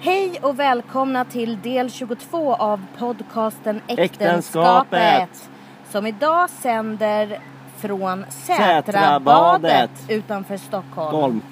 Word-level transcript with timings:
Hej 0.00 0.38
och 0.42 0.58
välkomna 0.58 1.24
till 1.24 1.60
del 1.60 1.90
22 1.90 2.54
av 2.54 2.86
podcasten 2.98 3.80
Äktenskapet. 3.86 4.20
Äktenskapet. 4.20 5.50
Som 5.90 6.06
idag 6.06 6.50
sänder 6.50 7.40
från 7.76 8.24
Sätrabadet. 8.28 9.90
Utanför 10.08 10.56
Stockholm. 10.56 11.10
Golm. 11.20 11.42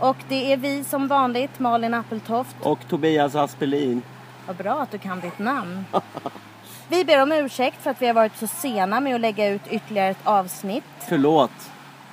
Och 0.00 0.16
det 0.28 0.52
är 0.52 0.56
vi 0.56 0.84
som 0.84 1.08
vanligt, 1.08 1.58
Malin 1.58 1.94
Appeltoft. 1.94 2.56
Och 2.60 2.78
Tobias 2.88 3.34
Aspelin. 3.34 4.02
Vad 4.46 4.56
bra 4.56 4.80
att 4.80 4.90
du 4.90 4.98
kan 4.98 5.20
ditt 5.20 5.38
namn. 5.38 5.84
Vi 6.88 7.04
ber 7.04 7.22
om 7.22 7.32
ursäkt 7.32 7.82
för 7.82 7.90
att 7.90 8.02
vi 8.02 8.06
har 8.06 8.14
varit 8.14 8.36
så 8.36 8.46
sena 8.46 9.00
med 9.00 9.14
att 9.14 9.20
lägga 9.20 9.48
ut 9.48 9.62
ytterligare 9.70 10.08
ett 10.10 10.26
avsnitt. 10.26 10.84
Förlåt. 11.08 11.70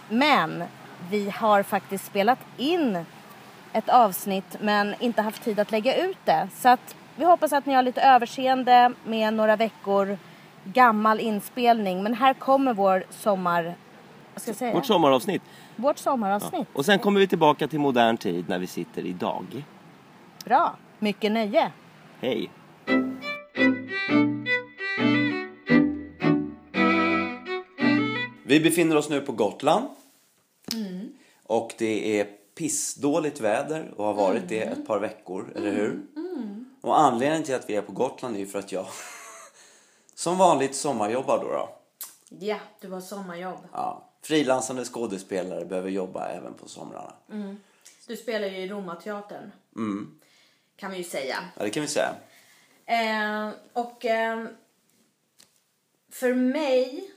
Men 0.09 0.63
vi 1.09 1.29
har 1.29 1.63
faktiskt 1.63 2.05
spelat 2.05 2.39
in 2.57 3.05
ett 3.75 3.89
avsnitt 3.89 4.57
men 4.61 4.95
inte 4.99 5.21
haft 5.21 5.43
tid 5.43 5.59
att 5.59 5.71
lägga 5.71 6.05
ut 6.05 6.17
det. 6.25 6.47
Så 6.55 6.69
att 6.69 6.95
vi 7.16 7.25
hoppas 7.25 7.53
att 7.53 7.66
ni 7.66 7.73
har 7.73 7.83
lite 7.83 8.02
överseende 8.02 8.93
med 9.05 9.33
några 9.33 9.55
veckor 9.55 10.17
gammal 10.63 11.20
inspelning. 11.20 12.03
Men 12.03 12.13
här 12.13 12.33
kommer 12.33 12.73
vår 12.73 13.03
sommar... 13.09 13.75
Vad 14.33 14.41
ska 14.41 14.49
jag 14.49 14.57
säga? 14.57 14.73
Vårt 14.73 14.85
sommaravsnitt. 14.85 15.41
Vårt 15.75 15.97
sommaravsnitt. 15.97 16.67
Och 16.73 16.85
sen 16.85 16.99
kommer 16.99 17.19
vi 17.19 17.27
tillbaka 17.27 17.67
till 17.67 17.80
modern 17.80 18.17
tid 18.17 18.49
när 18.49 18.59
vi 18.59 18.67
sitter 18.67 19.05
idag. 19.05 19.66
Bra. 20.45 20.75
Mycket 20.99 21.31
nöje. 21.31 21.71
Hej. 22.19 22.49
Vi 28.44 28.59
befinner 28.59 28.95
oss 28.95 29.09
nu 29.09 29.21
på 29.21 29.31
Gotland. 29.31 29.85
Och 31.44 31.73
det 31.77 32.19
är 32.19 32.27
pissdåligt 32.55 33.40
väder 33.40 33.94
och 33.98 34.05
har 34.05 34.14
varit 34.14 34.50
det 34.50 34.62
ett 34.62 34.88
par 34.88 35.00
veckor, 35.00 35.54
eller 35.55 35.72
hur? 35.72 36.05
Och 36.81 37.00
anledningen 37.00 37.44
till 37.44 37.55
att 37.55 37.70
vi 37.70 37.76
är 37.76 37.81
på 37.81 37.91
Gotland 37.91 38.36
är 38.36 38.40
ju 38.40 38.48
för 38.48 38.59
att 38.59 38.72
jag 38.72 38.86
som 40.16 40.38
vanligt 40.38 40.75
sommarjobbar 40.75 41.39
då. 41.39 41.52
då. 41.52 41.78
Ja, 42.39 42.58
du 42.81 42.89
har 42.89 43.02
sommarjobb. 43.02 43.59
Ja, 43.72 44.09
frilansande 44.22 44.86
skådespelare 44.86 45.66
behöver 45.66 45.89
jobba 45.89 46.28
även 46.28 46.53
på 46.53 46.70
somrarna. 46.70 47.14
Du 48.08 48.17
spelar 48.17 48.47
ju 48.47 48.58
i 48.58 48.67
Romateatern. 48.67 49.52
Kan 50.75 50.92
vi 50.92 50.97
ju 50.97 51.03
säga. 51.03 51.38
Ja, 51.58 51.64
det 51.64 51.69
kan 51.69 51.81
vi 51.81 51.88
säga. 51.88 52.16
Eh, 52.86 53.50
och 53.73 54.06
eh, 54.06 54.45
för 56.12 56.34
mig 56.34 57.12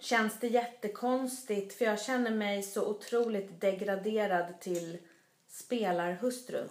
känns 0.00 0.40
det 0.40 0.48
jättekonstigt 0.48 1.78
för 1.78 1.84
jag 1.84 2.00
känner 2.00 2.30
mig 2.30 2.62
så 2.62 2.86
otroligt 2.86 3.60
degraderad 3.60 4.60
till 4.60 4.98
spelarhustru. 5.48 6.68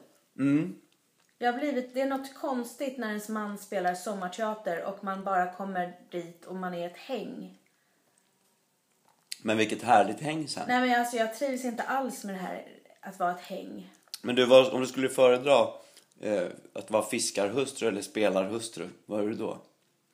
Jag 1.38 1.52
har 1.54 1.60
blivit, 1.60 1.94
det 1.94 2.02
är 2.02 2.06
något 2.06 2.34
konstigt 2.34 2.98
när 2.98 3.08
ens 3.08 3.30
man 3.30 3.58
spelar 3.58 3.94
sommarteater 3.94 4.84
och 4.84 5.04
man 5.04 5.24
bara 5.24 5.54
kommer 5.54 6.00
dit 6.12 6.46
och 6.46 6.56
man 6.56 6.74
är 6.74 6.88
ett 6.88 6.98
häng. 6.98 7.58
Men 9.42 9.58
vilket 9.58 9.82
härligt 9.82 10.20
häng 10.20 10.48
sen. 10.48 10.64
Nej 10.68 10.82
men 10.82 11.00
alltså 11.00 11.18
jag 11.18 11.36
trivs 11.36 11.66
inte 11.66 11.84
alls 11.84 12.24
med 12.24 12.36
det 12.36 12.40
här 12.40 12.68
att 13.02 13.20
vara 13.20 13.32
ett 13.32 13.42
häng. 13.42 13.92
Men 14.22 14.36
du, 14.36 14.46
vad, 14.46 14.74
om 14.74 14.82
du 14.82 14.88
skulle 14.88 15.10
föredra 15.10 15.68
eh, 16.22 16.48
att 16.74 16.92
vara 16.92 17.04
fiskarhustru 17.04 17.88
eller 17.88 18.02
spelarhustru, 18.02 18.88
vad 19.06 19.24
är 19.24 19.28
du 19.28 19.34
då? 19.34 19.62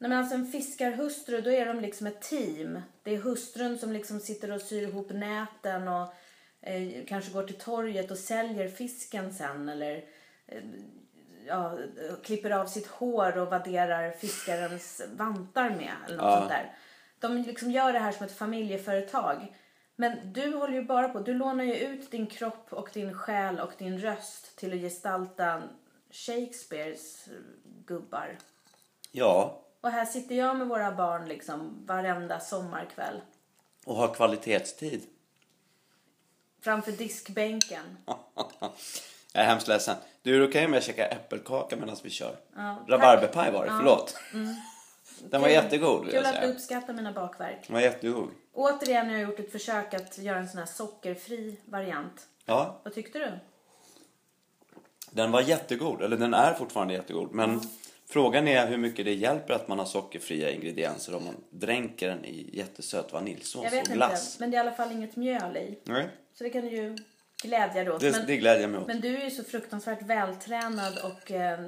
Nej 0.01 0.09
men 0.09 0.19
alltså 0.19 0.35
en 0.35 0.47
fiskarhustru, 0.51 1.41
då 1.41 1.51
är 1.51 1.65
de 1.65 1.79
liksom 1.79 2.07
ett 2.07 2.21
team. 2.21 2.81
Det 3.03 3.13
är 3.15 3.17
hustrun 3.17 3.77
som 3.79 3.91
liksom 3.91 4.19
sitter 4.19 4.51
och 4.51 4.61
syr 4.61 4.81
ihop 4.81 5.09
näten 5.09 5.87
och 5.87 6.13
eh, 6.61 7.05
kanske 7.07 7.31
går 7.31 7.43
till 7.43 7.59
torget 7.59 8.11
och 8.11 8.17
säljer 8.17 8.67
fisken 8.69 9.33
sen 9.33 9.69
eller 9.69 10.03
eh, 10.47 10.63
ja, 11.47 11.77
klipper 12.23 12.51
av 12.51 12.65
sitt 12.65 12.87
hår 12.87 13.37
och 13.37 13.47
vadderar 13.47 14.11
fiskarens 14.11 15.01
vantar 15.13 15.69
med 15.69 15.93
eller 16.05 16.17
något 16.17 16.25
Ja. 16.25 16.37
sånt 16.37 16.49
där. 16.49 16.75
De 17.19 17.37
liksom 17.37 17.71
gör 17.71 17.93
det 17.93 17.99
här 17.99 18.11
som 18.11 18.25
ett 18.25 18.37
familjeföretag. 18.37 19.55
Men 19.95 20.33
du 20.33 20.55
håller 20.55 20.73
ju 20.73 20.83
bara 20.83 21.09
på, 21.09 21.19
du 21.19 21.33
lånar 21.33 21.63
ju 21.63 21.75
ut 21.75 22.11
din 22.11 22.27
kropp 22.27 22.73
och 22.73 22.89
din 22.93 23.13
själ 23.13 23.59
och 23.59 23.71
din 23.77 23.99
röst 23.99 24.57
till 24.57 24.73
att 24.73 24.79
gestalta 24.79 25.61
Shakespeares 26.11 27.25
gubbar. 27.85 28.37
Ja, 29.11 29.61
Och 29.81 29.91
här 29.91 30.05
sitter 30.05 30.35
jag 30.35 30.55
med 30.57 30.67
våra 30.67 30.91
barn 30.91 31.27
liksom 31.27 31.85
varenda 31.85 32.39
sommarkväll. 32.39 33.21
och 33.85 33.95
ha 33.95 34.07
kvalitetstid. 34.07 35.03
Framför 36.61 36.91
diskbänken. 36.91 37.97
Jag 39.33 39.43
är 39.43 39.47
hemskt 39.47 39.67
ledsen. 39.67 39.95
Du, 40.21 40.35
är 40.43 40.49
okej 40.49 40.65
om 40.65 40.73
jag 40.73 40.83
käkar 40.83 41.09
äppelkaka 41.09 41.75
medan 41.75 41.97
vi 42.03 42.09
kör? 42.09 42.35
Rabarberpaj 42.87 43.51
var 43.51 43.65
det, 43.65 43.71
förlåt. 43.77 44.17
Den 45.29 45.41
var 45.41 45.47
jättegod 45.49 46.05
vill 46.05 46.11
Kul 46.13 46.25
att 46.25 46.41
du 46.41 46.47
uppskattar 46.47 46.93
mina 46.93 47.11
bakverk. 47.11 47.67
Den 47.67 47.73
var 47.73 47.81
jättegod. 47.81 48.29
Återigen 48.53 49.05
har 49.05 49.13
jag 49.13 49.21
gjort 49.21 49.39
ett 49.39 49.51
försök 49.51 49.93
att 49.93 50.17
göra 50.17 50.37
en 50.39 50.49
sån 50.49 50.59
här 50.59 50.65
sockerfri 50.65 51.59
variant. 51.65 52.27
Ja, 52.45 52.79
Vad 52.83 52.93
tyckte 52.93 53.19
du? 53.19 53.31
den 55.11 55.31
var 55.31 55.41
jättegod. 55.41 56.01
Eller 56.01 56.17
den 56.17 56.33
är 56.33 56.53
fortfarande 56.53 56.93
jättegod. 56.93 57.31
Men 57.33 57.61
frågan 58.11 58.47
är 58.47 58.67
hur 58.67 58.77
mycket 58.77 59.05
det 59.05 59.13
hjälper 59.13 59.53
att 59.53 59.67
man 59.67 59.79
har 59.79 59.85
sockerfria 59.85 60.51
ingredienser 60.51 61.15
om 61.15 61.25
man 61.25 61.35
dränker 61.49 62.07
den 62.09 62.25
i 62.25 62.49
jättesöt 62.53 63.13
vaniljsås 63.13 63.63
Jag 63.63 63.71
vet 63.71 63.79
och 63.81 63.85
inte. 63.87 63.93
glass. 63.93 64.39
Men 64.39 64.51
det 64.51 64.57
är 64.57 64.63
i 64.63 64.67
alla 64.67 64.75
fall 64.75 64.91
inget 64.91 65.15
mjöl 65.15 65.57
i. 65.57 65.79
Nej, 65.83 66.07
Så 66.33 66.43
det 66.43 66.49
kan 66.49 66.61
du 66.61 66.69
ju 66.71 66.97
glädja 67.43 67.83
dig 67.83 67.91
åt. 67.93 68.01
det, 68.01 68.11
men, 68.11 68.25
det 68.27 68.37
glädjer 68.37 68.67
mig 68.67 68.81
åt. 68.81 68.87
men 68.87 69.01
du 69.01 69.17
är 69.17 69.23
ju 69.23 69.31
så 69.31 69.43
fruktansvärt 69.43 70.01
vältränad 70.01 70.97
och 71.03 71.31
eh, 71.31 71.59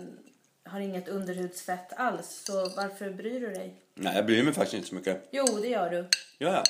har 0.66 0.80
inget 0.80 1.08
underhudsfett 1.08 1.94
alls. 1.94 2.44
Så 2.48 2.54
varför 2.76 3.10
bryr 3.10 3.40
du 3.40 3.54
dig? 3.54 3.76
Nej, 3.96 4.16
jag 4.16 4.26
bryr 4.26 4.44
mig 4.44 4.54
faktiskt 4.54 4.74
inte 4.74 4.88
så 4.88 4.96
mycket. 4.96 5.28
Jo, 5.32 5.46
det 5.62 5.68
gör 5.68 5.90
du. 5.90 6.08
Gör 6.40 6.54
jag? 6.54 6.64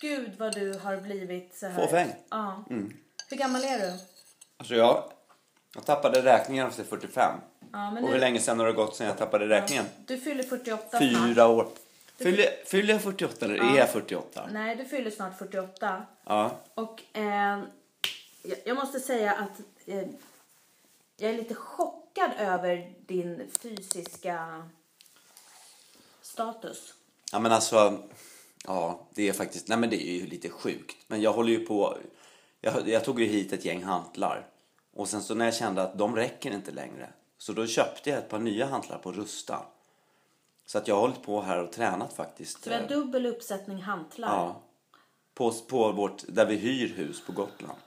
Gud 0.00 0.30
vad 0.38 0.54
du 0.54 0.72
har 0.72 0.96
blivit 0.96 1.54
så 1.56 1.66
här. 1.66 1.80
Fåfäng. 1.86 2.08
Ja. 2.30 2.64
Mm. 2.70 2.96
Hur 3.30 3.36
gammal 3.36 3.64
är 3.64 3.78
du? 3.78 3.92
Alltså 4.56 4.74
jag, 4.74 5.12
jag 5.74 5.84
tappade 5.86 6.22
räkningen 6.22 6.66
efter 6.68 6.84
45. 6.84 7.40
Ja, 7.72 7.90
men 7.90 8.04
Och 8.04 8.08
nu, 8.08 8.14
hur 8.14 8.20
länge 8.20 8.40
sedan 8.40 8.58
har 8.58 8.66
det 8.66 8.72
gått 8.72 8.96
sedan 8.96 9.06
jag 9.06 9.18
tappade 9.18 9.48
räkningen? 9.48 9.84
Du 10.06 10.18
fyller 10.18 10.42
48 10.42 10.88
snart. 10.90 11.00
Fyra 11.02 11.46
år. 11.48 11.68
Fyller, 12.16 12.46
fyller 12.66 12.92
jag 12.94 13.02
48 13.02 13.44
eller 13.44 13.54
är 13.74 13.76
jag 13.78 13.90
48? 13.90 14.48
Nej, 14.52 14.76
du 14.76 14.84
fyller 14.84 15.10
snart 15.10 15.38
48. 15.38 16.06
Ja. 16.24 16.50
Och 16.74 17.02
eh, 17.12 17.22
jag- 18.42 18.58
jag 18.64 18.76
måste 18.76 19.00
säga 19.00 19.32
att 19.32 19.60
eh, 19.86 20.08
jag 21.16 21.30
är 21.30 21.36
lite 21.36 21.54
chockad 21.54 22.30
över 22.38 22.92
din 23.06 23.50
fysiska 23.62 24.68
status. 26.22 26.94
Ja 27.32 27.38
men 27.38 27.52
alltså, 27.52 28.02
ja 28.66 29.06
det 29.14 29.28
är 29.28 29.32
faktiskt, 29.32 29.68
nej 29.68 29.78
men 29.78 29.90
det 29.90 30.08
är 30.08 30.14
ju 30.14 30.26
lite 30.26 30.48
sjukt. 30.48 30.96
Men 31.06 31.20
jag 31.22 31.32
håller 31.32 31.52
ju 31.52 31.66
på, 31.66 31.98
jag, 32.60 32.88
jag 32.88 33.04
tog 33.04 33.20
ju 33.20 33.26
hit 33.26 33.52
ett 33.52 33.64
gäng 33.64 33.82
hantlar. 33.84 34.46
Och 34.94 35.08
sen 35.08 35.22
så 35.22 35.34
när 35.34 35.44
jag 35.44 35.54
kände 35.54 35.82
att 35.82 35.98
de 35.98 36.16
räcker 36.16 36.50
inte 36.50 36.70
längre. 36.70 37.08
Så 37.38 37.52
då 37.52 37.66
köpte 37.66 38.10
jag 38.10 38.18
ett 38.18 38.28
par 38.28 38.38
nya 38.38 38.66
hantlar 38.66 38.98
på 38.98 39.12
Rusta. 39.12 39.62
Så 40.66 40.78
att 40.78 40.88
jag 40.88 40.94
har 40.94 41.00
hållit 41.00 41.22
på 41.22 41.40
här 41.40 41.62
och 41.62 41.72
tränat 41.72 42.12
faktiskt. 42.12 42.64
Så 42.64 42.70
vi 42.70 42.76
har 42.76 42.82
eh, 42.82 42.88
dubbel 42.88 43.26
uppsättning 43.26 43.82
hantlar. 43.82 44.28
Ja. 44.28 44.62
På, 45.34 45.52
på 45.52 45.92
vårt, 45.92 46.24
där 46.28 46.46
vi 46.46 46.56
hyr 46.56 46.88
hus 46.88 47.22
på 47.26 47.32
Gotland. 47.32 47.78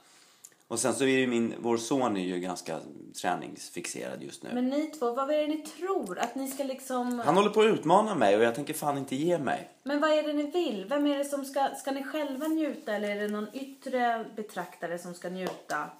Och 0.68 0.78
sen 0.78 0.94
så 0.94 1.04
är 1.04 1.18
ju 1.18 1.26
min, 1.26 1.54
vår 1.58 1.76
son 1.76 2.16
är 2.16 2.24
ju 2.24 2.40
ganska 2.40 2.80
träningsfixerad 3.22 4.22
just 4.22 4.42
nu. 4.42 4.50
Men 4.54 4.68
ni 4.68 4.86
två, 4.86 5.14
vad 5.14 5.30
är 5.30 5.38
det 5.38 5.46
ni 5.46 5.58
tror? 5.58 6.18
Att 6.18 6.34
ni 6.34 6.48
ska 6.48 6.64
liksom... 6.64 7.18
Han 7.18 7.36
håller 7.36 7.50
på 7.50 7.60
att 7.60 7.66
utmana 7.66 8.14
mig 8.14 8.36
och 8.36 8.42
jag 8.42 8.54
tänker 8.54 8.74
fan 8.74 8.98
inte 8.98 9.16
ge 9.16 9.38
mig. 9.38 9.70
Men 9.82 10.00
vad 10.00 10.10
är 10.10 10.22
det 10.22 10.32
ni 10.32 10.50
vill? 10.50 10.86
Vem 10.88 11.06
är 11.06 11.18
det 11.18 11.24
som 11.24 11.44
ska... 11.44 11.68
Ska 11.78 11.90
ni 11.90 12.04
själva 12.04 12.46
njuta 12.46 12.94
eller 12.94 13.08
är 13.16 13.20
det 13.20 13.28
någon 13.28 13.48
yttre 13.52 14.26
betraktare 14.36 14.98
som 14.98 15.14
ska 15.14 15.28
njuta? 15.28 15.90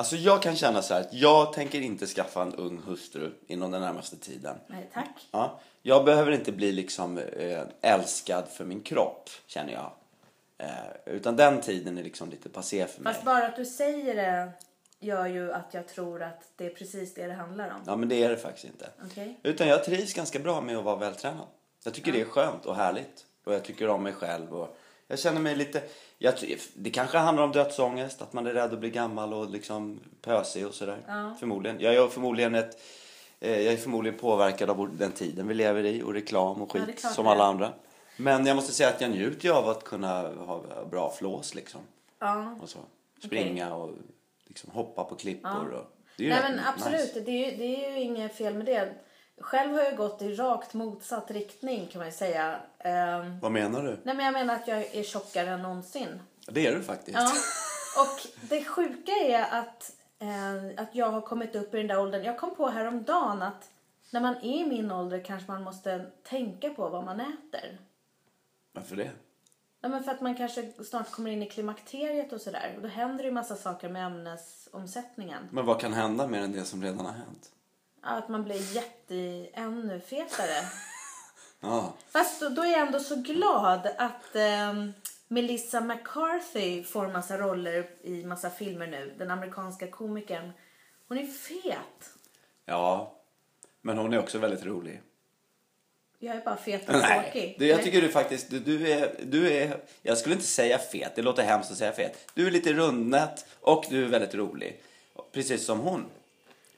Alltså 0.00 0.16
jag 0.16 0.42
kan 0.42 0.56
känna 0.56 0.82
så 0.82 0.94
här 0.94 1.00
att 1.00 1.12
jag 1.12 1.52
tänker 1.52 1.80
inte 1.80 2.06
skaffa 2.06 2.42
en 2.42 2.54
ung 2.54 2.82
hustru 2.86 3.32
inom 3.46 3.70
den 3.70 3.80
närmaste 3.80 4.16
tiden. 4.16 4.56
Nej, 4.66 4.90
tack. 4.92 5.28
Ja, 5.30 5.60
jag 5.82 6.04
behöver 6.04 6.32
inte 6.32 6.52
bli 6.52 6.72
liksom 6.72 7.18
eh, 7.18 7.62
älskad 7.80 8.48
för 8.48 8.64
min 8.64 8.80
kropp, 8.80 9.30
känner 9.46 9.72
jag. 9.72 9.92
Eh, 10.58 11.14
utan 11.14 11.36
den 11.36 11.60
tiden 11.60 11.98
är 11.98 12.02
liksom 12.02 12.30
lite 12.30 12.48
passé 12.48 12.86
för 12.86 13.02
mig. 13.02 13.12
Fast 13.12 13.24
bara 13.24 13.46
att 13.46 13.56
du 13.56 13.64
säger 13.64 14.14
det 14.14 14.52
gör 15.00 15.26
ju 15.26 15.52
att 15.52 15.74
jag 15.74 15.88
tror 15.88 16.22
att 16.22 16.42
det 16.56 16.66
är 16.66 16.70
precis 16.70 17.14
det 17.14 17.26
det 17.26 17.34
handlar 17.34 17.70
om. 17.70 17.80
Ja, 17.86 17.96
men 17.96 18.08
det 18.08 18.24
är 18.24 18.28
det 18.28 18.36
faktiskt 18.36 18.64
inte. 18.64 18.90
Okej? 19.04 19.40
Utan 19.42 19.68
jag 19.68 19.84
trivs 19.84 20.14
ganska 20.14 20.38
bra 20.38 20.60
med 20.60 20.76
att 20.76 20.84
vara 20.84 20.96
vältränad. 20.96 21.46
Jag 21.84 21.94
tycker 21.94 22.12
det 22.12 22.20
är 22.20 22.24
skönt 22.24 22.66
och 22.66 22.76
härligt. 22.76 23.26
Och 23.44 23.54
jag 23.54 23.64
tycker 23.64 23.88
om 23.88 24.02
mig 24.02 24.12
själv. 24.12 24.52
Och 24.52 24.76
jag 25.10 25.18
känner 25.18 25.40
mig 25.40 25.56
lite... 25.56 25.82
Jag, 26.18 26.34
det 26.74 26.90
kanske 26.90 27.18
handlar 27.18 27.44
om 27.44 27.52
dödsångest, 27.52 28.22
att 28.22 28.32
man 28.32 28.46
är 28.46 28.52
rädd 28.52 28.72
att 28.72 28.78
bli 28.78 28.90
gammal 28.90 29.34
och 29.34 29.50
liksom 29.50 30.00
pösig 30.22 30.66
och 30.66 30.74
sådär. 30.74 31.34
Förmodligen. 31.40 31.80
Jag 31.80 31.94
är 31.94 32.08
förmodligen 32.08 32.54
ett... 32.54 32.80
eh, 33.40 33.60
Jag 33.60 33.72
är 33.72 33.76
förmodligen 33.76 34.18
påverkad 34.18 34.70
av 34.70 34.96
den 34.96 35.12
tiden 35.12 35.48
vi 35.48 35.54
lever 35.54 35.84
i 35.84 36.02
och 36.02 36.12
reklam 36.14 36.62
och 36.62 36.76
Ja, 36.76 36.80
skit 36.86 37.00
klart 37.00 37.14
som 37.14 37.26
alla 37.26 37.44
andra. 37.44 37.72
Men 38.16 38.46
jag 38.46 38.56
måste 38.56 38.72
säga 38.72 38.88
att 38.88 39.00
jag 39.00 39.10
njuter 39.10 39.44
ju 39.48 39.54
av 39.54 39.68
att 39.68 39.84
kunna 39.84 40.22
ha 40.22 40.64
bra 40.90 41.10
flås 41.10 41.54
liksom. 41.54 41.80
Ja. 42.18 42.58
Och 42.62 42.68
så. 42.68 42.78
Springa 43.24 43.74
och 43.74 43.90
liksom 44.46 44.70
hoppa 44.70 45.04
på 45.04 45.14
klippor. 45.14 45.70
Och, 45.72 45.84
Det 46.16 46.22
är 46.24 46.28
ju 46.28 46.32
Nej 46.34 46.42
men 46.50 46.60
absolut, 46.74 47.00
nice. 47.14 47.20
det, 47.20 47.30
är 47.30 47.50
ju, 47.50 47.56
det 47.56 47.86
är 47.86 47.90
ju 47.90 48.00
inget 48.00 48.34
fel 48.36 48.54
med 48.54 48.66
det. 48.66 48.94
Själv 49.40 49.72
har 49.72 49.82
jag 49.82 49.96
gått 49.96 50.22
i 50.22 50.34
rakt 50.34 50.74
motsatt 50.74 51.30
riktning 51.30 51.86
kan 51.92 51.98
man 51.98 52.08
ju 52.08 52.12
säga. 52.12 52.56
Ehm, 52.84 53.40
Vad 53.40 53.52
menar 53.52 53.82
du? 53.82 53.98
nej 54.02 54.14
men 54.16 54.24
jag 54.24 54.32
menar 54.32 54.54
att 54.54 54.68
jag 54.68 54.78
är 54.94 55.02
tjockare 55.02 55.50
än 55.50 55.62
någonsin. 55.62 56.20
Det 56.46 56.66
är 56.66 56.74
du 56.74 56.82
faktiskt. 56.82 57.18
Ja. 57.18 57.32
Och 58.02 58.26
det 58.48 58.64
sjuka 58.64 59.12
är 59.12 59.42
att, 59.60 59.92
eh, 60.18 60.82
att 60.84 60.94
jag 60.94 61.06
har 61.10 61.20
kommit 61.20 61.54
upp 61.56 61.74
i 61.74 61.76
den 61.76 61.86
där 61.86 62.00
åldern. 62.00 62.24
Jag 62.24 62.38
kom 62.38 62.54
på 62.54 62.68
häromdagen 62.68 63.42
att 63.42 63.70
när 64.10 64.20
man 64.20 64.36
är 64.36 64.60
i 64.60 64.66
min 64.66 64.90
ålder 64.92 65.24
kanske 65.24 65.52
man 65.52 65.62
måste 65.62 66.06
tänka 66.22 66.70
på 66.70 66.88
vad 66.88 67.04
man 67.04 67.20
äter. 67.20 67.78
Varför 68.72 68.96
det? 68.96 69.10
Nej, 69.82 69.90
men 69.90 70.04
för 70.04 70.12
att 70.12 70.20
man 70.20 70.36
kanske 70.36 70.72
snart 70.84 71.10
kommer 71.10 71.30
in 71.30 71.42
i 71.42 71.46
klimakteriet 71.48 72.32
och 72.32 72.40
sådär. 72.40 72.72
Och 72.76 72.82
då 72.82 72.88
händer 72.88 73.18
det 73.18 73.24
ju 73.28 73.34
massa 73.34 73.56
saker 73.56 73.88
med 73.88 74.06
ämnesomsättningen. 74.06 75.48
Men 75.50 75.66
vad 75.66 75.80
kan 75.80 75.92
hända 75.92 76.26
mer 76.26 76.40
än 76.40 76.52
det 76.52 76.64
som 76.64 76.82
redan 76.82 77.06
har 77.06 77.12
hänt? 77.12 77.50
Ja, 78.02 78.08
Att 78.08 78.28
man 78.28 78.44
blir 78.44 78.74
jätte, 78.76 79.14
ännu 79.52 80.00
fetare. 80.00 80.62
Ja. 81.60 81.94
Fast 82.08 82.40
då, 82.40 82.48
då 82.48 82.62
är 82.62 82.70
jag 82.70 82.80
ändå 82.80 83.00
så 83.00 83.16
glad 83.16 83.86
att 83.98 84.36
ehm, 84.36 84.92
Melissa 85.28 85.80
McCarthy 85.80 86.84
får 86.84 87.08
massa 87.08 87.38
roller 87.38 87.90
i 88.02 88.24
massa 88.24 88.50
filmer 88.50 88.86
nu. 88.86 89.14
Den 89.18 89.30
amerikanska 89.30 89.86
komikern. 89.86 90.52
Hon 91.08 91.18
är 91.18 91.26
fet. 91.26 92.10
Ja. 92.64 93.16
Men 93.82 93.98
hon 93.98 94.12
är 94.12 94.18
också 94.18 94.38
väldigt 94.38 94.64
rolig. 94.64 95.00
Jag 96.18 96.36
är 96.36 96.40
bara 96.40 96.56
fet 96.56 96.88
och 96.88 97.02
tråkig. 97.02 97.56
du, 97.58 97.66
jag 97.66 97.82
tycker 97.82 98.00
du 98.02 98.08
faktiskt, 98.08 98.50
du, 98.50 98.58
du, 98.60 98.90
är, 98.90 99.14
du 99.22 99.52
är, 99.52 99.80
jag 100.02 100.18
skulle 100.18 100.34
inte 100.34 100.46
säga 100.46 100.78
fet, 100.78 101.12
det 101.14 101.22
låter 101.22 101.42
hemskt 101.42 101.70
att 101.70 101.76
säga 101.76 101.92
fet. 101.92 102.30
Du 102.34 102.46
är 102.46 102.50
lite 102.50 102.72
rundnät 102.72 103.46
och 103.60 103.86
du 103.90 104.04
är 104.04 104.08
väldigt 104.08 104.34
rolig. 104.34 104.82
Precis 105.32 105.66
som 105.66 105.80
hon. 105.80 106.06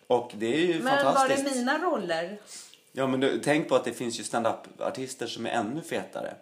Och 0.07 0.33
det 0.35 0.55
är 0.55 0.67
ju 0.67 0.83
Men 0.83 1.05
var 1.05 1.13
fantastiskt. 1.13 1.51
är 1.51 1.55
mina 1.55 1.79
roller? 1.79 2.39
Ja 2.93 3.07
men 3.07 3.21
du, 3.21 3.39
tänk 3.39 3.69
på 3.69 3.75
att 3.75 3.85
det 3.85 3.93
finns 3.93 4.21
ju 4.21 4.25
stand-up-artister 4.25 5.27
som 5.27 5.47
är 5.47 5.51
ännu 5.51 5.83
fetare 5.83 6.35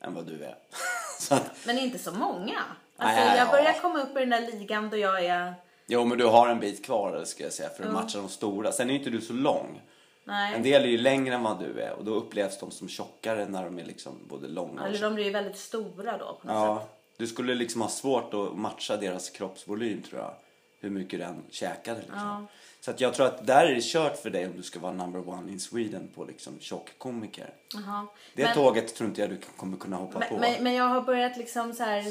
än 0.00 0.14
vad 0.14 0.26
du 0.26 0.44
är. 0.44 0.54
Så 1.20 1.34
att, 1.34 1.52
Men 1.66 1.78
inte 1.78 1.98
så 1.98 2.12
många. 2.12 2.58
Alltså, 2.96 3.20
Nej, 3.20 3.36
jag 3.36 3.46
ja. 3.46 3.50
börjar 3.50 3.80
komma 3.80 4.02
upp 4.02 4.16
i 4.16 4.20
den 4.20 4.30
där 4.30 4.40
ligan 4.40 4.90
då 4.90 4.96
jag 4.96 5.24
är... 5.24 5.54
jo 5.86 6.04
men 6.04 6.18
du 6.18 6.24
har 6.24 6.48
en 6.48 6.60
bit 6.60 6.84
kvar 6.84 7.24
ska 7.24 7.44
jag 7.44 7.52
säga 7.52 7.68
för 7.68 7.84
att 7.84 7.92
matcha 7.92 8.18
de 8.18 8.28
stora. 8.28 8.72
Sen 8.72 8.88
är 8.88 8.92
ju 8.92 8.98
inte 8.98 9.10
du 9.10 9.20
så 9.20 9.32
lång. 9.32 9.80
Nej. 10.24 10.54
En 10.54 10.62
del 10.62 10.82
är 10.82 10.88
ju 10.88 10.98
längre 10.98 11.34
än 11.34 11.42
vad 11.42 11.60
du 11.60 11.80
är 11.80 11.92
och 11.92 12.04
då 12.04 12.14
upplevs 12.14 12.58
de 12.58 12.70
som 12.70 12.88
tjockare 12.88 13.46
när 13.48 13.64
de 13.64 13.78
är 13.78 13.84
liksom 13.84 14.12
både 14.28 14.48
långa 14.48 14.86
Eller 14.86 15.00
de 15.00 15.14
blir 15.14 15.24
ju 15.24 15.30
väldigt 15.30 15.58
stora 15.58 16.18
då 16.18 16.38
på 16.42 16.46
något 16.46 16.56
sätt. 16.56 16.62
Ja, 16.64 16.88
du 17.16 17.26
skulle 17.26 17.54
liksom 17.54 17.82
ha 17.82 17.88
svårt 17.88 18.34
att 18.34 18.56
matcha 18.56 18.96
deras 18.96 19.30
kroppsvolym 19.30 20.02
tror 20.02 20.20
jag. 20.20 20.34
Hur 20.80 20.90
mycket 20.90 21.20
den 21.20 21.42
käkade 21.50 22.00
liksom. 22.00 22.18
Ja. 22.18 22.46
Så 22.86 22.90
att 22.90 23.00
jag 23.00 23.14
tror 23.14 23.26
att 23.26 23.46
där 23.46 23.66
är 23.66 23.74
det 23.74 23.82
kört 23.82 24.16
för 24.16 24.30
dig 24.30 24.46
om 24.46 24.56
du 24.56 24.62
ska 24.62 24.78
vara 24.80 24.92
number 24.92 25.28
one 25.28 25.52
in 25.52 25.60
Sweden 25.60 26.08
på 26.14 26.24
liksom 26.24 26.60
tjockkomiker. 26.60 27.54
Det 28.34 28.44
Men- 28.44 28.54
tåget 28.54 28.94
tror 28.94 29.08
inte 29.08 29.20
jag 29.20 29.30
du 29.30 29.38
kommer 29.56 29.76
kunna 29.76 29.96
hoppa 29.96 30.20
på. 30.20 30.34
Men, 30.34 30.40
men, 30.40 30.62
men 30.64 30.74
jag 30.74 30.84
har 30.84 31.00
börjat 31.00 31.36
liksom 31.36 31.72
så 31.72 31.82
här 31.82 32.04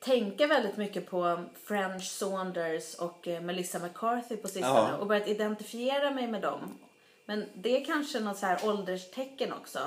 tänka 0.00 0.46
väldigt 0.46 0.76
mycket 0.76 1.10
på 1.10 1.44
French 1.64 2.04
Saunders 2.04 2.94
och 2.94 3.28
eh, 3.28 3.42
Melissa 3.42 3.78
McCarthy 3.78 4.36
på 4.36 4.48
sistone 4.48 4.88
Ja. 4.90 4.96
och 4.96 5.06
börjat 5.06 5.28
identifiera 5.28 6.10
mig 6.10 6.26
med 6.26 6.42
dem. 6.42 6.78
Men 7.24 7.44
det 7.54 7.80
är 7.80 7.84
kanske 7.84 8.20
något 8.20 8.38
så 8.38 8.46
här 8.46 8.58
ålderstecken 8.68 9.52
också. 9.52 9.78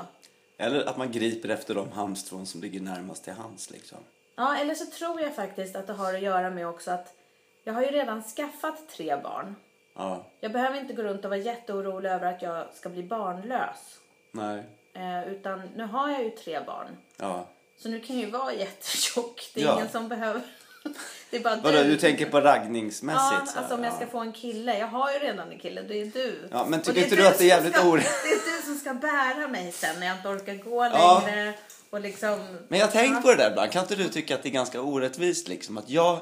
Eller 0.58 0.84
att 0.84 0.96
man 0.96 1.12
griper 1.12 1.48
efter 1.48 1.74
de 1.74 1.92
halmstrån 1.92 2.46
som 2.46 2.60
ligger 2.60 2.80
närmast 2.80 3.24
till 3.24 3.32
hands 3.32 3.70
liksom. 3.70 3.98
Ja, 4.36 4.56
eller 4.56 4.74
så 4.74 4.86
tror 4.86 5.20
jag 5.20 5.34
faktiskt 5.34 5.76
att 5.76 5.86
det 5.86 5.92
har 5.92 6.14
att 6.14 6.22
göra 6.22 6.50
med 6.50 6.68
också 6.68 6.90
att 6.90 7.14
jag 7.64 7.72
har 7.72 7.82
ju 7.82 7.88
redan 7.88 8.22
skaffat 8.22 8.88
tre 8.88 9.16
barn. 9.16 9.54
Ja, 9.98 10.26
Jag 10.40 10.52
behöver 10.52 10.78
inte 10.78 10.92
gå 10.92 11.02
runt 11.02 11.24
och 11.24 11.30
vara 11.30 11.40
jätteorolig 11.40 12.10
över 12.10 12.32
att 12.32 12.42
jag 12.42 12.66
ska 12.74 12.88
bli 12.88 13.02
barnlös. 13.02 13.98
nej, 14.32 14.62
Eh, 14.94 15.28
utan 15.32 15.62
nu 15.76 15.84
har 15.84 16.10
jag 16.10 16.22
ju 16.24 16.30
tre 16.30 16.60
barn. 16.66 16.86
ja. 17.16 17.46
Så 17.78 17.88
nu 17.88 18.00
kan 18.00 18.16
jag 18.18 18.24
ju 18.24 18.30
vara 18.30 18.52
jättetjock. 18.52 19.50
Det 19.54 19.60
är 19.60 19.64
Ja. 19.64 19.74
ingen 19.74 19.88
som 19.88 20.08
behöver... 20.08 20.40
Det 21.30 21.36
är 21.36 21.40
bara 21.40 21.56
Vadå, 21.56 21.82
du 21.82 21.96
tänker 21.96 22.26
på 22.26 22.40
raggningsmässigt? 22.40 23.22
Ja, 23.40 23.46
så 23.46 23.58
alltså 23.58 23.74
om 23.74 23.84
jag 23.84 23.92
ja. 23.92 23.96
ska 23.96 24.06
få 24.06 24.18
en 24.18 24.32
kille. 24.32 24.78
Jag 24.78 24.86
har 24.86 25.12
ju 25.12 25.18
redan 25.18 25.50
en 25.52 25.58
kille, 25.58 25.82
det 25.82 26.00
är 26.00 26.06
du. 26.06 26.48
Ja, 26.52 26.66
men 26.68 26.82
tycker 26.82 27.02
inte 27.02 27.16
du 27.16 27.26
att 27.26 27.38
det 27.38 27.44
är 27.44 27.48
jävligt 27.48 27.74
ska, 27.76 27.84
Det 27.96 27.98
är 28.30 28.56
du 28.56 28.62
som 28.64 28.74
ska 28.76 28.94
bära 28.94 29.48
mig 29.48 29.72
sen 29.72 30.00
när 30.00 30.06
jag 30.06 30.16
inte 30.16 30.28
orkar 30.28 30.54
gå 30.54 30.82
längre. 30.88 31.52
Och 31.90 32.00
liksom... 32.00 32.58
Men 32.68 32.78
jag 32.78 32.86
har 32.86 32.92
tänkt 32.92 33.22
på 33.22 33.28
det 33.28 33.36
där 33.36 33.50
ibland. 33.50 33.70
Kan 33.72 33.82
inte 33.82 33.94
du 33.94 34.08
tycka 34.08 34.34
att 34.34 34.42
det 34.42 34.48
är 34.48 34.52
ganska 34.52 34.80
orättvist 34.80 35.48
liksom? 35.48 35.78
Att 35.78 35.90
jag, 35.90 36.18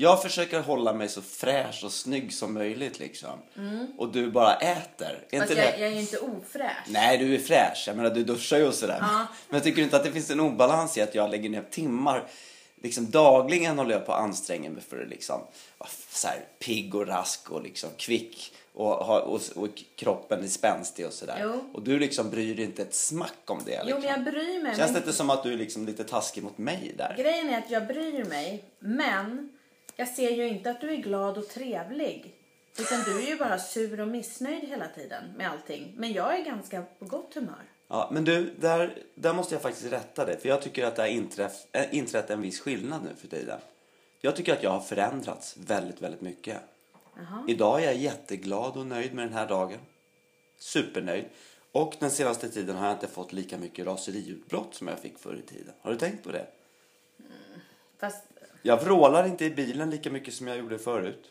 jag 0.00 0.22
försöker 0.22 0.60
hålla 0.60 0.92
mig 0.92 1.08
så 1.08 1.22
fräsch 1.22 1.84
och 1.84 1.92
snygg 1.92 2.32
som 2.32 2.54
möjligt 2.54 2.98
liksom. 2.98 3.38
Och 3.96 4.12
du 4.12 4.30
bara 4.30 4.54
äter. 4.56 5.24
Är 5.30 5.38
Fast 5.38 5.50
inte 5.50 5.62
jag, 5.62 5.74
det... 5.74 5.80
jag 5.80 5.88
är 5.88 5.94
ju 5.94 6.00
inte 6.00 6.18
ofräsch. 6.18 6.86
Nej, 6.88 7.18
du 7.18 7.34
är 7.34 7.38
fräsch. 7.38 7.84
Jag 7.86 7.96
menar, 7.96 8.10
du 8.10 8.24
duschar 8.24 8.58
ju 8.58 8.66
och 8.66 8.74
sådär. 8.74 8.98
Ja. 9.00 9.26
Men 9.48 9.56
jag 9.56 9.62
tycker 9.64 9.82
inte 9.82 9.96
att 9.96 10.04
det 10.04 10.12
finns 10.12 10.30
en 10.30 10.40
obalans 10.40 10.96
i 10.98 11.00
att 11.00 11.14
jag 11.14 11.30
lägger 11.30 11.50
ner 11.50 11.64
timmar. 11.70 12.28
Liksom 12.82 13.10
dagligen 13.10 13.78
håller 13.78 13.92
jag 13.92 14.06
på 14.06 14.12
att 14.12 14.20
anstränga 14.22 14.70
mig 14.70 14.82
för 14.88 15.02
att 15.02 15.08
liksom 15.08 15.40
vara 15.78 15.90
så 16.10 16.28
här 16.28 16.44
pigg 16.58 16.94
och 16.94 17.06
rask 17.06 17.50
och 17.50 17.62
liksom 17.62 17.90
kvick. 17.96 18.52
Och, 18.74 18.90
ha, 18.90 19.20
och, 19.20 19.40
och 19.54 19.68
kroppen 19.96 20.44
är 20.44 20.48
spänstig 20.48 21.06
och 21.06 21.12
sådär. 21.12 21.38
Jo. 21.42 21.70
Och 21.72 21.82
du 21.82 21.98
liksom 21.98 22.30
bryr 22.30 22.54
dig 22.54 22.64
inte 22.64 22.82
ett 22.82 22.94
smack 22.94 23.42
om 23.46 23.60
det. 23.66 23.72
Jo, 23.72 23.84
Liksom. 23.84 24.00
men 24.02 24.10
jag 24.10 24.24
bryr 24.34 24.62
mig. 24.62 24.76
Känns 24.76 24.88
det 24.88 24.92
men 24.92 25.02
inte 25.02 25.12
som 25.12 25.30
att 25.30 25.42
du 25.42 25.52
är 25.52 25.56
liksom 25.56 25.86
lite 25.86 26.04
taskig 26.04 26.42
mot 26.42 26.58
mig 26.58 26.94
där? 26.98 27.14
Grejen 27.18 27.50
är 27.50 27.58
att 27.58 27.70
jag 27.70 27.86
bryr 27.86 28.24
mig, 28.24 28.64
men 28.78 29.52
jag 29.98 30.08
ser 30.08 30.30
ju 30.30 30.48
inte 30.48 30.70
att 30.70 30.80
du 30.80 30.90
är 30.90 30.96
glad 30.96 31.38
och 31.38 31.48
trevlig. 31.48 32.34
Utan 32.78 33.02
du 33.04 33.22
är 33.22 33.26
ju 33.26 33.36
bara 33.36 33.58
sur 33.58 34.00
och 34.00 34.08
missnöjd 34.08 34.68
hela 34.68 34.88
tiden 34.88 35.24
med 35.36 35.50
allting. 35.50 35.92
Men 35.96 36.12
jag 36.12 36.38
är 36.38 36.44
ganska 36.44 36.82
på 36.98 37.04
gott 37.04 37.34
humör. 37.34 37.62
Ja, 37.88 38.08
men 38.12 38.24
du, 38.24 38.54
där, 38.60 39.02
där 39.14 39.34
måste 39.34 39.54
jag 39.54 39.62
faktiskt 39.62 39.92
rätta 39.92 40.24
dig. 40.24 40.40
För 40.40 40.48
jag 40.48 40.62
tycker 40.62 40.86
att 40.86 40.96
det 40.96 41.02
har 41.02 41.08
inträff, 41.08 41.52
äh, 41.72 41.94
inträtt 41.94 42.30
en 42.30 42.40
viss 42.40 42.60
skillnad 42.60 43.02
nu 43.04 43.10
för 43.16 43.28
tiden. 43.28 43.60
Jag 44.20 44.36
tycker 44.36 44.52
att 44.52 44.62
jag 44.62 44.70
har 44.70 44.80
förändrats 44.80 45.56
väldigt, 45.56 46.02
väldigt 46.02 46.20
mycket. 46.20 46.56
Jaha. 47.16 47.44
Idag 47.48 47.82
är 47.82 47.86
jag 47.86 47.96
jätteglad 47.96 48.76
och 48.76 48.86
nöjd 48.86 49.14
med 49.14 49.24
den 49.24 49.34
här 49.34 49.48
dagen. 49.48 49.78
Supernöjd. 50.58 51.24
Och 51.72 51.94
den 51.98 52.10
senaste 52.10 52.48
tiden 52.48 52.76
har 52.76 52.86
jag 52.86 52.96
inte 52.96 53.08
fått 53.08 53.32
lika 53.32 53.58
mycket 53.58 53.86
raseriutbrott 53.86 54.74
som 54.74 54.88
jag 54.88 54.98
fick 54.98 55.18
förr 55.18 55.42
i 55.44 55.48
tiden. 55.48 55.74
Har 55.80 55.90
du 55.90 55.98
tänkt 55.98 56.24
på 56.24 56.32
det? 56.32 56.46
Fast 57.98 58.24
Jag 58.62 58.84
vrålar 58.84 59.26
inte 59.26 59.44
i 59.44 59.50
bilen 59.50 59.90
lika 59.90 60.10
mycket 60.10 60.34
som 60.34 60.46
jag 60.48 60.58
gjorde 60.58 60.78
förut. 60.78 61.30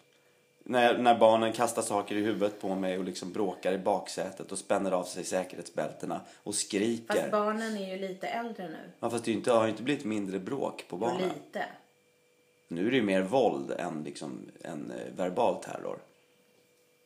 När, 0.63 0.97
när 0.97 1.17
barnen 1.19 1.53
kastar 1.53 1.81
saker 1.81 2.15
i 2.15 2.21
huvudet 2.21 2.61
på 2.61 2.75
mig 2.75 2.97
och 2.97 3.03
liksom 3.03 3.33
bråkar 3.33 3.73
i 3.73 3.77
baksätet 3.77 4.51
och 4.51 4.57
spänner 4.57 4.91
av 4.91 5.03
sig 5.03 5.23
säkerhetsbältena 5.23 6.21
och 6.43 6.55
skriker. 6.55 7.13
Fast 7.15 7.31
barnen 7.31 7.77
är 7.77 7.95
ju 7.95 8.07
lite 8.07 8.27
äldre 8.27 8.67
nu. 8.67 8.77
Ja, 8.99 9.09
fast 9.09 9.25
det 9.25 9.29
är 9.29 9.33
ju 9.33 9.37
inte, 9.37 9.51
har 9.51 9.63
ju 9.63 9.69
inte 9.69 9.83
blivit 9.83 10.05
mindre 10.05 10.39
bråk 10.39 10.85
på 10.89 10.97
barnen. 10.97 11.21
lite. 11.21 11.65
Nu 12.67 12.87
är 12.87 12.91
det 12.91 12.97
ju 12.97 13.03
mer 13.03 13.21
våld 13.21 13.71
än 13.71 14.03
liksom 14.03 14.51
en 14.61 14.91
eh, 14.91 15.13
verbal 15.15 15.63
terror. 15.63 15.99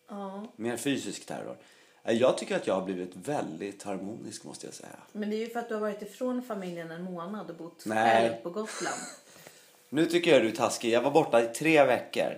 Ja. 0.10 0.48
Mer 0.56 0.78
fysisk 0.78 1.26
terror. 1.26 1.58
Eh, 2.04 2.18
Jag 2.18 2.38
tycker 2.38 2.56
att 2.56 2.68
jag 2.68 2.74
har 2.74 2.82
blivit 2.86 3.12
väldigt 3.16 3.84
harmonisk 3.84 4.44
måste 4.44 4.68
jag 4.68 4.74
säga. 4.74 4.90
Men 5.12 5.30
det 5.30 5.36
är 5.36 5.40
ju 5.40 5.50
för 5.50 5.60
att 5.60 5.68
du 5.68 5.74
har 5.74 5.82
varit 5.82 6.02
ifrån 6.02 6.42
familjen 6.44 6.92
en 6.92 7.04
månad 7.04 7.50
och 7.50 7.56
bott 7.56 7.84
Nej. 7.86 8.30
själv 8.30 8.42
på 8.44 8.50
Gotland. 8.50 8.96
Nu 9.94 10.06
tycker 10.06 10.32
jag 10.32 10.42
du 10.42 10.48
är 10.48 10.52
taskig. 10.52 10.92
Jag 10.92 11.02
var 11.02 11.12
borta 11.12 11.42
i 11.44 11.48
tre 11.48 11.86
veckor. 11.86 12.38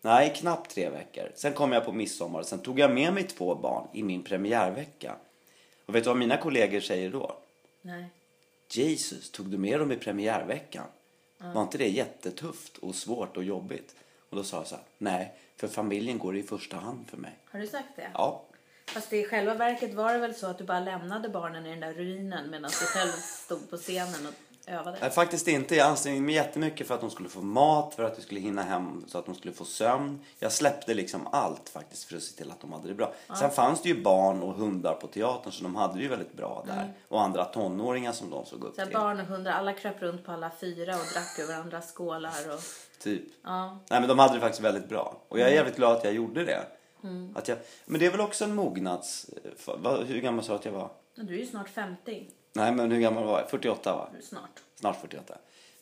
Nej, 0.00 0.34
knappt 0.36 0.70
tre 0.70 0.90
veckor. 0.90 1.32
Sen 1.34 1.52
kom 1.52 1.72
jag 1.72 1.84
på 1.84 1.92
midsommar 1.92 2.40
och 2.40 2.46
sen 2.46 2.58
tog 2.58 2.78
jag 2.78 2.94
med 2.94 3.14
mig 3.14 3.24
två 3.24 3.54
barn 3.54 3.88
i 3.92 4.02
min 4.02 4.22
premiärvecka. 4.22 5.16
Och 5.86 5.94
vet 5.94 6.04
du 6.04 6.10
vad 6.10 6.16
mina 6.16 6.36
kollegor 6.36 6.80
säger 6.80 7.10
då? 7.10 7.36
Nej. 7.82 8.04
Jesus, 8.70 9.30
tog 9.30 9.46
du 9.46 9.58
med 9.58 9.80
dem 9.80 9.92
i 9.92 9.96
premiärveckan? 9.96 10.86
Var 11.38 11.62
inte 11.62 11.78
det 11.78 11.88
jättetufft 11.88 12.78
och 12.78 12.94
svårt 12.94 13.36
och 13.36 13.44
jobbigt? 13.44 13.94
Och 14.30 14.36
då 14.36 14.44
sa 14.44 14.56
jag 14.56 14.66
så 14.66 14.74
här, 14.74 14.84
nej, 14.98 15.34
för 15.56 15.68
familjen 15.68 16.18
går 16.18 16.36
i 16.36 16.42
första 16.42 16.76
hand 16.76 17.08
för 17.10 17.16
mig. 17.16 17.38
Har 17.44 17.60
du 17.60 17.66
sagt 17.66 17.96
det? 17.96 18.10
Ja, 18.14 18.42
Fast 18.86 19.12
i 19.12 19.24
själva 19.24 19.54
verket 19.54 19.94
var 19.94 20.12
det 20.12 20.18
väl 20.18 20.34
så 20.34 20.46
att 20.46 20.58
du 20.58 20.64
bara 20.64 20.80
lämnade 20.80 21.28
barnen 21.28 21.66
i 21.66 21.70
den 21.70 21.80
där 21.80 21.92
ruinen 21.92 22.50
medan 22.50 22.70
du 22.70 22.86
själv 22.86 23.12
stod 23.12 23.70
på 23.70 23.76
scenen 23.76 24.26
och 24.26 24.34
övade? 24.66 24.98
Nej, 25.00 25.10
faktiskt 25.10 25.48
inte. 25.48 25.76
Jag 25.76 25.86
ansträngde 25.88 26.20
mig 26.20 26.34
jättemycket 26.34 26.86
för 26.86 26.94
att 26.94 27.00
de 27.00 27.10
skulle 27.10 27.28
få 27.28 27.40
mat, 27.42 27.94
för 27.94 28.02
att 28.04 28.18
vi 28.18 28.22
skulle 28.22 28.40
hinna 28.40 28.62
hem 28.62 29.04
så 29.08 29.18
att 29.18 29.26
de 29.26 29.34
skulle 29.34 29.52
få 29.54 29.64
sömn. 29.64 30.20
Jag 30.38 30.52
släppte 30.52 30.94
liksom 30.94 31.26
allt 31.32 31.68
faktiskt 31.68 32.04
för 32.04 32.16
att 32.16 32.22
se 32.22 32.36
till 32.36 32.50
att 32.50 32.60
de 32.60 32.72
hade 32.72 32.88
det 32.88 32.94
bra. 32.94 33.12
Sen 33.38 33.50
fanns 33.50 33.82
det 33.82 33.88
ju 33.88 34.02
barn 34.02 34.42
och 34.42 34.54
hundar 34.54 34.94
på 34.94 35.06
teatern 35.06 35.52
så 35.52 35.62
de 35.62 35.76
hade 35.76 35.94
det 35.94 36.00
ju 36.02 36.08
väldigt 36.08 36.32
bra 36.32 36.64
där. 36.66 36.92
Och 37.08 37.22
andra 37.22 37.44
tonåringar 37.44 38.12
som 38.12 38.30
de 38.30 38.46
såg 38.46 38.64
upp 38.64 38.74
Så 38.76 38.84
till. 38.84 38.92
barn 38.94 39.20
och 39.20 39.26
hundar, 39.26 39.52
alla 39.52 39.72
kröp 39.72 40.02
runt 40.02 40.24
på 40.24 40.32
alla 40.32 40.50
fyra 40.60 40.94
och 40.94 41.06
drack 41.12 41.38
ur 41.38 41.46
varandras 41.46 41.92
skålar. 41.92 42.54
Och... 42.54 42.60
Typ. 43.02 43.22
Ja. 43.44 43.78
Nej 43.90 44.00
men 44.00 44.08
de 44.08 44.18
hade 44.18 44.34
det 44.34 44.40
faktiskt 44.40 44.62
väldigt 44.62 44.88
bra. 44.88 45.16
Och 45.28 45.38
jag 45.38 45.48
är 45.48 45.52
jävligt 45.54 45.76
glad 45.76 45.96
att 45.96 46.04
jag 46.04 46.12
gjorde 46.14 46.44
det. 46.44 46.66
Att 47.34 47.48
jag... 47.48 47.58
Men 47.84 48.00
det 48.00 48.06
är 48.06 48.10
väl 48.10 48.20
också 48.20 48.44
en 48.44 48.54
mognads... 48.54 49.26
vad- 49.66 50.06
Hur 50.06 50.20
gammal 50.20 50.44
sa 50.44 50.52
du 50.52 50.58
att 50.58 50.64
jag 50.64 50.72
var? 50.72 50.90
Du 51.14 51.34
är 51.34 51.38
ju 51.38 51.46
snart 51.46 51.68
50. 51.68 52.28
Nej 52.56 52.72
men 52.72 52.90
hur 52.90 53.00
gammal 53.00 53.24
var 53.24 53.40
jag? 53.40 53.50
48 53.50 53.96
va? 53.96 54.08
Snart. 54.22 54.62
Snart 54.74 55.00
48. 55.00 55.34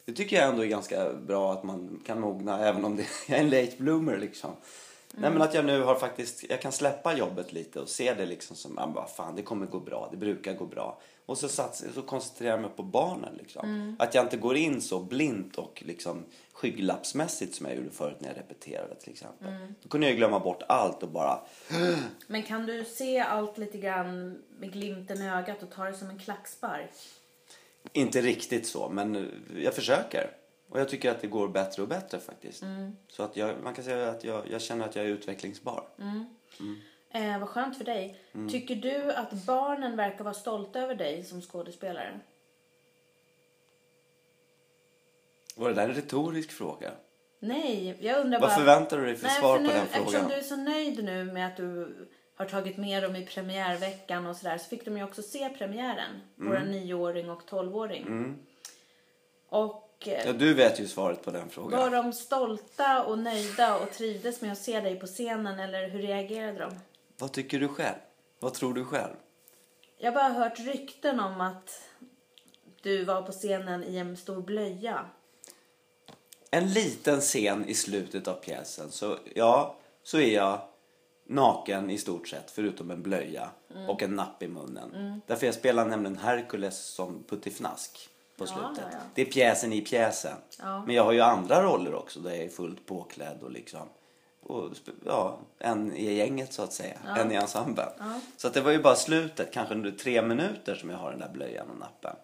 Det 0.05 0.13
tycker 0.13 0.37
jag 0.37 0.49
ändå 0.49 0.65
är 0.65 0.69
ganska 0.69 1.13
bra 1.13 1.53
att 1.53 1.63
man 1.63 2.03
kan 2.07 2.21
mogna 2.21 2.67
även 2.67 2.85
om 2.85 2.97
det, 2.97 3.07
jag 3.29 3.39
är 3.39 3.43
en 3.43 3.51
late 3.51 3.73
bloomer 3.79 4.19
liksom. 4.19 4.51
Nej 5.15 5.31
men 5.31 5.43
att 5.43 5.55
jag 5.55 5.65
nu 5.65 5.83
har 5.83 5.95
faktiskt, 5.95 6.45
jag 6.51 6.61
kan 6.61 6.73
släppa 6.73 7.17
jobbet 7.17 7.53
lite 7.53 7.81
och 7.81 7.89
se 7.89 8.15
det 8.15 8.27
liksom 8.27 8.57
som, 8.57 8.73
ja, 8.97 9.09
fan 9.17 9.37
det 9.37 9.43
kommer 9.43 9.67
gå 9.67 9.81
bra, 9.81 10.09
det 10.11 10.17
brukar 10.17 10.55
gå 10.55 10.67
bra. 10.67 11.01
Och 11.33 11.39
så, 11.39 11.49
sats, 11.49 11.85
så 11.95 12.03
koncentrerar 12.03 12.51
jag 12.51 12.61
mig 12.61 12.71
på 12.77 12.83
barnen 12.83 13.35
liksom. 13.39 13.97
Att 13.99 14.15
jag 14.15 14.25
inte 14.25 14.37
går 14.37 14.57
in 14.57 14.81
så 14.81 15.01
blint 15.01 15.59
och 15.59 15.83
liksom 15.87 16.25
skygglappsmässigt 16.53 17.55
som 17.55 17.67
jag 17.67 17.77
gjorde 17.77 17.91
förut 17.91 18.17
när 18.21 18.29
jag 18.29 18.37
repeterade 18.37 18.95
till 18.95 19.13
exempel. 19.13 19.49
Då 19.83 19.89
kunde 19.89 20.07
jag 20.07 20.17
glömma 20.17 20.41
bort 20.41 20.63
allt 20.69 21.03
och 21.03 21.09
bara, 21.09 21.41
Men 22.27 22.43
kan 22.43 22.67
du 22.67 22.85
se 22.85 23.19
allt 23.21 23.59
lite 23.59 23.79
grann 23.79 24.43
med 24.59 24.73
glimten 24.73 25.23
i 25.23 25.29
ögat 25.29 25.63
och 25.63 25.71
ta 25.71 25.85
det 25.85 25.95
som 25.95 26.11
en 26.11 26.19
klackspark? 26.19 26.91
inte 27.93 28.21
riktigt 28.21 28.67
så, 28.67 28.89
men 28.89 29.31
jag 29.57 29.75
försöker. 29.75 30.31
Och 30.69 30.81
jag 30.81 30.89
tycker 30.89 31.11
att 31.11 31.21
det 31.21 31.27
går 31.27 31.49
bättre 31.49 31.83
och 31.83 31.89
bättre 31.89 32.21
faktiskt. 32.21 32.65
Så 33.09 33.23
att 33.23 33.37
jag, 33.37 33.63
man 33.63 33.75
kan 33.75 33.85
säga 33.85 34.11
att 34.11 34.25
jag, 34.25 34.51
jag 34.51 34.63
känner 34.63 34.85
att 34.85 34.97
jag 34.97 35.05
är 35.05 35.09
utvecklingsbar. 35.09 35.85
Eh, 37.15 37.39
vad 37.39 37.49
skönt 37.49 37.79
för 37.79 37.85
dig. 37.85 38.21
Tycker 38.51 38.75
du 38.77 39.13
att 39.13 39.33
barnen 39.33 39.97
verkar 39.97 40.25
vara 40.25 40.35
stolta 40.35 40.81
över 40.81 40.95
dig 40.95 41.25
som 41.25 41.43
skådespelare? 41.43 42.21
Var 45.57 45.69
det 45.69 45.75
där 45.75 45.89
en 45.89 45.95
retorisk 45.95 46.51
fråga? 46.53 46.91
Nej, 47.39 47.97
jag 48.01 48.21
undrar 48.21 48.41
Vad 48.41 48.51
bara... 48.51 48.59
förväntar 48.59 48.99
du 48.99 49.07
dig 49.07 49.17
för 49.17 49.27
Nej, 49.27 49.41
svar 49.41 49.59
för 49.59 49.65
på 49.65 49.71
nu, 49.73 49.79
den 49.79 49.87
frågan? 49.87 50.07
Eftersom 50.07 50.29
du 50.29 50.35
är 50.35 50.43
så 50.43 50.57
nöjd 50.57 51.05
nu 51.05 51.25
med 51.25 51.47
att 51.47 51.57
du 51.57 51.95
har 52.35 52.47
tagit 52.47 52.77
med 52.77 53.03
dem 53.03 53.17
i 53.17 53.27
premiärveckan 53.27 54.27
och 54.27 54.37
sådär 54.37 54.59
så 54.59 54.65
fick 54.69 54.85
de 54.85 54.97
ju 54.97 55.05
också 55.05 55.23
se 55.23 55.49
premiären. 55.59 56.21
Mm. 56.39 56.49
Våra 56.53 56.65
nioåring 56.65 57.31
och 57.31 57.47
tolvåring. 57.47 58.37
Och 59.49 60.09
eh, 60.09 60.27
Ja, 60.27 60.33
du 60.33 60.55
vet 60.55 60.81
ju 60.81 60.87
svaret 60.87 61.25
på 61.25 61.31
den 61.31 61.43
var 61.43 61.49
frågan. 61.49 61.93
de 61.93 62.13
stolta 62.13 63.05
och 63.05 63.19
nöjda 63.19 63.79
och 63.79 63.91
trivdes 63.91 64.41
med 64.41 64.53
att 64.53 64.59
se 64.59 64.81
dig 64.81 65.01
på 65.01 65.07
scenen 65.07 65.61
eller 65.61 65.89
hur 65.89 66.03
reagerade 66.03 66.59
de? 66.59 66.71
Vad 67.23 67.33
tycker 67.33 67.61
du 67.61 67.69
själv? 67.69 67.97
Vad 68.39 68.55
tror 68.55 68.75
du 68.75 68.85
själv? 68.85 69.15
Jag 69.99 70.13
har 70.13 70.15
bara 70.15 70.29
hört 70.45 70.59
rykten 70.59 71.21
om 71.21 71.41
att 71.41 71.81
du 72.83 73.05
var 73.05 73.23
på 73.23 73.33
scenen 73.33 73.85
i 73.85 73.97
en 73.97 74.17
stor 74.17 74.43
blöja. 74.43 75.07
En 76.51 76.73
liten 76.73 77.21
scen 77.21 77.65
i 77.69 77.75
slutet 77.75 78.29
av 78.29 78.35
pjäsen 78.35 78.91
så, 78.91 79.19
ja, 79.35 79.77
så 80.03 80.19
är 80.19 80.35
jag 80.35 80.61
naken 81.27 81.91
i 81.91 81.99
stort 81.99 82.29
sett 82.29 82.51
förutom 82.51 82.91
en 82.91 83.03
blöja 83.03 83.51
Mm. 83.75 83.91
och 83.91 84.03
en 84.03 84.17
napp 84.17 84.43
i 84.43 84.49
munnen. 84.49 85.21
Därför 85.27 85.47
jag 85.47 85.55
spelar 85.55 85.87
nämligen 85.87 86.17
Hercules 86.19 86.79
som 86.85 87.25
Puttifnask 87.29 88.09
på 88.37 88.45
Ja, 88.45 88.47
slutet. 88.47 88.85
ja, 88.93 88.99
ja. 88.99 88.99
Det 89.15 89.23
är 89.23 89.27
pjäsen 89.27 89.73
i 89.73 89.81
pjäsen. 89.81 90.37
Ja. 90.59 90.85
Men 90.87 90.95
jag 90.95 91.05
har 91.05 91.13
ju 91.13 91.21
andra 91.21 91.63
roller 91.63 91.95
också 91.95 92.21
där 92.21 92.31
jag 92.31 92.39
är 92.39 92.49
fullt 92.49 92.87
påklädd 92.87 93.43
och 93.43 93.51
liksom 93.51 93.89
och, 94.43 94.71
ja, 95.07 95.39
en 95.59 95.93
i 95.97 96.15
gänget 96.15 96.53
så 96.53 96.63
att 96.63 96.73
säga. 96.73 96.99
En 97.17 97.33
i 97.33 97.35
ensemblen. 97.35 97.89
Så 98.37 98.49
att 98.49 98.55
det 98.55 98.61
var 98.61 98.71
ju 98.71 98.83
bara 98.83 98.95
slutet, 98.97 99.53
kanske 99.53 99.75
under 99.75 99.91
tre 99.91 100.23
minuter 100.23 100.75
som 100.75 100.91
jag 100.91 100.97
har 100.99 101.11
den 101.11 101.21
där 101.21 101.29
blöjan 101.33 101.71
och 101.71 101.79
nappen. 101.79 102.17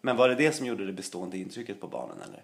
Men 0.00 0.16
var 0.16 0.28
det 0.28 0.34
det 0.34 0.52
som 0.52 0.66
gjorde 0.66 0.86
det 0.86 0.92
bestående 0.92 1.38
intrycket 1.38 1.80
på 1.80 1.86
barnen 1.86 2.16
eller? 2.28 2.42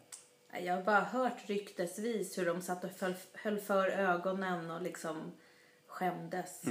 Jag 0.66 0.76
har 0.76 0.82
bara 0.82 1.00
hört 1.00 1.36
ryktesvis 1.46 2.38
hur 2.38 2.46
de 2.46 2.62
satt 2.62 2.84
och 2.84 2.90
höll, 3.00 3.14
höll 3.32 3.58
för 3.58 3.88
ögonen 3.88 4.70
och 4.70 4.82
liksom 4.82 5.32
skämdes. 5.86 6.62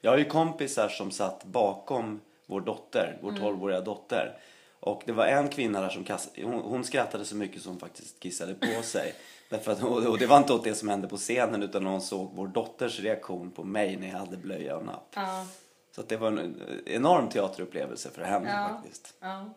Jag 0.00 0.10
har 0.10 0.18
ju 0.18 0.24
kompisar 0.24 0.88
som 0.88 1.10
satt 1.10 1.44
bakom 1.44 2.20
vår 2.46 2.60
dotter, 2.60 3.18
vår 3.22 3.30
Mm. 3.30 3.42
12-åriga 3.42 3.80
dotter. 3.80 4.38
Och 4.80 5.02
det 5.06 5.12
var 5.12 5.26
en 5.26 5.48
kvinna 5.48 5.80
där 5.80 5.88
som 5.88 6.04
kast... 6.04 6.30
hon, 6.42 6.54
hon 6.54 6.84
skrattade 6.84 7.24
så 7.24 7.36
mycket 7.36 7.62
som 7.62 7.72
hon 7.72 7.80
faktiskt 7.80 8.20
kissade 8.20 8.54
på 8.54 8.82
sig. 8.82 9.14
Därför 9.52 9.72
att, 9.72 9.82
och 9.82 10.18
det 10.18 10.26
var 10.26 10.38
inte 10.38 10.52
åt 10.52 10.64
det 10.64 10.74
som 10.74 10.88
hände 10.88 11.08
på 11.08 11.16
scenen 11.16 11.62
utan 11.62 11.86
hon 11.86 12.00
såg 12.00 12.30
vår 12.34 12.46
dotters 12.48 13.00
reaktion 13.00 13.50
på 13.50 13.64
mig 13.64 13.96
när 13.96 14.08
jag 14.08 14.18
hade 14.18 14.36
blöja 14.36 14.76
och 14.76 14.84
napp. 14.84 15.12
Ja, 15.14 15.46
Så 15.90 16.02
det 16.02 16.16
var 16.16 16.28
en 16.28 16.62
enorm 16.86 17.28
teaterupplevelse 17.28 18.10
för 18.10 18.22
henne 18.22 18.50
Ja. 18.50 18.68
faktiskt. 18.68 19.14
ja. 19.20 19.54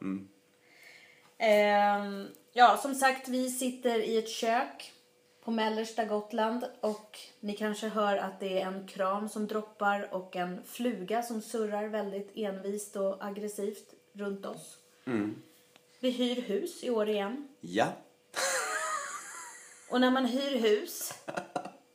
Ehm, 1.38 2.28
ja, 2.54 2.78
som 2.82 2.96
sagt, 2.96 3.28
vi 3.28 3.50
sitter 3.50 4.00
i 4.00 4.18
ett 4.18 4.30
kök 4.30 4.92
på 5.44 5.52
mellersta 5.52 6.06
Gotland 6.06 6.66
och 6.82 7.20
ni 7.40 7.54
kanske 7.54 7.88
hör 7.88 8.18
att 8.18 8.40
det 8.40 8.62
är 8.62 8.66
en 8.68 8.88
kran 8.88 9.30
som 9.30 9.48
droppar 9.48 10.14
och 10.14 10.36
en 10.36 10.64
fluga 10.66 11.24
som 11.24 11.42
surrar 11.42 11.88
väldigt 11.88 12.32
envist 12.36 12.96
och 12.96 13.26
aggressivt 13.26 13.94
runt 14.14 14.46
oss. 14.46 14.78
Vi 16.00 16.12
hyr 16.12 16.42
hus 16.42 16.84
i 16.84 16.90
år 16.90 17.10
igen. 17.10 17.48
Ja, 17.62 17.86
Och 19.90 20.02
när 20.02 20.12
man 20.12 20.26
hyr 20.26 20.60
hus 20.60 21.14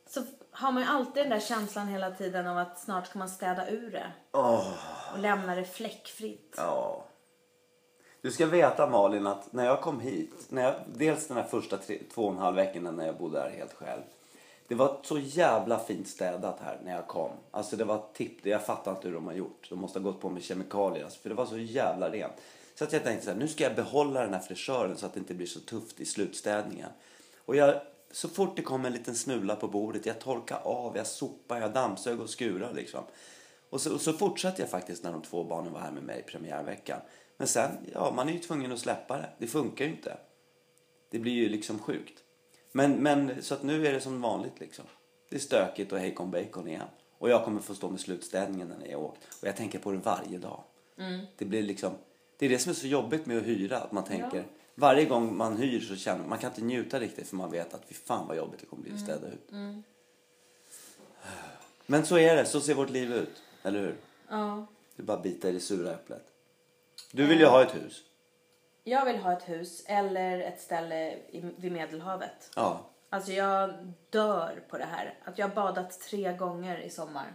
så 0.06 0.23
har 0.50 0.73
man 0.73 0.82
ju 0.82 0.88
alltid 0.88 1.23
den 1.23 1.30
där 1.30 1.40
känslan 1.40 1.88
hela 1.88 2.11
tiden 2.11 2.47
av 2.47 2.59
att 2.59 2.80
snart 2.80 3.06
ska 3.06 3.18
man 3.18 3.28
städa 3.28 3.70
ur 3.70 3.90
det. 3.90 4.12
Och 4.30 5.18
lämna 5.18 5.54
det 5.54 5.64
fläckfritt. 5.64 6.54
Ja. 6.56 7.04
Du 8.23 8.30
ska 8.30 8.47
veta 8.47 8.87
Malin 8.87 9.26
att 9.26 9.52
när 9.52 9.64
jag 9.64 9.80
kom 9.80 10.00
hit, 10.00 10.47
när 10.49 10.62
jag, 10.62 10.75
dels 10.87 11.26
den 11.26 11.37
här 11.37 11.44
första 11.44 11.76
tre, 11.76 11.99
två 12.14 12.25
och 12.25 12.32
en 12.32 12.38
halv 12.38 12.56
veckorna 12.56 12.90
när 12.90 13.06
jag 13.06 13.16
bodde 13.16 13.40
här 13.40 13.50
helt 13.50 13.73
själv. 13.73 14.02
Det 14.68 14.75
var 14.75 14.99
så 15.02 15.18
jävla 15.18 15.78
fint 15.78 16.09
städat 16.09 16.61
här 16.64 16.78
när 16.85 16.92
jag 16.94 17.06
kom. 17.06 17.30
Alltså 17.50 17.76
det 17.76 17.85
var 17.85 18.04
tipp, 18.12 18.47
jag 18.47 18.66
fattar 18.66 18.90
inte 18.90 19.09
hur 19.09 19.14
de 19.14 19.26
har 19.26 19.35
gjort. 19.35 19.66
De 19.70 19.78
måste 19.78 19.99
ha 19.99 20.04
gått 20.04 20.20
på 20.20 20.30
med 20.30 20.42
kemikalier 20.42 21.04
alltså, 21.04 21.20
för 21.20 21.28
det 21.28 21.35
var 21.35 21.47
så 21.47 21.59
jävla 21.59 22.11
rent. 22.11 22.32
Så 22.75 22.85
att 22.85 22.92
jag 22.92 23.04
tänkte 23.04 23.25
så 23.25 23.30
här, 23.30 23.38
nu 23.38 23.49
ska 23.49 23.64
jag 23.64 23.75
behålla 23.75 24.20
den 24.20 24.35
här 24.35 24.40
fräschören 24.40 24.97
så 24.97 25.06
att 25.06 25.14
det 25.14 25.20
inte 25.20 25.35
blir 25.35 25.47
så 25.47 25.61
tufft 25.61 26.00
i 26.00 26.06
slutstädningen. 26.06 26.90
Och 27.50 27.57
jag, 27.57 27.80
så 28.11 28.28
fort 28.28 28.57
det 28.57 28.62
kom 28.62 28.85
en 28.85 28.92
liten 28.92 29.14
smula 29.14 29.57
på 29.57 29.69
bordet, 29.69 30.07
jag 30.07 30.19
torkade 30.19 30.61
av, 30.61 30.97
jag 30.97 31.07
sopade, 31.07 31.61
jag 31.61 31.73
dammsög 31.73 32.21
och 32.21 32.30
skurade 32.30 32.75
liksom. 32.75 33.04
Och 33.71 33.80
så, 33.80 33.95
och 33.95 34.00
så 34.00 34.12
fortsatte 34.12 34.62
jag 34.62 34.71
faktiskt 34.71 35.04
när 35.04 35.12
de 35.12 35.23
två 35.23 35.45
barnen 35.45 35.73
var 35.73 35.80
här 35.80 35.90
med 35.90 36.02
mig 36.02 36.21
i 36.21 36.23
premiärveckan. 36.30 37.00
Men 37.37 37.49
sen, 37.49 37.71
ja, 37.92 38.12
man 38.16 38.28
är 38.28 38.33
ju 38.33 38.38
tvungen 38.38 38.73
att 38.73 38.78
släppa 38.78 39.16
det. 39.16 39.28
Det 39.38 39.47
funkar 39.47 39.85
ju 39.85 39.90
inte. 39.90 40.16
Det 41.11 41.19
blir 41.19 41.33
ju 41.33 41.49
liksom 41.49 41.78
sjukt. 41.78 42.23
Men, 42.73 42.92
men 42.92 43.42
så 43.42 43.54
att 43.54 43.62
nu 43.62 43.87
är 43.87 43.92
det 43.92 44.00
som 44.00 44.21
vanligt 44.21 44.61
liksom. 44.61 44.85
Det 45.28 45.37
är 45.37 45.40
stökigt 45.40 45.92
och 45.92 45.99
hej 45.99 46.14
kom 46.14 46.30
bacon 46.30 46.69
igen. 46.69 46.88
Och 47.19 47.30
jag 47.30 47.45
kommer 47.45 47.61
få 47.61 47.75
stå 47.75 47.90
med 47.90 48.00
slutstädningen 48.00 48.69
när 48.69 48.92
har 48.92 49.02
åkt. 49.02 49.21
Och 49.40 49.49
jag 49.49 49.57
tänker 49.57 49.78
på 49.78 49.92
det 49.92 49.99
varje 49.99 50.38
dag. 50.38 50.62
Det 51.37 51.45
blir 51.45 51.62
liksom, 51.62 51.92
det 52.37 52.47
är 52.47 52.50
det 52.50 52.59
som 52.59 52.71
är 52.71 52.75
så 52.75 52.87
jobbigt 52.87 53.26
med 53.26 53.38
att 53.38 53.47
hyra. 53.47 53.78
Att 53.78 53.92
man 53.92 54.04
tänker, 54.04 54.45
varje 54.75 55.05
gång 55.05 55.37
man 55.37 55.57
hyr 55.57 55.81
så 55.81 55.97
känner 55.97 56.27
man 56.27 56.39
kan 56.39 56.50
inte 56.50 56.62
njuta 56.62 57.00
riktigt 57.00 57.29
för 57.29 57.37
man 57.37 57.50
vet 57.50 57.75
att 57.75 57.85
fy 57.85 57.95
fan 57.95 58.27
vad 58.27 58.37
jobbigt 58.37 58.61
det 58.61 58.67
kommer 58.67 58.83
bli 58.83 58.93
att 58.93 59.00
städa 59.00 59.27
ut. 59.29 59.50
Men 61.87 62.07
så 62.07 62.19
är 62.19 62.37
det, 62.37 62.45
så 62.45 62.61
ser 62.61 62.75
vårt 62.75 62.91
liv 62.91 63.12
ut. 63.12 63.43
Eller 63.62 63.81
hur? 63.81 63.97
Ja. 64.29 64.67
Är 64.97 65.03
bara 65.03 65.21
bita 65.21 65.49
i 65.49 65.53
det 65.53 65.61
sura 65.61 65.93
äpplet. 65.93 66.27
Du 67.12 67.27
vill 67.27 67.41
ju 67.41 67.47
ha 67.47 67.62
ett 67.62 67.75
hus. 67.75 68.05
Jag 68.85 69.05
vill 69.05 69.17
ha 69.17 69.33
ett 69.33 69.49
hus 69.49 69.83
eller 69.87 70.41
ett 70.41 70.61
ställe 70.61 71.12
i, 71.12 71.53
vid 71.57 71.73
Medelhavet. 71.73 72.50
Ja. 72.57 72.81
Alltså 73.09 73.33
jag 73.33 73.93
dör 74.11 74.62
på 74.69 74.79
det 74.79 74.85
här. 74.85 75.15
Att 75.25 75.39
jag 75.39 75.49
har 75.49 75.55
badat 75.55 76.00
tre 76.00 76.37
gånger 76.37 76.79
i 76.79 76.91
sommar. 76.91 77.35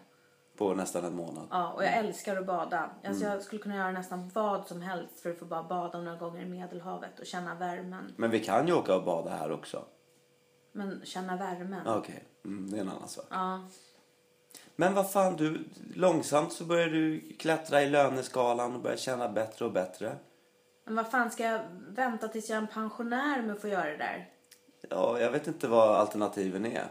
På 0.58 0.74
nästan 0.74 1.06
en 1.06 1.16
månad. 1.16 1.48
Ja, 1.52 1.72
och 1.74 1.84
jag 1.84 1.94
älskar 1.94 2.38
att 2.38 2.46
bada. 2.46 2.90
Alltså 3.04 3.26
jag 3.26 3.42
skulle 3.42 3.62
kunna 3.62 3.76
göra 3.76 3.92
nästan 3.92 4.32
vad 4.34 4.68
som 4.68 4.82
helst 4.82 5.20
för 5.20 5.32
att 5.32 5.40
få 5.40 5.46
bara 5.46 5.64
bada 5.64 6.02
några 6.02 6.18
gånger 6.18 6.42
i 6.42 6.46
Medelhavet 6.46 7.20
och 7.20 7.26
känna 7.26 7.56
värmen. 7.56 8.14
Men 8.16 8.30
vi 8.32 8.40
kan 8.40 8.68
ju 8.68 8.74
åka 8.74 8.96
och 8.96 9.04
bada 9.04 9.32
här 9.32 9.52
också. 9.52 9.86
Men 10.72 11.02
känna 11.04 11.38
värmen. 11.38 11.88
Okej, 11.88 12.24
mm, 12.46 12.72
det 12.72 12.78
är 12.78 12.82
en 12.82 12.90
annan 12.90 13.08
sak. 13.08 13.26
Ja. 13.30 13.68
Men 14.76 14.94
vad 14.94 15.12
fan, 15.12 15.36
du, 15.36 15.66
långsamt 15.96 16.54
så 16.54 16.64
börjar 16.64 16.88
du 16.88 17.34
klättra 17.40 17.84
i 17.84 17.90
löneskalan 17.90 18.76
och 18.76 18.82
börjar 18.82 18.98
tjäna 18.98 19.30
bättre 19.30 19.66
och 19.66 19.72
bättre. 19.72 20.16
Men 20.84 20.96
vad 20.96 21.12
fan 21.12 21.32
ska 21.32 21.44
jag 21.44 21.62
vänta 21.88 22.28
tills 22.28 22.50
jag 22.50 22.58
är 22.58 22.62
en 22.62 22.68
pensionär 22.68 23.42
med 23.42 23.56
att 23.56 23.62
få 23.62 23.68
göra 23.68 23.90
det 23.90 23.98
där? 23.98 24.30
Ja, 24.90 25.20
jag 25.20 25.32
vet 25.32 25.48
inte 25.48 25.68
vad 25.68 25.96
alternativen 25.96 26.66
är. 26.66 26.88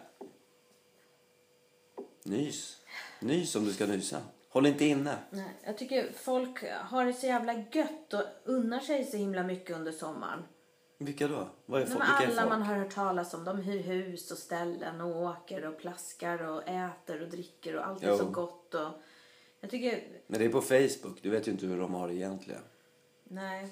Nys. 2.22 2.80
Nys 3.24 3.56
om 3.56 3.64
du 3.64 3.72
ska 3.72 3.86
nysa. 3.86 4.22
Håll 4.48 4.66
inte 4.66 4.84
inne. 4.84 5.18
Nej, 5.30 5.50
jag 5.64 5.78
tycker 5.78 6.12
folk 6.12 6.64
har 6.80 7.04
det 7.06 7.12
så 7.12 7.26
jävla 7.26 7.54
gött 7.72 8.14
och 8.14 8.22
unnar 8.44 8.80
sig 8.80 9.04
så 9.04 9.16
himla 9.16 9.42
mycket 9.42 9.76
under 9.76 9.92
sommaren. 9.92 10.42
Vilka 10.98 11.28
då? 11.28 11.48
Vad 11.66 11.82
är 11.82 11.86
Men 11.86 11.96
folk? 11.96 12.08
Är 12.08 12.26
alla 12.26 12.40
folk? 12.40 12.48
man 12.48 12.62
har 12.62 12.74
hört 12.74 12.94
talas 12.94 13.34
om, 13.34 13.44
de 13.44 13.58
hyr 13.58 13.82
hus 13.82 14.30
och 14.30 14.38
ställen 14.38 15.00
och 15.00 15.22
åker 15.22 15.64
och 15.64 15.78
plaskar 15.78 16.42
och 16.42 16.68
äter 16.68 17.22
och 17.22 17.28
dricker 17.28 17.76
och 17.76 17.86
allt 17.86 18.02
är 18.02 18.08
Jo. 18.08 18.18
så 18.18 18.24
gott 18.24 18.74
och 18.74 18.90
jag 19.60 19.70
tycker, 19.70 20.02
Men 20.26 20.38
det 20.38 20.44
är 20.44 20.48
på 20.48 20.60
Facebook. 20.60 21.18
Du 21.22 21.30
vet 21.30 21.48
ju 21.48 21.52
inte 21.52 21.66
hur 21.66 21.80
de 21.80 21.94
har 21.94 22.08
det 22.08 22.14
egentligen. 22.14 22.62
nej. 23.24 23.68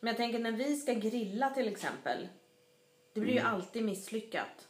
Men 0.00 0.08
jag 0.08 0.16
tänker 0.16 0.38
när 0.38 0.52
vi 0.52 0.76
ska 0.76 0.92
grilla 0.94 1.50
till 1.50 1.68
exempel, 1.68 2.28
det 3.12 3.20
blir 3.20 3.32
ju 3.32 3.38
Mm. 3.40 3.54
alltid 3.54 3.84
misslyckat. 3.84 4.67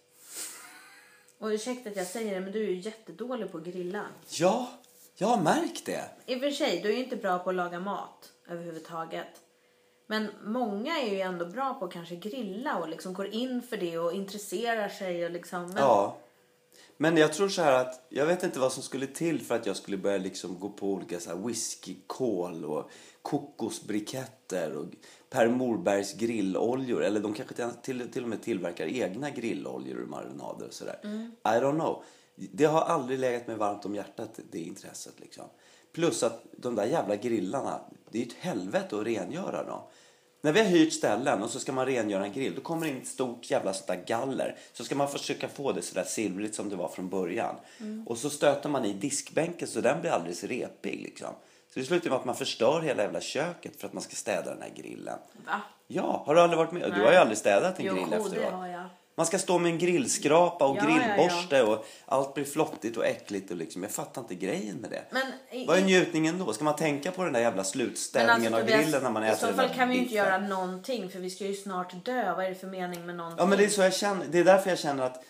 Och 1.38 1.46
ursäkta 1.48 1.90
att 1.90 1.96
jag 1.96 2.06
säger 2.06 2.34
det, 2.34 2.40
men 2.40 2.52
du 2.52 2.62
är 2.64 2.68
ju 2.68 2.78
jättedålig 2.80 3.52
på 3.52 3.58
att 3.58 3.64
grilla. 3.64 4.04
Ja, 4.30 4.70
jag 5.16 5.28
har 5.28 5.42
märkt 5.42 5.86
det. 5.86 6.10
I 6.26 6.36
och 6.36 6.40
för 6.40 6.50
sig, 6.50 6.80
du 6.82 6.88
är 6.88 6.92
ju 6.96 7.04
inte 7.04 7.16
bra 7.16 7.38
på 7.38 7.50
att 7.50 7.56
laga 7.56 7.80
mat 7.80 8.32
överhuvudtaget. 8.48 9.26
Men 10.06 10.28
många 10.44 10.98
är 10.98 11.10
ju 11.10 11.20
ändå 11.20 11.46
bra 11.46 11.74
på 11.74 11.84
att 11.84 11.92
kanske 11.92 12.16
grilla 12.16 12.76
och 12.76 12.88
liksom 12.88 13.14
går 13.14 13.26
in 13.26 13.62
för 13.62 13.76
det 13.76 13.98
och 13.98 14.12
intresserar 14.12 14.88
sig 14.88 15.24
och 15.24 15.30
liksom. 15.30 15.66
Men, 15.66 15.76
Ja. 15.76 16.16
Men 17.00 17.16
jag 17.16 17.32
tror 17.32 17.48
så 17.48 17.62
här 17.62 17.72
att, 17.72 18.06
jag 18.08 18.26
vet 18.26 18.42
inte 18.42 18.58
vad 18.58 18.72
som 18.72 18.82
skulle 18.82 19.06
till 19.06 19.40
för 19.40 19.54
att 19.54 19.66
jag 19.66 19.76
skulle 19.76 19.96
börja 19.96 20.18
liksom 20.18 20.60
gå 20.60 20.68
på 20.68 20.92
olika 20.92 21.20
så 21.20 21.30
här 21.30 21.36
whiskykål 21.36 22.64
och 22.64 22.90
kokosbriketter 23.22 24.76
och 24.76 24.86
Per 25.30 25.48
Morbergs 25.48 26.14
grilloljor. 26.14 27.04
Eller 27.04 27.20
de 27.20 27.34
kanske 27.34 27.54
till, 27.82 28.10
till, 28.10 28.22
och 28.22 28.28
med 28.28 28.42
tillverkar 28.42 28.86
egna 28.86 29.30
grilloljor 29.30 30.02
och 30.02 30.08
marinader 30.08 30.66
och 30.66 30.74
sådär. 30.74 30.98
I 31.44 31.60
don't 31.60 31.74
know. 31.74 32.04
Det 32.34 32.64
har 32.64 32.80
aldrig 32.80 33.18
legat 33.18 33.46
mig 33.46 33.56
varmt 33.56 33.84
om 33.84 33.94
hjärtat, 33.94 34.40
det 34.50 34.58
intresset 34.58 35.20
liksom. 35.20 35.44
Plus 35.92 36.22
att 36.22 36.44
de 36.56 36.74
där 36.74 36.86
jävla 36.86 37.16
grillarna, 37.16 37.80
det 38.10 38.18
är 38.18 38.22
ju 38.22 38.28
ett 38.28 38.36
helvete 38.38 38.96
att 38.96 39.06
rengöra 39.06 39.64
dem. 39.64 39.80
När 40.40 40.52
vi 40.52 40.60
har 40.60 40.66
hyrt 40.66 40.92
ställen 40.92 41.42
och 41.42 41.50
så 41.50 41.60
ska 41.60 41.72
man 41.72 41.86
rengöra 41.86 42.24
en 42.24 42.32
grill, 42.32 42.54
då 42.54 42.60
kommer 42.60 42.86
det 42.86 42.92
in 42.92 42.98
ett 43.02 43.08
stort 43.08 43.50
jävla 43.50 43.72
sånt 43.72 44.06
galler. 44.06 44.56
Så 44.72 44.84
ska 44.84 44.94
man 44.94 45.08
försöka 45.08 45.48
få 45.48 45.72
det 45.72 45.82
sådär 45.82 46.04
silvrigt 46.04 46.54
som 46.54 46.68
det 46.68 46.76
var 46.76 46.88
från 46.88 47.08
början. 47.08 47.54
Och 48.06 48.18
så 48.18 48.30
stöter 48.30 48.68
man 48.68 48.84
i 48.84 48.92
diskbänken 48.92 49.68
så 49.68 49.80
den 49.80 50.00
blir 50.00 50.10
alldeles 50.10 50.44
repig 50.44 51.00
liksom. 51.02 51.28
Så 51.74 51.80
det 51.80 51.86
slutar 51.86 52.10
med 52.10 52.18
att 52.18 52.24
man 52.24 52.34
förstör 52.34 52.80
hela 52.80 53.02
jävla 53.02 53.20
köket 53.20 53.80
för 53.80 53.86
att 53.86 53.92
man 53.92 54.02
ska 54.02 54.16
städa 54.16 54.54
den 54.54 54.62
här 54.62 54.70
grillen. 54.82 55.18
Va? 55.46 55.60
Ja, 55.86 56.22
har 56.26 56.34
du 56.34 56.40
aldrig 56.40 56.58
varit 56.58 56.72
med? 56.72 56.82
Du 56.82 56.88
Nej. 56.90 57.00
har 57.04 57.12
ju 57.12 57.18
aldrig 57.18 57.38
städat 57.38 57.78
en 57.80 57.86
Jo, 57.86 57.94
grill 57.94 58.06
det 58.10 58.16
efteråt. 58.16 58.52
har 58.52 58.66
jag. 58.66 58.84
Man 59.18 59.26
ska 59.26 59.38
stå 59.38 59.58
med 59.58 59.72
en 59.72 59.78
grillskrapa 59.78 60.66
och 60.66 60.76
Ja, 60.76 60.80
ja, 60.88 61.14
grillborste 61.16 61.62
och 61.62 61.86
allt 62.06 62.34
blir 62.34 62.44
flottigt 62.44 62.96
och 62.96 63.06
äckligt 63.06 63.50
och 63.50 63.56
liksom, 63.56 63.82
jag 63.82 63.92
fattar 63.92 64.20
inte 64.22 64.34
grejen 64.34 64.76
med 64.76 64.90
det. 64.90 65.02
Men 65.10 65.22
i- 65.60 65.66
Vad 65.66 65.76
är 65.76 65.80
i- 65.80 65.84
njutningen 65.84 66.38
då? 66.46 66.52
Ska 66.52 66.64
man 66.64 66.76
tänka 66.76 67.10
på 67.10 67.24
den 67.24 67.32
där 67.32 67.40
jävla 67.40 67.56
Men 67.56 67.64
slutstädningen 67.64 68.54
av 68.54 68.60
Tobias, 68.60 68.82
grillen 68.82 69.02
när 69.02 69.10
man 69.10 69.24
I 69.24 69.26
äter 69.28 69.38
så 69.38 69.46
den 69.46 69.54
fall 69.54 69.68
kan 69.68 69.88
vi 69.88 69.94
ju 69.94 70.00
inte 70.02 70.14
göra 70.14 70.38
någonting 70.38 71.10
för 71.10 71.18
vi 71.18 71.30
ska 71.30 71.44
ju 71.44 71.54
snart 71.54 72.04
dö. 72.04 72.34
Vad 72.36 72.44
är 72.44 72.48
det 72.48 72.54
för 72.54 72.66
mening 72.66 73.06
med 73.06 73.14
någonting? 73.16 73.38
Ja 73.38 73.46
men 73.46 73.58
det 73.58 73.64
är 73.64 73.68
så 73.68 73.80
jag 73.82 73.94
känner, 73.94 74.26
det 74.30 74.38
är 74.38 74.44
därför 74.44 74.70
jag 74.70 74.78
känner 74.78 75.02
att 75.04 75.24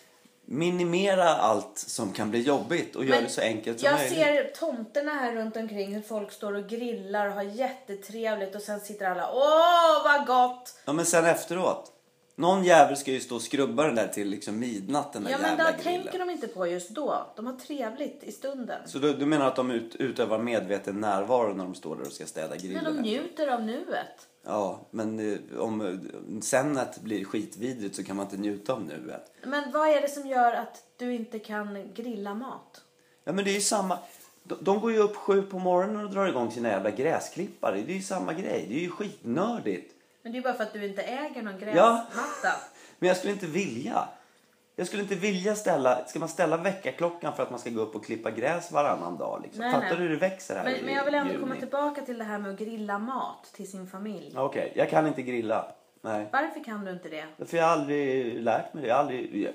minimera 0.50 1.25
allt 1.28 1.78
som 1.78 2.12
kan 2.12 2.30
bli 2.30 2.40
jobbigt 2.40 2.97
och 2.97 3.04
gör 3.04 3.23
det 3.23 3.28
så 3.28 3.40
enkelt 3.40 3.80
som 3.80 3.87
jag 3.87 3.95
möjligt. 3.99 4.18
ser 4.18 4.45
tomterna 4.61 5.12
här 5.12 5.33
runt 5.35 5.57
omkring 5.57 5.95
hur 5.95 6.02
folk 6.02 6.33
står 6.33 6.54
och 6.54 6.68
grillar 6.68 7.26
och 7.26 7.33
har 7.33 7.42
jättetrevligt 7.42 8.54
och 8.54 8.62
sen 8.62 8.80
sitter 8.80 9.11
alla 9.11 9.30
åh 9.33 10.02
vad 10.04 10.26
gott! 10.26 10.75
Ja 10.85 10.92
men 10.92 11.07
sen 11.07 11.25
efteråt. 11.25 11.92
Någon 12.38 12.64
jävel 12.64 12.97
ska 12.97 13.11
ju 13.11 13.21
stå 13.21 13.35
och 13.35 13.42
skrubba 13.42 13.83
den 13.87 13.95
där 13.95 14.09
till 14.09 14.28
liksom 14.28 14.59
midnatt 14.59 15.12
den 15.12 15.25
där 15.25 15.30
Ja 15.30 15.38
men 15.38 15.50
jävla 15.50 15.64
det 15.64 15.83
grillen. 15.83 16.02
tänker 16.02 16.18
de 16.18 16.30
inte 16.30 16.49
på 16.49 16.66
just 16.66 16.90
då. 16.90 17.33
De 17.37 17.47
har 17.47 17.52
trevligt 17.52 18.25
i 18.25 18.33
stunden. 18.33 18.80
Så 18.88 18.99
du, 18.99 19.12
du 19.12 19.26
menar 19.26 19.47
att 19.47 19.57
de 19.57 19.71
ut, 19.71 19.97
utövar 19.97 20.38
medveten 20.38 21.00
närvaro 21.00 21.54
när 21.54 21.64
de 21.64 21.75
står 21.75 21.97
där 21.97 22.07
och 22.07 22.12
ska 22.12 22.26
städa 22.26 22.49
Men 22.49 22.59
grillen? 22.59 22.85
de 22.97 23.02
njuter 23.02 23.49
av 23.49 23.62
nuet. 23.62 24.28
Ja, 24.47 24.80
men 24.90 25.33
eh, 25.33 25.59
om 25.61 25.80
eh, 25.80 26.40
sennet 26.40 27.00
blir 27.00 27.25
skitvidrigt 27.25 27.97
så 27.97 28.04
kan 28.04 28.16
man 28.16 28.26
inte 28.26 28.37
njuta 28.37 28.73
av 28.73 28.83
nuet. 28.85 29.33
Men 29.42 29.73
vad 29.73 29.88
är 29.88 30.00
det 30.00 30.09
som 30.09 30.26
gör 30.26 30.52
att 30.52 30.83
du 30.97 31.14
inte 31.14 31.38
kan 31.38 31.92
grilla 31.95 32.35
mat? 32.35 32.80
Ja 33.25 33.33
men 33.33 33.45
det 33.45 33.50
är 33.50 33.54
ju 33.54 33.61
samma. 33.61 33.99
De, 34.42 34.57
de 34.61 34.80
går 34.80 34.92
ju 34.92 34.99
upp 34.99 35.16
sju 35.16 35.42
på 35.42 35.59
morgonen 35.59 36.04
och 36.04 36.11
drar 36.11 36.26
igång 36.28 36.50
sina 36.50 36.68
jävla 36.68 36.90
gräsklippare. 36.90 37.83
Det 37.87 37.92
är 37.92 37.97
ju 37.97 38.02
samma 38.02 38.33
grej. 38.33 38.66
Det 38.68 38.75
är 38.75 38.80
ju 38.80 38.90
skitnördigt. 38.90 39.95
Men 40.29 40.33
det 40.33 40.39
är 40.39 40.43
bara 40.43 40.55
för 40.55 40.65
att 40.65 40.73
du 40.73 40.85
inte 40.87 41.03
äger 41.03 41.43
någon 41.43 41.55
Ja. 41.55 41.59
gräsmatta. 41.61 42.61
Men 42.99 43.09
jag 43.09 43.17
skulle 43.17 43.33
inte 43.33 43.47
vilja. 43.47 44.09
Jag 44.77 44.87
skulle 44.87 45.03
inte 45.03 45.15
vilja 45.15 45.55
ställa, 45.57 46.05
ska 46.07 46.19
man 46.19 46.29
ställa 46.29 46.57
väckarklockan 46.57 47.33
för 47.37 47.43
att 47.43 47.51
man 47.51 47.59
ska 47.59 47.71
gå 47.71 47.81
upp 47.81 47.95
och 47.95 48.05
klippa 48.05 48.31
gräs 48.31 48.73
varannan 48.73 49.19
dag? 49.19 49.41
Liksom? 49.43 49.61
Nej, 49.61 49.73
Fattar 49.73 49.87
nej. 49.89 49.97
du 49.97 50.03
hur 50.03 50.09
det 50.11 50.17
växer 50.17 50.57
här 50.57 50.65
Men, 50.65 50.75
i 50.77 50.83
men 50.83 50.95
jag 50.95 51.05
vill 51.05 51.15
ändå 51.15 51.33
juni? 51.33 51.43
komma 51.43 51.57
tillbaka 51.57 52.01
till 52.03 52.19
det 52.19 52.25
här 52.25 52.39
med 52.39 52.53
att 52.53 52.59
grilla 52.59 52.99
mat 52.99 53.51
till 53.53 53.71
sin 53.71 53.87
familj. 53.87 54.33
Ja, 54.35 54.43
Okej, 54.43 54.73
jag 54.77 54.91
kan 54.91 55.07
inte 55.07 55.23
grilla. 55.23 55.73
Nej. 56.01 56.29
Varför 56.33 56.65
kan 56.65 56.85
du 56.85 56.91
inte 56.91 57.09
det? 57.09 57.47
För 57.47 57.57
jag 57.57 57.65
har 57.65 57.73
aldrig 57.73 58.35
lärt 58.43 58.75
mig 58.75 58.83
det. 58.83 58.89
Jag 58.89 58.99
aldrig, 58.99 59.37
jag, 59.43 59.53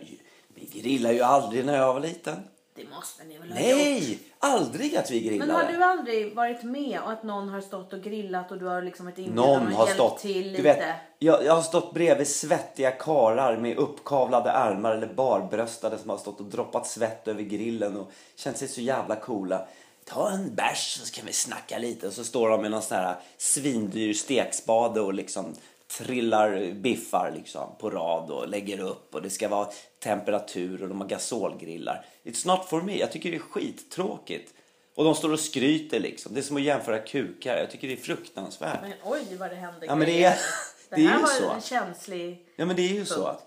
vi 0.48 0.66
grillade 0.82 1.16
ju 1.16 1.22
aldrig 1.22 1.66
när 1.66 1.78
jag 1.78 1.94
var 1.94 2.02
liten. 2.02 2.36
Det 2.76 2.90
måste 2.90 3.24
ni 3.24 3.38
väl 3.38 3.52
ha 3.52 3.60
gjort? 3.60 3.78
Nej, 3.78 4.20
aldrig 4.40 4.96
att 4.96 5.12
vi 5.12 5.20
grillade. 5.22 5.54
Men 5.54 5.66
har 5.66 5.74
du 5.74 5.84
aldrig 5.84 6.36
varit 6.36 6.64
med 6.64 7.00
och 7.06 7.12
att 7.12 7.24
någon 7.24 7.50
har 7.50 7.62
stått 7.62 7.94
och 7.94 8.02
grillat 8.02 8.52
och 8.52 8.58
du 8.58 8.66
har 8.66 8.82
liksom 8.82 9.06
varit 9.06 9.18
inbjuden 9.18 9.36
Någon 9.36 9.68
och 9.68 9.74
har 9.74 9.86
hjälpt 9.88 9.94
stått, 9.94 10.20
till 10.20 10.44
du 10.44 10.50
lite? 10.50 10.62
vet, 10.62 10.84
jag, 11.20 11.46
jag 11.46 11.56
har 11.56 11.62
stått 11.62 11.94
bredvid 11.94 12.28
svettiga 12.28 12.92
karar 12.92 13.58
med 13.58 13.78
uppkavlade 13.78 14.52
armar 14.52 14.92
eller 14.92 15.14
barbröstade 15.14 15.98
som 15.98 16.10
har 16.10 16.18
stått 16.18 16.40
och 16.40 16.46
droppat 16.46 16.88
svett 16.88 17.28
över 17.28 17.44
grillen 17.44 17.98
och 17.98 18.12
känt 18.36 18.58
sig 18.58 18.68
så 18.68 18.82
jävla 18.82 19.16
coola. 19.16 19.68
Ta 20.06 20.30
en 20.32 20.56
bärs 20.56 21.00
så 21.04 21.14
kan 21.14 21.26
vi 21.26 21.34
snacka 21.34 21.78
lite. 21.78 22.08
Och 22.08 22.14
så 22.14 22.24
står 22.24 22.50
de 22.50 22.62
med 22.62 22.72
någon 22.72 22.82
sån 22.82 22.98
här 22.98 23.16
svindyr 23.38 24.14
stekspade 24.14 25.02
och 25.02 25.14
liksom 25.14 25.56
trillar 25.98 26.72
biffar 26.72 27.32
liksom 27.36 27.76
på 27.80 27.90
rad 27.90 28.32
och 28.32 28.48
lägger 28.48 28.80
upp 28.80 29.16
och 29.16 29.22
det 29.22 29.30
ska 29.30 29.48
vara 29.48 29.68
temperatur 30.00 30.84
och 30.84 30.90
de 30.90 31.02
har 31.02 31.08
gasolgrillar. 31.08 32.06
It's 32.24 32.48
not 32.48 32.66
for 32.70 32.82
me. 32.82 32.98
Jag 33.00 33.12
tycker 33.12 33.32
det 33.32 33.38
är 33.38 33.40
skittråkigt. 33.40 34.54
Och 34.96 35.04
de 35.04 35.16
står 35.16 35.34
och 35.34 35.40
skryter 35.40 36.00
liksom. 36.00 36.34
Det 36.34 36.40
är 36.40 36.42
som 36.42 36.58
att 36.58 36.64
jämföra 36.64 37.00
kukar. 37.00 37.58
Jag 37.58 37.72
tycker 37.72 37.88
det 37.88 37.94
är 37.94 37.98
fruktansvärt. 37.98 38.82
Men 38.82 38.94
oj 39.04 39.36
vad 39.40 39.50
det 39.50 39.56
händer 39.56 39.88
Ja, 39.88 39.96
men 39.96 40.08
det 40.08 40.24
är- 40.24 40.30
det 40.90 40.96
det 40.96 41.02
är 41.04 41.08
här 41.08 41.16
ju 41.18 41.22
var 41.22 41.30
så. 41.30 41.50
en 41.52 41.62
känslig... 41.62 42.46
Ja 42.56 42.66
men 42.66 42.76
det 42.76 42.82
är 42.82 42.94
ju 42.94 43.06
så. 43.06 43.24
Punkt. 43.26 43.42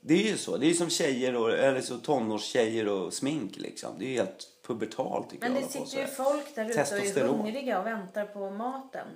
Det 0.00 0.14
är 0.14 0.26
ju 0.30 0.36
så. 0.36 0.56
Det 0.56 0.66
är 0.66 0.68
ju 0.68 0.74
som 0.74 0.90
tjejer 0.90 1.36
och, 1.36 1.50
eller 1.52 1.80
så 1.80 1.98
tonårstjejer 1.98 2.88
och 2.88 3.12
smink 3.12 3.56
liksom. 3.56 3.90
Det 3.98 4.04
är 4.04 4.08
ju 4.08 4.14
helt 4.16 4.46
pubertalt 4.66 5.30
tycker 5.30 5.48
Men 5.48 5.60
jag. 5.60 5.70
det 5.72 5.78
hålla 5.78 5.84
på 5.84 5.90
sitter 5.90 6.02
ju 6.02 6.08
så 6.08 6.24
folk 6.24 6.54
där 6.54 6.64
ute 6.70 7.24
och 7.24 7.28
är 7.30 7.38
hungriga 7.38 7.80
och 7.80 7.86
väntar 7.86 8.24
på 8.24 8.50
maten. 8.50 9.06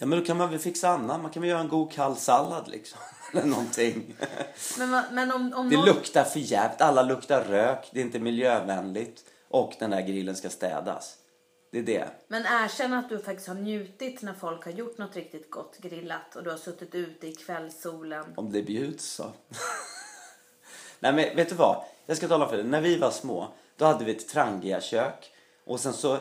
Ja 0.00 0.06
men 0.06 0.18
då 0.18 0.24
kan 0.24 0.36
man 0.36 0.50
väl 0.50 0.58
fixa 0.58 0.88
annat. 0.88 1.20
Man 1.20 1.30
kan 1.30 1.40
väl 1.40 1.50
göra 1.50 1.60
en 1.60 1.68
god 1.68 1.92
kall 1.92 2.16
sallad 2.16 2.68
liksom. 2.68 2.98
Eller 3.32 3.44
någonting. 3.44 4.16
Men, 4.78 5.04
men 5.12 5.32
om, 5.32 5.52
om 5.54 5.70
Det 5.70 5.76
någon... 5.76 5.86
luktar 5.86 6.24
för 6.24 6.40
jävligt. 6.40 6.80
Alla 6.80 7.02
luktar 7.02 7.44
rök. 7.44 7.88
Det 7.92 8.00
är 8.00 8.04
inte 8.04 8.18
miljövänligt. 8.18 9.24
Och 9.48 9.74
den 9.78 9.92
här 9.92 10.02
grillen 10.02 10.36
ska 10.36 10.50
städas. 10.50 11.16
Det 11.72 11.78
är 11.78 11.82
det. 11.82 12.08
Men 12.28 12.42
erkänn 12.42 12.92
att 12.92 13.08
du 13.08 13.18
faktiskt 13.18 13.48
har 13.48 13.54
njutit 13.54 14.22
när 14.22 14.34
folk 14.34 14.64
har 14.64 14.72
gjort 14.72 14.98
något 14.98 15.16
riktigt 15.16 15.50
gott 15.50 15.78
grillat 15.78 16.36
och 16.36 16.42
du 16.42 16.50
har 16.50 16.58
suttit 16.58 16.94
ute 16.94 17.26
i 17.26 17.34
kvällssolen. 17.34 18.24
Om 18.36 18.52
det 18.52 18.62
bjuds 18.62 19.04
så. 19.04 19.24
Nej 21.00 21.12
men 21.12 21.36
vet 21.36 21.48
du 21.48 21.54
vad? 21.54 21.84
Jag 22.06 22.16
ska 22.16 22.28
tala 22.28 22.48
för 22.48 22.56
dig. 22.56 22.66
När 22.66 22.80
vi 22.80 22.98
var 22.98 23.10
små, 23.10 23.48
då 23.76 23.84
hade 23.84 24.04
vi 24.04 24.16
ett 24.16 24.28
Trangia-kök. 24.28 25.32
Och 25.64 25.80
sen 25.80 25.92
så 25.92 26.18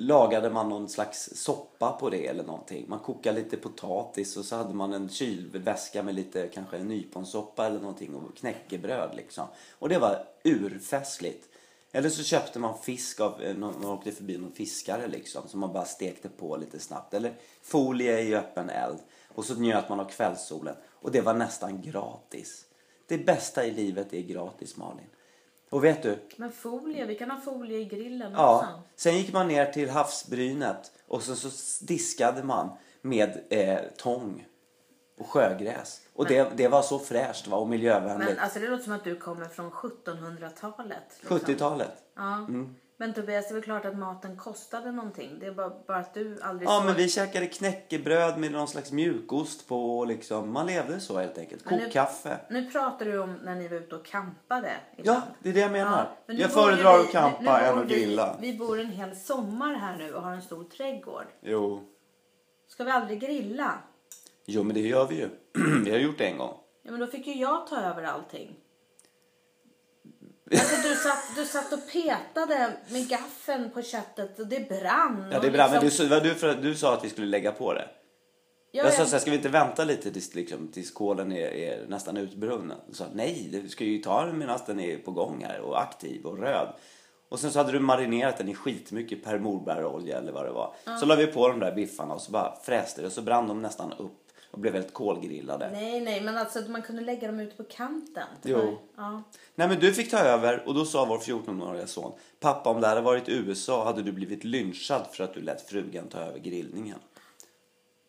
lagade 0.00 0.50
man 0.50 0.68
någon 0.68 0.88
slags 0.88 1.30
soppa 1.34 1.92
på 1.92 2.10
det 2.10 2.26
eller 2.26 2.44
någonting. 2.44 2.84
Man 2.88 2.98
kokade 2.98 3.38
lite 3.38 3.56
potatis 3.56 4.36
och 4.36 4.44
så 4.44 4.56
hade 4.56 4.74
man 4.74 4.92
en 4.92 5.08
kylväska 5.08 6.02
med 6.02 6.14
lite 6.14 6.48
kanske 6.48 6.76
en 6.76 6.88
nyponsoppa 6.88 7.66
eller 7.66 7.80
någonting 7.80 8.14
och 8.14 8.36
knäckebröd 8.36 9.10
liksom. 9.16 9.46
Och 9.78 9.88
det 9.88 9.98
var 9.98 10.24
urfestligt. 10.44 11.48
Eller 11.92 12.08
så 12.08 12.22
köpte 12.22 12.58
man 12.58 12.78
fisk 12.78 13.20
av, 13.20 13.42
eh, 13.42 13.56
man 13.56 13.84
åkte 13.84 14.12
förbi 14.12 14.38
någon 14.38 14.52
fiskare 14.52 15.08
liksom 15.08 15.48
som 15.48 15.60
man 15.60 15.72
bara 15.72 15.84
stekte 15.84 16.28
på 16.28 16.56
lite 16.56 16.78
snabbt. 16.78 17.14
Eller 17.14 17.34
folie 17.62 18.20
i 18.20 18.34
öppen 18.34 18.70
eld. 18.70 18.98
Och 19.28 19.44
så 19.44 19.54
njöt 19.54 19.88
man 19.88 20.00
av 20.00 20.04
kvällssolen. 20.04 20.76
Och 20.88 21.10
det 21.12 21.20
var 21.20 21.34
nästan 21.34 21.82
gratis. 21.82 22.64
Det 23.06 23.18
bästa 23.18 23.66
i 23.66 23.70
livet 23.70 24.12
är 24.12 24.22
gratis 24.22 24.76
Malin. 24.76 25.06
Och 25.70 25.84
vet 25.84 26.02
du? 26.02 26.18
Men 26.36 26.52
folie, 26.52 27.06
vi 27.06 27.14
kan 27.14 27.30
ha 27.30 27.40
folie 27.40 27.78
i 27.78 27.84
grillen 27.84 28.32
Ja. 28.32 28.56
också. 28.56 28.82
Sen 28.96 29.16
gick 29.16 29.32
man 29.32 29.48
ner 29.48 29.72
till 29.72 29.90
havsbrynet 29.90 30.92
och 31.06 31.22
sen 31.22 31.36
så 31.36 31.48
diskade 31.84 32.42
man 32.42 32.70
med 33.02 33.40
eh, 33.50 33.78
tång 33.96 34.46
och 35.18 35.26
sjögräs. 35.26 36.00
Och 36.14 36.26
det, 36.26 36.52
det 36.56 36.68
var 36.68 36.82
så 36.82 36.98
fräscht 36.98 37.46
va? 37.46 37.56
och 37.56 37.68
miljövänligt. 37.68 38.28
Men 38.28 38.38
alltså 38.38 38.58
det 38.58 38.68
låter 38.68 38.84
som 38.84 38.92
att 38.92 39.04
du 39.04 39.16
kommer 39.16 39.44
från 39.48 39.70
1700-talet. 39.70 41.02
liksom. 41.20 41.38
70-talet. 41.38 41.92
Ja. 42.16 42.46
Men 43.00 43.14
Tobias, 43.14 43.48
det 43.48 43.52
är 43.52 43.54
väl 43.54 43.62
klart 43.62 43.84
att 43.84 43.96
maten 43.98 44.36
kostade 44.36 44.92
någonting. 44.92 45.36
Det 45.40 45.46
är 45.46 45.52
bara, 45.52 45.72
bara 45.86 45.96
att 45.98 46.14
du 46.14 46.38
aldrig 46.42 46.68
Ja 46.68 46.76
såg... 46.76 46.84
men 46.86 46.94
vi 46.94 47.08
käkade 47.08 47.46
knäckebröd 47.46 48.38
med 48.38 48.52
någon 48.52 48.68
slags 48.68 48.92
mjukost 48.92 49.68
på 49.68 50.04
liksom. 50.04 50.52
Man 50.52 50.66
levde 50.66 51.00
så 51.00 51.18
helt 51.18 51.38
enkelt. 51.38 51.64
Men 51.64 51.78
nu- 51.78 51.84
Kokkaffe. 51.84 52.38
Nu 52.50 52.70
pratar 52.70 53.06
du 53.06 53.18
om 53.18 53.32
när 53.34 53.54
ni 53.54 53.68
var 53.68 53.76
ute 53.76 53.94
och 53.96 54.04
campade. 54.06 54.72
Ja, 54.96 55.22
det 55.42 55.48
är 55.48 55.52
det 55.54 55.60
jag 55.60 55.72
menar. 55.72 56.10
men 56.26 56.36
nu 56.36 56.42
jag 56.42 56.50
föredrar 56.52 56.98
vi- 57.12 57.16
att 57.18 57.40
nu 57.40 57.48
än 57.48 57.78
att 57.78 57.84
vi- 57.90 57.94
grilla. 57.94 58.36
Vi 58.40 58.58
bor 58.58 58.80
en 58.80 58.90
hel 58.90 59.16
sommar 59.16 59.74
här 59.74 59.96
nu 59.96 60.14
och 60.14 60.22
har 60.22 60.32
en 60.32 60.42
stor 60.42 60.64
trädgård. 60.64 61.26
Jo. 61.40 61.82
Ska 62.68 62.84
vi 62.84 62.90
aldrig 62.90 63.20
grilla? 63.20 63.72
Jo 64.46 64.62
men 64.62 64.74
det 64.74 64.80
gör 64.80 65.06
vi 65.06 65.14
ju. 65.16 65.28
vi 65.84 65.90
har 65.90 65.98
gjort 65.98 66.18
det 66.18 66.26
en 66.26 66.38
gång. 66.38 66.54
Ja, 66.82 66.90
men 66.90 67.00
då 67.00 67.06
fick 67.06 67.26
ju 67.26 67.34
jag 67.34 67.66
ta 67.66 67.80
över 67.80 68.02
allting. 68.02 68.56
Alltså, 70.50 70.88
du, 70.88 70.94
satt, 70.94 71.36
du 71.36 71.44
satt 71.44 71.72
och 71.72 71.92
petade 71.92 72.72
med 72.88 73.08
gaffeln 73.08 73.70
på 73.70 73.82
köttet 73.82 74.38
och 74.38 74.46
det 74.46 74.68
brann. 74.68 75.28
Ja 75.32 75.40
det 75.40 75.46
är 75.46 75.50
bra, 75.50 75.68
men 75.68 75.80
du, 75.80 75.86
liksom- 75.86 76.08
du, 76.22 76.34
för, 76.34 76.54
du 76.54 76.74
sa 76.74 76.94
att 76.94 77.04
vi 77.04 77.10
skulle 77.10 77.26
lägga 77.26 77.52
på 77.52 77.72
det. 77.74 77.88
Ja, 78.72 78.84
Jag 78.84 78.94
sa 78.94 79.04
så 79.04 79.10
här, 79.12 79.18
ska 79.18 79.30
vi 79.30 79.36
inte 79.36 79.48
vänta 79.48 79.84
lite 79.84 80.10
tills, 80.10 80.34
liksom, 80.34 80.68
tills 80.68 80.90
kolen 80.90 81.32
är, 81.32 81.46
är 81.46 81.86
nästan 81.86 82.16
utbrunnen? 82.16 82.78
Du 82.88 82.94
sa 82.94 83.04
nej, 83.12 83.48
det 83.52 83.68
ska 83.68 83.84
ju 83.84 83.98
ta 83.98 84.24
den 84.26 84.38
medan 84.38 84.58
den 84.66 84.80
är 84.80 84.96
på 84.98 85.10
gång 85.10 85.44
här 85.48 85.60
och 85.60 85.80
aktiv 85.82 86.26
och 86.26 86.38
röd. 86.38 86.68
Och 87.28 87.40
sen 87.40 87.50
så 87.50 87.58
hade 87.58 87.72
du 87.72 87.80
marinerat 87.80 88.38
den 88.38 88.48
i 88.48 88.54
skitmycket 88.54 89.24
Per 89.24 89.38
Morberg-olja 89.38 90.18
eller 90.18 90.32
vad 90.32 90.44
det 90.44 90.52
var. 90.52 90.74
Så 91.00 91.06
la 91.06 91.16
vi 91.16 91.26
på 91.26 91.48
de 91.48 91.60
där 91.60 91.72
biffarna 91.74 92.14
och 92.14 92.20
så 92.22 92.30
bara 92.32 92.56
fräste 92.62 93.00
det 93.00 93.06
och 93.06 93.12
så 93.12 93.22
brann 93.22 93.48
de 93.48 93.62
nästan 93.62 93.92
upp. 93.92 94.27
Och 94.50 94.58
blev 94.58 94.72
väldigt 94.72 94.94
kolgrillade. 94.94 95.70
Nej, 95.70 96.00
nej, 96.00 96.20
men 96.20 96.36
alltså 96.36 96.60
man 96.60 96.82
kunde 96.82 97.02
lägga 97.02 97.26
dem 97.26 97.40
ute 97.40 97.56
på 97.56 97.64
kanten. 97.64 98.26
Jo. 98.42 98.78
Ja. 98.96 99.22
Nej 99.54 99.68
men 99.68 99.80
du 99.80 99.94
fick 99.94 100.10
ta 100.10 100.18
över 100.18 100.68
och 100.68 100.74
då 100.74 100.84
sa 100.84 101.04
vår 101.04 101.18
14-åriga 101.18 101.86
son 101.86 102.12
Pappa 102.40 102.70
om 102.70 102.80
det 102.80 102.86
hade 102.86 103.00
varit 103.00 103.28
USA 103.28 103.84
hade 103.84 104.02
du 104.02 104.12
blivit 104.12 104.44
lynchad 104.44 105.06
för 105.12 105.24
att 105.24 105.34
du 105.34 105.40
lät 105.40 105.68
frugan 105.68 106.08
ta 106.08 106.18
över 106.18 106.38
grillningen. 106.38 106.98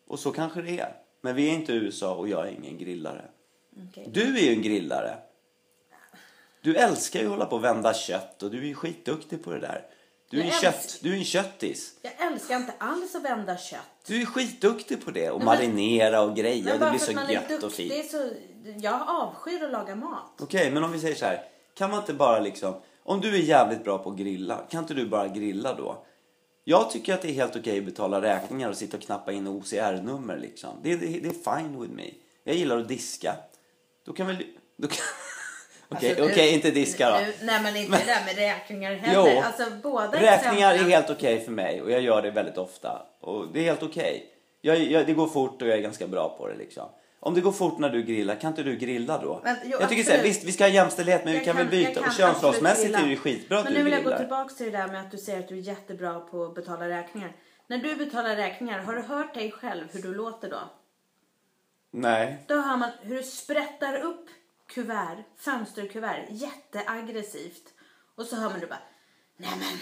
Och 0.06 0.18
så 0.18 0.32
kanske 0.32 0.62
det 0.62 0.78
är. 0.78 0.96
Men 1.20 1.34
vi 1.34 1.50
är 1.50 1.54
inte 1.54 1.72
i 1.72 1.76
USA 1.76 2.14
och 2.14 2.28
jag 2.28 2.48
är 2.48 2.52
ingen 2.52 2.78
grillare. 2.78 3.24
Okej. 3.88 4.08
Du 4.12 4.38
är 4.38 4.42
ju 4.42 4.52
en 4.52 4.62
grillare. 4.62 5.18
Du 6.60 6.76
älskar 6.76 7.20
ju 7.20 7.26
att 7.26 7.30
hålla 7.30 7.46
på 7.46 7.56
och 7.56 7.64
vända 7.64 7.94
kött 7.94 8.42
och 8.42 8.50
du 8.50 8.58
är 8.58 8.66
ju 8.66 8.74
skitduktig 8.74 9.44
på 9.44 9.50
det 9.50 9.60
där. 9.60 9.86
Du 10.30 10.40
är, 10.40 10.44
en, 10.44 10.50
kött, 10.50 10.98
du 11.02 11.12
är 11.12 11.16
en 11.16 11.24
köttis. 11.24 11.94
Jag 12.02 12.12
älskar 12.32 12.56
inte 12.56 12.72
alls 12.78 13.14
att 13.14 13.22
vända 13.22 13.56
kött. 13.56 13.80
Du 14.06 14.22
är 14.22 14.26
skitduktig 14.26 15.04
på 15.04 15.10
det 15.10 15.30
och 15.30 15.38
men- 15.38 15.46
marinera 15.46 16.20
och 16.20 16.36
greja. 16.36 16.78
Det 16.78 16.90
blir 16.90 16.98
så 16.98 17.12
är 17.12 17.30
gött 17.30 17.50
och 17.50 17.60
duktig 17.60 17.92
fint. 17.92 18.10
så... 18.10 18.30
Jag 18.76 19.02
avskyr 19.08 19.62
att 19.64 19.72
laga 19.72 19.94
mat. 19.94 20.32
Okej, 20.40 20.70
men 20.70 20.84
om 20.84 20.92
vi 20.92 21.00
säger 21.00 21.14
så 21.14 21.24
här. 21.24 21.42
Kan 21.74 21.90
man 21.90 22.00
inte 22.00 22.14
bara 22.14 22.40
liksom... 22.40 22.74
Om 23.02 23.20
du 23.20 23.34
är 23.34 23.38
jävligt 23.38 23.84
bra 23.84 23.98
på 23.98 24.10
att 24.10 24.16
grilla, 24.16 24.56
kan 24.70 24.82
inte 24.82 24.94
du 24.94 25.06
bara 25.06 25.28
grilla 25.28 25.74
då? 25.74 26.04
Jag 26.64 26.90
tycker 26.90 27.14
att 27.14 27.22
det 27.22 27.28
är 27.28 27.32
helt 27.32 27.56
okej 27.56 27.78
att 27.78 27.84
betala 27.84 28.22
räkningar 28.22 28.68
och 28.68 28.76
sitta 28.76 28.96
och 28.96 29.02
knappa 29.02 29.32
in 29.32 29.46
OCR-nummer 29.46 30.38
liksom. 30.38 30.70
Det, 30.82 30.96
det, 30.96 31.06
det 31.06 31.28
är 31.28 31.58
fine 31.58 31.80
with 31.80 31.92
me. 31.92 32.10
Jag 32.44 32.56
gillar 32.56 32.78
att 32.78 32.88
diska. 32.88 33.36
Då 34.04 34.12
kan 34.12 34.26
väl... 34.26 34.36
Då 34.76 34.88
kan... 34.88 35.04
Okej, 35.92 36.10
Alltså, 36.10 36.24
okej, 36.24 36.54
inte 36.54 36.70
diska 36.70 37.10
då. 37.10 37.16
Nu, 37.16 37.32
nej, 37.42 37.62
men 37.62 37.76
inte 37.76 37.98
det 37.98 38.04
där 38.04 38.24
med 38.26 38.36
räkningar 38.36 38.94
heller. 38.94 39.32
Jo, 39.34 39.42
Alltså, 39.46 39.64
båda 39.82 40.06
räkningar 40.20 40.68
är 40.70 40.74
exemplen- 40.74 40.90
helt 40.90 41.10
okej 41.10 41.40
för 41.44 41.52
mig 41.52 41.82
och 41.82 41.90
jag 41.90 42.00
gör 42.00 42.22
det 42.22 42.30
väldigt 42.30 42.58
ofta. 42.58 43.02
Och 43.20 43.46
det 43.52 43.60
är 43.60 43.64
helt 43.64 43.82
okej. 43.82 44.26
Jag, 44.60 44.78
jag, 44.78 45.06
det 45.06 45.12
går 45.12 45.26
fort 45.26 45.62
och 45.62 45.68
jag 45.68 45.78
är 45.78 45.82
ganska 45.82 46.06
bra 46.06 46.34
på 46.38 46.48
det 46.48 46.54
liksom. 46.56 46.88
Om 47.22 47.34
det 47.34 47.40
går 47.40 47.52
fort 47.52 47.78
när 47.78 47.88
du 47.90 48.02
grillar, 48.02 48.34
kan 48.36 48.48
inte 48.50 48.62
du 48.62 48.76
grilla 48.76 49.18
då? 49.22 49.40
Men, 49.44 49.56
jo, 49.64 49.76
jag 49.80 49.88
tycker 49.88 50.02
så 50.02 50.10
här, 50.10 50.22
visst 50.22 50.44
vi 50.44 50.52
ska 50.52 50.64
ha 50.64 50.68
jämställdhet 50.68 51.24
men 51.24 51.32
vi 51.32 51.36
Jag 51.38 51.44
kan, 51.44 51.56
väl 51.56 51.64
jag 51.64 51.70
byta. 51.88 52.00
kan 52.00 52.08
Och 52.08 52.14
könsrollsmässigt 52.14 52.94
är 52.94 53.02
det 53.02 53.08
ju 53.10 53.16
skitbra 53.16 53.58
att 53.58 53.64
Men 53.64 53.72
du 53.72 53.78
nu 53.78 53.84
vill 53.84 53.92
jag 53.92 54.02
gå 54.02 54.08
grillar. 54.08 54.18
tillbaka 54.24 54.54
till 54.54 54.72
det 54.72 54.78
där 54.78 54.88
med 54.88 55.00
att 55.00 55.10
du 55.10 55.18
säger 55.18 55.38
att 55.38 55.48
du 55.48 55.54
är 55.58 55.62
jättebra 55.62 56.20
på 56.20 56.44
att 56.44 56.54
betala 56.54 56.88
räkningar. 56.88 57.32
När 57.66 57.78
du 57.78 57.96
betalar 57.96 58.36
räkningar, 58.36 58.78
har 58.78 58.94
du 58.94 59.02
hört 59.02 59.34
dig 59.34 59.50
själv 59.52 59.84
hur 59.92 60.02
du 60.02 60.14
låter 60.14 60.50
då? 60.50 60.60
Nej. 61.92 62.44
Då 62.48 62.54
hör 62.60 62.76
man 62.76 62.90
hur 63.02 63.16
du 63.16 63.22
sprättar 63.22 63.96
upp 64.00 64.26
kuvert, 64.74 65.24
fönsterkuvert, 65.38 66.26
jätteaggressivt. 66.30 67.64
Och 68.16 68.26
så 68.26 68.36
hör 68.36 68.50
man 68.50 68.60
du 68.60 68.66
bara, 68.66 68.82
nej 69.36 69.50
men, 69.60 69.78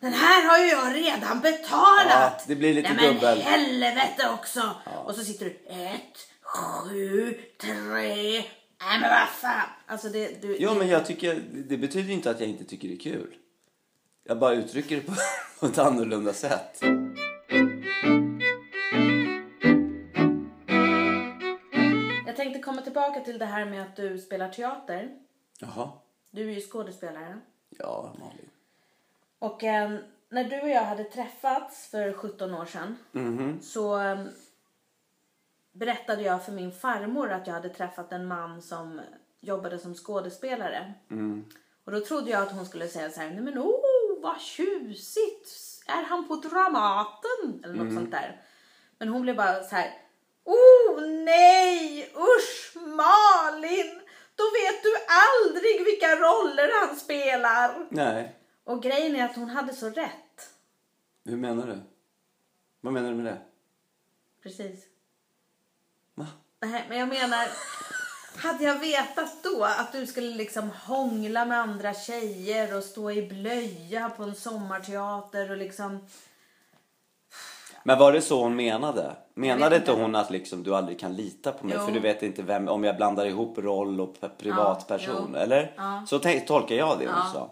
den 0.00 0.12
här 0.12 0.48
har 0.48 0.58
ju 0.58 0.66
jag 0.66 0.94
redan 0.94 1.40
betalat. 1.40 2.06
Ja, 2.08 2.40
det 2.46 2.56
blir 2.56 2.74
lite 2.74 2.92
nej, 2.94 3.18
men 3.22 3.38
helvete 3.38 4.30
också. 4.34 4.74
Och 5.04 5.14
så 5.14 5.24
sitter 5.24 5.44
du, 5.44 5.50
ett, 5.66 6.28
sju, 6.42 7.40
tre, 7.60 8.44
nej 8.80 9.00
men 9.00 9.10
vad 9.10 9.28
fan. 9.28 9.68
Alltså 9.86 10.08
det, 10.08 10.42
du, 10.42 10.56
Jo 10.60 10.74
men 10.74 10.88
jag 10.88 11.06
tycker, 11.06 11.42
det 11.68 11.76
betyder 11.76 12.12
inte 12.12 12.30
att 12.30 12.40
jag 12.40 12.48
inte 12.48 12.64
tycker 12.64 12.88
det 12.88 12.94
är 12.94 12.98
kul. 12.98 13.34
Jag 14.24 14.38
bara 14.38 14.54
uttrycker 14.54 14.96
det 14.96 15.02
på, 15.02 15.12
på 15.60 15.66
ett 15.66 15.78
annorlunda 15.78 16.32
sätt. 16.32 16.82
Tillbaka 22.96 23.20
till 23.20 23.38
det 23.38 23.44
här 23.44 23.64
med 23.64 23.82
att 23.82 23.96
du 23.96 24.18
spelar 24.18 24.48
teater. 24.48 25.18
Jaha. 25.60 25.90
Du 26.30 26.50
är 26.50 26.54
ju 26.54 26.60
skådespelare. 26.60 27.40
Ja, 27.68 28.14
Malin. 28.18 28.50
Och 29.38 29.64
eh, 29.64 29.98
när 30.28 30.44
du 30.44 30.60
och 30.60 30.68
jag 30.68 30.82
hade 30.84 31.04
träffats 31.04 31.86
för 31.90 32.12
17 32.12 32.54
år 32.54 32.64
sedan 32.64 32.96
Mhm. 33.12 33.60
så 33.62 34.00
eh, 34.00 34.24
berättade 35.72 36.22
jag 36.22 36.44
för 36.44 36.52
min 36.52 36.72
farmor 36.72 37.32
att 37.32 37.46
jag 37.46 37.54
hade 37.54 37.68
träffat 37.68 38.12
en 38.12 38.26
man 38.26 38.62
som 38.62 39.00
jobbade 39.40 39.78
som 39.78 39.94
skådespelare. 39.94 40.94
Mm. 41.10 41.44
Och 41.84 41.92
då 41.92 42.00
trodde 42.00 42.30
jag 42.30 42.42
att 42.42 42.52
hon 42.52 42.66
skulle 42.66 42.88
säga 42.88 43.10
så 43.10 43.20
här, 43.20 43.30
nej 43.30 43.40
men 43.40 43.58
oh 43.58 44.22
vad 44.22 44.40
tjusigt, 44.40 45.48
är 45.86 46.02
han 46.02 46.28
på 46.28 46.36
Dramaten? 46.36 47.60
Eller 47.64 47.74
något 47.74 47.94
sånt 47.94 48.10
där. 48.10 48.42
Men 48.98 49.08
hon 49.08 49.22
blev 49.22 49.36
bara 49.36 49.62
så 49.62 49.76
här, 49.76 49.90
oh 50.44 50.85
nej, 51.02 52.10
usch 52.14 52.76
Malin, 52.76 54.00
då 54.34 54.44
vet 54.44 54.82
du 54.82 54.96
aldrig 55.08 55.84
vilka 55.84 56.16
roller 56.16 56.86
han 56.86 56.96
spelar. 56.96 57.86
Nej. 57.90 58.36
Och 58.64 58.82
grejen 58.82 59.16
är 59.16 59.24
att 59.24 59.36
hon 59.36 59.50
hade 59.50 59.74
så 59.74 59.90
rätt. 59.90 60.50
Hur 61.24 61.36
menar 61.36 61.66
du? 61.66 61.80
Vad 62.80 62.92
menar 62.92 63.10
du 63.10 63.14
med 63.14 63.24
det? 63.24 63.38
Precis. 64.42 64.84
Va? 66.14 66.26
Nej, 66.60 66.84
men 66.88 66.98
jag 66.98 67.08
menar, 67.08 67.48
hade 68.36 68.64
jag 68.64 68.78
vetat 68.78 69.42
då 69.42 69.64
att 69.64 69.92
du 69.92 70.06
skulle 70.06 70.34
liksom 70.36 70.70
hångla 70.70 71.44
med 71.44 71.60
andra 71.60 71.94
tjejer 71.94 72.76
och 72.76 72.84
stå 72.84 73.10
i 73.10 73.28
blöja 73.28 74.10
på 74.10 74.22
en 74.22 74.34
sommarteater 74.34 75.50
och 75.50 75.56
liksom... 75.56 76.06
Men 77.84 77.98
var 77.98 78.12
det 78.12 78.22
så 78.22 78.42
hon 78.42 78.56
menade? 78.56 79.16
Menade 79.38 79.76
inte 79.76 79.92
hon 79.92 80.14
att 80.14 80.30
liksom 80.30 80.62
du 80.62 80.74
aldrig 80.76 81.00
kan 81.00 81.14
lita 81.16 81.52
på 81.52 81.66
mig 81.66 81.76
Jo. 81.78 81.84
för 81.86 81.92
du 81.92 82.00
vet 82.00 82.22
inte 82.22 82.42
vem, 82.42 82.68
om 82.68 82.84
jag 82.84 82.96
blandar 82.96 83.26
ihop 83.26 83.58
roll 83.58 84.00
och 84.00 84.14
privatperson? 84.38 85.30
jo. 85.32 85.38
Eller? 85.38 85.72
Ja. 85.76 86.04
Så 86.08 86.18
tolkar 86.18 86.74
jag 86.74 86.98
det 86.98 87.06
hon 87.06 87.14
Ja. 87.16 87.30
sa. 87.32 87.50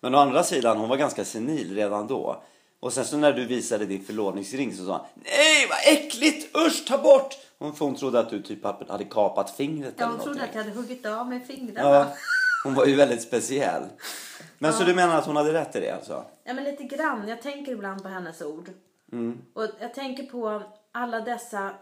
Men 0.00 0.14
å 0.14 0.18
andra 0.18 0.42
sidan, 0.42 0.76
hon 0.76 0.88
var 0.88 0.96
ganska 0.96 1.24
senil 1.24 1.74
redan 1.74 2.06
då. 2.06 2.42
Och 2.80 2.92
sen 2.92 3.04
så 3.04 3.16
när 3.16 3.32
du 3.32 3.46
visade 3.46 3.86
din 3.86 4.04
förlovningsring 4.04 4.76
så 4.76 4.86
sa 4.86 4.92
hon 4.92 5.22
Nej 5.24 5.66
vad 5.70 5.94
äckligt! 5.94 6.56
Usch 6.56 6.86
ta 6.88 6.98
bort! 6.98 7.34
Hon, 7.58 7.74
för 7.74 7.84
hon 7.84 7.94
trodde 7.94 8.18
att 8.20 8.30
du 8.30 8.42
typ 8.42 8.88
hade 8.88 9.04
kapat 9.04 9.50
fingret 9.50 9.94
Ja, 9.96 10.04
eller 10.04 10.14
hon 10.16 10.24
trodde 10.24 10.42
att 10.42 10.54
jag 10.54 10.62
hade 10.64 10.74
huggit 10.76 11.06
av 11.06 11.26
med 11.28 11.46
fingrarna. 11.46 11.88
Ja, 11.94 12.06
hon 12.64 12.74
var 12.74 12.86
ju 12.86 12.94
väldigt 12.94 13.22
speciell. 13.22 13.82
Men 14.58 14.72
så 14.72 14.84
du 14.84 14.94
menar 14.94 15.18
att 15.18 15.26
hon 15.26 15.36
hade 15.36 15.52
rätt 15.52 15.76
i 15.76 15.80
det 15.80 15.90
alltså? 15.90 16.24
Ja, 16.44 16.54
men 16.54 16.64
lite 16.64 16.84
grann. 16.84 17.28
Jag 17.28 17.42
tänker 17.42 17.72
ibland 17.72 18.02
på 18.02 18.08
hennes 18.08 18.42
ord. 18.42 18.70
Mm. 19.12 19.38
Och 19.54 19.64
jag 19.80 19.94
tänker 19.94 20.22
på 20.22 20.62
alla 20.98 21.20
dessa 21.20 21.74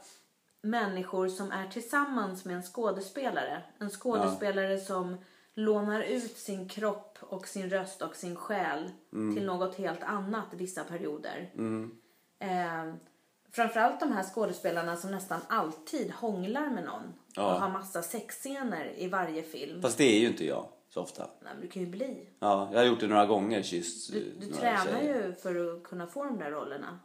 människor 0.62 1.28
som 1.28 1.50
är 1.52 1.68
tillsammans 1.68 2.44
med 2.44 2.56
en 2.56 2.62
skådespelare. 2.62 3.62
En 3.78 3.90
skådespelare 3.90 4.78
som 4.78 5.16
lånar 5.54 6.00
ut 6.02 6.36
sin 6.36 6.68
kropp 6.68 7.18
och 7.20 7.48
sin 7.48 7.70
röst 7.70 8.02
och 8.02 8.16
sin 8.16 8.36
själ 8.36 8.90
Mm. 9.12 9.34
till 9.34 9.46
något 9.46 9.74
helt 9.74 10.02
annat 10.02 10.46
vissa 10.52 10.84
perioder. 10.84 11.50
Eh, 12.38 12.94
framförallt 13.52 14.00
de 14.00 14.12
här 14.12 14.22
skådespelarna 14.22 14.96
som 14.96 15.10
nästan 15.10 15.40
alltid 15.48 16.10
hånglar 16.12 16.70
med 16.70 16.84
någon 16.84 17.02
Ja. 17.34 17.54
och 17.54 17.60
har 17.60 17.68
massa 17.70 18.02
sexscener 18.02 18.92
i 18.96 19.08
varje 19.08 19.42
film. 19.42 19.82
Fast 19.82 19.98
det 19.98 20.16
är 20.16 20.20
ju 20.20 20.26
inte 20.26 20.44
jag 20.46 20.68
så 20.88 21.00
ofta. 21.00 21.22
Nej, 21.42 21.52
men 21.54 21.60
du 21.62 21.68
kan 21.68 21.82
ju 21.82 21.88
bli. 21.88 22.28
Ja, 22.38 22.68
jag 22.72 22.78
har 22.78 22.84
gjort 22.86 23.00
det 23.00 23.06
några 23.06 23.26
gånger, 23.26 23.62
kysst 23.62 24.12
Du, 24.12 24.32
du 24.40 24.46
tränar 24.46 24.84
tjejer. 24.84 25.26
ju 25.26 25.34
för 25.34 25.76
att 25.76 25.82
kunna 25.82 26.06
få 26.06 26.24
de 26.24 26.38
där 26.38 26.50
rollerna. 26.50 26.98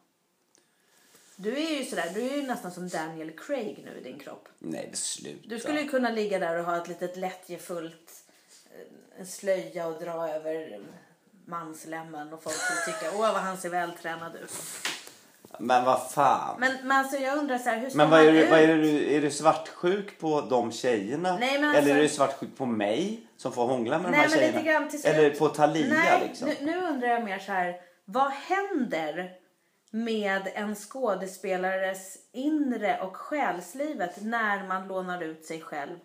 Du 1.41 1.57
är 1.57 1.77
ju 1.79 1.85
sådär, 1.85 2.11
du 2.13 2.21
är 2.21 2.35
ju 2.35 2.41
nästan 2.47 2.71
som 2.71 2.89
Daniel 2.89 3.31
Craig 3.31 3.81
nu 3.85 3.99
i 3.99 4.03
din 4.03 4.19
kropp. 4.19 4.49
Nej, 4.59 4.85
men 4.87 4.95
sluta. 4.95 5.47
Du 5.47 5.59
skulle 5.59 5.81
ju 5.81 5.87
kunna 5.89 6.09
ligga 6.09 6.39
där 6.39 6.57
och 6.59 6.65
ha 6.65 6.77
ett 6.77 6.87
litet 6.87 7.17
lättjefullt 7.17 8.11
eh, 8.73 9.19
en 9.19 9.25
slöja 9.27 9.87
och 9.87 9.99
dra 10.03 10.29
över 10.29 10.79
manslämmen 11.45 12.33
och 12.33 12.43
folk 12.43 12.55
skulle 12.55 12.97
tycka 12.97 13.11
åh 13.17 13.19
vad 13.33 13.41
han 13.41 13.57
ser 13.57 13.69
vältränad 13.69 14.35
ut. 14.35 14.53
Men 15.59 15.85
vad 15.85 16.11
fan. 16.11 16.59
Men, 16.59 16.73
Men, 16.73 16.87
men 16.87 16.97
alltså 16.97 17.17
jag 17.17 17.37
undrar 17.37 17.57
så 17.57 17.69
här, 17.69 17.77
hur 17.79 17.89
står 17.89 18.05
vad 18.05 18.27
är 18.27 18.31
du, 18.31 18.45
vad 18.45 18.59
är 18.59 18.67
du, 18.67 19.13
är 19.15 19.21
du 19.21 19.31
svartsjuk 19.31 20.19
på 20.19 20.41
de 20.41 20.71
tjejerna? 20.71 21.37
Nej, 21.39 21.59
men 21.61 21.69
alltså- 21.69 21.81
Eller 21.83 21.95
är 21.97 22.01
du 22.01 22.09
svartsjuk 22.09 22.57
på 22.57 22.65
mig 22.65 23.27
som 23.37 23.53
får 23.53 23.65
hångla 23.67 23.97
med 23.99 24.05
de 24.07 24.11
Nej 24.11 24.19
här 24.19 24.29
men 24.29 24.37
tjejerna? 24.39 24.57
lite 24.59 24.71
grann 24.71 24.89
till 24.89 25.05
Eller 25.05 25.29
på 25.29 25.47
Thalia 25.49 25.93
Nej, 25.93 26.27
liksom? 26.27 26.47
nu, 26.47 26.55
nu 26.61 26.87
undrar 26.87 27.07
jag 27.07 27.23
mer 27.23 27.39
så 27.39 27.51
här, 27.51 27.81
vad 28.05 28.31
händer 28.31 29.31
med 29.91 30.51
en 30.55 30.75
skådespelares 30.75 32.17
inre 32.31 33.01
och 33.01 33.15
själslivet 33.17 34.23
när 34.23 34.67
man 34.67 34.87
lånar 34.87 35.21
ut 35.21 35.45
sig 35.45 35.61
själv? 35.61 35.97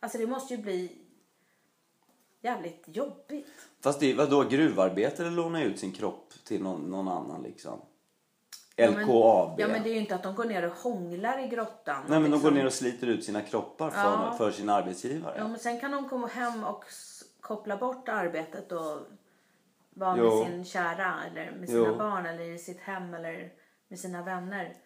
Alltså 0.00 0.18
det 0.18 0.26
måste 0.26 0.54
ju 0.54 0.62
bli 0.62 0.98
jävligt 2.40 2.84
jobbigt. 2.86 3.68
Fast 3.80 4.00
det 4.00 4.10
är 4.12 4.16
vadå, 4.16 4.42
gruvarbetare 4.42 5.30
lånar 5.30 5.62
ut 5.62 5.78
sin 5.78 5.92
kropp 5.92 6.32
till 6.44 6.62
någon, 6.62 6.80
någon 6.90 7.08
annan 7.08 7.42
liksom? 7.42 7.80
Ja, 8.76 8.90
men- 8.90 9.04
LKAB? 9.04 9.60
Ja 9.60 9.68
men 9.68 9.82
det 9.82 9.88
är 9.88 9.94
ju 9.94 10.00
inte 10.00 10.14
att 10.14 10.22
de 10.22 10.34
går 10.34 10.44
ner 10.44 10.62
och 10.66 10.76
hånglar 10.76 11.44
i 11.44 11.48
grottan. 11.48 12.02
Nej 12.08 12.20
men 12.20 12.22
de 12.22 12.30
liksom. 12.30 12.42
går 12.42 12.50
ner 12.50 12.66
och 12.66 12.72
sliter 12.72 13.06
ut 13.06 13.24
sina 13.24 13.40
kroppar 13.40 13.90
för, 13.90 14.00
Ja. 14.00 14.34
för 14.38 14.50
sin 14.50 14.68
arbetsgivare. 14.68 15.34
Ja 15.38 15.48
men 15.48 15.58
sen 15.58 15.80
kan 15.80 15.90
de 15.90 16.08
komma 16.08 16.26
hem 16.26 16.64
och 16.64 16.84
koppla 17.40 17.76
bort 17.76 18.08
arbetet 18.08 18.72
och 18.72 18.98
vara 19.94 20.18
Jo. 20.18 20.38
med 20.44 20.52
sin 20.52 20.64
kära 20.64 21.14
eller 21.30 21.52
med 21.58 21.68
sina 21.68 21.88
Jo. 21.88 21.96
barn 21.96 22.26
eller 22.26 22.44
i 22.44 22.58
sitt 22.58 22.80
hem 22.80 23.14
eller 23.14 23.52
med 23.88 23.98
sina 23.98 24.22
vänner. 24.22 24.76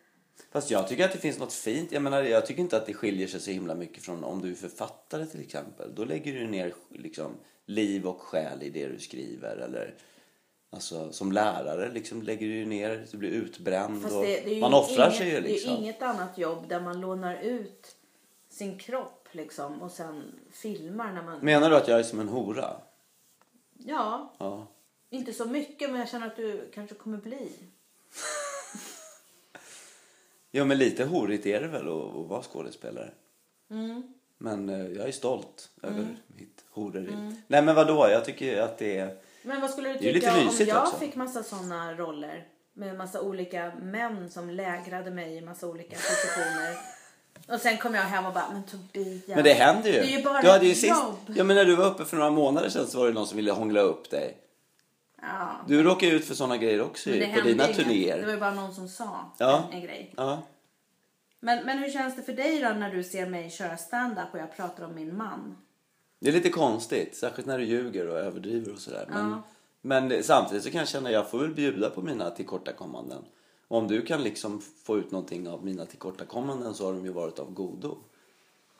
Fast 0.53 0.71
jag 0.71 0.89
tycker 0.89 1.05
att 1.05 1.13
det 1.13 1.19
finns 1.19 1.39
något 1.39 1.53
fint. 1.53 1.93
Jag 1.93 2.03
menar, 2.03 2.23
jag 2.23 2.47
tycker 2.47 2.63
inte 2.63 2.77
att 2.77 2.87
det 2.87 2.95
skiljer 2.95 3.27
sig 3.27 3.41
så 3.41 3.51
himla 3.51 3.75
mycket 3.75 4.03
från 4.03 4.25
om 4.25 4.43
du 4.43 4.51
är 4.51 4.55
författare 4.55 5.27
till 5.27 5.41
exempel. 5.41 5.95
Då 5.95 6.05
lägger 6.05 6.33
du 6.33 6.47
ner 6.47 6.75
liksom 6.91 7.33
liv 7.67 8.07
och 8.07 8.21
själ 8.21 8.63
i 8.63 8.71
det 8.71 8.87
du 8.87 8.99
skriver. 8.99 9.57
Eller 9.57 9.95
Alltså 10.71 11.13
som 11.13 11.33
lärare 11.33 11.93
liksom 11.93 12.23
lägger 12.23 12.47
du 12.49 12.67
ner, 12.67 13.07
du 13.11 13.19
blir 13.19 13.31
utbränd 13.31 14.03
Fast 14.03 14.15
och 14.15 14.23
det, 14.23 14.29
det 14.29 14.51
är 14.51 14.55
ju 14.55 14.61
man 14.61 14.75
offrar 14.75 15.07
inget, 15.07 15.19
sig 15.19 15.31
ju 15.31 15.41
liksom. 15.41 15.71
Det 15.73 15.79
är 15.79 15.83
inget 15.83 16.03
annat 16.03 16.39
jobb 16.39 16.69
där 16.69 16.81
man 16.81 17.01
lånar 17.01 17.35
ut 17.37 17.97
sin 18.51 18.79
kropp 18.79 19.29
liksom 19.33 19.83
och 19.83 19.91
sen 19.91 20.41
filmar 20.51 21.13
när 21.13 21.23
man... 21.23 21.39
Menar 21.41 21.71
du 21.71 21.77
att 21.77 21.89
jag 21.89 21.99
är 21.99 22.03
som 22.03 22.21
en 22.21 22.29
hora? 22.29 22.77
Ja, 23.75 24.33
Ja. 24.39 24.67
Inte 25.11 25.33
så 25.33 25.45
mycket 25.45 25.91
men 25.91 26.01
jag 26.01 26.09
känner 26.09 26.27
att 26.27 26.37
du 26.37 26.71
kanske 26.75 26.95
kommer 26.95 27.19
bli. 27.19 27.53
Ja 30.51 30.65
men 30.65 30.79
lite 30.79 31.05
horigt 31.05 31.47
är 31.47 31.61
det 31.61 31.69
väl 31.69 31.89
att, 31.89 32.17
att 32.17 32.29
vara 32.29 32.43
skådespelare. 32.43 33.11
Mm. 33.71 34.03
Men 34.39 34.69
eh, 34.69 34.87
jag 34.87 35.09
är 35.09 35.13
stolt 35.13 35.71
över 35.83 36.17
mitt 36.27 36.65
horeri. 36.71 37.17
Nej 37.47 37.63
men 37.63 37.75
vadå, 37.75 38.09
jag 38.11 38.25
tycker 38.25 38.61
att 38.61 38.79
det 38.79 38.99
är... 38.99 39.17
Men 39.43 39.61
vad 39.61 39.71
skulle 39.71 39.93
du 39.93 39.99
tycka 39.99 40.33
om 40.33 40.51
jag 40.59 40.83
också. 40.83 40.99
fick 40.99 41.15
massa 41.15 41.43
sådana 41.43 41.95
roller? 41.95 42.49
Med 42.73 42.97
massa 42.97 43.21
olika 43.21 43.73
män 43.83 44.31
som 44.31 44.51
lägrade 44.51 45.11
mig 45.11 45.37
i 45.37 45.41
massa 45.41 45.67
olika 45.67 45.97
positioner. 45.97 46.77
Och 47.49 47.61
sen 47.61 47.79
kom 47.79 47.95
jag 47.95 48.03
hem 48.03 48.27
och 48.27 48.33
bara, 48.33 48.51
men 48.53 48.63
Tobias. 48.65 49.27
Men 49.27 49.45
det 49.45 49.53
händer 49.53 49.93
ju. 49.93 50.01
Det 50.01 50.15
är 50.15 50.19
ju 50.19 50.25
bara 50.25 50.43
du 50.43 50.51
hade 50.51 50.67
ju 50.67 50.75
sist... 50.75 50.89
jobb. 50.89 51.17
Ja 51.37 51.45
men 51.45 51.57
när 51.57 51.65
du 51.65 51.77
var 51.77 51.87
uppe 51.87 52.05
för 52.05 52.17
några 52.17 52.31
månader 52.31 52.69
sedan 52.69 52.87
så 52.87 52.99
var 52.99 53.07
det 53.07 53.13
någon 53.13 53.27
som 53.27 53.37
ville 53.37 53.53
hångla 53.53 53.81
upp 53.81 54.11
dig. 54.11 54.37
Ja. 55.23 55.57
Du 55.69 55.83
råkar 55.83 56.07
ut 56.07 56.25
för 56.25 56.35
sådana 56.35 56.57
grejer 56.57 56.81
också 56.83 57.11
ju, 57.11 57.35
på 57.35 57.41
dina 57.41 57.65
inget. 57.65 57.77
turnéer. 57.77 58.19
Det 58.19 58.25
var 58.27 58.33
ju 58.33 58.41
bara 58.41 58.55
någon 58.55 58.75
som 58.75 58.89
sa 58.89 59.33
Ja. 59.39 59.65
en, 59.71 59.77
en 59.79 59.85
grej. 59.85 60.15
Ja. 60.17 60.43
Men, 61.41 61.65
men 61.67 61.79
hur 61.79 61.91
känns 61.91 62.17
det 62.17 62.23
för 62.23 62.33
dig 62.33 62.61
då 62.63 62.69
när 62.69 62.91
du 62.95 63.05
ser 63.05 63.27
mig 63.27 63.51
köra 63.51 63.77
stand-up 63.77 64.29
och 64.33 64.39
jag 64.39 64.57
pratar 64.57 64.85
om 64.85 64.95
min 64.95 65.17
man? 65.17 65.57
Det 66.21 66.29
är 66.29 66.33
lite 66.33 66.51
konstigt, 66.51 67.17
särskilt 67.17 67.47
när 67.49 67.59
du 67.59 67.65
ljuger 67.65 68.09
och 68.09 68.19
överdriver 68.19 68.73
och 68.73 68.79
sådär. 68.79 69.07
Men, 69.09 69.31
Ja. 69.31 69.43
men 69.81 70.23
samtidigt 70.25 70.65
så 70.65 70.71
kan 70.71 70.79
jag 70.79 70.89
känna 70.89 71.09
att 71.09 71.15
jag 71.15 71.31
får 71.31 71.39
väl 71.39 71.55
bjuda 71.55 71.91
på 71.91 72.03
mina 72.03 72.31
tillkortakommanden. 72.31 73.25
Och 73.69 73.79
om 73.79 73.89
du 73.89 74.03
kan 74.03 74.23
liksom 74.23 74.61
få 74.85 74.99
ut 74.99 75.11
någonting 75.11 75.49
av 75.49 75.65
mina 75.65 75.87
tillkortakommanden 75.87 76.75
så 76.75 76.87
har 76.87 76.93
de 76.93 77.05
ju 77.05 77.13
varit 77.13 77.39
av 77.39 77.53
godo. 77.53 77.99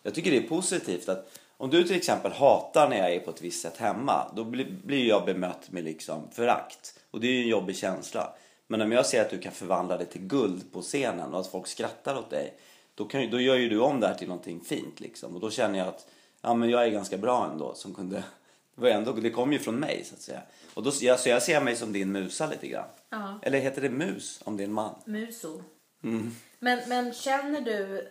Jag 0.03 0.15
tycker 0.15 0.31
det 0.31 0.37
är 0.37 0.49
positivt 0.49 1.09
att 1.09 1.39
om 1.57 1.71
du 1.71 1.85
till 1.85 1.97
exempel 1.97 2.33
hatar 2.33 2.89
när 2.89 2.97
jag 2.97 3.15
är 3.15 3.21
på 3.21 3.31
ett 3.31 3.43
visst 3.43 3.63
sätt 3.63 3.77
hemma, 3.77 4.33
då 4.37 4.45
blir, 4.45 5.07
jag 5.09 5.25
bemött 5.25 5.71
med 5.71 5.85
liksom 5.85 6.31
förakt. 6.33 6.99
Och 7.11 7.21
det 7.21 7.27
är 7.27 7.33
ju 7.33 7.43
en 7.43 7.49
jobbig 7.49 7.77
känsla. 7.77 8.33
Men 8.67 8.81
om 8.81 8.93
jag 8.93 9.07
ser 9.07 9.21
att 9.21 9.31
du 9.31 9.39
kan 9.39 9.53
förvandla 9.53 9.97
det 9.97 10.05
till 10.05 10.21
guld 10.21 10.73
på 10.73 10.83
scenen 10.83 11.35
och 11.35 11.41
att 11.41 11.47
folk 11.47 11.67
skrattar 11.67 12.19
åt 12.19 12.31
dig, 12.31 12.55
då, 12.95 13.05
kan, 13.05 13.31
då 13.31 13.41
gör 13.41 13.57
ju 13.57 13.69
du 13.69 13.81
om 13.81 14.01
det 14.01 14.07
här 14.07 14.15
till 14.15 14.29
någonting 14.29 14.61
fint 14.61 15.01
liksom. 15.01 15.35
Och 15.35 15.41
då 15.41 15.51
känner 15.51 15.79
jag 15.79 15.89
att 15.89 16.07
ja, 16.43 16.55
men 16.55 16.71
jag 16.71 16.85
är 16.85 16.91
ganska 16.91 17.17
bra 17.17 17.51
ändå 17.53 17.75
som 17.75 17.95
kunde 17.95 18.25
var 18.75 18.89
ändå, 18.89 19.13
det 19.13 19.31
kom 19.31 19.53
ju 19.53 19.59
från 19.59 19.77
mig 19.77 20.05
så 20.05 20.15
att 20.15 20.21
säga. 20.21 20.43
Och 20.75 20.83
då, 20.83 20.93
jag, 21.01 21.21
så 21.21 21.29
jag 21.29 21.43
ser 21.43 21.61
mig 21.61 21.77
som 21.77 21.93
din 21.93 22.13
musa 22.13 22.47
lite 22.47 22.67
grann. 22.67 22.89
Ja. 23.11 23.39
Eller 23.43 23.59
heter 23.59 23.83
det 23.83 23.91
mus 23.91 24.41
om 24.45 24.57
det 24.57 24.63
är 24.63 24.67
en 24.67 24.73
man? 24.73 24.95
Muso. 25.05 25.63
Mm. 26.05 26.35
Men, 26.59 26.89
men 26.89 27.13
känner 27.13 27.61
du, 27.61 28.09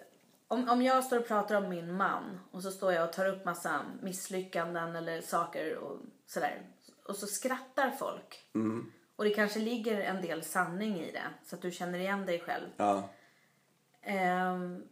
om, 0.47 0.69
om 0.69 0.81
jag 0.81 1.03
står 1.03 1.19
och 1.19 1.27
pratar 1.27 1.55
om 1.55 1.69
min 1.69 1.93
man 1.97 2.39
och 2.51 2.63
så 2.63 2.71
står 2.71 2.93
jag 2.93 3.07
och 3.07 3.13
tar 3.13 3.25
upp 3.25 3.45
massa 3.45 3.81
misslyckanden 4.01 4.95
eller 4.95 5.21
saker 5.21 5.75
och 5.75 5.97
sådär. 6.27 6.61
Och 7.07 7.15
så 7.15 7.27
skrattar 7.27 7.91
folk. 7.91 8.49
Mm. 8.55 8.91
Och 9.15 9.23
det 9.23 9.29
kanske 9.29 9.59
ligger 9.59 10.01
en 10.01 10.21
del 10.21 10.43
sanning 10.43 10.99
i 10.99 11.11
det. 11.11 11.27
Så 11.45 11.55
att 11.55 11.61
du 11.61 11.71
känner 11.71 11.99
igen 11.99 12.25
dig 12.25 12.39
själv. 12.39 12.67
Ja. 12.77 13.09
Ehm, 14.01 14.83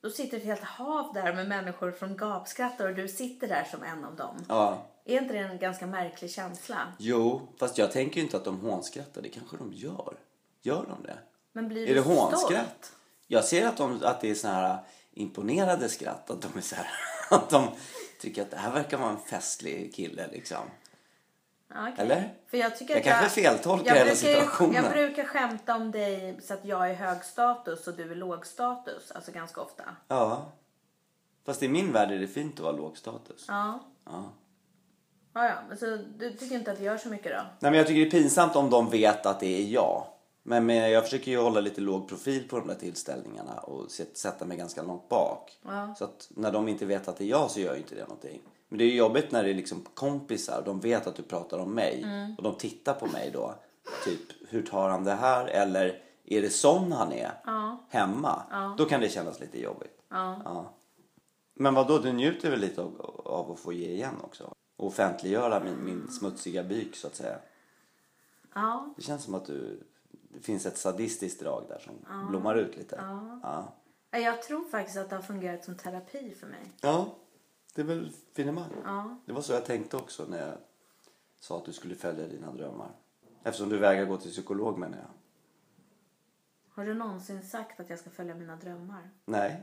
då 0.00 0.10
sitter 0.10 0.36
ett 0.36 0.44
helt 0.44 0.62
hav 0.62 1.14
där 1.14 1.34
med 1.34 1.48
människor 1.48 1.92
från 1.92 2.16
gapskrattar 2.16 2.88
och 2.88 2.94
du 2.94 3.08
sitter 3.08 3.48
där 3.48 3.64
som 3.64 3.82
en 3.82 4.04
av 4.04 4.16
dem. 4.16 4.44
ja. 4.48 4.86
Är 5.04 5.22
inte 5.22 5.34
det 5.34 5.38
en 5.38 5.58
ganska 5.58 5.86
märklig 5.86 6.30
känsla? 6.30 6.92
Jo, 6.98 7.48
fast 7.58 7.78
jag 7.78 7.92
tänker 7.92 8.16
ju 8.16 8.22
inte 8.22 8.36
att 8.36 8.44
de 8.44 8.60
hånskrattar. 8.60 9.22
Det 9.22 9.28
kanske 9.28 9.56
de 9.56 9.72
gör. 9.72 10.18
Gör 10.62 10.86
de 10.88 11.02
det? 11.02 11.18
Men 11.52 11.68
blir 11.68 11.82
Är 11.82 11.86
du 11.86 11.94
det 11.94 12.00
hånskratt? 12.00 12.92
Jag 13.32 13.44
ser 13.44 13.66
att, 13.66 13.76
de, 13.76 14.00
att 14.04 14.20
det 14.20 14.30
är 14.30 14.34
såna 14.34 14.54
här 14.54 14.78
imponerade 15.12 15.88
skratt. 15.88 16.30
Att 16.30 16.42
de 16.42 16.58
är 16.58 16.62
så 16.62 16.74
här, 16.74 16.86
att 17.30 17.50
de 17.50 17.68
tycker 18.20 18.42
att 18.42 18.50
det 18.50 18.56
här 18.56 18.72
verkar 18.72 18.98
vara 18.98 19.10
en 19.10 19.18
festlig 19.18 19.94
kille 19.94 20.28
liksom. 20.32 20.58
Okej. 21.70 21.94
Eller? 21.98 22.34
För 22.50 22.56
jag 22.58 22.76
tycker 22.78 22.94
Jag 22.94 23.00
att 23.00 23.06
kanske 23.06 23.42
feltolkar 23.42 23.86
jag 23.86 23.94
hela 23.94 24.10
brukar 24.10 24.28
ju- 24.28 24.34
situationen. 24.34 24.74
Jag 24.74 24.92
brukar 24.92 25.24
skämta 25.24 25.76
om 25.76 25.90
dig 25.90 26.40
så 26.42 26.54
att 26.54 26.64
jag 26.64 26.90
är 26.90 26.94
hög 26.94 27.24
status 27.24 27.86
och 27.86 27.94
du 27.94 28.10
är 28.10 28.14
låg 28.14 28.46
status. 28.46 29.10
Alltså 29.10 29.32
ganska 29.32 29.60
ofta. 29.60 29.84
Ja. 30.08 30.52
Fast 31.46 31.62
i 31.62 31.68
min 31.68 31.92
värld 31.92 32.10
är 32.10 32.18
det 32.18 32.26
fint 32.28 32.54
att 32.54 32.60
vara 32.60 32.72
låg 32.76 32.98
status. 32.98 33.44
Ja. 33.48 33.80
Ja. 34.04 34.32
Ja, 35.34 35.44
ja. 35.70 35.76
Så 35.76 35.86
du 36.18 36.30
tycker 36.32 36.54
inte 36.54 36.72
att 36.72 36.78
det 36.78 36.84
gör 36.84 36.96
så 36.98 37.08
mycket 37.08 37.32
då? 37.32 37.42
Nej, 37.58 37.70
men 37.70 37.74
jag 37.74 37.86
tycker 37.86 38.00
det 38.00 38.06
är 38.06 38.10
pinsamt 38.20 38.56
om 38.56 38.70
de 38.70 38.90
vet 38.90 39.26
att 39.26 39.40
det 39.40 39.60
är 39.62 39.66
jag. 39.66 40.06
Men, 40.50 40.66
men 40.66 40.90
jag 40.90 41.04
försöker 41.04 41.30
ju 41.30 41.38
hålla 41.38 41.60
lite 41.60 41.80
låg 41.80 42.08
profil 42.08 42.48
på 42.48 42.58
de 42.58 42.68
där 42.68 42.74
tillställningarna 42.74 43.54
och 43.60 43.90
sätt- 43.90 44.16
sätta 44.16 44.44
mig 44.44 44.56
ganska 44.56 44.82
långt 44.82 45.08
bak. 45.08 45.58
Ja. 45.64 45.94
Så 45.98 46.04
att 46.04 46.28
när 46.34 46.52
de 46.52 46.68
inte 46.68 46.86
vet 46.86 47.08
att 47.08 47.16
det 47.16 47.24
är 47.24 47.28
jag 47.28 47.50
så 47.50 47.60
gör 47.60 47.72
ju 47.74 47.78
inte 47.78 47.94
det 47.94 48.00
någonting. 48.02 48.40
Men 48.68 48.78
det 48.78 48.84
är 48.84 48.88
ju 48.88 48.96
jobbigt 48.96 49.32
när 49.32 49.42
det 49.44 49.50
är 49.50 49.54
liksom 49.54 49.84
kompisar, 49.94 50.62
de 50.66 50.80
vet 50.80 51.06
att 51.06 51.14
du 51.16 51.22
pratar 51.22 51.58
om 51.58 51.74
mig 51.74 52.02
Mm. 52.02 52.34
och 52.36 52.42
de 52.42 52.54
tittar 52.54 52.94
på 52.94 53.06
mig 53.06 53.30
då. 53.32 53.54
Typ, 54.04 54.20
hur 54.48 54.62
tar 54.62 54.88
han 54.88 55.04
det 55.04 55.14
här? 55.14 55.46
Eller 55.46 56.02
är 56.24 56.42
det 56.42 56.50
sån 56.50 56.92
han 56.92 57.12
är 57.12 57.32
Ja. 57.46 57.84
hemma? 57.88 58.42
Då 58.78 58.84
kan 58.84 59.00
det 59.00 59.08
kännas 59.08 59.40
lite 59.40 59.60
jobbigt. 59.60 59.98
Ja. 60.08 60.40
Ja. 60.44 60.70
Men 61.54 61.74
vad 61.74 61.88
då 61.88 61.98
du 61.98 62.12
njuter 62.12 62.50
väl 62.50 62.60
lite 62.60 62.80
av, 62.82 63.20
av 63.24 63.52
att 63.52 63.58
få 63.60 63.72
ge 63.72 63.90
igen 63.90 64.14
också? 64.24 64.54
Och 64.76 64.86
offentliggöra 64.86 65.60
min, 65.64 65.84
min 65.84 66.10
smutsiga 66.10 66.62
byk 66.62 66.96
så 66.96 67.06
att 67.06 67.14
säga. 67.16 67.36
Ja. 68.54 68.94
Det 68.96 69.02
känns 69.02 69.24
som 69.24 69.34
att 69.34 69.46
du, 69.46 69.80
det 70.34 70.40
finns 70.40 70.66
ett 70.66 70.78
sadistiskt 70.78 71.40
drag 71.40 71.64
där 71.68 71.78
som 71.78 72.26
blommar 72.28 72.54
ut 72.54 72.76
lite. 72.76 72.96
Ja. 73.42 73.72
Ja, 74.10 74.18
Jag 74.18 74.42
tror 74.42 74.64
faktiskt 74.68 74.98
att 74.98 75.10
det 75.10 75.16
har 75.16 75.22
fungerat 75.22 75.64
som 75.64 75.76
terapi 75.76 76.34
för 76.34 76.46
mig. 76.46 76.72
ja, 76.80 77.14
det 77.74 77.80
är 77.80 77.86
väl 77.86 78.12
finemang. 78.32 78.70
Ja. 78.84 79.16
Det 79.26 79.32
var 79.32 79.40
så 79.40 79.52
jag 79.52 79.64
tänkte 79.64 79.96
också 79.96 80.24
när 80.28 80.46
jag 80.48 80.58
sa 81.40 81.56
att 81.58 81.64
du 81.64 81.72
skulle 81.72 81.94
följa 81.94 82.26
dina 82.28 82.52
drömmar. 82.52 82.90
Eftersom 83.42 83.68
du 83.68 83.78
vägrar 83.78 84.04
gå 84.04 84.16
till 84.16 84.30
psykolog 84.30 84.78
menar 84.78 84.98
jag. 84.98 85.10
Har 86.68 86.84
du 86.84 86.94
någonsin 86.94 87.42
sagt 87.42 87.80
att 87.80 87.90
jag 87.90 87.98
ska 87.98 88.10
följa 88.10 88.34
mina 88.34 88.56
drömmar? 88.56 89.10
Nej. 89.24 89.62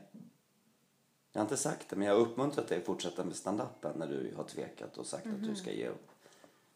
Jag 1.31 1.39
har 1.41 1.45
inte 1.45 1.57
sagt 1.57 1.89
det, 1.89 1.95
men 1.95 2.07
jag 2.07 2.15
har 2.15 2.21
uppmuntrat 2.21 2.67
dig 2.67 2.77
att 2.77 2.85
fortsätta 2.85 3.23
med 3.23 3.35
stand-upen 3.35 3.97
när 3.99 4.07
du 4.07 4.33
har 4.37 4.43
tvekat 4.43 4.97
och 4.97 5.05
sagt 5.05 5.27
att 5.27 5.43
du 5.43 5.55
ska 5.55 5.71
ge 5.71 5.87
upp. 5.87 6.07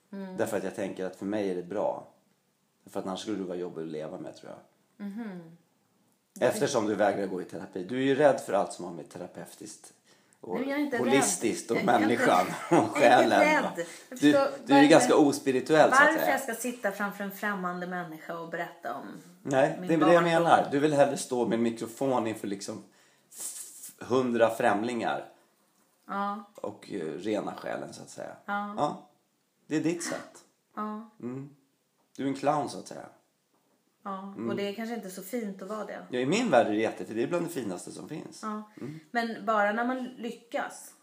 Därför 0.10 0.58
att 0.58 0.63
jag 0.63 0.75
tänker 0.75 1.06
att 1.06 1.15
för 1.15 1.25
mig 1.25 1.49
är 1.51 1.56
det 1.56 1.63
bra. 1.63 2.08
För 2.89 2.99
att 2.99 3.05
annars 3.05 3.19
skulle 3.19 3.37
du 3.37 3.43
vara 3.43 3.57
jobbig 3.57 3.81
att 3.81 3.87
leva 3.87 4.17
med 4.17 4.35
tror 4.35 4.51
jag. 4.51 4.59
Eftersom 6.39 6.85
du 6.87 6.95
vägrar 6.95 7.25
gå 7.27 7.41
i 7.41 7.45
terapi. 7.45 7.83
Du 7.83 7.97
är 7.97 8.01
ju 8.03 8.15
rädd 8.15 8.39
för 8.45 8.53
allt 8.53 8.73
som 8.73 8.85
har 8.85 8.91
med 8.91 9.09
terapeutiskt 9.09 9.93
och 10.41 10.57
holistiskt 10.99 11.71
rädd. 11.71 11.77
och 11.77 11.81
inte- 11.81 11.99
människan 11.99 12.45
och 12.69 12.97
själen. 12.97 13.63
Du, 14.09 14.17
du 14.19 14.37
är 14.37 14.43
varför- 14.67 14.89
ganska 14.89 15.15
ospirituell 15.15 15.89
så 15.89 15.95
att 15.95 16.01
Varför 16.01 16.19
säga. 16.19 16.31
jag 16.31 16.41
ska 16.41 16.53
sitta 16.55 16.91
framför 16.91 17.23
en 17.23 17.31
främmande 17.31 17.87
människa 17.87 18.37
och 18.39 18.49
berätta 18.49 18.93
om 18.95 19.05
Nej, 19.43 19.77
min 19.79 19.87
det 19.87 19.93
är 19.93 19.97
det 20.09 20.13
jag 20.13 20.23
menar. 20.23 20.67
Du 20.71 20.79
vill 20.79 20.93
hellre 20.93 21.17
stå 21.17 21.47
med 21.47 21.55
en 21.57 21.63
mikrofon 21.63 22.27
inför 22.27 22.47
liksom 22.47 22.83
hundra 23.99 24.49
främlingar 24.49 25.25
Ja, 26.07 26.43
och 26.55 26.91
eh, 26.91 26.99
rena 26.99 27.53
själen 27.55 27.93
så 27.93 28.01
att 28.01 28.09
säga. 28.09 28.35
Ja. 28.45 29.07
Det 29.67 29.75
är 29.75 29.81
ditt 29.81 30.03
sätt. 30.03 30.43
ja, 30.75 31.09
Du 32.21 32.25
är 32.27 32.29
en 32.31 32.36
clown 32.36 32.69
så 32.69 32.79
att 32.79 32.88
säga. 32.88 33.05
ja. 34.03 34.34
Mm. 34.38 34.49
Och 34.49 34.55
det 34.55 34.67
är 34.69 34.73
kanske 34.73 34.95
inte 34.95 35.10
så 35.10 35.21
fint 35.23 35.62
att 35.62 35.69
vara 35.69 35.86
det. 35.86 36.05
Ja, 36.10 36.19
I 36.19 36.25
min 36.25 36.49
värld 36.49 36.67
är 36.67 36.71
det 36.71 36.77
jättefint. 36.77 37.15
Det 37.17 37.23
är 37.23 37.27
bland 37.27 37.45
det 37.45 37.49
finaste 37.49 37.91
som 37.91 38.10
finns. 38.10 38.39
Ja. 38.43 38.71
Men 39.12 39.45
bara 39.45 39.71
när 39.71 39.86
man 39.86 40.03
lyckas. 40.03 40.93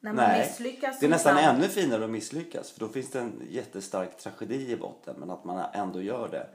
När 0.00 0.12
man 0.12 0.24
Nej, 0.24 0.46
misslyckas 0.46 1.00
det 1.00 1.06
är 1.06 1.10
nästan 1.10 1.36
clown. 1.36 1.54
ännu 1.56 1.68
finare 1.68 2.04
att 2.04 2.10
misslyckas. 2.10 2.70
För 2.70 2.80
då 2.80 2.88
finns 2.88 3.10
det 3.10 3.20
en 3.20 3.42
jättestark 3.50 4.16
tragedi 4.16 4.72
i 4.72 4.76
botten. 4.76 5.16
Men 5.18 5.30
att 5.30 5.44
man 5.44 5.64
ändå 5.72 6.02
gör 6.02 6.28
det. 6.28 6.46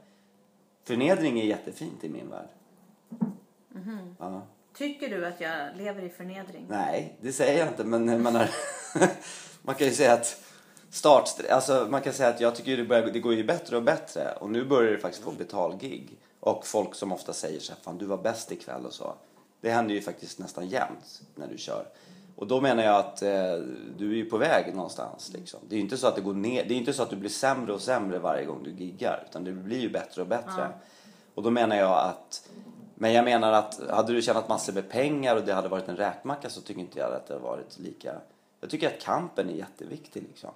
Förnedring 0.84 1.40
är 1.40 1.44
jättefint 1.44 2.04
i 2.04 2.08
min 2.08 2.30
värld. 2.30 2.48
Mhm. 3.68 4.16
Ja. 4.18 4.42
Tycker 4.74 5.08
du 5.08 5.26
att 5.26 5.40
jag 5.40 5.76
lever 5.76 6.02
i 6.02 6.08
förnedring? 6.08 6.66
Nej, 6.68 7.16
det 7.20 7.32
säger 7.32 7.58
jag 7.58 7.68
inte. 7.68 7.84
Men 7.84 8.08
jag 8.08 8.20
menar, 8.20 8.50
man 9.62 9.74
kan 9.74 9.86
ju 9.86 9.92
säga 9.94 10.12
att 10.12 10.43
start, 10.94 11.30
alltså 11.50 11.86
man 11.90 12.00
kan 12.00 12.12
säga 12.12 12.28
att 12.28 12.40
jag 12.40 12.54
tycker 12.54 12.76
det, 12.76 12.84
börjar, 12.84 13.06
det 13.06 13.18
går 13.18 13.34
ju 13.34 13.44
bättre 13.44 13.76
och 13.76 13.82
bättre. 13.82 14.32
Och 14.40 14.50
nu 14.50 14.64
börjar 14.64 14.92
det 14.92 14.98
faktiskt 14.98 15.24
få 15.24 15.30
betalgig. 15.30 16.18
Och 16.40 16.66
folk 16.66 16.94
som 16.94 17.12
ofta 17.12 17.32
säger 17.32 17.60
så 17.60 17.72
här, 17.72 17.80
fan 17.82 17.98
du 17.98 18.06
var 18.06 18.16
bäst 18.16 18.52
ikväll 18.52 18.86
och 18.86 18.92
så. 18.92 19.14
Det 19.60 19.70
händer 19.70 19.94
ju 19.94 20.00
faktiskt 20.00 20.38
nästan 20.38 20.68
jämt 20.68 21.22
när 21.34 21.46
du 21.48 21.58
kör. 21.58 21.86
Och 22.36 22.46
då 22.46 22.60
menar 22.60 22.82
jag 22.82 22.96
att 22.96 23.22
eh, 23.22 23.56
du 23.98 24.10
är 24.10 24.14
ju 24.14 24.24
på 24.24 24.38
väg 24.38 24.74
någonstans 24.74 25.30
liksom. 25.34 25.60
Det 25.68 25.74
är 25.74 25.76
ju 25.76 25.82
inte 25.82 25.96
så 25.96 26.06
att 26.06 26.14
det 26.14 26.20
går 26.20 26.34
ner, 26.34 26.64
det 26.64 26.74
är 26.74 26.78
inte 26.78 26.92
så 26.92 27.02
att 27.02 27.10
du 27.10 27.16
blir 27.16 27.30
sämre 27.30 27.72
och 27.72 27.80
sämre 27.80 28.18
varje 28.18 28.44
gång 28.44 28.62
du 28.64 28.70
giggar. 28.70 29.26
Utan 29.30 29.44
det 29.44 29.52
blir 29.52 29.80
ju 29.80 29.90
bättre 29.90 30.22
och 30.22 30.28
bättre. 30.28 30.68
Och 31.34 31.42
då 31.42 31.50
menar 31.50 31.76
jag 31.76 31.98
att 31.98 32.48
men 32.94 33.12
jag 33.12 33.24
menar 33.24 33.52
att 33.52 33.80
hade 33.90 34.12
du 34.12 34.22
tjänat 34.22 34.48
massor 34.48 34.72
med 34.72 34.90
pengar 34.90 35.36
och 35.36 35.42
det 35.42 35.52
hade 35.52 35.68
varit 35.68 35.88
en 35.88 35.96
räkmacka 35.96 36.50
så 36.50 36.60
tycker 36.60 36.80
inte 36.80 36.98
jag 36.98 37.14
att 37.14 37.26
det 37.26 37.34
hade 37.34 37.44
varit 37.44 37.78
lika. 37.78 38.14
Jag 38.64 38.70
tycker 38.70 38.86
att 38.86 39.00
kampen 39.00 39.50
är 39.50 39.54
jätteviktig 39.54 40.22
liksom. 40.22 40.50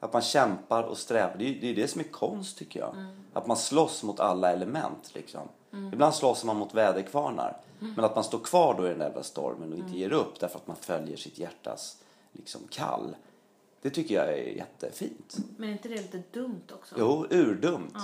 Att 0.00 0.12
man 0.12 0.22
kämpar 0.22 0.82
och 0.82 0.98
strävar. 0.98 1.36
Det 1.38 1.44
är 1.44 1.60
det, 1.60 1.70
är 1.70 1.74
det 1.74 1.88
som 1.88 2.00
är 2.00 2.04
konst 2.04 2.58
tycker 2.58 2.80
jag. 2.80 2.94
Att 3.32 3.46
man 3.46 3.56
slåss 3.56 4.02
mot 4.02 4.20
alla 4.20 4.52
element 4.52 5.10
liksom. 5.14 5.48
Ibland 5.92 6.14
slåss 6.14 6.44
man 6.44 6.56
mot 6.56 6.74
väderkvarnar. 6.74 7.56
Men 7.78 8.04
att 8.04 8.14
man 8.14 8.24
står 8.24 8.38
kvar 8.38 8.74
då 8.78 8.86
i 8.86 8.88
den 8.88 8.98
där 8.98 9.22
stormen 9.22 9.72
och 9.72 9.78
inte 9.78 9.98
ger 9.98 10.12
upp 10.12 10.40
därför 10.40 10.58
att 10.58 10.66
man 10.66 10.76
följer 10.76 11.16
sitt 11.16 11.38
hjärtas 11.38 12.02
liksom 12.32 12.60
kall. 12.70 13.16
Det 13.82 13.90
tycker 13.90 14.14
jag 14.14 14.28
är 14.28 14.56
jättefint. 14.56 15.36
Men 15.56 15.68
är 15.68 15.72
inte 15.72 15.88
det 15.88 15.96
lite 15.96 16.22
dumt 16.32 16.66
också? 16.72 16.94
Jo, 16.98 17.26
urdumt. 17.30 17.96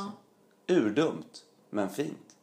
Urdumt, 0.66 1.44
men 1.70 1.90
fint. 1.90 2.36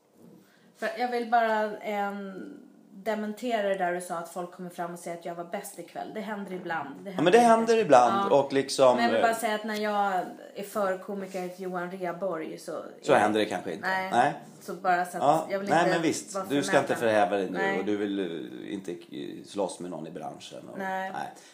För 0.77 0.89
jag 0.99 1.11
vill 1.11 1.31
bara 1.31 1.77
en 1.77 2.62
dementera 3.03 3.69
det 3.69 3.75
där 3.75 3.93
du 3.93 4.01
sa 4.01 4.17
att 4.17 4.29
folk 4.29 4.51
kommer 4.51 4.69
fram 4.69 4.93
och 4.93 4.99
säger 4.99 5.17
att 5.17 5.25
jag 5.25 5.35
var 5.35 5.43
bäst 5.43 5.79
ikväll. 5.79 6.11
Det 6.13 6.21
händer 6.21 6.53
ibland. 6.53 6.89
Det 7.03 7.11
Ja, 7.11 7.21
men 7.21 7.33
det 7.33 7.39
händer 7.39 7.77
ibland 7.77 8.31
Ja. 8.31 8.39
och 8.39 8.53
liksom... 8.53 8.95
Men 8.95 9.05
jag 9.05 9.11
vill 9.11 9.21
bara 9.21 9.35
säga 9.35 9.55
att 9.55 9.63
när 9.63 9.75
jag 9.75 10.13
är 10.55 10.63
förkomiker 10.63 11.47
till 11.47 11.63
Johan 11.63 11.91
Rheborg 11.91 12.57
så... 12.57 12.71
Så 13.01 13.13
händer 13.13 13.39
det 13.39 13.45
kanske 13.45 13.73
inte. 13.73 13.87
Nej. 13.87 14.09
Nej. 14.11 14.33
Så 14.61 14.73
bara 14.73 15.05
så 15.05 15.17
att 15.17 15.23
Ja, 15.23 15.47
jag 15.49 15.59
vill 15.59 15.69
nej 15.69 15.79
inte 15.79 15.91
men 15.91 16.01
visst, 16.01 16.37
du 16.49 16.63
ska 16.63 16.79
inte 16.79 16.95
förhäva 16.95 17.37
dig 17.37 17.45
nu 17.45 17.57
Nej. 17.57 17.79
och 17.79 17.85
du 17.85 17.97
vill 17.97 18.19
eh, 18.19 18.73
inte 18.73 18.91
eh, 18.91 19.43
slåss 19.45 19.79
med 19.79 19.91
någon 19.91 20.07
i 20.07 20.11
branschen. 20.11 20.69
Och, 20.71 20.77
Nej. 20.77 21.11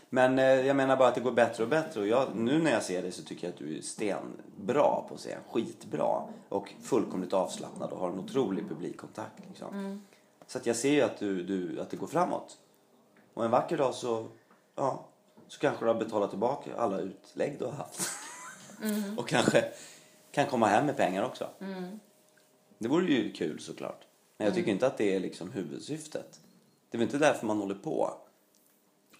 Men 0.09 0.39
eh, 0.39 0.45
jag 0.45 0.75
menar 0.75 0.97
bara 0.97 1.07
att 1.07 1.15
det 1.15 1.21
går 1.21 1.31
bättre 1.31 1.63
och 1.63 1.69
bättre 1.69 1.99
och 1.99 2.07
jag, 2.07 2.27
nu 2.35 2.59
när 2.63 2.71
jag 2.71 2.83
ser 2.83 3.01
dig 3.01 3.12
så 3.12 3.23
tycker 3.23 3.47
jag 3.47 3.53
att 3.53 3.59
du 3.59 3.77
är 3.77 3.81
stenbra 3.81 5.01
på 5.09 5.15
scen, 5.17 5.39
skitbra 5.51 6.21
och 6.49 6.73
fullkomligt 6.83 7.33
avslappnad 7.33 7.91
och 7.91 7.99
har 7.99 8.09
en 8.09 8.19
otrolig 8.19 8.69
publikkontakt. 8.69 9.39
Liksom. 9.47 9.73
Mm. 9.73 10.01
Så 10.49 10.57
att 10.57 10.65
jag 10.65 10.75
ser 10.75 10.91
ju 10.91 11.01
att, 11.01 11.17
du, 11.17 11.43
du, 11.43 11.81
att 11.81 11.89
det 11.89 11.97
går 11.97 12.07
framåt. 12.07 12.57
Och 13.33 13.45
en 13.45 13.51
vacker 13.51 13.77
dag 13.77 13.93
så, 13.95 14.27
ja, 14.75 15.05
så 15.47 15.59
kanske 15.59 15.85
du 15.85 15.89
har 15.91 15.99
betalat 15.99 16.29
tillbaka 16.29 16.75
alla 16.75 16.99
utlägg 16.99 17.59
du 17.59 17.65
har 17.65 17.71
haft. 17.71 18.09
Mm. 18.83 19.19
och 19.19 19.27
kanske 19.27 19.71
kan 20.31 20.45
komma 20.47 20.67
hem 20.67 20.85
med 20.85 20.97
pengar 20.97 21.23
också. 21.23 21.49
Det 22.77 22.88
vore 22.88 23.13
ju 23.13 23.31
kul 23.31 23.59
såklart. 23.59 24.07
Men 24.38 24.45
jag 24.45 24.55
tycker 24.55 24.71
inte 24.71 24.88
att 24.88 24.97
det 24.97 25.15
är 25.15 25.19
liksom 25.19 25.51
huvudsyftet. 25.51 26.39
Det 26.89 26.97
är 26.97 26.99
väl 26.99 27.07
inte 27.07 27.17
därför 27.17 27.45
man 27.47 27.57
håller 27.57 27.75
på. 27.75 28.13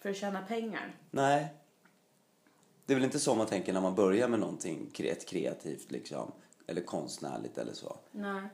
För 0.02 0.10
att 0.10 0.18
tjäna 0.18 0.42
pengar. 0.42 0.96
Nej. 1.12 1.54
Det 2.86 2.94
är 2.94 2.96
väl 2.96 3.06
inte 3.06 3.20
så 3.20 3.36
man 3.36 3.48
tänker 3.48 3.74
när 3.74 3.82
man 3.82 3.96
börjar 3.96 4.28
med 4.28 4.40
någonting 4.40 4.90
kre- 4.94 5.26
kreativt 5.28 5.92
liksom. 5.92 6.32
Eller 6.68 6.82
konstnärligt 6.82 7.58
eller 7.58 7.74
så. 7.74 7.98
Nej. 8.12 8.50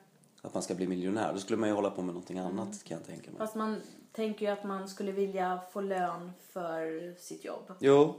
Att 0.45 0.53
man 0.53 0.63
ska 0.63 0.75
bli 0.75 0.87
miljonär. 0.87 1.33
Då 1.33 1.39
skulle 1.39 1.57
man 1.57 1.69
ju 1.69 1.75
hålla 1.75 1.89
på 1.89 2.01
med 2.01 2.13
någonting 2.13 2.39
annat 2.39 2.83
kan 2.83 2.97
jag 2.97 3.07
tänka 3.07 3.31
mig. 3.31 3.37
Fast 3.37 3.55
man 3.55 3.81
tänker 4.11 4.45
ju 4.45 4.51
att 4.51 4.63
man 4.63 4.89
skulle 4.89 5.11
vilja 5.11 5.59
få 5.71 5.81
lön 5.81 6.31
för 6.53 7.13
sitt 7.19 7.45
jobb. 7.45 7.71
Jo, 7.79 8.15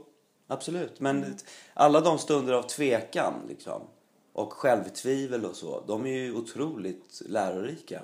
absolut. 0.47 0.99
Men 0.99 1.35
alla 1.73 2.01
de 2.01 2.17
stunder 2.17 2.53
av 2.53 2.61
tvekan 2.63 3.33
liksom, 3.47 3.81
och 4.33 4.53
självtvivel 4.53 5.45
och 5.45 5.55
så, 5.55 5.83
de 5.87 6.05
är 6.05 6.09
ju 6.17 6.35
otroligt 6.35 7.21
lärorika. 7.25 8.01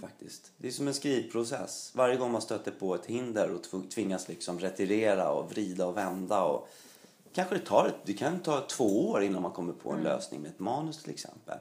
Faktiskt. 0.00 0.52
Det 0.56 0.68
är 0.68 0.72
som 0.72 0.88
en 0.88 0.94
skrivprocess. 0.94 1.92
Varje 1.94 2.16
gång 2.16 2.32
man 2.32 2.42
stöter 2.42 2.70
på 2.70 2.94
ett 2.94 3.06
hinder 3.06 3.50
och 3.54 3.62
tv- 3.62 3.88
tvingas 3.88 4.28
liksom 4.28 4.58
retirera 4.58 5.30
och 5.32 5.50
vrida 5.50 5.86
och 5.86 5.96
vända 5.96 6.44
och 6.44 6.68
kanske 7.32 7.54
det 7.54 7.60
tar, 7.64 7.86
ett- 7.88 7.94
det 8.04 8.12
kan 8.12 8.38
ta 8.40 8.60
två 8.60 9.08
år 9.10 9.22
innan 9.22 9.42
man 9.42 9.52
kommer 9.52 9.72
på 9.72 9.92
en 9.92 10.02
lösning 10.02 10.40
med 10.40 10.50
ett 10.50 10.58
manus 10.58 11.02
till 11.02 11.10
exempel. 11.12 11.58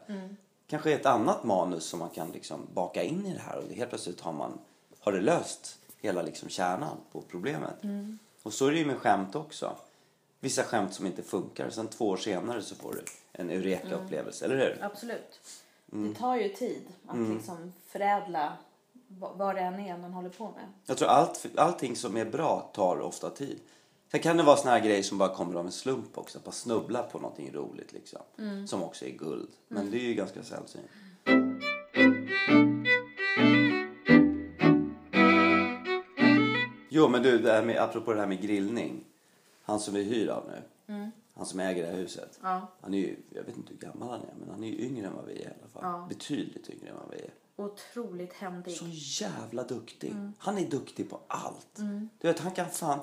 Kanske 0.67 0.93
ett 0.93 1.06
annat 1.06 1.43
manus 1.43 1.86
som 1.86 1.99
man 1.99 2.10
kan 2.10 2.32
liksom 2.32 2.67
baka 2.73 3.04
in 3.04 3.25
i 3.25 3.34
det 3.34 3.39
här 3.39 3.58
och 3.58 3.73
helt 3.75 3.89
plötsligt 3.89 4.21
har 4.21 4.34
man 4.34 4.60
har 4.99 5.12
det 5.12 5.21
löst 5.21 5.78
hela 6.01 6.21
liksom 6.21 6.49
kärnan 6.49 6.97
på 7.12 7.21
problemet. 7.21 7.75
Och 8.43 8.54
så 8.54 8.67
är 8.67 8.71
det 8.71 8.78
ju 8.78 8.86
med 8.86 8.97
skämt 8.97 9.36
också. 9.36 9.75
Vissa 10.39 10.63
skämt 10.63 10.93
som 10.93 11.06
inte 11.06 11.23
funkar, 11.23 11.69
sen 11.69 11.88
två 11.88 12.08
år 12.08 12.17
senare 12.17 12.62
så 12.62 12.75
får 12.75 12.93
du 12.93 13.04
en 13.32 13.49
eureka-upplevelse, 13.49 14.45
eller 14.45 14.58
hur? 14.58 14.84
Absolut. 14.84 15.39
Mm. 15.91 16.13
Det 16.13 16.19
tar 16.19 16.36
ju 16.36 16.49
tid 16.49 16.82
att 17.08 17.17
liksom 17.17 17.73
förädla 17.88 18.54
va- 19.08 19.32
vad 19.36 19.56
det 19.56 19.62
än 19.62 19.80
är 19.80 19.97
man 19.97 20.13
håller 20.13 20.30
på 20.30 20.43
med. 20.43 20.65
Jag 20.86 20.97
tror 20.97 21.10
allt, 21.10 21.45
allting 21.56 21.95
som 21.95 22.17
är 22.17 22.25
bra 22.25 22.69
tar 22.73 22.99
ofta 22.99 23.30
tid. 23.30 23.60
Sen 24.15 24.21
kan 24.21 24.38
det 24.38 24.43
vara 24.43 24.58
såna 24.58 24.71
här 24.71 24.80
grejer 24.80 25.04
som 25.04 25.17
bara 25.17 25.36
kommer 25.36 25.56
av 25.56 25.65
en 25.65 25.71
slump 25.71 26.17
också. 26.17 26.39
Att 26.45 26.54
snubbla 26.54 27.04
på 27.04 27.19
någonting 27.19 27.54
roligt 27.54 27.93
liksom. 27.93 28.21
Som 28.67 28.84
också 28.84 29.06
är 29.06 29.10
guld. 29.10 29.49
Men 29.67 29.91
det 29.91 29.97
är 29.97 30.04
ju 30.04 30.13
ganska 30.13 30.43
sällsynt. 30.43 30.86
Jo 36.89 37.08
men 37.08 37.23
du, 37.23 37.38
det 37.38 37.51
här 37.51 37.63
med, 37.63 37.78
apropå 37.78 38.13
det 38.13 38.19
här 38.19 38.28
med 38.28 38.41
grillning. 38.41 39.04
Han 39.63 39.80
som 39.80 39.93
vi 39.93 40.04
hyr 40.04 40.28
av 40.28 40.43
nu. 40.47 41.12
Han 41.34 41.45
som 41.45 41.60
äger 41.60 41.84
det 41.84 41.89
här 41.89 41.97
huset. 41.97 42.39
Ja. 42.43 42.67
Han 42.82 42.93
är 42.93 42.97
ju, 42.97 43.15
jag 43.30 43.43
vet 43.43 43.58
inte 43.58 43.73
hur 43.73 43.80
gammal 43.80 44.10
han 44.10 44.21
är, 44.21 44.34
men 44.39 44.49
han 44.49 44.63
är 44.63 44.67
ju 44.67 44.80
yngre 44.80 45.08
än 45.08 45.15
vad 45.15 45.25
vi 45.25 45.34
är 45.34 45.49
i 45.49 45.54
alla 45.62 45.69
fall. 45.73 45.84
Ja. 45.84 46.06
Betydligt 46.10 46.69
yngre 46.69 46.89
än 46.89 46.95
vad 46.95 47.10
vi 47.12 47.23
är. 47.23 47.34
Otroligt 47.56 48.34
händig. 48.34 48.73
Så 48.73 48.86
jävla 49.23 49.63
duktig. 49.63 50.15
Han 50.38 50.58
är 50.58 50.69
duktig 50.69 51.10
på 51.10 51.19
allt. 51.28 51.75
Du 52.19 52.28
vet, 52.28 52.39
han 52.39 52.51
kan 52.51 52.69
fan... 52.69 52.99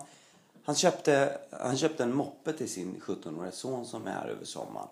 Han 0.64 0.74
köpte, 0.74 1.38
han 1.50 1.76
köpte 1.76 2.02
en 2.02 2.14
moppe 2.14 2.52
till 2.52 2.70
sin 2.70 3.00
17-åriga 3.00 3.52
son 3.52 3.86
som 3.86 4.06
är 4.06 4.10
här 4.10 4.28
över 4.28 4.44
sommaren. 4.44 4.88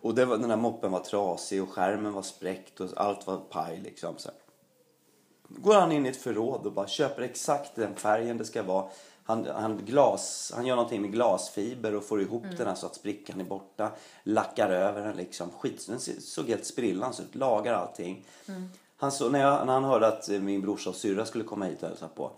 Och 0.00 0.14
det 0.14 0.24
var, 0.24 0.36
den 0.36 0.50
här 0.50 0.56
moppen 0.56 0.92
var 0.92 1.00
trasig 1.00 1.62
och 1.62 1.68
skärmen 1.68 2.12
var 2.12 2.22
spräckt 2.22 2.80
och 2.80 2.88
allt 2.96 3.26
var 3.26 3.36
paj 3.36 3.80
liksom. 3.84 4.14
Så. 4.18 4.30
Går 5.48 5.74
han 5.74 5.92
in 5.92 6.06
i 6.06 6.08
ett 6.08 6.16
förråd 6.16 6.66
och 6.66 6.72
bara 6.72 6.86
köper 6.86 7.22
exakt 7.22 7.74
den 7.74 7.94
färgen 7.94 8.38
det 8.38 8.44
ska 8.44 8.62
vara. 8.62 8.84
Han, 9.24 9.46
han, 9.46 9.84
glas, 9.84 10.52
han 10.54 10.66
gör 10.66 10.76
någonting 10.76 11.02
med 11.02 11.12
glasfiber 11.12 11.94
och 11.94 12.04
får 12.04 12.22
ihop 12.22 12.44
den 12.56 12.66
här 12.66 12.74
så 12.74 12.86
att 12.86 12.94
sprickan 12.94 13.40
är 13.40 13.44
borta. 13.44 13.90
Lackar 14.22 14.70
över 14.70 15.06
den 15.06 15.16
liksom. 15.16 15.50
Skit, 15.50 15.86
den 15.86 16.00
såg 16.20 16.48
helt 16.48 16.66
sprillans 16.66 17.20
ut. 17.20 17.34
Lagar 17.34 17.74
allting. 17.74 18.26
Han 18.96 19.12
så, 19.12 19.28
när, 19.28 19.40
jag, 19.40 19.66
när 19.66 19.72
han 19.72 19.84
hörde 19.84 20.06
att 20.06 20.28
min 20.28 20.60
brorsa 20.60 20.90
och 20.90 20.96
syrra 20.96 21.26
skulle 21.26 21.44
komma 21.44 21.64
hit 21.64 21.82
och 21.82 21.88
hälsa 21.88 22.08
på. 22.08 22.30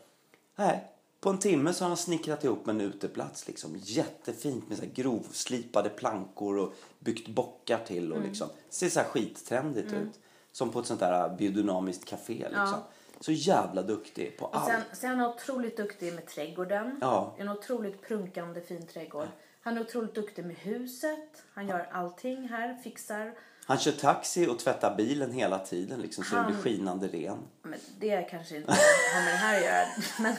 Nej, 0.57 0.91
på 1.21 1.31
en 1.31 1.39
timme 1.39 1.73
så 1.73 1.85
har 1.85 1.89
han 1.89 1.97
snickrat 1.97 2.45
ihop 2.45 2.69
en 2.69 2.81
uteplats 2.81 3.47
liksom. 3.47 3.77
Jättefint 3.83 4.69
med 4.69 4.79
så 4.79 4.85
här 4.85 4.91
grovslipade 4.91 5.89
plankor 5.89 6.59
och 6.59 6.73
byggt 6.99 7.29
bockar 7.29 7.79
till 7.87 8.13
och 8.13 8.23
liksom. 8.23 8.49
Det 8.69 8.75
ser 8.75 8.89
så 8.89 9.01
här 9.01 9.07
skittrendigt 9.07 9.93
ut. 9.93 10.21
Som 10.53 10.71
på 10.71 10.81
ett 10.81 10.87
sånt 10.87 11.01
där 11.01 11.29
biodynamiskt 11.37 12.05
café 12.05 12.35
liksom. 12.35 12.53
Ja. 12.57 12.89
Så 13.21 13.33
jävla 13.33 13.83
duktig 13.83 14.39
på 14.39 14.45
Och 14.45 14.57
allt. 14.57 14.67
sen, 14.67 14.81
sen 14.93 15.11
är 15.11 15.17
han 15.17 15.27
otroligt 15.35 15.77
duktig 15.77 16.15
med 16.15 16.27
trädgården. 16.27 16.99
Ja. 17.01 17.35
En 17.39 17.49
otroligt 17.49 18.03
prunkande 18.03 18.61
fin 18.61 18.87
trädgård. 18.87 19.29
Han 19.63 19.77
är 19.77 19.81
otroligt 19.81 20.15
duktig 20.15 20.45
med 20.45 20.57
huset. 20.57 21.43
Han 21.55 21.69
gör 21.69 21.89
allting 21.93 22.49
här, 22.49 22.75
fixar. 22.75 23.35
Han 23.71 23.79
kör 23.79 23.93
taxi 23.93 24.47
och 24.47 24.59
tvättar 24.59 24.97
bilen 24.97 25.33
hela 25.33 25.59
tiden 25.59 26.01
liksom, 26.01 26.25
så 26.25 26.35
den 26.35 26.45
Han- 26.45 26.53
blir 26.53 26.63
skinande 26.63 27.09
ren. 27.09 27.39
Men 27.63 27.79
det 27.99 28.23
kanske 28.23 28.57
inte 28.57 28.73
har 28.73 29.25
med 29.25 29.33
det 29.35 29.37
här 29.37 29.57
att 29.59 29.65
göra. 29.65 29.87
Men, 30.21 30.37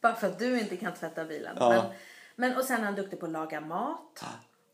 bara 0.00 0.14
för 0.14 0.26
att 0.26 0.38
du 0.38 0.60
inte 0.60 0.76
kan 0.76 0.94
tvätta 0.94 1.24
bilen. 1.24 1.56
Ja. 1.60 1.68
Men, 1.70 1.84
men, 2.36 2.58
och 2.58 2.64
sen 2.64 2.80
är 2.80 2.84
han 2.84 2.94
duktig 2.94 3.20
på 3.20 3.26
att 3.26 3.32
laga 3.32 3.60
mat. 3.60 4.24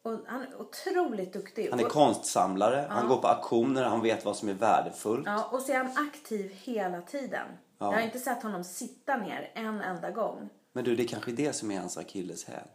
Och 0.03 0.19
han 0.27 0.43
är 0.43 0.61
otroligt 0.61 1.33
duktig. 1.33 1.71
Han 1.71 1.81
är 1.81 1.85
konstsamlare, 1.85 2.87
han 2.91 3.09
går 3.09 3.17
på 3.17 3.29
auktioner, 3.29 3.85
han 3.85 4.03
vet 4.03 4.25
vad 4.25 4.37
som 4.37 4.49
är 4.49 4.55
värdefullt. 4.55 5.27
ja, 5.27 5.49
och 5.53 5.63
så 5.63 5.73
är 5.73 5.77
han 5.77 6.09
aktiv 6.09 6.53
hela 6.55 7.03
tiden. 7.03 7.47
Jag 7.79 7.87
har 7.93 8.01
inte 8.01 8.19
sett 8.19 8.43
honom 8.43 8.65
sitta 8.65 9.17
ner 9.17 9.51
en 9.55 9.81
enda 9.81 10.11
gång. 10.11 10.49
Men 10.73 10.85
du, 10.85 10.97
det 10.97 11.03
är 11.03 11.09
kanske 11.09 11.33
det 11.33 11.53
som 11.53 11.71
är 11.71 11.81
hans 11.81 11.99
akilleshäl. 11.99 12.69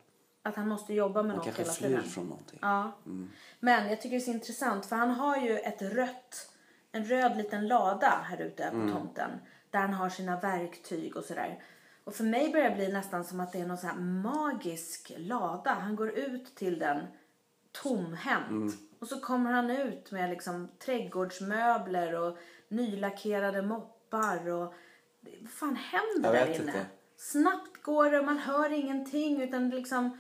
Att 0.43 0.55
han 0.55 0.67
måste 0.67 0.93
jobba 0.93 1.23
med 1.23 1.31
Han 1.31 1.37
något 1.37 1.45
kanske 1.45 1.61
hela 1.61 1.73
flyr 1.73 1.87
tiden. 1.87 2.03
från 2.03 2.27
någonting. 2.27 2.59
Ja. 2.61 2.91
Men 3.59 3.89
jag 3.89 4.01
tycker 4.01 4.09
det 4.09 4.21
är 4.21 4.25
så 4.25 4.31
intressant 4.31 4.85
för 4.85 4.95
han 4.95 5.11
har 5.11 5.37
ju 5.37 5.57
ett 5.57 5.81
rött, 5.81 6.51
en 6.91 7.05
röd 7.05 7.37
liten 7.37 7.67
lada 7.67 8.25
här 8.29 8.41
ute 8.41 8.69
på 8.71 8.97
tomten. 8.97 9.29
Där 9.69 9.79
han 9.79 9.93
har 9.93 10.09
sina 10.09 10.39
verktyg 10.39 11.17
och 11.17 11.23
sådär. 11.23 11.63
Och 12.03 12.15
för 12.15 12.23
mig 12.23 12.51
börjar 12.51 12.69
det 12.69 12.75
bli 12.75 12.91
nästan 12.91 13.23
som 13.23 13.39
att 13.39 13.51
det 13.51 13.59
är 13.59 13.65
någon 13.65 13.77
sån 13.77 14.21
magisk 14.21 15.11
lada. 15.17 15.73
Han 15.73 15.95
går 15.95 16.09
ut 16.11 16.55
till 16.55 16.79
den 16.79 17.07
tomhänt. 17.71 18.75
Och 18.99 19.07
så 19.07 19.19
kommer 19.19 19.51
han 19.51 19.69
ut 19.71 20.11
med 20.11 20.29
liksom 20.29 20.69
trädgårdsmöbler 20.85 22.15
och 22.15 22.37
nylackerade 22.67 23.61
moppar 23.61 24.49
och 24.49 24.73
vad 25.41 25.49
fan 25.49 25.75
händer 25.75 26.33
där 26.33 26.45
inne? 26.45 26.55
inte. 26.55 26.85
Snabbt 27.17 27.81
går 27.81 28.11
det 28.11 28.19
och 28.19 28.25
man 28.25 28.37
hör 28.37 28.69
ingenting 28.69 29.41
utan 29.41 29.69
liksom 29.69 30.17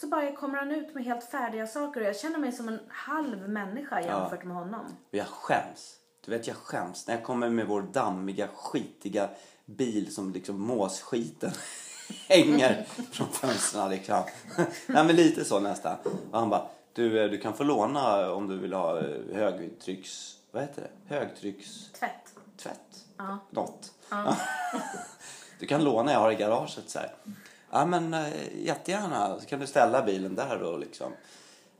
så 0.00 0.06
bara 0.06 0.32
kommer 0.32 0.58
han 0.58 0.70
ut 0.70 0.94
med 0.94 1.04
helt 1.04 1.24
färdiga 1.24 1.66
saker 1.66 2.00
och 2.00 2.06
jag 2.06 2.16
känner 2.16 2.38
mig 2.38 2.52
som 2.52 2.68
en 2.68 2.80
halv 2.88 3.48
människa 3.48 4.00
jämfört 4.00 4.44
med 4.44 4.56
honom. 4.56 4.84
Och 5.10 5.14
jag 5.14 5.26
skäms. 5.26 5.96
Du 6.24 6.30
vet, 6.30 6.46
jag 6.46 6.56
skäms 6.56 7.06
när 7.06 7.14
jag 7.14 7.24
kommer 7.24 7.48
med 7.48 7.66
vår 7.66 7.82
dammiga, 7.82 8.48
skitiga 8.54 9.28
bil 9.64 10.14
som 10.14 10.32
liksom 10.32 10.60
måsskiten 10.60 11.52
hänger 12.28 12.86
från 13.12 13.28
fönstren 13.28 13.90
liksom. 13.90 14.22
Nej 14.86 15.04
men 15.04 15.16
lite 15.16 15.44
så 15.44 15.60
nästan. 15.60 15.96
Och 16.30 16.38
han 16.38 16.50
bara, 16.50 16.66
du, 16.92 17.24
eh, 17.24 17.30
du 17.30 17.38
kan 17.38 17.54
få 17.54 17.64
låna 17.64 18.32
om 18.32 18.48
du 18.48 18.58
vill 18.58 18.72
ha 18.72 18.98
eh, 18.98 19.34
högtrycks... 19.34 20.36
Vad 20.50 20.62
heter 20.62 20.82
det? 20.82 21.14
Högtrycks... 21.14 21.90
Tvätt. 21.98 22.34
Tvätt? 22.56 23.04
Ja. 23.16 23.38
Något. 23.50 23.92
Du 25.58 25.66
kan 25.66 25.84
låna, 25.84 26.12
jag 26.12 26.20
har 26.20 26.32
i 26.32 26.34
garaget 26.34 26.90
så 26.90 26.98
här. 26.98 27.14
Ja 27.74 27.84
men 27.84 28.14
eh, 28.14 28.28
jättegärna, 28.56 29.40
så 29.40 29.46
kan 29.46 29.60
du 29.60 29.66
ställa 29.66 30.02
bilen 30.02 30.34
där 30.34 30.58
då 30.58 30.76
liksom. 30.76 31.12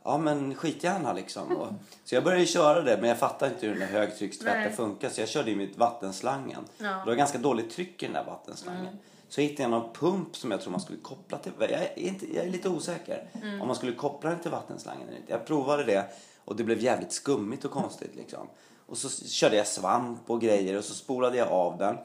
Ja 0.03 0.19
men 0.19 0.55
skitgärna 0.55 1.13
liksom. 1.13 1.57
Och, 1.57 1.69
så 2.05 2.15
jag 2.15 2.25
började 2.25 2.47
köra 2.47 2.83
det 2.83 2.97
men 3.01 3.09
jag 3.09 3.19
fattade 3.19 3.55
inte 3.55 3.67
hur 3.67 3.73
den 3.75 3.81
där 3.93 3.99
högtryckstvätten 3.99 4.73
funkar 4.73 5.09
så 5.11 5.21
jag 5.21 5.29
körde 5.29 5.51
ju 5.51 5.57
mitt 5.57 5.79
vattenslangen. 5.79 6.65
Ja. 6.79 6.87
Mm. 6.87 6.99
Det 6.99 7.07
var 7.07 7.15
ganska 7.15 7.39
dåligt 7.39 7.71
tryck 7.71 8.03
i 8.03 8.07
den 8.07 8.15
där 8.15 8.25
vattenslangen. 8.25 8.99
Så 9.29 9.41
hittade 9.41 9.63
jag 9.63 9.71
någon 9.71 9.93
pump 9.93 10.37
som 10.37 10.51
jag 10.51 10.61
tror 10.61 10.71
man 10.71 10.81
skulle 10.81 10.99
koppla 10.99 11.39
till. 11.39 11.53
Jag 11.59 11.71
är, 11.71 11.99
inte, 11.99 12.35
jag 12.35 12.47
är 12.47 12.51
lite 12.51 12.69
osäker 12.69 13.27
Mm. 13.43 13.61
om 13.61 13.67
man 13.67 13.77
skulle 13.77 13.93
koppla 13.93 14.31
den 14.31 14.39
till 14.39 14.51
vattenslangen 14.51 15.09
eller 15.09 15.19
inte. 15.19 15.33
Jag 15.33 15.47
provade 15.47 15.85
det 15.85 16.05
och 16.45 16.57
det 16.57 16.65
blev 16.65 16.81
jävligt 16.81 17.13
skummigt 17.13 17.65
och 17.65 17.71
konstigt 17.71 18.17
liksom. 18.17 18.49
Och 18.87 18.97
så 18.99 19.27
körde 19.27 19.57
jag 19.57 19.67
svamp 19.67 20.31
och 20.31 20.41
grejer 20.41 20.79
och 20.79 20.85
så 20.85 20.95
spolade 20.95 21.37
jag 21.37 21.49
av 21.49 21.79
den. 21.79 21.97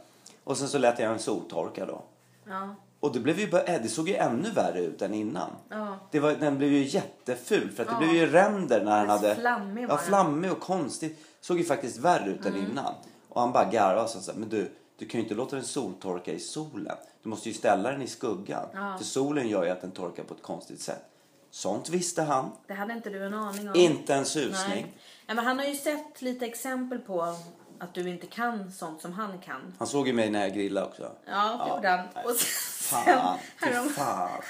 Och 0.43 0.57
sen 0.57 0.67
så 0.67 0.77
lät 0.77 0.99
jag 0.99 1.11
den 1.11 1.19
soltorka 1.19 1.85
då. 1.85 2.01
Ja. 2.47 2.75
Och 2.99 3.13
det, 3.13 3.19
blev 3.19 3.39
ju 3.39 3.51
bara, 3.51 3.63
eh, 3.63 3.81
det 3.81 3.89
såg 3.89 4.09
ju 4.09 4.15
ännu 4.15 4.51
värre 4.51 4.79
ut 4.81 5.01
än 5.01 5.13
innan. 5.13 5.49
Ja. 5.69 5.99
Det 6.11 6.19
var, 6.19 6.31
den 6.31 6.57
blev 6.57 6.71
ju 6.71 6.83
jätteful 6.83 7.71
för 7.71 7.83
att 7.83 7.89
det 7.89 7.95
Ja. 7.95 7.99
blev 7.99 8.13
ju 8.13 8.25
ränder 8.31 8.83
när 8.83 8.99
den 8.99 9.09
hade... 9.09 9.35
Flammig 9.35 9.87
var 9.87 9.95
ja, 9.95 10.01
flammig 10.01 10.51
och 10.51 10.59
konstig. 10.59 11.17
Såg 11.41 11.57
ju 11.57 11.63
faktiskt 11.63 11.97
värre 11.97 12.29
ut 12.29 12.45
än 12.45 12.55
innan. 12.55 12.93
Och 13.29 13.41
han 13.41 13.51
bara 13.51 13.65
garvade 13.65 14.01
och 14.01 14.09
sa 14.09 14.31
men 14.35 14.49
du, 14.49 14.71
du 14.97 15.05
kan 15.07 15.19
ju 15.19 15.23
inte 15.23 15.35
låta 15.35 15.55
den 15.55 15.65
soltorka 15.65 16.33
i 16.33 16.39
solen. 16.39 16.95
Du 17.23 17.29
måste 17.29 17.49
ju 17.49 17.55
ställa 17.55 17.91
den 17.91 18.01
i 18.01 18.07
skuggan. 18.07 18.65
Ja. 18.73 18.95
För 18.97 19.05
solen 19.05 19.47
gör 19.47 19.63
ju 19.63 19.69
att 19.69 19.81
den 19.81 19.91
torkar 19.91 20.23
på 20.23 20.33
ett 20.33 20.43
konstigt 20.43 20.81
sätt. 20.81 21.05
Sånt 21.51 21.89
visste 21.89 22.21
han. 22.21 22.51
Det 22.67 22.73
hade 22.73 22.93
inte 22.93 23.09
du 23.09 23.25
en 23.25 23.33
aning 23.33 23.69
om. 23.69 23.75
Inte 23.75 24.15
en 24.15 24.25
susning. 24.25 24.53
Nej. 24.69 24.93
Nej, 25.27 25.35
men 25.35 25.45
han 25.45 25.59
har 25.59 25.65
ju 25.65 25.75
sett 25.75 26.21
lite 26.21 26.45
exempel 26.45 26.99
på 26.99 27.35
att 27.79 27.93
du 27.93 28.09
inte 28.09 28.27
kan 28.27 28.71
sånt 28.71 29.01
som 29.01 29.13
han 29.13 29.39
kan. 29.39 29.73
Han 29.79 29.87
såg 29.87 30.07
ju 30.07 30.13
mig 30.13 30.29
när 30.29 30.41
jag 30.41 30.53
grillade 30.53 30.87
också. 30.87 31.11
Ja, 31.25 31.63
det 31.65 31.75
gjorde 31.75 31.89
han. 31.89 32.25
Och 32.25 32.35
sen, 32.35 33.03
Fan, 33.05 33.37
härom, 33.55 33.89
fan. 33.89 34.41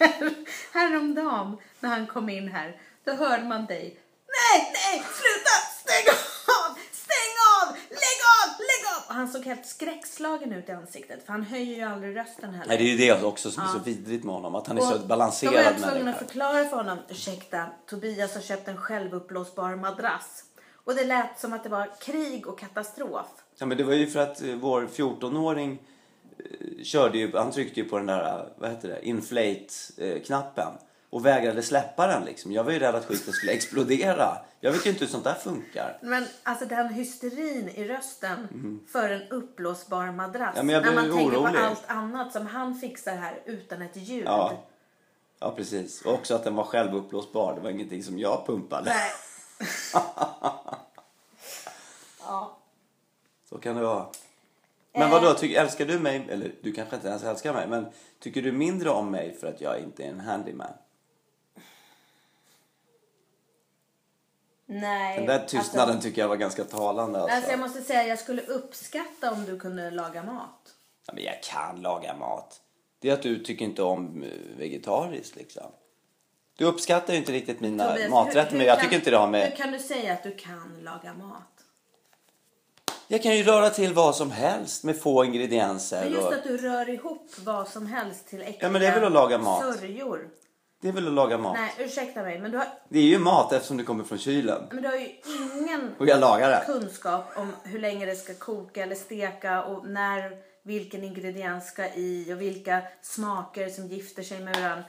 häromdagen 0.72 1.56
när 1.80 1.90
han 1.90 2.06
kom 2.06 2.28
in 2.28 2.48
här, 2.48 2.76
då 3.04 3.12
hörde 3.12 3.44
man 3.44 3.66
dig. 3.66 4.00
Nej, 4.26 4.72
nej, 4.74 4.98
sluta! 4.98 5.56
Stäng 5.80 6.06
av! 6.58 6.78
Stäng 6.92 7.34
av! 7.60 7.76
Lägg 7.88 8.20
av! 8.36 8.58
Lägg 8.58 8.96
av! 8.96 9.02
Och 9.08 9.14
han 9.14 9.28
såg 9.28 9.44
helt 9.44 9.66
skräckslagen 9.66 10.52
ut 10.52 10.68
i 10.68 10.72
ansiktet 10.72 11.26
för 11.26 11.32
han 11.32 11.42
höjer 11.42 11.76
ju 11.76 11.82
aldrig 11.82 12.16
rösten 12.16 12.54
heller. 12.54 12.68
Nej, 12.68 12.76
det 12.78 12.84
är 12.84 13.08
ju 13.08 13.18
det 13.18 13.24
också 13.24 13.50
som 13.50 13.62
är 13.62 13.68
så 13.68 13.78
vidrigt 13.78 14.24
med 14.24 14.34
honom. 14.34 14.54
Att 14.54 14.66
han 14.66 14.76
är 14.78 14.80
så 14.80 14.86
Och 14.86 14.92
Då 14.92 14.98
var 15.00 15.06
balanserad 15.08 15.54
jag 15.54 15.76
tvungen 15.78 15.94
människa. 16.04 16.10
att 16.10 16.18
förklara 16.18 16.64
för 16.64 16.76
honom. 16.76 16.98
Ursäkta, 17.08 17.66
Tobias 17.86 18.34
har 18.34 18.40
köpt 18.42 18.68
en 18.68 18.76
självuppblåsbar 18.76 19.76
madrass. 19.76 20.44
Och 20.84 20.94
det 20.94 21.04
lät 21.04 21.40
som 21.40 21.52
att 21.52 21.62
det 21.62 21.68
var 21.68 21.88
krig 22.00 22.46
och 22.46 22.58
katastrof. 22.58 23.26
Ja, 23.58 23.66
men 23.66 23.78
det 23.78 23.84
var 23.84 23.94
ju 23.94 24.06
för 24.06 24.20
att 24.20 24.42
eh, 24.42 24.54
vår 24.54 24.86
14-åring 24.86 25.78
eh, 26.38 26.82
körde 26.82 27.18
ju, 27.18 27.36
han 27.36 27.50
tryckte 27.50 27.80
ju 27.80 27.88
på 27.88 27.96
den 27.96 28.06
där, 28.06 28.38
eh, 28.38 28.46
vad 28.56 28.70
heter 28.70 28.88
det, 28.88 29.08
inflate-knappen. 29.08 30.72
Och 31.10 31.26
vägrade 31.26 31.62
släppa 31.62 32.06
den 32.06 32.24
liksom. 32.24 32.52
Jag 32.52 32.64
var 32.64 32.72
ju 32.72 32.78
rädd 32.78 32.94
att 32.94 33.06
skiten 33.06 33.32
skulle 33.32 33.52
explodera. 33.52 34.36
Jag 34.60 34.72
vet 34.72 34.86
ju 34.86 34.90
inte 34.90 35.04
hur 35.04 35.12
sånt 35.12 35.24
där 35.24 35.34
funkar. 35.34 35.98
Men 36.02 36.26
alltså 36.42 36.66
den 36.66 36.88
hysterin 36.88 37.68
i 37.68 37.88
rösten 37.88 38.48
för 38.92 39.10
en 39.10 39.22
uppblåsbar 39.28 40.12
madrass. 40.12 40.54
Ja, 40.56 40.62
när 40.62 40.94
man 40.94 41.04
tänker 41.04 41.38
orolig. 41.38 41.60
på 41.60 41.66
allt 41.66 41.84
annat 41.86 42.32
som 42.32 42.46
han 42.46 42.74
fixar 42.74 43.16
här 43.16 43.42
utan 43.44 43.82
ett 43.82 43.96
ljud. 43.96 44.24
Ja. 44.26 44.66
Ja, 45.40 45.52
precis. 45.56 46.02
Och 46.02 46.14
också 46.14 46.34
att 46.34 46.44
den 46.44 46.54
var 46.54 46.64
självuppblåsbar. 46.64 47.54
Det 47.54 47.60
var 47.60 47.70
ingenting 47.70 48.02
som 48.02 48.18
jag 48.18 48.46
pumpade. 48.46 48.90
Nej. 48.90 49.10
Ja. 52.20 52.56
Så 53.48 53.58
kan 53.58 53.76
det 53.76 53.82
vara. 53.82 54.00
Eh. 54.00 55.00
Men 55.00 55.10
vad 55.10 55.22
då 55.22 55.46
älskar 55.46 55.86
du 55.86 55.98
mig, 55.98 56.26
eller 56.30 56.52
du 56.62 56.72
kanske 56.72 56.96
inte 56.96 57.08
ens 57.08 57.22
älskar 57.22 57.52
mig, 57.52 57.66
men 57.68 57.86
tycker 58.18 58.42
du 58.42 58.52
mindre 58.52 58.90
om 58.90 59.10
mig 59.10 59.36
för 59.40 59.46
att 59.46 59.60
jag 59.60 59.78
inte 59.78 60.04
är 60.04 60.08
en 60.08 60.20
handyman? 60.20 60.72
Nej. 64.66 65.16
Den 65.16 65.26
där 65.26 65.46
tystnaden 65.46 65.94
alltså, 65.94 66.08
tycker 66.08 66.20
jag 66.20 66.28
var 66.28 66.36
ganska 66.36 66.64
talande 66.64 67.20
alltså. 67.20 67.36
alltså 67.36 67.50
jag 67.50 67.60
måste 67.60 67.82
säga 67.82 68.06
jag 68.06 68.18
skulle 68.18 68.42
uppskatta 68.42 69.32
om 69.32 69.44
du 69.44 69.58
kunde 69.58 69.90
laga 69.90 70.22
mat. 70.22 70.74
Ja, 71.06 71.12
men 71.14 71.24
jag 71.24 71.42
kan 71.42 71.82
laga 71.82 72.16
mat. 72.16 72.60
Det 72.98 73.10
är 73.10 73.12
att 73.12 73.22
du 73.22 73.42
tycker 73.42 73.64
inte 73.64 73.82
om 73.82 74.22
eh, 74.22 74.56
vegetariskt 74.58 75.36
liksom. 75.36 75.72
Du 76.60 76.66
uppskattar 76.66 77.12
ju 77.12 77.18
inte 77.18 77.32
riktigt 77.32 77.60
mina 77.60 77.88
Tobias, 77.88 78.10
maträtter 78.10 78.40
hur- 78.42 78.50
hur 78.50 78.58
men 78.58 78.66
jag 78.66 78.76
kan- 78.76 78.84
tycker 78.84 78.96
inte 78.96 79.10
det 79.10 79.16
har 79.16 79.24
Hur 79.26 79.32
med... 79.32 79.56
kan 79.56 79.72
du 79.72 79.78
säga 79.78 80.12
att 80.12 80.22
du 80.22 80.30
kan 80.36 80.78
laga 80.82 81.14
mat? 81.14 81.42
Jag 83.08 83.22
kan 83.22 83.36
ju 83.36 83.42
röra 83.42 83.70
till 83.70 83.94
vad 83.94 84.16
som 84.16 84.30
helst 84.30 84.84
med 84.84 85.00
få 85.00 85.24
ingredienser. 85.24 86.04
Men 86.04 86.12
just 86.12 86.26
Och... 86.26 86.32
att 86.34 86.44
du 86.44 86.56
rör 86.56 86.88
ihop 86.88 87.30
vad 87.44 87.68
som 87.68 87.86
helst 87.86 88.28
till 88.28 88.40
äckliga 88.42 88.58
Ja, 88.60 88.68
men 88.70 88.80
det 88.80 88.86
är 88.86 88.94
väl 88.94 89.04
att 89.04 89.12
laga 89.12 89.38
mat. 89.38 89.78
sörjor. 89.78 90.28
Det 90.80 90.88
är 90.88 90.92
väl 90.92 91.06
att 91.06 91.12
laga 91.12 91.38
mat. 91.38 91.56
Nej, 91.58 91.86
ursäkta 91.86 92.22
mig, 92.22 92.38
men 92.38 92.50
du 92.50 92.58
har, 92.58 92.66
Det 92.88 92.98
är 92.98 93.02
ju 93.02 93.18
mat 93.18 93.52
eftersom 93.52 93.76
det 93.76 93.84
kommer 93.84 94.04
från 94.04 94.18
kylen. 94.18 94.62
men 94.72 94.82
du 94.82 94.88
har 94.88 94.96
ju 94.96 95.08
ingen 95.58 95.94
Och 95.98 96.06
jag 96.06 96.20
lagar 96.20 96.50
det. 96.50 96.62
kunskap 96.66 97.24
om 97.36 97.52
hur 97.62 97.78
länge 97.78 98.06
det 98.06 98.16
ska 98.16 98.34
koka 98.34 98.82
eller 98.82 98.94
steka 98.94 99.62
och 99.64 99.88
när 99.88 100.32
vilken 100.62 101.04
ingrediens 101.04 101.66
ska 101.66 101.94
i 101.94 102.32
och 102.34 102.40
vilka 102.40 102.82
smaker 103.02 103.68
som 103.68 103.86
gifter 103.86 104.22
sig 104.22 104.40
med 104.40 104.56
varandra. 104.56 104.84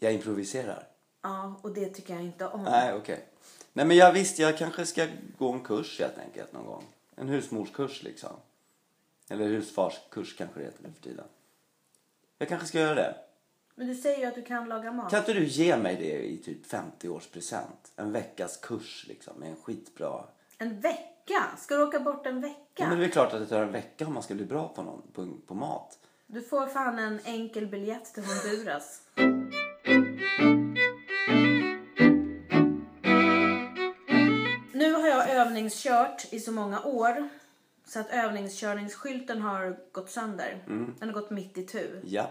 Jag 0.00 0.12
improviserar. 0.12 0.82
Ja, 1.22 1.60
och 1.62 1.70
det 1.70 1.88
tycker 1.88 2.14
jag 2.14 2.22
inte 2.22 2.48
om. 2.48 2.62
Nej, 2.62 2.94
okej. 2.94 3.24
Nej, 3.72 3.86
men 3.86 3.96
jag 3.96 4.12
visst, 4.12 4.38
jag 4.38 4.58
kanske 4.58 4.86
ska 4.86 5.06
gå 5.38 5.52
en 5.52 5.60
kurs 5.60 6.00
helt 6.00 6.18
enkelt 6.18 6.52
någon 6.52 6.66
gång. 6.66 6.84
En 7.16 7.28
husmorskurs 7.28 8.02
liksom. 8.02 8.30
Eller 9.28 9.48
husfarskurs 9.48 10.36
kanske 10.36 10.60
det 10.60 10.64
heter 10.64 10.82
nu 10.82 10.92
för 10.92 11.02
tiden. 11.02 11.24
Jag 12.38 12.48
kanske 12.48 12.66
ska 12.68 12.80
göra 12.80 12.94
det. 12.94 13.14
Men 13.74 13.86
du 13.86 13.94
säger 13.94 14.18
ju 14.18 14.24
att 14.24 14.34
du 14.34 14.42
kan 14.42 14.68
laga 14.68 14.92
mat. 14.92 15.10
Kan 15.10 15.18
inte 15.18 15.32
du 15.32 15.44
ge 15.44 15.76
mig 15.76 15.96
det 15.96 16.26
i 16.26 16.38
typ 16.38 16.66
50 16.66 17.08
års 17.08 17.26
present? 17.26 17.92
En 17.96 18.12
veckas 18.12 18.56
kurs 18.56 19.04
liksom 19.08 19.36
med 19.36 19.48
en 19.48 19.56
skitbra... 19.56 20.24
En 20.58 20.80
vecka? 20.80 21.44
Ska 21.58 21.76
du 21.76 21.82
åka 21.82 22.00
bort 22.00 22.26
en 22.26 22.40
vecka? 22.40 22.58
Ja, 22.74 22.88
men 22.88 22.98
det 22.98 23.04
är 23.04 23.08
klart 23.08 23.32
att 23.32 23.40
det 23.40 23.46
tar 23.46 23.62
en 23.62 23.72
vecka 23.72 24.06
om 24.06 24.14
man 24.14 24.22
ska 24.22 24.34
bli 24.34 24.44
bra 24.44 24.68
på, 24.68 24.82
någon, 24.82 25.02
på, 25.12 25.28
på 25.46 25.54
mat. 25.54 25.98
Du 26.26 26.42
får 26.42 26.66
fan 26.66 26.98
en 26.98 27.20
enkel 27.24 27.66
biljett 27.66 28.14
till 28.14 28.22
Honduras. 28.24 29.02
Övningskört 35.62 36.32
i 36.32 36.40
så 36.40 36.52
många 36.52 36.82
år 36.82 37.28
så 37.84 38.00
att 38.00 38.10
övningskörningsskylten 38.10 39.42
har 39.42 39.76
gått 39.92 40.10
sönder. 40.10 40.64
Den 40.98 41.08
har 41.08 41.12
gått 41.12 41.30
mitt 41.30 41.58
i 41.58 41.66
tu. 41.66 42.00
Ja. 42.04 42.30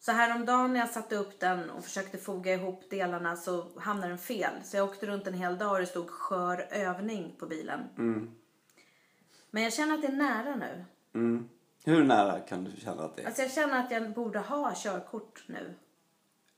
Så 0.00 0.12
häromdagen 0.12 0.72
när 0.72 0.80
jag 0.80 0.90
satte 0.90 1.16
upp 1.16 1.40
den 1.40 1.70
och 1.70 1.84
försökte 1.84 2.18
foga 2.18 2.54
ihop 2.54 2.84
delarna 2.90 3.36
så 3.36 3.66
hamnade 3.76 4.08
den 4.08 4.18
fel. 4.18 4.52
Så 4.64 4.76
jag 4.76 4.88
åkte 4.88 5.06
runt 5.06 5.26
en 5.26 5.34
hel 5.34 5.58
dag 5.58 5.72
och 5.72 5.78
det 5.78 5.86
stod 5.86 6.10
skör 6.10 6.68
övning 6.70 7.34
på 7.38 7.46
bilen. 7.46 7.80
Men 9.50 9.62
jag 9.62 9.72
känner 9.72 9.94
att 9.94 10.02
det 10.02 10.08
är 10.08 10.12
nära 10.12 10.56
nu. 10.56 10.84
Mm. 11.14 11.48
Hur 11.84 12.04
nära 12.04 12.40
kan 12.40 12.64
du 12.64 12.80
känna 12.80 13.04
att 13.04 13.16
det 13.16 13.22
är? 13.22 13.26
Alltså 13.26 13.42
jag 13.42 13.52
känner 13.52 13.84
att 13.84 13.90
jag 13.90 14.12
borde 14.12 14.38
ha 14.38 14.72
körkort 14.76 15.42
nu. 15.46 15.74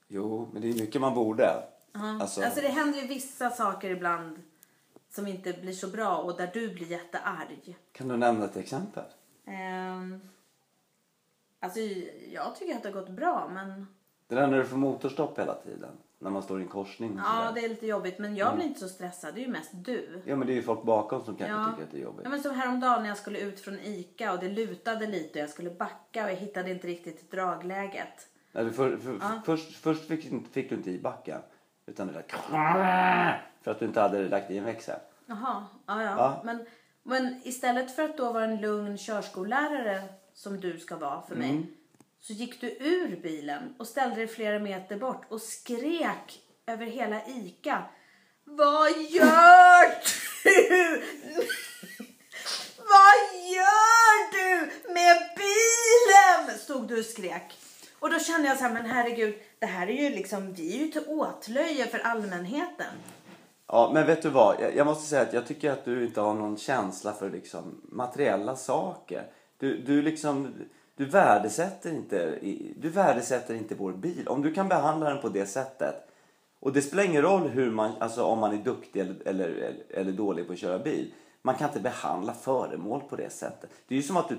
Jo, 0.09 0.51
men 0.53 0.63
det 0.63 0.69
är 0.69 0.75
mycket 0.75 1.01
man 1.01 1.15
borde. 1.15 1.65
Alltså, 1.93 2.41
det 2.41 2.69
händer 2.69 3.01
ju 3.01 3.07
vissa 3.07 3.51
saker 3.51 3.91
ibland 3.91 4.43
som 5.15 5.27
inte 5.27 5.53
blir 5.53 5.73
så 5.73 5.89
bra 5.89 6.17
och 6.17 6.37
där 6.37 6.51
du 6.55 6.75
blir 6.75 6.87
jättearg. 6.91 7.77
Kan 7.93 8.09
du 8.09 8.17
nämna 8.17 8.45
ett 8.45 8.57
exempel? 8.57 9.05
Ehm, 9.47 10.21
alltså 11.61 11.81
jag 12.33 12.57
tycker 12.57 12.77
att 12.77 12.83
det 12.83 12.89
har 12.89 13.01
gått 13.01 13.09
bra 13.11 13.49
men 13.55 13.87
Det 14.27 14.35
där 14.35 14.47
när 14.47 14.59
du 14.59 14.65
får 14.65 14.77
motorstopp 14.77 15.39
hela 15.39 15.55
tiden. 15.55 15.91
När 16.19 16.31
man 16.31 16.43
står 16.43 16.61
i 16.61 16.63
en 16.63 16.69
korsning 16.69 17.21
ja 17.25 17.53
det 17.55 17.65
är 17.65 17.69
lite 17.69 17.87
jobbigt 17.87 18.19
men 18.19 18.37
jag 18.37 18.55
blir 18.57 18.65
inte 18.67 18.81
så 18.81 18.89
stressad. 18.89 19.35
Det 19.35 19.41
är 19.41 19.45
ju 19.45 19.51
mest 19.53 19.71
du. 19.75 20.23
Ja, 20.25 20.37
men 20.37 20.47
det 20.47 20.53
är 20.53 20.55
ju 20.55 20.63
folk 20.63 20.83
bakom 20.83 21.25
som 21.25 21.37
kanske 21.37 21.55
Ja. 21.57 21.71
tycker 21.71 21.83
att 21.85 21.91
det 21.91 21.99
är 21.99 22.03
jobbigt. 22.03 22.21
Ja, 22.25 22.31
men 22.31 22.43
som 22.43 22.55
häromdagen 22.55 23.03
när 23.03 23.09
jag 23.09 23.19
skulle 23.19 23.39
ut 23.39 23.61
från 23.61 23.79
Ica 23.79 24.33
och 24.33 24.39
det 24.39 24.49
lutade 24.49 25.07
lite 25.07 25.39
och 25.39 25.43
jag 25.43 25.51
skulle 25.51 25.71
backa 25.71 26.25
och 26.25 26.31
jag 26.31 26.37
hittade 26.37 26.71
inte 26.71 26.87
riktigt 26.87 27.31
dragläget. 27.31 28.29
Nej, 28.53 28.71
för, 28.73 28.97
för, 28.97 29.41
Först, 29.45 29.77
först 29.77 30.09
fick, 30.09 30.23
du 30.31 30.37
inte- 30.37 30.51
fick 30.51 30.69
du 30.71 30.75
inte 30.77 30.91
i 30.91 31.01
backen. 31.01 31.41
Utan 31.87 32.07
det 32.07 32.13
där... 32.13 33.43
För 33.65 33.71
att 33.71 33.79
du 33.79 33.85
inte 33.85 34.01
hade 34.01 34.29
lagt 34.29 34.51
i 34.51 34.59
en 34.59 34.65
växel. 34.65 34.99
Jaha, 35.27 35.67
ja, 35.87 36.03
ja. 36.03 36.17
Ja. 36.19 36.43
Men, 36.45 36.67
men 37.03 37.41
istället 37.45 37.97
för 37.97 38.03
att 38.03 38.17
då 38.17 38.33
vara 38.33 38.45
en 38.45 38.61
lugn 38.61 38.99
körskollärare 38.99 40.03
som 40.35 40.61
du 40.61 40.79
ska 40.79 40.97
vara 40.97 41.23
för 41.29 41.35
mig. 41.35 41.51
Mm. 41.51 41.67
Så 42.21 42.33
gick 42.33 42.61
du 42.61 42.71
ur 42.71 43.21
bilen 43.23 43.75
och 43.79 43.87
ställde 43.87 44.17
dig 44.17 44.27
flera 44.27 44.59
meter 44.59 44.97
bort 44.97 45.27
och 45.29 45.41
skrek 45.41 46.41
över 46.67 46.87
hela 46.87 47.27
Ica. 47.27 47.83
Vad 48.45 48.91
gör 48.91 49.91
du? 50.45 51.03
Vad 52.79 53.41
gör 53.51 54.33
du 54.33 54.71
med 54.93 55.17
bilen? 55.37 56.59
Stod 56.59 56.89
du 56.89 56.99
och 56.99 57.05
skrek. 57.05 57.59
Och 57.99 58.11
då 58.11 58.19
kände 58.19 58.49
jag 58.49 58.57
så 58.57 58.65
här, 58.65 58.73
men 58.73 58.87
herregud, 58.87 59.35
det 59.59 59.67
här 59.67 59.87
är 59.87 60.03
ju 60.03 60.11
liksom, 60.11 60.53
vi 60.53 60.77
är 60.77 60.85
ju 60.85 60.89
till 60.89 61.05
åtlöje 61.09 61.87
för 61.87 61.99
allmänheten. 61.99 62.95
Ja, 63.67 63.91
men 63.95 64.07
vet 64.07 64.23
du 64.23 64.31
vad? 64.31 64.61
Jag, 64.61 64.77
jag 64.77 64.87
måste 64.87 65.09
säga 65.09 65.23
att 65.23 65.33
jag 65.33 65.47
tycker 65.47 65.71
att 65.71 65.85
du 65.85 66.05
inte 66.05 66.21
har 66.21 66.35
någon 66.35 66.57
känsla 66.57 67.13
för 67.13 67.31
liksom 67.31 67.81
materiella 67.83 68.57
saker. 68.57 69.27
Du, 69.59 69.83
du 69.83 70.03
liksom... 70.03 70.55
Du 70.97 71.05
värdesätter 71.05 71.91
inte, 71.91 72.39
du 72.77 72.89
värdesätter 72.89 73.55
inte 73.55 73.75
vår 73.75 73.93
bil. 73.93 74.29
Om 74.29 74.43
du 74.43 74.55
kan 74.55 74.69
behandla 74.69 75.11
den 75.11 75.21
på 75.21 75.29
det 75.29 75.47
sättet. 75.47 76.09
Och 76.61 76.73
det 76.73 76.83
spelar 76.83 77.05
ingen 77.05 77.23
roll 77.23 77.49
hur 77.49 77.71
man, 77.71 77.93
alltså 77.99 78.25
om 78.25 78.39
man 78.39 78.53
är 78.53 78.63
duktig 78.63 79.01
eller, 79.01 79.17
eller, 79.25 79.75
eller 79.91 80.13
dålig 80.13 80.47
på 80.47 80.53
att 80.53 80.59
köra 80.59 80.79
bil. 80.79 81.15
Man 81.47 81.55
kan 81.55 81.69
inte 81.69 81.81
behandla 81.81 82.35
föremål 82.35 83.01
på 83.01 83.17
det 83.17 83.31
sättet. 83.33 83.71
Det 83.89 83.95
är 83.95 83.97
ju 83.97 84.03
som 84.03 84.17
att 84.17 84.29
du, 84.29 84.39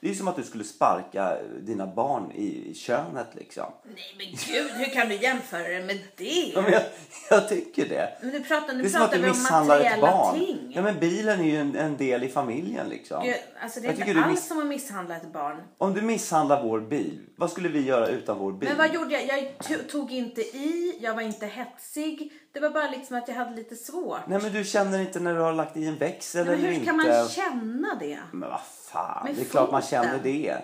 det 0.00 0.10
är 0.10 0.14
som 0.14 0.28
att 0.28 0.36
du 0.36 0.42
skulle 0.42 0.64
sparka 0.64 1.36
dina 1.60 1.86
barn 1.86 2.32
i, 2.34 2.70
i 2.70 2.74
könet 2.74 3.26
liksom. 3.32 3.64
Nej 3.84 4.14
men 4.18 4.26
gud, 4.26 4.70
hur 4.70 4.84
kan 4.94 5.08
du 5.08 5.14
jämföra 5.16 5.68
det 5.68 5.84
med 5.84 5.98
det? 6.16 6.52
Ja, 6.54 6.62
men 6.62 6.72
jag, 6.72 6.82
jag 7.30 7.48
tycker 7.48 7.88
det. 7.88 8.08
Men 8.22 8.30
du 8.30 8.40
pratar, 8.42 8.72
nu 8.74 8.82
Det 8.82 8.88
är 8.88 8.90
som 8.90 9.02
att 9.02 9.12
du 9.12 9.18
misshandlar 9.22 9.80
ett 9.80 10.00
barn. 10.00 10.38
ting. 10.38 10.72
Ja 10.74 10.82
men 10.82 10.98
bilen 11.00 11.40
är 11.40 11.44
ju 11.44 11.56
en, 11.56 11.76
en 11.76 11.96
del 11.96 12.24
i 12.24 12.28
familjen 12.28 12.88
liksom. 12.88 13.22
Gud, 13.24 13.34
alltså 13.62 13.80
det 13.80 13.86
är 13.88 13.98
Jag 13.98 14.08
inte 14.08 14.20
alls 14.22 14.30
miss- 14.32 14.48
som 14.48 14.58
att 14.58 14.66
misshandla 14.66 15.16
ett 15.16 15.32
barn. 15.32 15.62
Om 15.78 15.94
du 15.94 16.02
misshandlar 16.02 16.62
vår 16.62 16.80
bil, 16.80 17.18
vad 17.36 17.50
skulle 17.50 17.68
vi 17.68 17.80
göra 17.86 18.06
utan 18.08 18.38
vår 18.38 18.52
bil? 18.52 18.68
Men 18.68 18.78
vad 18.78 18.94
gjorde 18.94 19.12
jag? 19.14 19.26
Jag 19.26 19.54
to- 19.58 19.86
tog 19.90 20.12
inte 20.12 20.40
i, 20.40 20.98
jag 21.00 21.14
var 21.14 21.22
inte 21.22 21.46
hetsig. 21.46 22.32
Det 22.52 22.60
var 22.60 22.70
bara 22.70 22.90
liksom 22.90 23.16
att 23.16 23.28
jag 23.28 23.34
hade 23.34 23.54
lite 23.56 23.76
svårt. 23.76 24.20
Nej 24.26 24.38
men 24.42 24.52
du 24.52 24.64
känner 24.64 25.00
inte 25.00 25.20
när 25.20 25.34
du 25.34 25.40
har 25.40 25.52
lagt 25.52 25.76
i 25.76 25.86
en 25.86 25.96
växel 25.98 26.44
Men 26.46 26.54
eller 26.54 26.64
hur 26.66 26.72
inte. 26.74 26.86
kan 26.86 26.96
man 26.96 27.28
känna 27.28 27.94
det? 28.00 28.18
Men 28.32 28.50
vad 28.50 28.60
fan, 28.62 29.24
Med 29.26 29.34
det 29.34 29.40
är 29.42 29.44
klart 29.44 29.70
man 29.72 29.82
känner 29.82 30.18
det. 30.22 30.56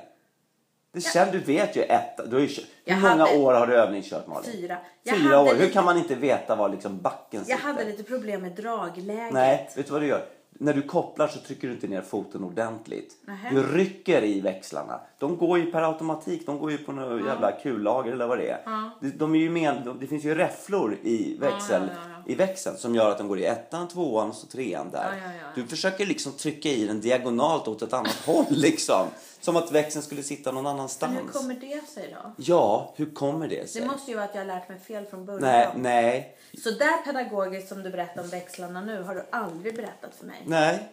det 0.93 1.01
känner, 1.01 1.32
du 1.32 1.39
vet 1.39 1.76
ju 1.76 1.82
ett, 1.82 2.16
du 2.30 2.36
har 2.36 2.41
ju, 2.41 2.49
hur 2.84 2.95
många 2.97 3.09
hade- 3.09 3.39
år 3.39 3.53
har 3.55 3.66
du 3.66 3.74
övningskört 3.74 4.26
Malin? 4.26 4.53
Fyra. 4.53 4.76
Jag 5.03 5.16
Fyra 5.18 5.41
år, 5.41 5.47
hur 5.47 5.55
lite- 5.61 5.72
kan 5.72 5.84
man 5.84 5.99
inte 5.99 6.14
veta 6.14 6.57
var 6.57 6.68
liksom 6.68 7.01
backen 7.01 7.41
sitter? 7.41 7.53
Jag 7.53 7.59
hade 7.59 7.84
lite 7.84 8.03
problem 8.03 8.43
med 8.43 8.53
dragläget. 8.53 9.32
Nej, 9.32 9.70
vet 9.76 9.86
du 9.86 9.93
vad 9.93 10.03
du 10.03 10.07
gör? 10.07 10.24
När 10.61 10.72
du 10.74 10.82
kopplar 10.82 11.28
så 11.28 11.39
trycker 11.41 11.68
du 11.68 11.74
inte 11.74 11.86
ner 11.89 12.03
foten 12.03 12.45
ordentligt. 12.45 13.16
Nähä. 13.26 13.51
Du 13.51 13.62
rycker 13.62 14.24
i 14.24 14.41
växlarna. 14.41 15.01
De 15.18 15.36
går 15.36 15.58
ju 15.58 15.72
per 15.72 15.82
automatik. 15.82 16.46
De 16.46 16.58
går 16.58 16.70
ju 16.70 16.78
på 16.78 16.92
något 16.92 17.26
jävla 17.26 17.52
kullager 17.52 18.12
eller 18.12 18.26
vad 18.26 18.38
det 18.38 18.48
är. 18.48 18.90
De, 19.00 19.10
de 19.10 19.34
är 19.34 19.38
ju 19.38 19.50
med, 19.50 19.82
de, 19.84 19.98
det 20.00 20.06
finns 20.06 20.24
ju 20.24 20.34
räfflor 20.34 20.98
i, 21.02 21.36
växel, 21.38 21.90
i 22.26 22.34
växeln 22.34 22.76
som 22.76 22.94
gör 22.94 23.10
att 23.10 23.18
de 23.18 23.28
går 23.28 23.38
i 23.38 23.44
ettan, 23.44 23.88
tvåan 23.88 24.28
och 24.28 24.34
så 24.34 24.46
trean 24.46 24.90
där. 24.90 25.12
Du 25.54 25.66
försöker 25.66 26.06
liksom 26.06 26.32
trycka 26.32 26.68
i 26.68 26.86
den 26.86 27.00
diagonalt 27.00 27.68
åt 27.68 27.82
ett 27.82 27.92
annat 27.92 28.14
håll 28.26 28.44
liksom. 28.50 29.06
Som 29.40 29.56
att 29.56 29.72
växeln 29.72 30.02
skulle 30.02 30.22
sitta 30.22 30.52
någon 30.52 30.66
annanstans. 30.66 31.12
Men 31.14 31.24
hur 31.24 31.32
kommer 31.32 31.54
det 31.54 31.88
sig 31.88 32.16
då? 32.22 32.32
Ja, 32.36 32.92
hur 32.96 33.14
kommer 33.14 33.48
det 33.48 33.70
sig? 33.70 33.80
Det 33.80 33.86
måste 33.86 34.10
ju 34.10 34.16
vara 34.16 34.26
att 34.26 34.34
jag 34.34 34.40
har 34.40 34.46
lärt 34.46 34.68
mig 34.68 34.78
fel 34.78 35.06
från 35.06 35.24
början. 35.26 35.42
Nej, 35.42 35.68
nej, 35.76 36.36
Så 36.64 36.70
där 36.70 37.04
pedagogiskt 37.04 37.68
som 37.68 37.82
du 37.82 37.90
berättar 37.90 38.22
om 38.22 38.28
växlarna 38.28 38.80
nu 38.80 39.02
har 39.02 39.14
du 39.14 39.24
aldrig 39.30 39.76
berättat 39.76 40.14
för 40.14 40.26
mig. 40.26 40.42
nej. 40.46 40.88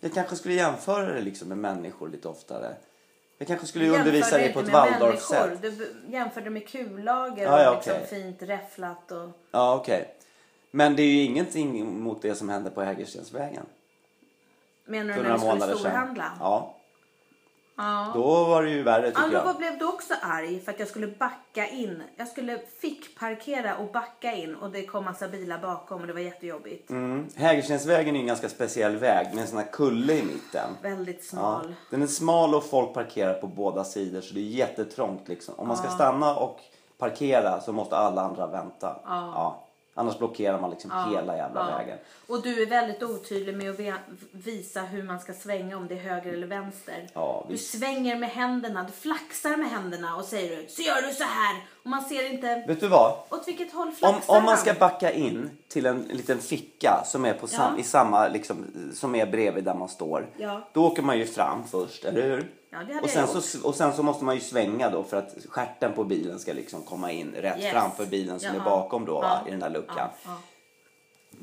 Jag 0.00 0.14
kanske 0.14 0.36
skulle 0.36 0.54
jämföra 0.54 1.12
det 1.12 1.20
liksom 1.20 1.48
med 1.48 1.58
människor 1.58 2.08
lite 2.08 2.28
oftare. 2.28 2.74
Jag 3.38 3.48
kanske 3.48 3.66
skulle 3.66 3.84
Jämför 3.84 4.00
undervisa 4.00 4.36
dig 4.36 4.52
på 4.52 4.60
ett 4.60 4.68
Waldorf-sätt. 4.68 5.62
Du 5.62 5.94
jämförde 6.08 6.50
med 6.50 6.68
kullager 6.68 7.44
Ja, 7.44 7.62
ja, 7.62 7.70
och 7.70 7.76
liksom 7.76 7.92
okej. 7.92 8.06
fint 8.06 8.42
räfflat 8.42 9.12
och... 9.12 9.28
Ja, 9.50 9.74
okej. 9.74 10.14
Men 10.70 10.96
det 10.96 11.02
är 11.02 11.06
ju 11.06 11.22
ingenting 11.22 12.00
mot 12.00 12.22
det 12.22 12.34
som 12.34 12.48
hände 12.48 12.70
på 12.70 12.82
Hägerstensvägen 12.82 13.66
Menar 14.84 15.16
du 15.16 15.22
när 15.22 15.32
du 15.32 15.38
skulle 15.38 15.76
storhandla? 15.78 16.32
Ja, 16.40 16.74
Ja. 17.76 18.10
då 18.14 18.44
var 18.44 18.62
det 18.62 18.70
ju 18.70 18.82
värre 18.82 19.06
tycker 19.06 19.22
Ja, 19.22 19.28
då 19.42 19.48
jag. 19.48 19.56
blev 19.56 19.78
du 19.78 19.84
också 19.84 20.14
arg 20.22 20.60
för 20.60 20.72
att 20.72 20.78
jag 20.78 20.88
skulle 20.88 21.06
backa 21.06 21.68
in. 21.68 22.02
Jag 22.16 22.28
skulle 22.28 22.58
fick 22.80 23.18
parkera 23.18 23.76
och 23.76 23.92
backa 23.92 24.32
in 24.32 24.54
och 24.54 24.70
det 24.70 24.86
kom 24.86 25.04
massa 25.04 25.28
bilar 25.28 25.58
bakom 25.58 26.00
och 26.00 26.06
det 26.06 26.12
var 26.12 26.20
jättejobbigt. 26.20 26.90
Mm. 26.90 27.26
Hägerstensvägen 27.36 28.16
är 28.16 28.20
en 28.20 28.26
ganska 28.26 28.48
speciell 28.48 28.96
väg 28.96 29.26
med 29.34 29.42
en 29.42 29.48
sån 29.48 29.58
här 29.58 29.72
kulle 29.72 30.12
i 30.14 30.22
mitten. 30.22 30.70
Väldigt 30.82 31.16
Ja. 31.32 31.38
smal. 31.38 31.74
Den 31.90 32.02
är 32.02 32.06
smal 32.06 32.54
och 32.54 32.64
folk 32.64 32.94
parkerar 32.94 33.34
på 33.34 33.46
båda 33.46 33.84
sidor 33.84 34.20
så 34.20 34.34
det 34.34 34.40
är 34.40 34.44
jättetrångt 34.44 35.28
liksom. 35.28 35.54
Om 35.58 35.68
man 35.68 35.76
ska 35.76 35.88
stanna 35.88 36.36
och 36.36 36.60
parkera 36.98 37.60
så 37.60 37.72
måste 37.72 37.96
alla 37.96 38.22
andra 38.22 38.46
vänta. 38.46 38.96
Ja. 39.04 39.62
Annars 39.98 40.18
blockerar 40.18 40.60
man 40.60 40.70
liksom 40.70 40.90
hela 41.10 41.36
jävla 41.36 41.70
Ja. 41.70 41.76
vägen. 41.76 41.98
Och 42.26 42.42
du 42.42 42.62
är 42.62 42.66
väldigt 42.66 43.02
otydlig 43.02 43.56
med 43.56 43.70
att 43.94 44.00
visa 44.30 44.80
hur 44.80 45.02
man 45.02 45.20
ska 45.20 45.32
svänga 45.32 45.76
om 45.76 45.88
det 45.88 45.94
är 45.94 45.98
höger 45.98 46.32
eller 46.32 46.46
vänster. 46.46 47.08
Ja, 47.14 47.46
du 47.48 47.58
svänger 47.58 48.16
med 48.16 48.28
händerna, 48.30 48.82
du 48.82 48.92
flaxar 48.92 49.56
med 49.56 49.70
händerna 49.70 50.16
och 50.16 50.24
säger 50.24 50.56
du 50.56 50.68
så 50.68 50.82
gör 50.82 51.02
du 51.02 51.12
så 51.14 51.24
här 51.24 51.56
och 51.82 51.86
man 51.90 52.02
ser 52.02 52.30
inte 52.32 52.64
Vet 52.68 52.80
du 52.80 52.88
vad? 52.88 53.12
åt 53.30 53.48
vilket 53.48 53.72
håll 53.72 53.88
Om, 53.88 53.94
flaxar 53.94 54.36
om 54.38 54.44
man 54.44 54.56
ska 54.56 54.72
backa 54.74 55.12
in 55.12 55.50
till 55.68 55.86
en 55.86 55.98
liten 56.02 56.38
ficka 56.38 57.02
som 57.06 57.24
är, 57.24 57.32
på 57.34 57.46
sam, 57.46 57.72
Ja. 57.74 57.80
i 57.80 57.84
samma, 57.84 58.28
liksom, 58.28 58.66
som 58.94 59.14
är 59.14 59.26
bredvid 59.26 59.64
där 59.64 59.74
man 59.74 59.88
står. 59.88 60.26
Ja. 60.36 60.68
Då 60.72 60.86
åker 60.86 61.02
man 61.02 61.18
ju 61.18 61.26
fram 61.26 61.64
först, 61.70 62.04
eller 62.04 62.22
hur? 62.22 62.50
Ja, 62.70 62.78
det 62.78 62.84
hade 62.84 62.98
och, 62.98 63.10
jag 63.14 63.28
sen 63.28 63.42
så, 63.42 63.68
och 63.68 63.74
sen 63.74 63.92
så 63.92 64.02
måste 64.02 64.24
man 64.24 64.34
ju 64.34 64.40
svänga 64.40 64.90
då 64.90 65.02
för 65.02 65.16
att 65.16 65.36
stjärten 65.48 65.92
på 65.92 66.04
bilen 66.04 66.38
ska 66.38 66.52
liksom 66.52 66.82
komma 66.82 67.12
in 67.12 67.32
rätt 67.34 67.60
Yes. 67.60 67.72
framför 67.72 68.06
bilen 68.06 68.40
som 68.40 68.50
Ja. 68.54 68.60
är 68.60 68.64
bakom 68.64 69.04
då 69.04 69.14
va, 69.20 69.40
Ja. 69.42 69.48
i 69.48 69.50
den 69.50 69.60
där 69.60 69.70
luckan. 69.70 69.96
Ja, 69.96 70.10
ja. 70.24 70.38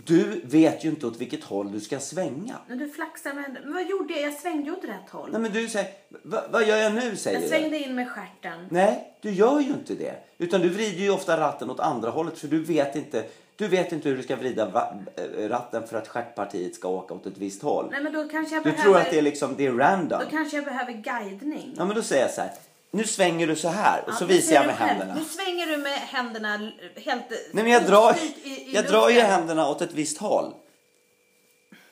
Du 0.05 0.41
vet 0.45 0.85
ju 0.85 0.89
inte 0.89 1.07
åt 1.07 1.17
vilket 1.21 1.43
håll 1.43 1.71
du 1.71 1.79
ska 1.79 1.99
svänga. 1.99 2.55
Men 2.67 2.77
du 2.77 2.89
flaxar 2.89 3.33
med. 3.33 3.57
Men 3.63 3.73
vad 3.73 3.87
gjorde 3.89 4.13
jag? 4.13 4.21
Jag 4.21 4.33
svängde 4.33 4.63
ju 4.63 4.71
åt 4.77 4.83
rätt 4.83 5.09
håll. 5.11 5.29
Nej 5.31 5.41
men 5.41 5.51
du 5.53 5.67
säger, 5.69 5.91
"Va- 6.23 6.43
vad 6.51 6.67
gör 6.67 6.77
jag 6.77 6.93
nu 6.93 7.15
säger 7.15 7.37
jag 7.37 7.43
du. 7.45 7.49
svängde 7.49 7.77
in 7.79 7.95
med 7.95 8.09
stjärten. 8.11 8.67
Nej, 8.71 9.13
du 9.21 9.31
gör 9.31 9.59
ju 9.59 9.67
inte 9.69 9.93
det. 9.95 10.15
Utan 10.37 10.61
du 10.61 10.69
vrider 10.69 11.03
ju 11.03 11.09
ofta 11.09 11.39
ratten 11.39 11.69
åt 11.69 11.79
andra 11.79 12.09
hållet 12.09 12.37
för 12.39 12.47
du 12.47 12.63
vet 12.63 12.95
inte, 12.95 13.25
du 13.55 13.67
vet 13.67 13.91
inte 13.91 14.09
hur 14.09 14.17
du 14.17 14.23
ska 14.23 14.35
vrida 14.35 14.91
äh, 15.15 15.49
ratten 15.49 15.87
för 15.87 15.97
att 15.97 16.07
stjärtpartiet 16.07 16.75
ska 16.75 16.87
åka 16.87 17.13
åt 17.13 17.25
ett 17.25 17.37
visst 17.37 17.61
håll. 17.61 17.87
Nej 17.91 18.03
men 18.03 18.13
då 18.13 18.29
kanske 18.29 18.55
jag 18.55 18.63
Du 18.63 18.71
behöver... 18.71 18.83
tror 18.83 18.97
att 18.97 19.11
det 19.11 19.17
är 19.17 19.21
liksom, 19.21 19.55
det 19.57 19.65
är 19.65 19.71
random. 19.71 20.21
Då 20.23 20.29
kanske 20.29 20.57
jag 20.57 20.65
behöver 20.65 20.93
guidning. 20.93 21.75
Ja 21.77 21.85
men 21.85 21.95
då 21.95 22.01
säger 22.03 22.21
jag 22.21 22.31
så 22.31 22.41
här. 22.41 22.51
Nu 22.91 23.03
svänger 23.03 23.47
du 23.47 23.55
så 23.55 23.67
här 23.67 24.01
och 24.05 24.09
Ja, 24.11 24.15
så 24.15 24.25
visar 24.25 24.55
jag 24.55 24.65
med 24.65 24.75
händerna. 24.75 25.15
Nu 25.15 25.23
svänger 25.25 25.67
du 25.67 25.77
med 25.77 25.99
händerna 25.99 26.71
helt 26.95 27.29
Nej 27.29 27.63
men 27.63 27.67
jag 27.67 27.85
drar, 27.85 28.15
i, 28.43 28.49
i 28.49 28.71
jag 28.75 28.85
drar 28.85 29.09
ju 29.09 29.19
händerna 29.19 29.69
åt 29.69 29.81
ett 29.81 29.93
visst 29.93 30.17
håll. 30.17 30.53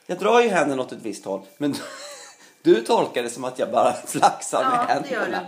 Jag 0.05 0.19
drar 0.19 0.41
ju 0.41 0.49
händerna 0.49 0.81
åt 0.81 0.91
ett 0.91 1.01
visst 1.01 1.25
håll. 1.25 1.41
Men 1.57 1.75
du 2.61 2.81
tolkar 2.81 3.23
det 3.23 3.29
som 3.29 3.43
att 3.43 3.59
jag 3.59 3.71
bara 3.71 3.93
flaxar 4.05 4.63
med 4.63 4.85
Ja, 4.89 5.01
det 5.03 5.13
gör 5.13 5.21
händerna. 5.21 5.47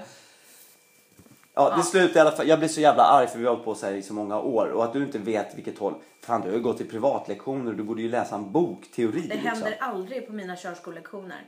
Ja, 1.55 1.73
det 1.77 1.83
slutar 1.83 2.17
i 2.17 2.21
alla 2.21 2.31
fall. 2.31 2.47
Jag 2.47 2.59
blir 2.59 2.69
så 2.69 2.81
jävla 2.81 3.03
arg 3.03 3.27
för 3.27 3.39
vi 3.39 3.45
har 3.45 3.51
hållit 3.51 3.65
på 3.65 3.75
så 3.75 3.85
här 3.85 3.93
i 3.93 4.01
så 4.01 4.13
många 4.13 4.39
år. 4.39 4.67
Och 4.67 4.83
att 4.83 4.93
du 4.93 5.03
inte 5.03 5.17
vet 5.19 5.55
vilket 5.55 5.77
håll. 5.77 5.93
Fan, 6.21 6.41
du 6.41 6.47
har 6.49 6.55
ju 6.57 6.61
gått 6.63 6.81
i 6.81 6.83
privatlektioner. 6.85 7.73
Du 7.73 7.83
borde 7.83 8.01
ju 8.01 8.09
läsa 8.09 8.35
en 8.35 8.51
bok, 8.51 8.91
teori. 8.95 9.21
Det 9.21 9.27
liksom. 9.35 9.49
händer 9.49 9.77
aldrig 9.79 10.27
på 10.27 10.33
mina 10.33 10.55
körskolelektioner. 10.55 11.41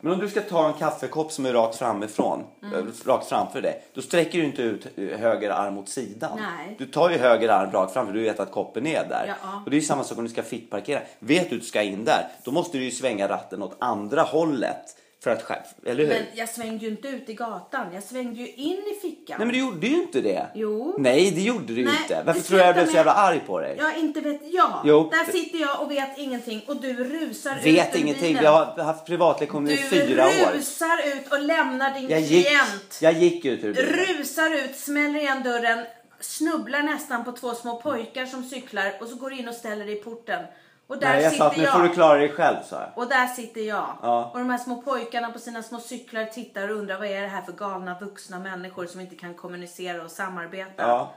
Men 0.00 0.12
om 0.12 0.18
du 0.18 0.28
ska 0.28 0.40
ta 0.40 0.66
en 0.68 0.72
kaffekopp 0.74 1.32
som 1.32 1.46
är 1.46 1.52
rakt 1.52 1.76
framifrån, 1.76 2.44
Mm. 2.62 2.74
eh, 2.74 2.84
rakt 3.06 3.28
framför 3.28 3.62
dig. 3.62 3.84
Då 3.94 4.02
sträcker 4.02 4.38
du 4.38 4.44
inte 4.44 4.62
ut 4.62 4.86
eh, 4.98 5.18
höger 5.18 5.50
arm 5.50 5.74
mot 5.74 5.88
sidan. 5.88 6.38
Nej. 6.58 6.74
Du 6.78 6.86
tar 6.86 7.10
ju 7.10 7.16
höger 7.18 7.48
arm 7.48 7.70
rakt 7.72 7.92
framför 7.92 8.12
du 8.12 8.22
vet 8.22 8.40
att 8.40 8.52
koppen 8.52 8.86
är 8.86 9.08
där. 9.08 9.34
Ja. 9.42 9.62
Och 9.64 9.70
det 9.70 9.76
är 9.76 9.80
ju 9.80 9.86
samma 9.86 10.04
sak 10.04 10.18
om 10.18 10.24
du 10.24 10.30
ska 10.30 10.42
fickparkera. 10.42 11.00
Vet 11.18 11.50
du 11.50 11.56
att 11.56 11.62
du 11.62 11.66
ska 11.66 11.82
in 11.82 12.04
där, 12.04 12.28
då 12.44 12.50
måste 12.50 12.78
du 12.78 12.84
ju 12.84 12.90
svänga 12.90 13.28
ratten 13.28 13.62
åt 13.62 13.76
andra 13.78 14.22
hållet. 14.22 14.96
För 15.26 15.32
att 15.32 15.42
skär- 15.42 15.62
eller 15.86 16.02
hur? 16.04 16.08
Men 16.08 16.22
jag 16.34 16.48
svängde 16.48 16.84
ju 16.84 16.90
inte 16.90 17.08
ut 17.08 17.28
i 17.28 17.34
gatan. 17.34 17.86
Jag 17.94 18.02
svängde 18.02 18.40
ju 18.40 18.48
in 18.52 18.76
i 18.96 19.00
fickan. 19.02 19.36
Nej 19.38 19.46
men 19.46 19.48
du 19.48 19.58
gjorde 19.58 19.86
ju 19.86 19.94
inte 20.02 20.20
det. 20.20 20.46
Jo. 20.54 20.96
Nej 20.98 21.30
det 21.30 21.40
gjorde 21.40 21.74
du 21.74 21.84
Nej, 21.84 21.94
inte. 22.02 22.22
Varför 22.26 22.40
tror 22.40 22.58
jag 22.60 22.68
jag 22.68 22.74
blev 22.74 22.86
så 22.86 22.92
jävla 22.92 23.12
arg 23.12 23.40
på 23.46 23.60
dig? 23.60 23.76
Ja, 23.78 23.92
inte 23.96 24.20
vet 24.20 24.40
jag. 24.44 24.80
Jo. 24.84 25.10
Där 25.10 25.32
sitter 25.32 25.58
jag 25.58 25.80
och 25.82 25.90
vet 25.90 26.18
ingenting 26.18 26.62
och 26.66 26.80
du 26.80 26.92
rusar 27.04 27.56
ut 27.58 27.64
Vet 27.66 27.94
ingenting. 27.96 28.22
bilen. 28.22 28.40
Vi 28.40 28.46
har 28.46 28.84
haft 28.84 29.06
privatlektioner 29.06 29.70
i 29.72 29.76
Du 29.76 29.82
fyra 29.82 30.24
år. 30.26 30.52
rusar 30.54 30.98
ut 31.16 31.32
och 31.32 31.40
lämnar 31.40 32.00
din 32.00 32.08
Jag 32.10 32.20
gick, 32.20 32.46
klient. 32.46 32.98
jag 33.00 33.12
gick 33.12 33.44
ut 33.44 33.64
ur 33.64 33.74
bilen. 33.74 33.92
Rusar 33.92 34.54
ut, 34.54 34.76
smäller 34.76 35.18
igen 35.20 35.42
dörren, 35.42 35.84
snubblar 36.20 36.82
nästan 36.82 37.24
på 37.24 37.32
två 37.32 37.54
små 37.54 37.80
pojkar 37.80 38.26
som 38.26 38.42
cyklar 38.44 38.92
och 39.00 39.06
så 39.06 39.16
går 39.16 39.32
in 39.32 39.48
och 39.48 39.54
ställer 39.54 39.84
dig 39.84 39.98
i 39.98 40.02
porten. 40.02 40.42
Och 40.86 40.98
där 40.98 41.08
Nej, 41.08 41.22
jag 41.22 41.32
sa 41.34 41.46
att 41.46 41.52
sitter 41.52 41.62
nu 41.62 41.64
jag. 41.66 41.74
får 41.74 41.82
du 41.88 41.94
klara 41.94 42.18
dig 42.18 42.28
själv 42.32 42.56
sa 42.64 42.76
jag. 42.80 42.90
Och 42.94 43.08
där 43.08 43.26
sitter 43.26 43.60
jag. 43.60 43.86
Ja. 44.02 44.30
Och 44.32 44.38
de 44.38 44.50
här 44.50 44.58
små 44.58 44.82
pojkarna 44.82 45.30
på 45.32 45.38
sina 45.38 45.62
små 45.62 45.78
cyklar 45.80 46.24
tittar 46.24 46.68
och 46.68 46.76
undrar 46.76 46.98
vad 46.98 47.06
är 47.06 47.22
det 47.22 47.28
här 47.28 47.42
för 47.42 47.52
galna 47.52 47.98
vuxna 48.00 48.38
människor 48.38 48.86
som 48.86 49.00
inte 49.00 49.14
kan 49.16 49.34
kommunicera 49.34 50.02
och 50.04 50.10
samarbeta. 50.10 50.72
Ja. 50.82 51.12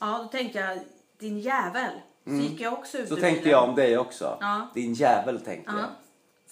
Ja, 0.00 0.18
då 0.22 0.28
tänkte 0.38 0.58
jag, 0.58 0.78
din 1.20 1.38
jävel. 1.38 1.90
Så 2.24 2.30
gick 2.32 2.60
jag 2.60 2.72
också 2.72 2.98
ut 2.98 3.08
Så 3.08 3.16
ur 3.16 3.20
tänkte 3.20 3.44
bilen. 3.44 3.58
jag 3.60 3.68
om 3.68 3.74
dig 3.74 3.98
också. 3.98 4.36
Ja. 4.40 4.68
Din 4.74 4.94
jävel 4.94 5.40
tänkte 5.40 5.72
Ja. 5.74 5.78
jag. 5.80 5.88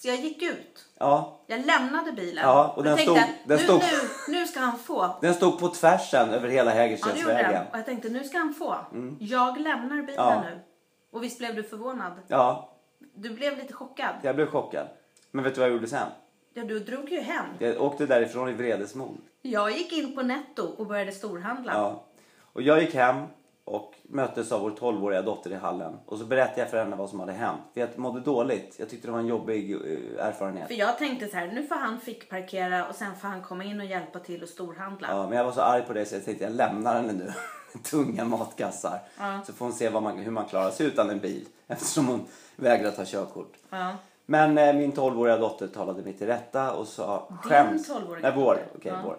Så 0.01 0.07
jag 0.07 0.15
gick 0.17 0.41
ut. 0.43 0.85
Ja. 0.99 1.39
Jag 1.47 1.65
lämnade 1.65 2.11
bilen. 2.11 2.43
Ja, 2.43 2.73
och 2.77 2.83
den 2.83 2.89
jag 2.97 2.97
tänkte, 2.97 3.23
stod- 3.23 3.47
den 3.49 3.57
nu, 3.57 3.63
stod- 3.63 3.81
Nu, 4.27 4.39
nu 4.39 4.47
ska 4.47 4.59
han 4.59 4.79
få. 4.79 5.17
Den 5.21 5.33
stod 5.33 5.59
på 5.59 5.67
tvärsen 5.67 6.29
över 6.29 6.49
hela 6.49 6.75
Ja, 6.75 6.75
det 6.75 6.87
gjorde 6.87 6.97
Hägerstensvägen. 7.03 7.51
den. 7.53 7.67
Och 7.71 7.77
jag 7.77 7.85
tänkte, 7.85 8.09
nu 8.09 8.23
ska 8.23 8.37
han 8.37 8.53
få. 8.53 8.75
Jag 9.19 9.59
lämnar 9.61 9.95
bilen 9.95 10.15
Ja. 10.15 10.41
nu. 10.41 10.59
Och 11.11 11.23
visst 11.23 11.37
blev 11.39 11.55
du 11.55 11.63
förvånad? 11.63 12.13
Ja, 12.27 12.69
Du 13.13 13.29
blev 13.29 13.57
lite 13.57 13.73
chockad. 13.73 14.15
jag 14.23 14.35
blev 14.35 14.45
chockad. 14.47 14.87
Men 15.31 15.43
vet 15.43 15.55
du 15.55 15.59
vad 15.59 15.69
jag 15.69 15.73
gjorde 15.75 15.87
sen? 15.87 16.07
Ja, 16.53 16.63
du 16.63 16.79
drog 16.79 17.09
ju 17.09 17.19
hem. 17.19 17.45
Jag 17.59 17.81
åkte 17.81 18.05
därifrån 18.05 18.49
i 18.49 18.53
vredesmod. 18.53 19.17
Jag 19.41 19.71
gick 19.71 19.93
in 19.93 20.15
på 20.15 20.21
Netto 20.21 20.63
och 20.77 20.87
började 20.87 21.11
storhandla. 21.11 21.73
Ja. 21.73 22.03
Och 22.53 22.61
jag 22.61 22.81
gick 22.81 22.93
hem 22.95 23.23
och 23.63 23.95
möttes 24.03 24.51
av 24.51 24.61
vår 24.61 24.71
12-åriga 24.71 25.21
dotter 25.21 25.51
i 25.51 25.55
hallen. 25.55 25.97
Och 26.05 26.17
så 26.17 26.25
berättade 26.25 26.59
jag 26.61 26.69
för 26.69 26.77
henne 26.77 26.95
vad 26.95 27.09
som 27.09 27.19
hade 27.19 27.31
hänt. 27.31 27.61
För 27.73 27.81
jag 27.81 27.97
mådde 27.97 28.19
dåligt. 28.19 28.75
Jag 28.79 28.89
tyckte 28.89 29.07
det 29.07 29.11
var 29.11 29.19
en 29.19 29.27
jobbig 29.27 29.71
eh, 29.71 30.25
erfarenhet. 30.27 30.67
För 30.67 30.75
jag 30.75 30.97
tänkte 30.97 31.27
så 31.27 31.37
här, 31.37 31.47
nu 31.47 31.67
får 31.67 31.75
han 31.75 31.99
fick 31.99 32.29
parkera 32.29 32.87
och 32.87 32.95
sen 32.95 33.15
får 33.15 33.27
han 33.27 33.41
komma 33.41 33.63
in 33.63 33.79
och 33.79 33.85
hjälpa 33.85 34.19
till 34.19 34.43
och 34.43 34.49
storhandla. 34.49 35.07
Ja, 35.11 35.27
men 35.27 35.37
jag 35.37 35.45
var 35.45 35.51
så 35.51 35.61
arg 35.61 35.81
på 35.81 35.93
det 35.93 36.05
så 36.05 36.15
jag 36.15 36.25
tänkte 36.25 36.43
jag 36.43 36.53
lämnar 36.53 36.95
henne 36.95 37.13
nu. 37.13 37.31
Tunga 37.83 38.25
matkassar. 38.25 38.99
Så 39.45 39.53
får 39.53 39.65
hon 39.65 39.73
se 39.73 39.89
man, 39.89 40.17
hur 40.17 40.31
man 40.31 40.45
klarar 40.45 40.71
sig 40.71 40.85
utan 40.85 41.09
en 41.09 41.19
bil. 41.19 41.45
Eftersom 41.67 42.07
hon 42.07 42.25
vägrar 42.55 42.91
ta 42.91 43.05
körkort. 43.05 43.53
Ja. 43.69 43.95
Men 44.25 44.57
eh, 44.57 44.73
min 44.75 44.93
12-åriga 44.93 45.37
dotter 45.37 45.67
talade 45.67 46.03
mig 46.03 46.13
till 46.13 46.27
rätta 46.27 46.73
och 46.73 46.87
sa 46.87 47.27
skäms. 47.43 47.89
12-åriga 47.89 48.21
Nej, 48.21 48.31
vår. 48.35 48.59
Okej, 48.75 48.91
Ja. 48.91 49.01
vår. 49.05 49.17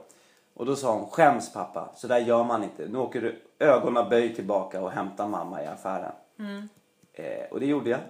Och 0.55 0.67
då 0.67 0.77
sa 0.77 0.93
hon 0.95 1.11
skäms 1.11 1.53
pappa. 1.53 1.91
Så 1.95 2.07
där 2.07 2.19
gör 2.19 2.45
man 2.45 2.63
inte. 2.63 2.89
Nu 2.89 2.99
åker 2.99 3.21
du 3.21 3.43
ögonen 3.59 4.09
böj 4.09 4.35
tillbaka 4.35 4.83
och 4.83 4.91
hämtar 4.91 5.29
mamma 5.29 5.63
i 5.63 5.67
affären. 5.67 6.13
Mm. 6.39 6.69
Eh, 7.13 7.45
och 7.51 7.61
det 7.61 7.67
gjorde 7.67 7.91
jag. 7.91 8.01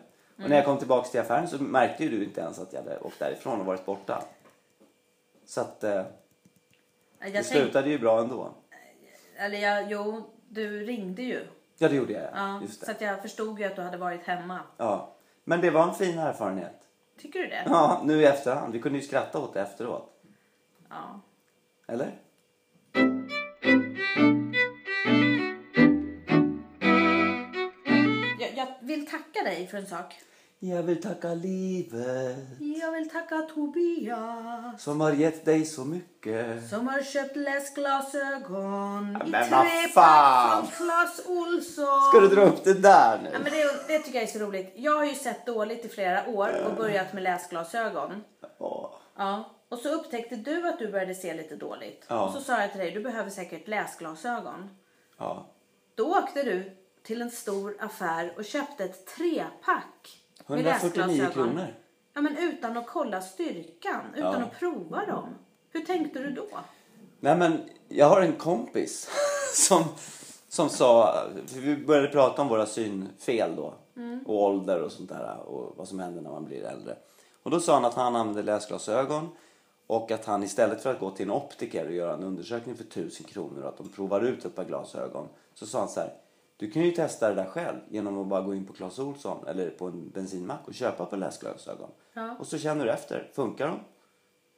Och 0.42 0.48
när 0.50 0.56
jag 0.56 0.64
kom 0.64 0.78
tillbaka 0.78 1.08
till 1.08 1.20
affären 1.20 1.48
så 1.48 1.62
märkte 1.62 2.04
ju 2.04 2.10
du 2.10 2.24
inte 2.24 2.40
ens 2.40 2.58
att 2.58 2.72
jag 2.72 2.82
hade 2.82 2.98
åkt 2.98 3.18
därifrån 3.18 3.60
och 3.60 3.66
varit 3.66 3.86
borta. 3.86 4.22
Så 5.46 5.60
att 5.60 5.84
eh, 5.84 6.02
det 7.32 7.44
slutade 7.44 7.90
ju 7.90 7.98
bra 7.98 8.20
ändå. 8.20 8.48
Eller 9.42 9.58
jag, 9.58 9.90
jo, 9.90 10.30
du 10.48 10.84
ringde 10.84 11.22
ju. 11.22 11.46
Ja, 11.78 11.88
det 11.88 11.94
gjorde 11.96 12.12
jag. 12.12 12.22
Ja, 12.34 12.60
Just 12.62 12.80
det. 12.80 12.86
så 12.86 12.92
att 12.92 13.00
jag 13.00 13.22
förstod 13.22 13.58
ju 13.58 13.64
att 13.64 13.76
du 13.76 13.82
hade 13.82 13.96
varit 13.96 14.22
hemma. 14.26 14.60
Ja. 14.76 15.14
Men 15.44 15.60
det 15.60 15.70
var 15.70 15.88
en 15.88 15.94
fin 15.94 16.18
erfarenhet. 16.18 16.78
Tycker 17.18 17.38
du 17.40 17.46
det? 17.46 17.62
Ja, 17.66 18.02
nu 18.04 18.20
i 18.20 18.24
efterhand. 18.24 18.72
Vi 18.72 18.80
kunde 18.80 18.98
ju 18.98 19.04
skratta 19.04 19.38
åt 19.38 19.54
det 19.54 19.60
efteråt. 19.60 20.12
Ja. 20.88 21.20
Eller? 21.86 22.10
Jag, 28.38 28.50
jag 28.56 28.66
vill 28.80 29.06
tacka 29.06 29.42
dig 29.44 29.66
för 29.66 29.78
en 29.78 29.86
sak. 29.86 30.14
Jag 30.64 30.82
vill 30.82 31.02
tacka 31.02 31.34
livet 31.34 32.36
Jag 32.80 32.92
vill 32.92 33.10
tacka 33.10 33.38
Tobias 33.54 34.82
som 34.82 35.00
har 35.00 35.12
gett 35.12 35.44
dig 35.44 35.64
så 35.64 35.84
mycket. 35.84 36.68
som 36.70 36.88
har 36.88 37.02
köpt 37.02 37.36
läsglasögon 37.36 39.16
Ja, 39.20 39.26
i 39.26 39.30
men 39.30 39.50
vad 39.50 39.60
tre 39.60 39.88
fan! 39.94 40.62
pack 40.62 40.72
från 40.72 40.86
Clas 40.86 41.22
Ohlson. 41.26 42.00
Ska 42.10 42.20
du 42.20 42.28
dra 42.28 42.42
upp 42.42 42.64
det 42.64 42.74
där 42.74 43.16
Ja, 43.16 43.18
nu? 43.22 43.30
men 43.32 43.52
det, 43.52 43.86
det 43.88 43.98
tycker 43.98 44.18
jag 44.18 44.28
är 44.28 44.32
så 44.32 44.38
roligt. 44.38 44.72
Jag 44.76 44.96
har 44.96 45.04
ju 45.04 45.14
sett 45.14 45.46
dåligt 45.46 45.84
i 45.84 45.88
flera 45.88 46.28
år 46.28 46.50
och 46.70 46.76
börjat 46.76 47.12
med 47.12 47.22
läsglasögon. 47.22 48.24
Åh. 48.58 48.90
Ja. 49.16 49.50
Och 49.68 49.78
så 49.78 49.88
upptäckte 49.88 50.36
du 50.36 50.68
att 50.68 50.78
du 50.78 50.92
började 50.92 51.14
se 51.14 51.34
lite 51.34 51.56
dåligt. 51.56 52.04
Ja. 52.08 52.26
Och 52.26 52.32
så 52.32 52.40
sa 52.40 52.60
jag 52.60 52.70
till 52.70 52.80
dig, 52.80 52.90
du 52.90 53.00
behöver 53.00 53.30
säkert 53.30 53.68
läsglasögon. 53.68 54.70
Ja. 55.18 55.46
Då 55.94 56.18
åkte 56.18 56.42
du 56.42 56.76
till 57.02 57.22
en 57.22 57.30
stor 57.30 57.76
affär 57.80 58.32
och 58.36 58.44
köpte 58.44 58.84
ett 58.84 59.06
trepack 59.06 60.18
149 60.46 60.64
läsglasögon. 60.64 61.32
kronor. 61.32 61.66
Ja, 62.14 62.20
men 62.20 62.36
utan 62.36 62.76
att 62.76 62.86
kolla 62.86 63.20
styrkan, 63.20 64.00
utan 64.16 64.32
Ja. 64.40 64.46
att 64.46 64.58
prova 64.58 65.06
dem. 65.06 65.28
Hur 65.70 65.80
tänkte 65.80 66.18
du 66.18 66.30
då? 66.30 66.46
Nej 67.20 67.36
men, 67.36 67.60
jag 67.88 68.06
har 68.08 68.20
en 68.22 68.32
kompis 68.32 69.10
som, 69.54 69.84
som 70.48 70.68
sa, 70.68 71.14
vi 71.54 71.76
började 71.76 72.08
prata 72.08 72.42
om 72.42 72.48
våra 72.48 72.66
synfel 72.66 73.56
då. 73.56 73.74
Och 74.26 74.42
ålder 74.42 74.82
och 74.82 74.92
sånt 74.92 75.08
där 75.08 75.38
och 75.38 75.74
vad 75.76 75.88
som 75.88 75.98
händer 75.98 76.22
när 76.22 76.30
man 76.30 76.44
blir 76.44 76.64
äldre. 76.64 76.96
Och 77.42 77.50
då 77.50 77.60
sa 77.60 77.74
han 77.74 77.84
att 77.84 77.94
han 77.94 78.16
använde 78.16 78.42
läsglasögon 78.42 79.28
och 79.86 80.10
att 80.10 80.24
han 80.24 80.42
istället 80.42 80.82
för 80.82 80.90
att 80.90 81.00
gå 81.00 81.10
till 81.10 81.26
en 81.26 81.32
optiker 81.32 81.86
och 81.86 81.92
göra 81.92 82.14
en 82.14 82.22
undersökning 82.22 82.76
för 82.76 82.84
tusen 82.84 83.26
kronor 83.26 83.62
och 83.62 83.68
att 83.68 83.76
de 83.76 83.88
provar 83.88 84.20
ut 84.20 84.44
ett 84.44 84.54
par 84.54 84.64
glasögon. 84.64 85.28
Så 85.54 85.66
sa 85.66 85.78
han 85.78 85.88
så 85.88 86.00
här, 86.00 86.12
du 86.56 86.70
kan 86.70 86.82
ju 86.82 86.90
testa 86.90 87.28
det 87.28 87.34
där 87.34 87.44
själv 87.46 87.78
genom 87.88 88.18
att 88.18 88.26
bara 88.26 88.40
gå 88.40 88.54
in 88.54 88.66
på 88.66 88.72
Clas 88.72 88.98
Ohlson 88.98 89.46
eller 89.46 89.70
på 89.70 89.86
en 89.86 90.10
bensinmack 90.10 90.60
och 90.68 90.74
köpa 90.74 91.06
på 91.06 91.16
läsglasögon. 91.16 91.90
Ja. 92.12 92.36
Och 92.38 92.46
så 92.46 92.58
känner 92.58 92.84
du 92.84 92.90
efter, 92.90 93.30
funkar 93.34 93.66
de? 93.68 93.80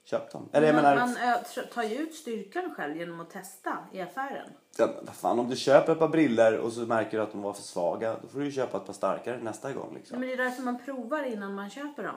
Köp 0.04 0.32
dem. 0.32 0.48
Eller 0.52 0.66
jag 0.66 0.74
man 0.74 0.84
menar, 0.84 0.96
man 0.96 1.16
ö, 1.16 1.36
tr- 1.44 1.74
tar 1.74 1.82
ju 1.82 1.96
ut 1.96 2.14
styrkan 2.14 2.74
själv 2.76 2.96
genom 2.96 3.20
att 3.20 3.30
testa 3.30 3.78
i 3.92 4.00
affären. 4.00 4.48
Ja, 4.78 4.86
men 4.86 5.04
vad 5.04 5.14
fan, 5.14 5.38
om 5.38 5.48
du 5.50 5.56
köper 5.56 5.92
ett 5.92 5.98
par 5.98 6.08
briller 6.08 6.58
och 6.58 6.72
så 6.72 6.80
märker 6.80 7.16
du 7.16 7.22
att 7.22 7.32
de 7.32 7.42
var 7.42 7.52
för 7.52 7.62
svaga, 7.62 8.16
då 8.22 8.28
får 8.28 8.38
du 8.38 8.44
ju 8.44 8.52
köpa 8.52 8.76
ett 8.76 8.86
par 8.86 8.92
starkare 8.92 9.38
nästa 9.42 9.72
gång. 9.72 9.94
Liksom. 9.94 10.20
men 10.20 10.28
det 10.28 10.34
är 10.34 10.38
därför 10.44 10.62
man 10.62 10.78
provar 10.84 11.22
innan 11.22 11.54
man 11.54 11.70
köper 11.70 12.02
dem. 12.02 12.16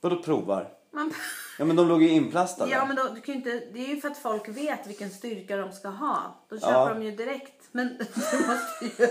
Vadå 0.00 0.22
provar? 0.22 0.68
Man... 0.90 1.12
Ja 1.58 1.64
men 1.64 1.76
de 1.76 1.88
låg 1.88 2.02
ju 2.02 2.08
inplastade. 2.08 2.70
Ja, 2.70 2.84
men 2.86 2.96
då, 2.96 3.02
du 3.14 3.20
kan 3.20 3.34
inte, 3.34 3.50
det 3.50 3.84
är 3.84 3.94
ju 3.94 4.00
för 4.00 4.08
att 4.08 4.18
folk 4.18 4.48
vet 4.48 4.86
vilken 4.86 5.10
styrka 5.10 5.56
de 5.56 5.72
ska 5.72 5.88
ha. 5.88 6.34
Då 6.48 6.58
köper 6.58 6.72
Ja. 6.72 6.88
de 6.94 7.02
ju 7.02 7.10
direkt. 7.10 7.55
Men 7.76 7.88
du 8.30 8.36
måste 8.38 9.02
ju 9.02 9.08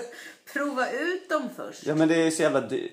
prova 0.53 0.89
ut 0.91 1.29
dem 1.29 1.49
först. 1.55 1.85
Ja 1.85 1.95
men 1.95 2.07
det 2.07 2.15
är 2.27 2.31
så 2.31 2.41
jävla 2.41 2.61
dyrt. 2.61 2.91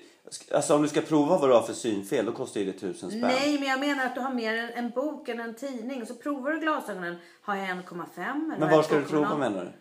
Alltså 0.51 0.75
om 0.75 0.81
du 0.81 0.87
ska 0.87 1.01
prova 1.01 1.37
vad 1.37 1.49
du 1.49 1.53
har 1.53 1.61
för 1.61 1.73
synfel, 1.73 2.25
då 2.25 2.31
kostar 2.31 2.59
ju 2.59 2.65
det 2.71 2.79
tusen 2.79 3.09
spänn. 3.09 3.21
Nej, 3.21 3.59
men 3.59 3.67
jag 3.69 3.79
menar 3.79 4.05
att 4.05 4.15
du 4.15 4.21
har 4.21 4.33
mer 4.33 4.57
en, 4.57 4.69
en 4.69 4.89
bok 4.89 5.29
än 5.29 5.39
en 5.39 5.53
tidning. 5.55 6.05
Så 6.05 6.13
provar 6.13 6.51
du 6.51 6.59
glasögonen. 6.59 7.15
Har 7.41 7.55
jag 7.55 7.67
1,5 7.67 7.75
eller 8.19 8.59
Men 8.59 8.69
var 8.69 8.83
ska 8.83 8.95
du 8.95 9.01
2,0? 9.01 9.09
prova 9.09 9.37
menar 9.37 9.65
du? 9.65 9.71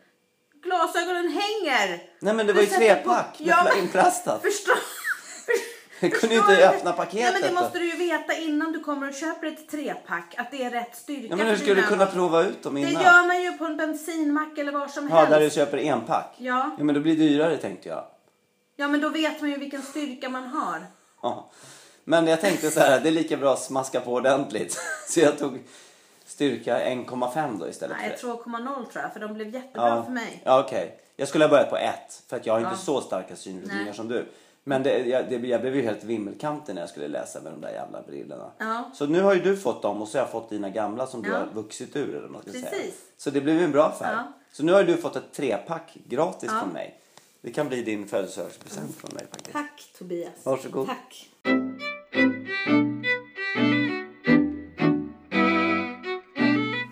Glasögonen 0.68 1.28
hänger! 1.28 2.02
Nej 2.20 2.34
men 2.34 2.36
det 2.36 2.44
Du 2.44 2.52
var 2.52 2.62
ju 2.62 2.66
trepack 2.68 3.36
Ja, 3.38 3.64
men- 3.74 3.82
inplastat. 3.84 4.42
Förstår... 4.42 4.74
Jag 6.02 6.12
kunde 6.20 6.34
inte 6.34 6.56
du? 6.56 6.62
öppna 6.64 6.92
paketet. 6.92 7.20
Ja, 7.26 7.32
men 7.32 7.42
det 7.54 7.60
måste 7.60 7.78
du 7.78 7.84
ju 7.90 7.96
veta 7.96 8.34
innan 8.34 8.72
du 8.72 8.80
kommer 8.80 9.08
och 9.08 9.14
köper 9.14 9.46
ett 9.46 9.70
trepack. 9.70 10.34
Att 10.38 10.50
det 10.50 10.62
är 10.64 10.70
rätt 10.70 10.96
styrka 10.96 11.26
Ja 11.30 11.36
men 11.36 11.46
hur 11.46 11.56
ska 11.56 11.74
du 11.74 11.82
kunna 11.82 12.06
prova 12.06 12.42
ut 12.42 12.62
dem 12.62 12.74
Det 12.74 12.80
innan? 12.80 13.02
gör 13.02 13.26
man 13.26 13.42
ju 13.42 13.52
på 13.52 13.64
en 13.64 13.76
bensinmack 13.76 14.58
eller 14.58 14.72
var 14.72 14.86
som 14.88 15.08
Ja, 15.08 15.16
helst. 15.16 15.30
där 15.30 15.40
du 15.40 15.50
köper 15.50 15.78
enpack? 15.78 16.34
Ja. 16.36 16.70
Ja 16.78 16.84
men 16.84 16.94
då 16.94 17.00
blir 17.00 17.16
det 17.16 17.22
dyrare 17.28 17.56
tänkte 17.56 17.88
jag. 17.88 18.04
Ja, 18.76 18.88
men 18.88 19.00
då 19.00 19.08
vet 19.08 19.40
man 19.40 19.50
ju 19.50 19.56
vilken 19.58 19.82
styrka 19.82 20.28
man 20.28 20.46
har. 20.46 20.86
Ja. 21.22 21.50
Men 22.04 22.26
jag 22.26 22.40
tänkte 22.40 22.70
så 22.70 22.80
här, 22.80 23.00
det 23.00 23.08
är 23.08 23.12
lika 23.12 23.36
bra 23.36 23.52
att 23.52 23.62
smaska 23.62 24.00
på 24.00 24.12
ordentligt. 24.12 24.80
Så 25.08 25.20
jag 25.20 25.38
tog 25.38 25.58
styrka 26.26 26.78
1,5 26.84 27.58
då 27.60 27.68
istället 27.68 27.96
Nej, 27.96 28.04
för 28.18 28.28
jag 28.28 28.42
tror 28.44 28.52
2,0 28.54 28.74
tror 28.92 29.04
jag, 29.04 29.12
för 29.12 29.20
de 29.20 29.34
blev 29.34 29.54
jättebra 29.54 30.04
för 30.04 30.10
mig. 30.12 30.42
Ja, 30.44 30.60
okej. 30.60 30.98
Jag 31.16 31.28
skulle 31.28 31.44
ha 31.44 31.48
börjat 31.50 31.70
på 31.70 31.76
ett 31.76 32.22
för 32.28 32.36
att 32.36 32.46
jag 32.46 32.52
har 32.54 32.60
inte 32.60 32.72
Ja. 32.72 32.76
så 32.76 33.00
starka 33.00 33.36
synrubbningar 33.36 33.84
Nej. 33.84 33.94
som 33.94 34.08
du. 34.08 34.26
Men 34.64 34.82
det, 34.82 34.98
jag, 35.06 35.28
det, 35.30 35.36
jag 35.48 35.60
blev 35.60 35.76
ju 35.76 35.82
helt 35.82 36.04
vimmelkantig 36.04 36.74
när 36.74 36.82
jag 36.82 36.88
skulle 36.90 37.08
läsa 37.08 37.40
med 37.40 37.52
de 37.52 37.60
där 37.60 37.70
jävla 37.72 38.02
brillorna. 38.02 38.50
Ja. 38.58 38.90
Så 38.94 39.06
nu 39.06 39.20
har 39.20 39.34
ju 39.34 39.40
du 39.40 39.56
fått 39.56 39.82
dem 39.82 40.02
och 40.02 40.08
så 40.08 40.18
har 40.18 40.22
jag 40.24 40.30
fått 40.32 40.50
dina 40.50 40.70
gamla 40.70 41.06
som 41.06 41.22
du 41.22 41.28
Ja. 41.30 41.36
har 41.38 41.46
vuxit 41.46 41.96
ur 41.96 42.14
eller 42.16 42.28
man 42.28 42.42
ska 42.42 42.50
säga. 42.52 42.64
Precis. 42.70 42.94
Så 43.16 43.30
det 43.30 43.40
blev 43.40 43.56
ju 43.56 43.64
en 43.64 43.72
bra 43.72 43.84
affär. 43.84 44.12
Ja. 44.12 44.32
Så 44.52 44.62
nu 44.64 44.72
har 44.72 44.84
du 44.84 44.96
fått 44.96 45.16
ett 45.16 45.32
trepack 45.32 45.96
gratis 46.08 46.50
Ja. 46.52 46.60
från 46.60 46.72
mig. 46.72 46.98
Det 47.40 47.50
kan 47.52 47.68
bli 47.68 47.82
din 47.82 48.08
födelsedagspresent 48.08 48.96
från 48.96 49.10
mig 49.14 49.24
faktiskt. 49.30 49.52
Tack 49.52 49.92
Tobias. 49.98 50.30
Varsågod. 50.44 50.86
Tack. 50.86 51.28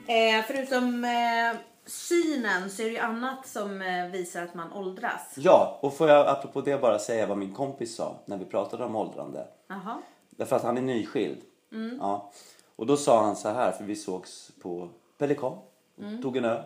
Eh, 0.06 0.44
förutom 0.46 1.04
eh, 1.04 1.60
synen 1.91 2.70
så 2.70 2.82
är 2.82 2.86
det 2.86 2.93
ju 2.93 2.99
annat 2.99 3.47
som 3.47 3.82
eh, 3.82 4.07
visar 4.07 4.43
att 4.43 4.55
man 4.55 4.72
åldras. 4.72 5.34
Ja, 5.36 5.78
och 5.82 5.95
får 5.97 6.09
jag 6.09 6.26
apropå 6.28 6.61
det 6.61 6.80
bara 6.80 6.99
säga 6.99 7.26
vad 7.26 7.38
min 7.38 7.55
kompis 7.55 7.97
sa 7.97 8.16
när 8.24 8.36
vi 8.36 8.45
pratade 8.45 8.84
om 8.84 8.97
åldrande. 8.97 9.47
Jaha. 9.66 9.99
Därför 10.30 10.57
att 10.57 10.62
han 10.62 10.78
är 10.78 10.82
nyskild. 10.82 11.38
Mm. 11.72 11.99
Ja. 12.01 12.30
Och 12.76 12.86
då 12.86 12.97
sa 12.97 13.24
han 13.24 13.36
så 13.36 13.49
här, 13.49 13.72
för 13.72 13.84
vi 13.84 13.97
sågs 13.97 14.51
på 14.62 14.88
Pelikan, 15.18 15.59
Mm. 15.99 16.22
tog 16.22 16.36
en 16.36 16.45
öl. 16.45 16.62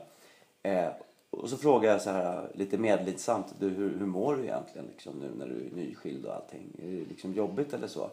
Eh, 0.63 0.89
och 1.31 1.51
så 1.51 1.57
frågade 1.57 1.93
jag 1.95 2.03
så 2.03 2.11
här 2.11 2.51
lite 2.55 2.79
medlidsamt, 2.79 3.55
du, 3.59 3.69
hur, 3.69 3.99
hur 3.99 4.07
mår 4.07 4.37
du 4.37 4.43
egentligen 4.43 4.87
liksom, 4.87 5.13
nu 5.19 5.31
när 5.39 5.47
du 5.47 5.67
är 5.67 5.71
nyskild 5.77 6.27
och 6.27 6.35
allting? 6.35 6.73
Är 6.83 6.87
det 6.87 7.05
liksom 7.09 7.33
jobbigt 7.35 7.73
eller 7.75 7.87
så? 7.87 8.11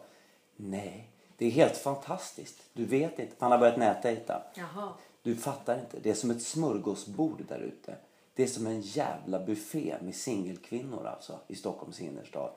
Nej, 0.56 1.08
det 1.36 1.46
är 1.46 1.50
helt 1.50 1.76
fantastiskt. 1.76 2.62
Du 2.72 2.84
vet 2.84 3.18
inte. 3.18 3.34
Han 3.38 3.52
har 3.52 3.58
börjat 3.58 3.76
nätdejta. 3.76 4.42
Jaha. 4.54 4.88
Du 5.22 5.36
fattar 5.36 5.78
inte. 5.78 5.98
Det 6.02 6.10
är 6.10 6.14
som 6.14 6.30
ett 6.30 6.42
smörgåsbord 6.42 7.42
där 7.48 7.58
ute. 7.58 7.96
Det 8.34 8.42
är 8.42 8.46
som 8.46 8.66
en 8.66 8.80
jävla 8.80 9.38
buffé 9.38 9.96
med 10.00 10.14
singelkvinnor 10.14 11.06
alltså 11.06 11.38
i 11.48 11.54
Stockholms 11.54 12.00
innerstad. 12.00 12.50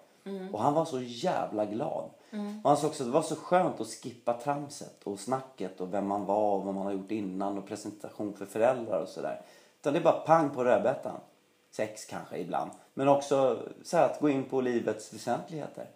Och 0.52 0.62
han 0.62 0.74
var 0.74 0.86
så 0.86 1.02
jävla 1.02 1.66
glad. 1.66 2.10
Och 2.64 2.70
han 2.70 2.78
sa 2.78 2.88
också 2.88 3.04
att 3.04 3.10
det 3.10 3.14
var 3.14 3.22
så 3.22 3.36
skönt 3.36 3.82
att 3.82 3.88
skippa 3.88 4.34
tramset 4.34 5.04
och 5.04 5.20
snacket 5.20 5.82
och 5.82 5.94
vem 5.94 6.08
man 6.08 6.26
var 6.26 6.56
och 6.56 6.66
vad 6.66 6.76
man 6.76 6.86
har 6.86 6.94
gjort 6.94 7.12
innan 7.12 7.58
och 7.58 7.68
presentation 7.68 8.34
för 8.34 8.46
föräldrar 8.46 9.02
och 9.02 9.08
sådär. 9.08 9.42
Utan 9.80 9.94
det 9.94 10.00
är 10.00 10.04
bara 10.04 10.20
pang 10.20 10.50
på 10.50 10.64
rödbetan. 10.64 11.20
Sex 11.72 12.06
kanske 12.06 12.38
ibland. 12.38 12.72
Men 12.94 13.08
också 13.08 13.64
så 13.84 13.98
att 13.98 14.20
gå 14.20 14.30
in 14.30 14.44
på 14.44 14.62
livets 14.62 15.14
väsentligheter. 15.14 15.90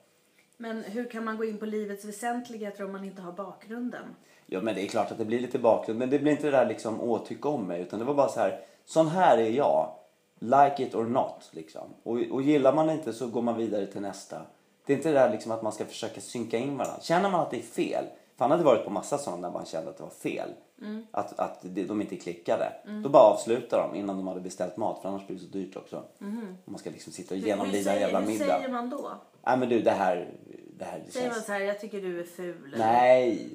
Men 0.58 0.84
hur 0.84 1.10
kan 1.10 1.24
man 1.24 1.38
gå 1.38 1.46
in 1.46 1.58
på 1.58 1.66
livets 1.66 2.06
väsentligheter 2.06 2.84
om 2.84 2.92
man 2.92 3.04
inte 3.04 3.22
har 3.22 3.32
bakgrunden? 3.32 4.16
Ja 4.52 4.62
men 4.62 4.76
det 4.76 4.82
är 4.82 4.88
klart 4.88 5.12
att 5.12 5.18
det 5.18 5.26
blir 5.26 5.40
lite 5.40 5.60
bakgrund 5.60 6.00
men 6.00 6.10
det 6.10 6.20
blir 6.20 6.32
inte 6.32 6.44
det 6.44 6.52
där 6.52 6.66
liksom 6.66 7.02
åtycka 7.02 7.50
om 7.50 7.68
mig 7.68 7.82
utan 7.82 8.00
det 8.00 8.06
var 8.06 8.14
bara 8.14 8.30
så 8.30 8.40
här 8.40 8.60
sån 8.86 9.08
här 9.08 9.38
är 9.38 9.50
jag. 9.50 9.96
Like 10.42 10.84
it 10.84 10.96
or 10.96 11.04
not 11.06 11.50
liksom. 11.52 11.94
Och, 12.04 12.20
och 12.32 12.42
gillar 12.42 12.74
man 12.74 12.88
det 12.88 12.94
inte 12.94 13.14
så 13.14 13.28
går 13.28 13.42
man 13.42 13.58
vidare 13.58 13.86
till 13.86 14.02
nästa. 14.02 14.42
Det 14.86 14.94
är 14.94 14.98
inte 14.98 15.10
det 15.10 15.20
där 15.20 15.32
liksom 15.32 15.52
att 15.52 15.62
man 15.62 15.72
ska 15.72 15.86
försöka 15.86 16.22
synka 16.22 16.58
in 16.58 16.78
varandra. 16.78 17.02
Känner 17.02 17.30
man 17.30 17.42
att 17.42 17.52
det 17.52 17.58
är 17.58 17.62
fel, 17.62 18.06
För 18.38 18.46
han 18.46 18.52
hade 18.52 18.64
varit 18.64 18.86
på 18.86 18.90
massa 18.90 19.18
sådana 19.18 19.48
där 19.48 19.54
man 19.54 19.66
kände 19.66 19.90
att 19.90 19.98
det 19.98 20.04
var 20.04 20.10
fel. 20.10 20.50
Mm. 20.82 21.08
Att, 21.12 21.40
att 21.40 21.62
de 21.62 22.02
inte 22.02 22.16
klickade. 22.16 22.74
Då 23.04 23.10
bara 23.10 23.24
avslutar 23.24 23.90
de 23.90 24.00
innan 24.00 24.18
de 24.18 24.28
hade 24.28 24.42
beställt 24.42 24.78
mat 24.78 25.02
för 25.02 25.10
annars 25.10 25.28
blir 25.28 25.38
det 25.38 25.44
så 25.44 25.50
dyrt 25.50 25.76
också. 25.76 26.04
Om 26.20 26.58
Man 26.66 26.80
ska 26.80 26.90
liksom 26.90 27.14
sitta 27.14 27.36
och 27.36 27.38
Mm. 27.38 27.44
Hur 27.44 27.58
genomlida 27.58 27.94
en 27.94 28.02
jävla 28.02 28.20
Hur 28.20 28.28
middag. 28.28 28.46
säger 28.46 28.70
man 28.70 28.90
då? 28.90 29.12
Nej 29.46 29.58
men 29.58 29.70
du 29.70 29.82
det 29.82 29.92
här, 29.92 30.30
det 30.78 30.86
här 30.86 31.02
det 31.06 31.12
Säger 31.12 31.28
man 31.28 31.34
känns... 31.36 31.46
så 31.46 31.52
här, 31.52 31.60
jag 31.60 31.80
tycker 31.80 32.02
du 32.02 32.20
är 32.20 32.24
ful? 32.24 32.74
eller? 32.74 32.78
Nej, 32.86 33.50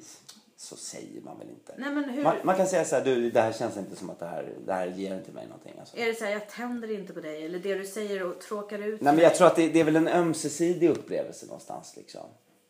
så 0.57 0.75
säger 0.75 1.21
man 1.21 1.39
väl 1.39 1.49
inte. 1.49 1.73
Nej 1.77 1.91
men 1.91 2.03
hur? 2.03 2.23
Man, 2.23 2.35
man 2.43 2.55
kan 2.55 2.67
säga 2.67 2.85
så 2.85 2.95
här, 2.95 3.05
du 3.05 3.29
det 3.31 3.41
här 3.41 3.51
känns 3.51 3.77
inte 3.77 3.95
som 3.95 4.09
att 4.09 4.19
det 4.19 4.25
här, 4.25 4.53
det 4.65 4.73
här 4.73 4.87
ger 4.87 5.15
inte 5.15 5.31
mig 5.31 5.45
någonting. 5.47 5.73
Alltså. 5.79 5.97
Är 5.97 6.05
det 6.05 6.13
så 6.15 6.25
här, 6.25 6.31
jag 6.31 6.49
tänder 6.49 6.91
inte 6.91 7.13
på 7.13 7.19
dig? 7.19 7.45
Eller 7.45 7.59
det 7.59 7.75
du 7.75 7.85
säger 7.85 8.23
och 8.23 8.41
tråkar 8.41 8.79
ut 8.79 9.01
Nej 9.01 9.13
men 9.13 9.23
jag 9.23 9.35
tror 9.35 9.47
att 9.47 9.55
det, 9.55 9.69
det 9.69 9.79
är 9.79 9.83
väl 9.83 9.95
en 9.95 10.07
ömsesidig 10.07 10.89
upplevelse 10.89 11.45
någonstans 11.45 11.93
liksom. 11.97 12.21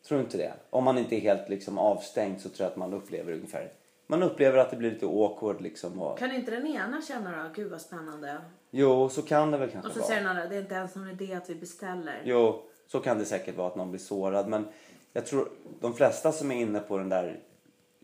Tror 0.08 0.18
du 0.18 0.24
inte 0.24 0.36
det? 0.36 0.52
Om 0.70 0.84
man 0.84 0.98
inte 0.98 1.16
är 1.16 1.20
helt 1.20 1.48
liksom 1.48 1.78
avstängd 1.78 2.40
så 2.40 2.48
tror 2.48 2.64
jag 2.64 2.70
att 2.70 2.76
man 2.76 2.94
upplever 2.94 3.32
ungefär. 3.32 3.72
Man 4.06 4.22
upplever 4.22 4.58
att 4.58 4.70
det 4.70 4.76
blir 4.76 4.90
lite 4.90 5.06
awkward 5.06 5.60
liksom. 5.60 6.00
Och, 6.02 6.18
Kan 6.18 6.32
inte 6.32 6.50
den 6.50 6.66
ena 6.66 7.02
känna 7.02 7.42
då, 7.42 7.50
gud 7.54 7.70
vad 7.70 7.80
spännande. 7.80 8.38
jo, 8.70 9.08
så 9.08 9.22
kan 9.22 9.50
det 9.50 9.58
väl 9.58 9.70
kanske 9.70 9.88
Och 9.88 9.94
så 9.94 10.00
vara. 10.00 10.08
säger 10.08 10.20
den 10.20 10.30
andra, 10.30 10.46
det 10.46 10.56
är 10.56 10.60
inte 10.60 10.74
ens 10.74 10.94
någon 10.94 11.10
idé 11.10 11.34
att 11.34 11.50
vi 11.50 11.54
beställer. 11.54 12.22
Jo, 12.24 12.62
så 12.86 13.00
kan 13.00 13.18
det 13.18 13.24
säkert 13.24 13.56
vara 13.56 13.68
att 13.68 13.76
någon 13.76 13.90
blir 13.90 14.00
sårad. 14.00 14.48
Men 14.48 14.68
jag 15.12 15.26
tror 15.26 15.48
de 15.80 15.94
flesta 15.94 16.32
som 16.32 16.50
är 16.50 16.56
inne 16.56 16.80
på 16.80 16.98
den 16.98 17.08
där 17.08 17.40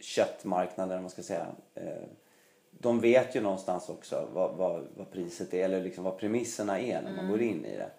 köttmarknaden, 0.02 0.96
om 0.96 1.02
man 1.02 1.10
ska 1.10 1.22
säga. 1.22 1.46
Eh, 1.74 2.08
de 2.70 3.00
vet 3.00 3.36
ju 3.36 3.40
någonstans 3.40 3.88
också 3.88 4.28
vad, 4.32 4.56
vad, 4.56 4.86
vad 4.96 5.10
priset 5.10 5.54
är, 5.54 5.64
eller 5.64 5.82
liksom 5.82 6.04
vad 6.04 6.18
premisserna 6.18 6.80
är 6.80 7.02
när 7.02 7.12
man 7.12 7.28
går 7.28 7.42
in 7.42 7.64
i 7.64 7.76
det. 7.76 7.90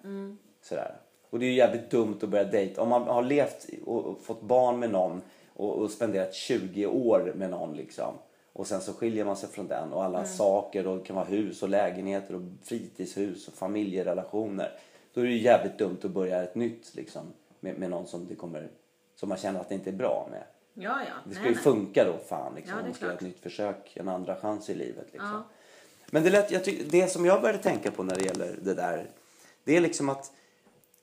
Sådär. 0.62 0.96
Och 1.30 1.40
det 1.40 1.46
är 1.46 1.50
ju 1.50 1.56
jävligt 1.56 1.90
dumt 1.90 2.20
att 2.22 2.30
börja 2.30 2.44
dejta. 2.44 2.82
Om 2.82 2.90
man 2.90 3.04
har 3.04 3.24
levt 3.24 3.68
och, 3.86 4.22
fått 4.22 4.42
barn 4.42 4.80
med 4.80 4.92
någon 4.92 5.22
och, 5.54 5.76
och 5.76 5.92
spenderat 5.92 6.34
20 6.34 6.86
år 6.86 7.34
med 7.36 7.50
någon 7.50 7.76
liksom. 7.76 8.14
Och 8.54 8.68
sen 8.68 8.82
så 8.82 8.94
skiljer 8.94 9.26
man 9.26 9.38
sig 9.38 9.50
från 9.50 9.68
den 9.68 9.94
och 9.94 10.04
alla 10.04 10.26
saker 10.26 10.88
och 10.88 10.98
det 10.98 11.04
kan 11.04 11.16
vara 11.16 11.26
hus 11.26 11.64
och 11.64 11.70
lägenheter 11.70 12.36
och 12.36 12.42
fritidshus 12.64 13.48
och 13.48 13.54
familjerelationer. 13.54 14.72
Då 15.14 15.22
är 15.22 15.26
det 15.26 15.32
ju 15.32 15.42
jävligt 15.42 15.78
dumt 15.78 15.98
att 16.04 16.12
börja 16.12 16.44
ett 16.44 16.56
nytt 16.56 16.96
liksom 16.96 17.22
med, 17.60 17.80
med 17.80 17.90
någon 17.90 18.08
som 18.08 18.28
det 18.28 18.36
kommer 18.36 18.70
som 19.16 19.30
man 19.30 19.38
känner 19.38 19.60
att 19.60 19.70
det 19.70 19.76
inte 19.76 19.90
är 19.90 19.94
bra 19.94 20.28
med. 20.32 20.44
Ja, 20.74 21.00
ja. 21.08 21.14
Det 21.26 21.36
ska 21.36 21.42
nej, 21.42 21.50
ju 21.50 21.56
nej. 21.56 21.64
funka 21.64 22.06
då 22.06 22.18
fan 22.30 22.56
liksom. 22.56 22.72
Ja, 22.72 22.76
det 22.76 22.82
är 22.82 22.88
man 22.88 22.94
ska 22.94 23.06
göra 23.06 23.16
ett 23.16 23.22
nytt 23.22 23.40
försök, 23.40 23.94
en 23.96 24.10
andra 24.10 24.36
chans 24.36 24.70
i 24.70 24.76
livet 24.76 25.08
liksom. 25.12 25.30
Ja. 25.30 25.44
Men 26.12 26.24
det, 26.24 26.30
lät, 26.30 26.52
jag 26.52 26.64
tyck, 26.64 26.92
det 26.92 27.08
som 27.08 27.26
jag 27.26 27.42
började 27.42 27.64
tänka 27.64 27.92
på 27.92 28.04
när 28.04 28.16
det 28.16 28.26
gäller 28.26 28.56
det 28.62 28.74
där. 28.74 29.10
Det 29.64 29.78
är 29.78 29.82
liksom 29.82 30.10
att 30.10 30.32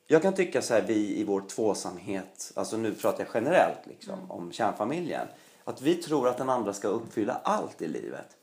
jag 0.07 0.23
kan 0.23 0.35
tycka 0.35 0.63
så 0.63 0.75
här 0.75 0.83
vi 0.83 1.21
i 1.21 1.25
vår 1.25 1.41
tvåsamhet, 1.41 2.53
alltså 2.55 2.77
nu 2.77 2.95
pratar 2.95 3.25
jag 3.25 3.31
generellt 3.35 3.87
liksom 3.87 4.15
Mm. 4.15 4.31
om 4.31 4.53
kärnfamiljen. 4.53 5.27
Att 5.65 5.83
vi 5.83 5.95
tror 5.95 6.29
att 6.29 6.39
den 6.39 6.51
andra 6.51 6.73
ska 6.73 6.89
uppfylla 6.89 7.41
allt 7.45 7.83
i 7.83 7.89
livet. 7.89 8.37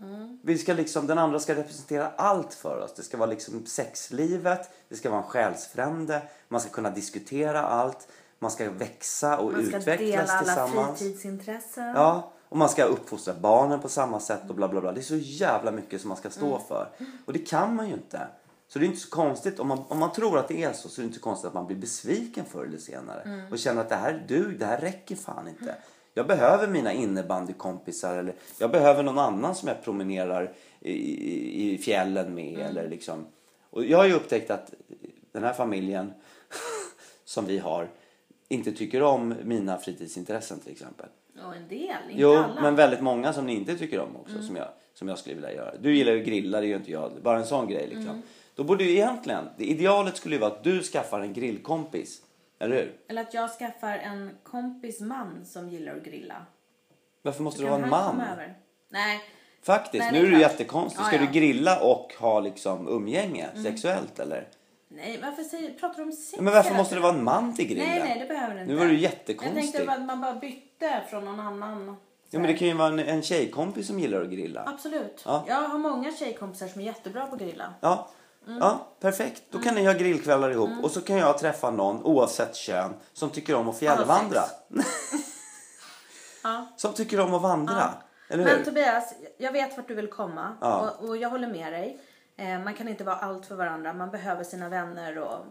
Mm. 0.00 0.38
Vi 0.42 0.58
ska 0.58 0.72
liksom, 0.74 1.06
den 1.06 1.18
andra 1.18 1.40
ska 1.40 1.54
representera 1.54 2.10
allt 2.16 2.54
för 2.54 2.80
oss. 2.80 2.94
Det 2.94 3.02
ska 3.02 3.16
vara 3.16 3.30
liksom 3.30 3.66
sexlivet, 3.66 4.70
det 4.88 4.96
ska 4.96 5.10
vara 5.10 5.22
en 5.22 5.28
själsfrände, 5.28 6.22
man 6.48 6.60
ska 6.60 6.70
kunna 6.70 6.90
diskutera 6.90 7.62
allt, 7.62 8.08
man 8.38 8.50
ska 8.50 8.70
växa 8.70 9.38
och 9.38 9.52
Man 9.52 9.66
ska 9.66 9.76
utvecklas 9.76 10.10
dela 10.10 10.22
alla 10.32 10.44
tillsammans. 10.44 10.98
fritidsintressen. 10.98 11.84
Ja, 11.94 12.32
och 12.48 12.56
man 12.56 12.68
ska 12.68 12.84
uppfostra 12.84 13.34
barnen 13.34 13.80
på 13.80 13.88
samma 13.88 14.20
sätt 14.20 14.40
och 14.48 14.54
bla 14.54 14.68
bla 14.68 14.80
bla. 14.80 14.92
Det 14.92 15.00
är 15.00 15.02
så 15.02 15.16
jävla 15.16 15.70
mycket 15.70 16.00
som 16.00 16.08
man 16.08 16.16
ska 16.16 16.30
stå 16.30 16.58
för. 16.58 16.88
Och 17.24 17.32
det 17.32 17.38
kan 17.38 17.74
man 17.76 17.88
ju 17.88 17.94
inte. 17.94 18.28
Så 18.68 18.78
det 18.78 18.84
är 18.84 18.86
inte 18.86 19.00
så 19.00 19.10
konstigt, 19.10 19.60
om 19.60 19.68
man, 19.68 19.84
om 19.88 19.98
man 19.98 20.12
tror 20.12 20.38
att 20.38 20.48
det 20.48 20.62
är 20.62 20.72
så, 20.72 20.88
så 20.88 21.00
är 21.00 21.02
det 21.02 21.06
inte 21.06 21.18
så 21.18 21.24
konstigt 21.24 21.48
att 21.48 21.54
man 21.54 21.66
blir 21.66 21.76
besviken 21.76 22.44
förr 22.44 22.64
eller 22.64 22.78
senare. 22.78 23.48
Och 23.50 23.58
känner 23.58 23.80
att 23.80 23.88
det 23.88 23.96
här, 23.96 24.24
du, 24.28 24.56
det 24.56 24.66
här 24.66 24.78
räcker 24.80 25.16
fan 25.16 25.48
inte. 25.48 25.74
Jag 26.14 26.26
behöver 26.26 26.68
mina 26.68 26.92
innebandykompisar 26.92 28.16
eller 28.18 28.34
jag 28.58 28.70
behöver 28.70 29.02
någon 29.02 29.18
annan 29.18 29.54
som 29.54 29.68
jag 29.68 29.82
promenerar 29.82 30.52
i, 30.80 30.92
i, 30.92 31.74
i 31.74 31.78
fjällen 31.78 32.34
med 32.34 32.58
eller 32.58 32.88
liksom. 32.88 33.26
Och 33.70 33.84
jag 33.84 33.98
har 33.98 34.04
ju 34.04 34.12
upptäckt 34.12 34.50
att 34.50 34.74
den 35.32 35.44
här 35.44 35.52
familjen 35.52 36.12
som 37.24 37.46
vi 37.46 37.58
har 37.58 37.88
inte 38.48 38.72
tycker 38.72 39.02
om 39.02 39.34
mina 39.44 39.78
fritidsintressen 39.78 40.60
till 40.60 40.72
exempel. 40.72 41.06
Och 41.44 41.56
en 41.56 41.68
del, 41.68 41.80
inte 41.80 42.22
Jo, 42.22 42.30
alla. 42.30 42.44
Mm. 42.44 42.62
men 42.62 42.74
väldigt 42.76 43.00
många 43.00 43.32
som 43.32 43.46
ni 43.46 43.54
inte 43.54 43.78
tycker 43.78 44.00
om 44.00 44.16
också 44.16 44.42
som, 44.42 44.56
jag, 44.56 44.68
som 44.94 45.08
jag 45.08 45.18
skulle 45.18 45.34
vilja 45.34 45.52
göra. 45.52 45.76
Du 45.80 45.96
gillar 45.96 46.12
ju 46.12 46.24
grilla, 46.24 46.60
det 46.60 46.66
gör 46.66 46.78
inte 46.78 46.90
jag. 46.90 47.12
Bara 47.22 47.38
en 47.38 47.46
sån 47.46 47.68
grej 47.68 47.86
liksom. 47.86 48.08
Mm. 48.08 48.22
Då 48.54 48.64
borde 48.64 48.84
ju 48.84 48.90
egentligen, 48.90 49.48
det 49.56 49.64
idealet 49.64 50.16
skulle 50.16 50.34
ju 50.34 50.40
vara 50.40 50.52
att 50.52 50.64
du 50.64 50.82
skaffar 50.82 51.20
en 51.20 51.32
grillkompis. 51.32 52.22
Eller 52.58 52.76
hur? 52.76 52.96
Eller 53.08 53.22
att 53.22 53.34
jag 53.34 53.50
skaffar 53.50 53.98
en 53.98 54.30
kompis 54.42 55.00
man 55.00 55.44
som 55.44 55.68
gillar 55.68 55.96
att 55.96 56.04
grilla. 56.04 56.46
Varför 57.22 57.42
måste 57.42 57.62
Kan 57.62 57.70
vara 57.70 57.82
en 57.82 57.90
man? 57.90 58.22
Nej, 58.88 59.20
Faktiskt, 59.62 60.04
Nej, 60.04 60.12
nu 60.12 60.26
är 60.26 60.30
du 60.30 60.40
jättekonstig. 60.40 61.00
Ja, 61.00 61.04
Ska 61.04 61.16
ja. 61.16 61.20
Mm. 61.20 61.32
du 61.32 61.40
grilla 61.40 61.80
och 61.80 62.14
ha 62.18 62.40
liksom 62.40 62.88
umgänge 62.88 63.48
sexuellt 63.64 64.18
eller? 64.18 64.48
Nej 64.88 65.20
varför 65.22 65.42
säger, 65.42 65.74
pratar 65.74 65.96
du 65.96 66.02
om 66.02 66.12
sex? 66.12 66.32
Ja, 66.36 66.42
men 66.42 66.54
varför 66.54 66.74
måste 66.74 66.94
det 66.94 67.00
vara 67.00 67.12
en 67.14 67.24
man 67.24 67.54
till 67.56 67.66
grillen? 67.66 67.88
Nej, 67.88 67.98
nej, 68.00 68.18
det 68.20 68.26
behöver 68.34 68.54
det 68.54 68.60
inte. 68.60 68.72
Nu 68.72 68.78
var 68.78 68.86
du 68.86 68.92
Jag 68.92 69.00
jättekonstig. 69.00 69.72
tänkte 69.72 69.92
att 69.92 70.02
man 70.02 70.20
bara 70.20 70.34
bytte 70.34 71.02
från 71.10 71.24
någon 71.24 71.40
annan. 71.40 71.96
Ja, 72.30 72.38
men 72.38 72.42
det 72.50 72.54
kan 72.58 72.68
ju 72.68 72.74
vara 72.74 72.88
en, 72.88 72.98
en 72.98 73.22
tjejkompis 73.22 73.86
som 73.86 73.98
gillar 74.00 74.22
att 74.22 74.28
grilla. 74.30 74.62
Absolut. 74.66 75.22
Ja. 75.26 75.44
Jag 75.48 75.54
har 75.68 75.78
många 75.78 76.12
tjejkompisar 76.12 76.66
som 76.68 76.80
är 76.80 76.84
jättebra 76.84 77.26
på 77.26 77.34
att 77.34 77.40
grilla. 77.40 77.74
Ja, 77.80 78.08
Mm. 78.46 78.58
ja 78.58 78.86
perfekt. 79.00 79.42
Då 79.50 79.58
kan 79.58 79.74
ni 79.74 79.84
ha 79.86 79.92
grillkvällar 79.92 80.50
ihop 80.50 80.70
och 80.82 80.90
så 80.90 81.00
kan 81.00 81.16
jag 81.16 81.38
träffa 81.38 81.70
någon 81.70 82.02
oavsett 82.04 82.56
kön 82.56 82.94
som 83.12 83.30
tycker 83.30 83.54
om 83.54 83.68
att 83.68 83.78
fjällvandra. 83.78 84.40
Ja. 86.42 86.66
Som 86.76 86.92
tycker 86.92 87.20
om 87.20 87.34
att 87.34 87.42
vandra. 87.42 87.90
Eller 88.28 88.44
Men 88.44 88.56
hur? 88.56 88.64
Tobias, 88.64 89.14
jag 89.38 89.52
vet 89.52 89.76
vart 89.76 89.88
du 89.88 89.94
vill 89.94 90.06
komma 90.10 90.56
Ja. 90.60 90.90
och, 90.98 91.08
och 91.08 91.16
jag 91.16 91.28
håller 91.30 91.48
med 91.48 91.72
dig. 91.72 92.00
Eh, 92.36 92.58
man 92.64 92.74
kan 92.74 92.88
inte 92.88 93.04
vara 93.04 93.16
allt 93.16 93.46
för 93.46 93.54
varandra. 93.54 93.92
Man 93.92 94.10
behöver 94.10 94.44
sina 94.44 94.68
vänner 94.68 95.18
och 95.18 95.44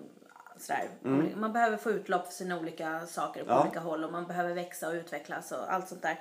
sådär. 0.57 0.89
Man 1.35 1.53
behöver 1.53 1.77
få 1.77 1.91
utlopp 1.91 2.25
för 2.25 2.33
sina 2.33 2.59
olika 2.59 3.05
saker 3.07 3.43
på 3.43 3.45
Mm. 3.51 3.57
Ja. 3.57 3.63
olika 3.63 3.79
håll 3.79 4.03
och 4.03 4.11
man 4.11 4.27
behöver 4.27 4.53
växa 4.53 4.87
och 4.87 4.93
utvecklas 4.93 5.51
och 5.51 5.73
allt 5.73 5.87
sånt 5.87 6.01
där. 6.01 6.19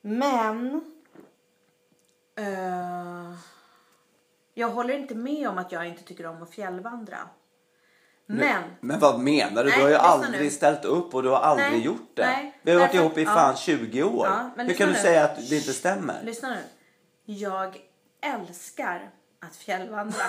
Men 0.00 0.80
eh, 2.38 3.34
jag 4.54 4.68
håller 4.68 4.94
inte 4.98 5.14
med 5.14 5.48
om 5.48 5.58
att 5.58 5.72
jag 5.72 5.86
inte 5.88 6.02
tycker 6.02 6.26
om 6.26 6.42
att 6.42 6.50
fjällvandra. 6.50 7.18
Men 8.28 8.62
Men 8.80 9.00
vad 9.00 9.20
menar 9.20 9.64
du? 9.64 9.70
Nej, 9.70 9.78
du 9.78 9.82
har 9.84 9.90
ju 9.90 9.96
aldrig 9.96 10.40
nu. 10.44 10.50
ställt 10.50 10.84
upp 10.84 11.14
och 11.14 11.22
du 11.22 11.28
har 11.28 11.38
aldrig 11.38 11.70
Nej, 11.70 11.84
gjort 11.84 12.10
det. 12.16 12.26
nej, 12.26 12.58
Vi 12.62 12.72
har 12.72 12.78
varit 12.80 12.92
därför- 12.92 13.04
ihop 13.04 13.18
i 13.18 13.22
ja. 13.22 13.30
fan 13.34 13.56
20 13.56 14.02
år. 14.02 14.26
Ja, 14.26 14.50
Hur 14.64 14.74
kan 14.74 14.86
du 14.88 14.92
nu. 14.94 14.98
säga 14.98 15.24
att 15.24 15.36
det 15.48 15.56
inte 15.56 15.72
stämmer? 15.72 16.22
lyssna 16.22 16.48
nu. 16.50 16.60
Jag 17.24 17.80
älskar 18.20 19.10
att 19.40 19.56
fjällvandra. 19.56 20.22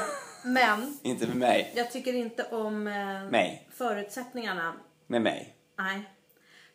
men 0.43 0.97
Inte 1.01 1.27
med 1.27 1.37
mig. 1.37 1.73
Jag 1.75 1.91
tycker 1.91 2.13
inte 2.13 2.43
om 2.43 2.87
eh, 2.87 3.31
Mig. 3.31 3.69
förutsättningarna. 3.73 4.73
Med 5.07 5.21
mig. 5.21 5.55
Nej. 5.77 6.13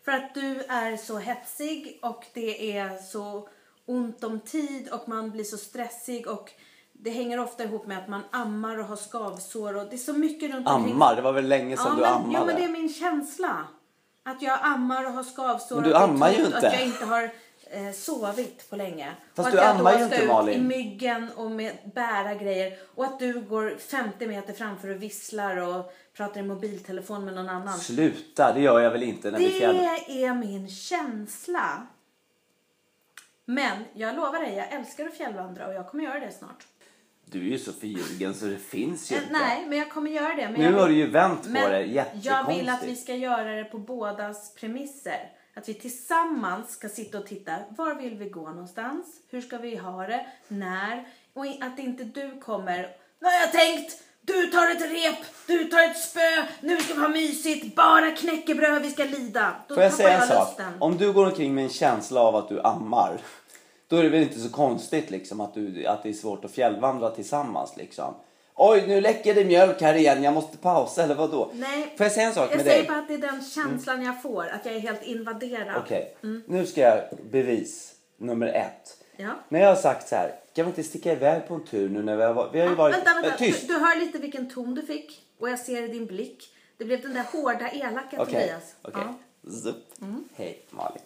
För 0.04 0.12
att 0.12 0.34
du 0.34 0.62
är 0.62 0.96
så 0.96 1.18
hetsig 1.18 1.98
och 2.02 2.24
det 2.34 2.78
är 2.78 2.98
så 2.98 3.48
ont 3.86 4.24
om 4.24 4.40
tid 4.40 4.88
och 4.88 5.08
man 5.08 5.30
blir 5.30 5.44
så 5.44 5.56
stressig 5.56 6.26
och 6.26 6.50
det 6.92 7.10
hänger 7.10 7.40
ofta 7.40 7.64
ihop 7.64 7.86
med 7.86 7.98
att 7.98 8.08
man 8.08 8.22
ammar 8.30 8.78
och 8.78 8.84
har 8.84 8.96
skavsår 8.96 9.76
och 9.76 9.86
det 9.86 9.96
är 9.96 9.98
så 9.98 10.12
mycket 10.12 10.54
runt 10.54 10.68
omkring. 10.68 10.94
Ammar, 10.94 11.16
det 11.16 11.22
var 11.22 11.32
väl 11.32 11.48
länge 11.48 11.76
sedan 11.76 11.96
du 11.96 12.02
men, 12.02 12.12
ammade? 12.12 12.38
jo, 12.38 12.46
men 12.46 12.56
det 12.56 12.64
är 12.64 12.68
min 12.68 12.88
känsla. 12.88 13.66
Att 14.24 14.42
jag 14.42 14.58
ammar 14.62 15.06
och 15.06 15.12
har 15.12 15.24
skavsår. 15.24 15.76
Men 15.76 15.84
du 15.84 15.90
och 15.90 15.96
att 15.96 16.02
det 16.02 16.12
är 16.12 16.14
ammar 16.14 16.30
ju 16.30 16.36
tungt, 16.36 16.54
inte. 16.54 16.68
Att 16.68 16.74
jag 16.74 16.84
inte 16.86 17.04
har 17.04 17.30
eh, 17.72 17.92
sovit 17.92 18.70
på 18.70 18.76
länge. 18.76 19.12
Fast 19.34 19.46
och 19.46 19.52
du 19.52 19.58
att 19.60 19.64
jag 19.64 19.76
ammar 19.76 19.98
ju 19.98 20.04
inte, 20.04 20.26
Malin. 20.26 20.60
i 20.60 20.62
myggen 20.64 21.28
och 21.36 21.50
med 21.50 21.72
bära 21.94 22.34
grejer. 22.34 22.78
Och 22.94 23.04
att 23.04 23.18
du 23.18 23.40
går 23.40 23.76
50 23.78 24.26
meter 24.26 24.52
framför 24.52 24.88
och 24.88 25.02
visslar 25.02 25.56
och 25.56 25.92
pratar 26.16 26.40
i 26.40 26.42
mobiltelefon 26.42 27.24
med 27.24 27.34
någon 27.34 27.48
annan. 27.48 27.78
Sluta, 27.78 28.52
det 28.52 28.60
gör 28.60 28.80
jag 28.80 28.90
väl 28.90 29.02
inte 29.02 29.30
när 29.30 29.38
vi 29.38 29.50
fjäll... 29.50 29.76
Det 29.76 30.24
är 30.24 30.34
min 30.34 30.68
känsla. 30.68 31.86
Men 33.44 33.84
jag 33.94 34.16
lovar 34.16 34.40
dig, 34.40 34.54
jag 34.54 34.72
älskar 34.72 35.06
att 35.06 35.14
fjällvandra 35.14 35.66
och 35.66 35.74
jag 35.74 35.88
kommer 35.88 36.04
göra 36.04 36.20
det 36.20 36.32
snart. 36.32 36.66
Du 37.24 37.38
är 37.38 37.50
ju 37.50 37.58
så 37.58 37.72
förljugen 37.72 38.34
så 38.34 38.44
det 38.46 38.58
finns 38.58 39.12
ju 39.12 39.16
Eh, 39.16 39.22
inte. 39.22 39.32
Nej, 39.32 39.66
men 39.68 39.78
jag 39.78 39.90
kommer 39.90 40.10
göra 40.10 40.34
det. 40.34 40.48
Nu 40.48 40.64
jag 40.64 40.72
har 40.72 40.88
du 40.88 40.94
ju 40.94 41.10
vänt 41.10 41.42
på 41.42 41.48
men 41.48 41.70
det 41.70 41.78
jag 41.78 41.88
jättekonstigt. 41.88 42.60
vill 42.60 42.68
att 42.68 42.84
vi 42.84 42.96
ska 42.96 43.14
göra 43.14 43.54
det 43.56 43.64
på 43.64 43.78
bådas 43.78 44.54
premisser. 44.54 45.30
Att 45.54 45.68
vi 45.68 45.74
tillsammans 45.74 46.70
ska 46.70 46.88
sitta 46.88 47.18
och 47.18 47.26
titta. 47.26 47.52
Var 47.68 47.94
vill 47.94 48.14
vi 48.14 48.28
gå 48.28 48.48
någonstans? 48.48 49.06
Hur 49.28 49.40
ska 49.40 49.58
vi 49.58 49.76
ha 49.76 50.06
det? 50.06 50.26
När? 50.48 51.08
Och 51.34 51.46
att 51.46 51.78
inte 51.78 52.04
du 52.04 52.40
kommer. 52.40 52.96
Nu 53.18 53.26
har 53.26 53.32
jag 53.32 53.52
tänkt! 53.52 54.02
Du 54.24 54.46
tar 54.46 54.70
ett 54.70 54.80
rep, 54.80 55.16
du 55.46 55.64
tar 55.64 55.90
ett 55.90 55.98
spö, 55.98 56.44
nu 56.60 56.80
ska 56.80 56.94
vi 56.94 57.00
ha 57.00 57.08
mysigt, 57.08 57.76
bara 57.76 58.10
knäckebröd 58.10 58.82
vi 58.82 58.90
ska 58.90 59.04
lida. 59.04 59.54
Då 59.68 59.74
Får 59.74 59.84
jag 59.84 59.92
säga 59.92 60.20
en 60.22 60.28
sak? 60.28 60.60
Om 60.78 60.96
du 60.96 61.12
går 61.12 61.26
omkring 61.26 61.54
med 61.54 61.64
en 61.64 61.70
känsla 61.70 62.20
av 62.20 62.36
att 62.36 62.48
du 62.48 62.60
ammar. 62.60 63.20
Då 63.88 63.96
är 63.96 64.02
det 64.02 64.08
väl 64.08 64.22
inte 64.22 64.40
så 64.40 64.50
konstigt 64.50 65.10
liksom 65.10 65.40
att, 65.40 65.54
du, 65.54 65.86
att 65.86 66.02
det 66.02 66.08
är 66.08 66.12
svårt 66.12 66.44
att 66.44 66.50
fjällvandra 66.50 67.10
tillsammans 67.10 67.76
liksom. 67.76 68.14
Oj, 68.54 68.84
nu 68.86 69.00
läcker 69.00 69.34
det 69.34 69.44
mjölk 69.44 69.80
här 69.80 69.94
igen. 69.94 70.22
Jag 70.22 70.34
måste 70.34 70.56
pausa 70.56 71.02
eller 71.02 71.14
vad 71.14 71.30
då? 71.30 71.50
Nej. 71.54 71.94
Får 71.96 72.04
jag 72.06 72.12
säga 72.12 72.26
en 72.26 72.34
sak 72.34 72.50
jag 72.50 72.56
med 72.56 72.66
säger 72.66 72.78
dig? 72.78 72.88
bara 72.88 72.98
att 72.98 73.08
det 73.08 73.14
är 73.14 73.18
den 73.18 73.44
känslan 73.44 74.02
jag 74.04 74.22
får. 74.22 74.46
Att 74.48 74.66
jag 74.66 74.74
är 74.74 74.78
helt 74.78 75.02
invaderad. 75.02 75.76
Okej, 75.84 76.16
Mm. 76.22 76.42
nu 76.46 76.66
ska 76.66 76.80
jag 76.80 77.04
bevis 77.30 77.94
nummer 78.16 78.46
ett. 78.46 78.98
Ja. 79.16 79.30
När 79.48 79.60
jag 79.60 79.68
har 79.68 79.74
sagt 79.76 80.08
så 80.08 80.16
här, 80.16 80.34
kan 80.54 80.64
vi 80.64 80.68
inte 80.68 80.82
sticka 80.82 81.12
iväg 81.12 81.48
på 81.48 81.54
en 81.54 81.64
tur 81.64 81.88
nu 81.88 82.02
när 82.02 82.16
vi 82.16 82.22
har 82.22 82.34
varit... 82.34 82.54
Vi 82.54 82.60
har 82.60 82.66
ju 82.66 82.72
Ah, 82.72 82.76
varit... 82.76 82.96
vänta, 82.96 83.14
vänta. 83.22 83.38
Tyst! 83.38 83.68
Du, 83.68 83.74
du 83.74 83.80
hör 83.80 84.00
lite 84.00 84.18
vilken 84.18 84.50
ton 84.50 84.74
du 84.74 84.82
fick. 84.82 85.22
Och 85.38 85.50
jag 85.50 85.58
ser 85.58 85.82
i 85.82 85.88
din 85.88 86.06
blick. 86.06 86.48
Det 86.76 86.84
blev 86.84 87.02
den 87.02 87.14
där 87.14 87.24
hårda, 87.32 87.68
elaka 87.70 88.22
Okej, 88.22 88.24
Tobias. 88.26 88.74
okej. 88.82 89.02
Ja. 89.42 89.50
Zup. 89.50 89.76
Hej 90.36 90.62
Malin. 90.70 91.02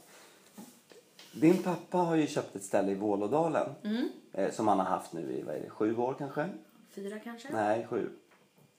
Din 1.33 1.63
pappa 1.63 1.99
har 1.99 2.17
ju 2.17 2.27
köpt 2.27 2.57
ett 2.57 2.63
ställe 2.65 2.93
i 2.93 2.95
Vålådalen. 2.95 3.69
Mm. 3.85 4.09
Eh, 4.33 4.51
som 4.53 4.69
han 4.69 4.79
har 4.79 4.87
haft 4.87 5.13
nu 5.13 5.21
i, 5.21 5.43
vad 5.43 5.55
är 5.57 5.61
det, 5.61 5.71
sju 5.71 5.97
år 5.97 6.15
kanske? 6.19 6.49
Fyra 6.97 7.19
kanske? 7.19 7.49
Nej, 7.53 7.87
sju. 7.91 8.11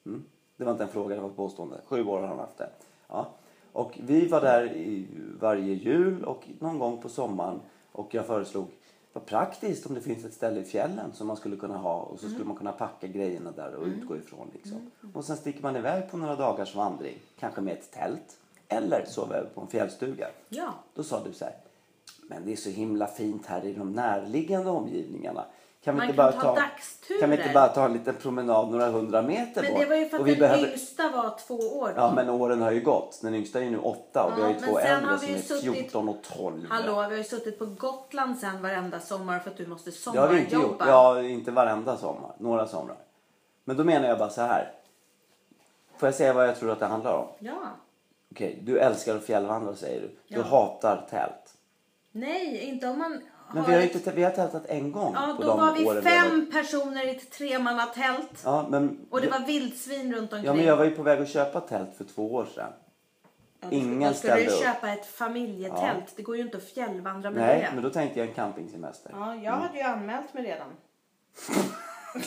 Mm. 0.05 0.24
Det 0.57 0.63
var 0.63 0.72
inte 0.72 0.84
en 0.84 0.89
fråga, 0.89 1.15
det 1.15 1.22
var 1.22 1.30
ett 1.30 1.36
påstående. 1.36 1.82
Sju 1.86 2.05
år 2.05 2.20
har 2.22 2.28
han 2.28 2.39
haft 2.39 2.57
det. 2.57 2.70
Ja. 3.07 3.28
Och 3.72 3.99
vi 4.03 4.28
var 4.28 4.41
där 4.41 4.76
i 4.76 5.07
varje 5.39 5.74
jul 5.74 6.24
och 6.24 6.49
någon 6.59 6.80
gång 6.80 7.01
på 7.01 7.09
sommaren. 7.09 7.59
Och 7.91 8.13
jag 8.13 8.26
föreslog, 8.26 8.68
vad 9.13 9.26
praktiskt 9.26 9.86
om 9.86 9.93
det 9.95 10.01
finns 10.01 10.26
ett 10.26 10.34
ställe 10.34 10.59
i 10.59 10.63
fjällen 10.63 11.13
som 11.13 11.28
man 11.28 11.38
skulle 11.38 11.55
kunna 11.55 11.78
ha. 11.78 11.99
Och 11.99 12.20
så 12.20 12.30
skulle 12.30 12.45
man 12.45 12.55
kunna 12.55 12.72
packa 12.72 13.07
grejerna 13.07 13.51
där 13.51 13.76
och 13.76 13.86
utgå 13.86 14.18
ifrån. 14.18 14.51
Liksom. 14.53 14.91
Och 15.13 15.26
sen 15.26 15.38
sticker 15.38 15.61
man 15.61 15.76
iväg 15.76 16.11
på 16.11 16.18
några 16.18 16.36
dagars 16.36 16.76
vandring. 16.76 17.18
Kanske 17.39 17.61
med 17.61 17.74
ett 17.74 17.91
tält. 17.91 18.38
Eller 18.68 19.05
sova 19.05 19.36
över 19.36 19.49
på 19.49 19.61
en 19.61 19.68
fjällstuga. 19.68 20.28
Ja. 20.49 20.74
Då 20.93 21.03
sa 21.03 21.24
du 21.24 21.34
så 21.34 21.45
här, 21.45 21.55
men 22.30 22.45
det 22.45 22.51
är 22.51 22.55
så 22.55 22.70
himla 22.70 23.07
fint 23.07 23.45
här 23.45 23.65
i 23.65 23.74
de 23.74 23.91
närliggande 23.91 24.70
omgivningarna. 24.70 25.45
Kan 25.88 25.96
vi, 25.96 26.00
Man 26.00 26.10
inte 26.10 26.18
kan 26.24 26.32
bara 26.32 26.42
ta 26.42 26.56
dagsturer. 26.62 27.20
kan 27.20 27.30
vi 27.30 27.38
inte 27.38 27.50
bara 27.54 27.68
ta 27.68 27.86
en 27.86 27.94
liten 27.94 28.16
promenad 28.16 28.72
några 28.72 28.88
hundra 28.90 29.22
meter 29.22 29.62
Men 29.62 29.72
bort? 29.72 29.80
det 29.82 29.86
var 29.86 29.96
ju 29.96 30.10
för 30.10 30.18
att 30.20 30.26
vi 30.26 30.32
den 30.32 30.40
behöver- 30.40 30.68
yngsta 30.72 31.10
var 31.10 31.38
två 31.48 31.54
år. 31.56 31.88
då. 31.88 31.94
Ja, 32.02 32.12
men 32.16 32.30
åren 32.30 32.62
har 32.62 32.72
ju 32.72 32.82
gått. 32.82 33.20
Den 33.22 33.36
yngsta 33.36 33.60
är 33.60 33.64
ju 33.64 33.70
nu 33.70 33.78
åtta 33.80 34.24
och 34.24 34.32
vi 34.38 34.42
Ja, 34.42 34.48
har 34.48 34.54
ju 34.54 34.60
men 34.60 34.70
två 34.70 34.80
äldre 34.80 35.18
som 35.18 35.28
vi 35.28 35.34
är 35.34 35.38
suttit- 35.42 35.74
14 35.74 36.10
och 36.10 36.18
12. 36.22 36.66
Hallå, 36.70 36.94
vi 36.96 37.02
har 37.02 37.12
ju 37.12 37.24
suttit 37.24 37.60
på 37.60 37.66
Gotland 37.66 38.38
sen 38.40 38.62
varenda 38.62 39.00
sommar 39.00 39.40
för 39.40 39.50
att 39.52 39.58
du 39.58 39.68
måste 39.68 39.92
Det 40.14 40.20
har 40.20 40.28
vi 40.28 40.40
inte 40.40 40.56
gjort. 40.56 40.64
sommarjobba. 40.64 40.88
Ja, 40.88 41.22
inte 41.24 41.52
varenda 41.52 41.98
sommar. 41.98 42.32
Några 42.38 42.68
somrar. 42.68 42.98
Men 43.64 43.78
då 43.78 43.84
menar 43.84 44.08
jag 44.10 44.18
bara 44.18 44.30
så 44.30 44.42
här. 44.42 44.72
Får 45.98 46.08
jag 46.08 46.16
säga 46.16 46.34
vad 46.34 46.48
jag 46.48 46.56
tror 46.60 46.72
att 46.72 46.80
det 46.80 46.86
handlar 46.86 47.14
om? 47.14 47.28
ja. 47.40 47.54
Okej, 48.32 48.60
du 48.64 48.80
älskar 48.80 49.16
att 49.16 49.24
fjällvandra 49.24 49.76
säger 49.76 50.02
du. 50.02 50.08
Du 50.08 50.36
Ja. 50.36 50.42
hatar 50.44 51.08
tält. 51.10 51.54
Nej, 52.12 52.58
inte 52.64 52.88
om 52.88 53.00
man 53.00 53.22
Men 53.54 53.64
vi 53.66 53.74
har, 53.74 53.82
inte, 53.82 54.12
vi 54.12 54.24
har 54.24 54.32
tältat 54.32 54.66
en 54.66 54.91
gång 54.91 55.14
Ja, 55.16 55.34
på 55.38 55.43
då 55.43 55.48
de 55.50 55.60
var 55.60 55.74
vi 55.76 55.86
åren 55.86 56.04
fem 56.04 56.30
varit- 56.39 56.52
personer 56.52 57.06
i 57.08 57.10
ett 57.10 57.32
tremannatält. 57.32 58.41
Ja, 58.43 58.68
men, 58.70 59.00
Och 59.10 59.22
det 59.22 59.28
var 59.30 59.39
vildsvin 59.39 60.14
runt 60.16 60.34
omkring. 60.34 60.45
ja, 60.45 60.54
men 60.54 60.66
jag 60.66 60.78
var 60.78 60.86
ju 60.86 60.91
på 60.91 61.04
väg 61.04 61.22
att 61.22 61.30
köpa 61.30 61.62
tält 61.62 61.89
för 61.98 62.04
två 62.04 62.34
år 62.34 62.48
sedan. 62.56 62.72
Ja, 63.62 63.68
då 63.70 63.76
ingen 63.76 64.14
skulle 64.14 64.36
du 64.36 64.41
ställde 64.41 64.52
upp. 64.70 64.76
köpa 64.76 64.89
ett 64.93 65.06
familjetält. 65.06 66.14
Det 66.16 66.22
går 66.22 66.36
ju 66.38 66.41
inte 66.41 66.58
att 66.58 66.64
fjällvandra 66.64 67.32
med 67.32 67.41
Nej, 67.41 67.60
det. 67.60 67.70
men 67.76 67.84
då 67.84 67.89
tänkte 67.89 68.20
jag 68.20 68.28
en 68.28 68.34
campingsemester. 68.34 69.12
Ja, 69.16 69.36
jag 69.36 69.52
hade 69.52 69.78
ju 69.78 69.84
anmält 69.84 70.34
mig 70.34 70.43
redan. 70.43 70.68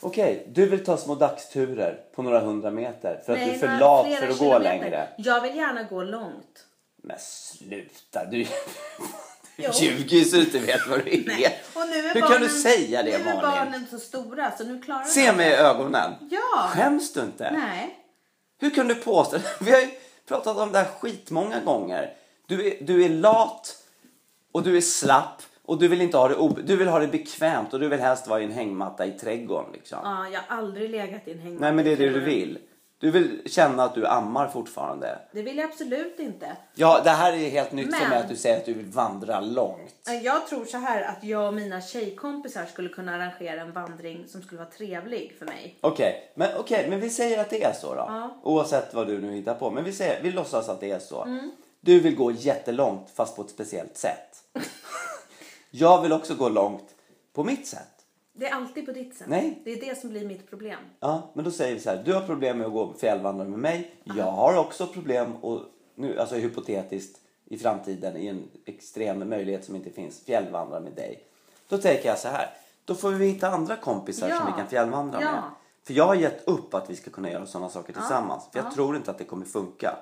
Okej, 0.00 0.46
du 0.54 0.66
vill 0.66 0.84
ta 0.84 0.96
små 0.96 1.14
dagsturer 1.14 2.00
på 2.14 2.22
några 2.22 2.40
hundra 2.40 2.70
meter 2.70 3.20
för 3.26 3.32
att 3.32 3.38
du 3.38 3.44
är 3.44 3.58
för 3.58 3.78
lat 3.78 4.06
för 4.14 4.28
att 4.28 4.38
gå 4.38 4.58
längre. 4.58 5.08
Jag 5.18 5.40
vill 5.40 5.56
gärna 5.56 5.82
gå 5.82 6.02
långt. 6.02 6.66
Men 7.02 7.16
sluta, 7.18 8.24
du, 8.24 8.30
du 9.56 9.62
ljuger 9.80 10.16
ju 10.16 10.24
så 10.24 10.36
du 10.36 10.42
inte 10.42 10.58
vet 10.58 10.86
vad 10.88 11.04
du 11.04 11.10
är. 11.12 11.52
Och 11.74 11.88
nu 11.88 11.96
är 11.96 12.14
Hur 12.14 12.20
barnen, 12.20 12.32
kan 12.38 12.40
du 12.42 12.48
säga 12.48 13.02
det 13.02 13.18
Nu 13.18 13.24
är 13.30 13.34
Malin? 13.34 13.40
barnen 13.42 13.86
så 13.90 13.98
stora 13.98 14.50
så 14.58 14.64
nu 14.64 14.82
klarar 14.82 15.04
Se 15.04 15.26
de 15.26 15.36
mig 15.36 15.50
i 15.50 15.54
ögonen. 15.54 16.12
Ja. 16.30 16.68
Skäms 16.68 17.12
du 17.12 17.20
inte? 17.20 17.50
Nej. 17.50 17.96
Hur 18.60 18.70
kan 18.70 18.88
du 18.88 18.94
påstå 18.94 19.38
Vi 19.60 19.70
har 19.70 19.80
ju 19.80 19.88
pratat 20.28 20.56
om 20.56 20.72
det 20.72 20.78
här 20.78 20.88
skitmånga 21.00 21.60
gånger. 21.60 22.14
Du 22.46 22.66
är, 22.66 22.76
du 22.84 23.04
är 23.04 23.08
lat 23.08 23.76
och 24.52 24.62
du 24.62 24.76
är 24.76 24.80
slapp 24.80 25.42
och 25.64 25.78
du 25.78 25.88
vill 25.88 26.00
inte 26.00 26.16
ha 26.16 26.28
det 26.28 26.34
ob- 26.36 26.62
Du 26.66 26.76
vill 26.76 26.88
ha 26.88 26.98
det 26.98 27.06
bekvämt 27.08 27.72
och 27.74 27.80
du 27.80 27.88
vill 27.88 28.00
helst 28.00 28.26
vara 28.26 28.40
i 28.40 28.44
en 28.44 28.52
hängmatta 28.52 29.06
i 29.06 29.10
trädgården 29.12 29.72
liksom. 29.72 29.98
Ja, 30.04 30.28
jag 30.28 30.40
har 30.40 30.56
aldrig 30.58 30.90
legat 30.90 31.28
i 31.28 31.32
en 31.32 31.38
hängmatta. 31.38 31.64
Nej 31.64 31.72
men 31.72 31.84
det 31.84 31.92
är 31.92 31.96
det 31.96 32.08
du 32.08 32.20
vill. 32.20 32.58
Du 33.00 33.10
vill 33.10 33.42
känna 33.46 33.84
att 33.84 33.94
du 33.94 34.06
ammar 34.06 34.48
fortfarande. 34.48 35.18
Det 35.32 35.42
vill 35.42 35.56
jag 35.56 35.70
absolut 35.70 36.18
inte. 36.18 36.56
Ja, 36.74 37.00
det 37.04 37.10
här 37.10 37.32
är 37.32 37.50
helt 37.50 37.72
nytt 37.72 37.94
för 37.94 38.00
Men- 38.00 38.10
mig 38.10 38.18
att 38.18 38.28
du 38.28 38.36
säger 38.36 38.56
att 38.56 38.64
du 38.64 38.74
vill 38.74 38.86
vandra 38.86 39.40
långt. 39.40 40.08
Jag 40.22 40.46
tror 40.46 40.64
så 40.64 40.76
här 40.76 41.02
att 41.02 41.24
jag 41.24 41.46
och 41.46 41.54
mina 41.54 41.80
tjejkompisar 41.80 42.66
skulle 42.66 42.88
kunna 42.88 43.14
arrangera 43.14 43.60
en 43.60 43.72
vandring 43.72 44.28
som 44.28 44.42
skulle 44.42 44.58
vara 44.58 44.70
trevlig 44.70 45.34
för 45.38 45.46
mig. 45.46 45.76
Okej, 45.80 46.32
men, 46.34 46.48
okej, 46.58 46.86
men 46.90 47.00
vi 47.00 47.10
säger 47.10 47.40
att 47.40 47.50
det 47.50 47.62
är 47.62 47.72
så 47.72 47.94
då. 47.94 48.04
Ja. 48.08 48.16
Mm. 48.16 48.30
Oavsett 48.42 48.94
vad 48.94 49.06
du 49.06 49.20
nu 49.20 49.32
hittar 49.32 49.54
på. 49.54 49.70
Men 49.70 49.84
vi, 49.84 49.92
säger, 49.92 50.22
vi 50.22 50.32
låtsas 50.32 50.68
att 50.68 50.80
det 50.80 50.90
är 50.90 50.98
så. 50.98 51.40
Du 51.80 52.00
vill 52.00 52.16
gå 52.16 52.32
jättelångt 52.32 53.10
fast 53.14 53.36
på 53.36 53.42
ett 53.42 53.50
speciellt 53.50 53.96
sätt. 53.96 54.44
Jag 55.70 56.02
vill 56.02 56.12
också 56.12 56.34
gå 56.34 56.48
långt 56.48 56.88
på 57.32 57.44
mitt 57.44 57.66
sätt. 57.66 57.99
Det 58.40 58.48
är 58.48 58.54
alltid 58.54 58.86
på 58.86 58.92
ditt 58.92 59.14
sätt. 59.14 59.26
Nej. 59.28 59.60
Det 59.64 59.72
är 59.72 59.80
det 59.80 60.00
som 60.00 60.10
blir 60.10 60.26
mitt 60.26 60.50
problem. 60.50 60.78
Ja, 61.00 61.30
men 61.34 61.44
då 61.44 61.50
säger 61.50 61.74
vi 61.74 61.80
så 61.80 61.90
här. 61.90 62.02
Du 62.04 62.14
har 62.14 62.20
problem 62.20 62.58
med 62.58 62.66
att 62.66 62.72
gå 62.72 62.94
fjällvandra 62.94 63.44
med 63.44 63.58
mig. 63.58 63.94
Jag 64.04 64.30
har 64.30 64.58
också 64.58 64.86
problem 64.86 65.36
och 65.36 65.60
nu, 65.94 66.18
alltså 66.20 66.34
hypotetiskt 66.34 67.20
i 67.44 67.58
framtiden 67.58 68.16
i 68.16 68.26
en 68.26 68.48
extrem 68.66 69.28
möjlighet 69.28 69.64
som 69.64 69.76
inte 69.76 69.90
finns 69.90 70.20
fjällvandra 70.24 70.80
med 70.80 70.92
dig. 70.92 71.22
Då 71.68 71.78
tänker 71.78 72.08
jag 72.08 72.18
så 72.18 72.28
här. 72.28 72.50
Då 72.84 72.94
får 72.94 73.10
vi 73.10 73.26
hitta 73.26 73.48
andra 73.48 73.76
kompisar 73.76 74.28
Ja. 74.28 74.36
som 74.36 74.46
vi 74.46 74.52
kan 74.52 74.66
fjällvandra 74.68 75.18
Ja. 75.22 75.32
med. 75.32 75.42
För 75.86 75.94
jag 75.94 76.06
har 76.06 76.14
gett 76.14 76.48
upp 76.48 76.74
att 76.74 76.90
vi 76.90 76.96
ska 76.96 77.10
kunna 77.10 77.30
göra 77.30 77.46
sådana 77.46 77.68
saker 77.70 77.92
tillsammans. 77.92 78.48
För 78.52 78.58
jag 78.58 78.66
Ja. 78.66 78.72
tror 78.74 78.96
inte 78.96 79.10
att 79.10 79.18
det 79.18 79.24
kommer 79.24 79.46
funka. 79.46 79.96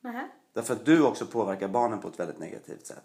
Nähä. 0.00 0.28
Därför 0.52 0.74
att 0.74 0.84
du 0.84 1.02
också 1.02 1.26
påverkar 1.26 1.68
barnen 1.68 1.98
på 1.98 2.08
ett 2.08 2.20
väldigt 2.20 2.38
negativt 2.38 2.86
sätt. 2.86 3.04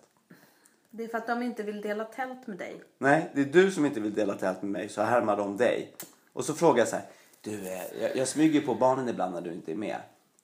Det 0.98 1.04
är 1.04 1.08
för 1.08 1.18
att 1.18 1.28
de 1.28 1.42
inte 1.44 1.64
vill 1.64 1.82
dela 1.82 2.04
tält 2.04 2.48
med 2.48 2.58
dig. 2.58 2.82
Nej, 2.98 3.32
det 3.34 3.42
är 3.42 3.46
du 3.46 3.72
som 3.72 3.86
inte 3.86 4.00
vill 4.00 4.14
dela 4.14 4.34
tält 4.34 4.62
med 4.62 4.72
mig 4.72 4.90
så 4.90 5.02
härmar 5.02 5.38
de 5.38 5.58
dig. 5.58 5.94
Och 6.34 6.46
så 6.46 6.54
frågar 6.54 6.80
jag 6.80 6.88
så 6.88 6.96
här. 6.96 7.06
Du, 7.42 7.68
eh, 7.68 8.02
jag, 8.02 8.16
jag 8.16 8.28
smyger 8.28 8.62
på 8.62 8.76
barnen 8.76 9.10
ibland 9.10 9.34
när 9.34 9.42
du 9.42 9.54
inte 9.54 9.72
är 9.72 9.76
med. 9.76 9.98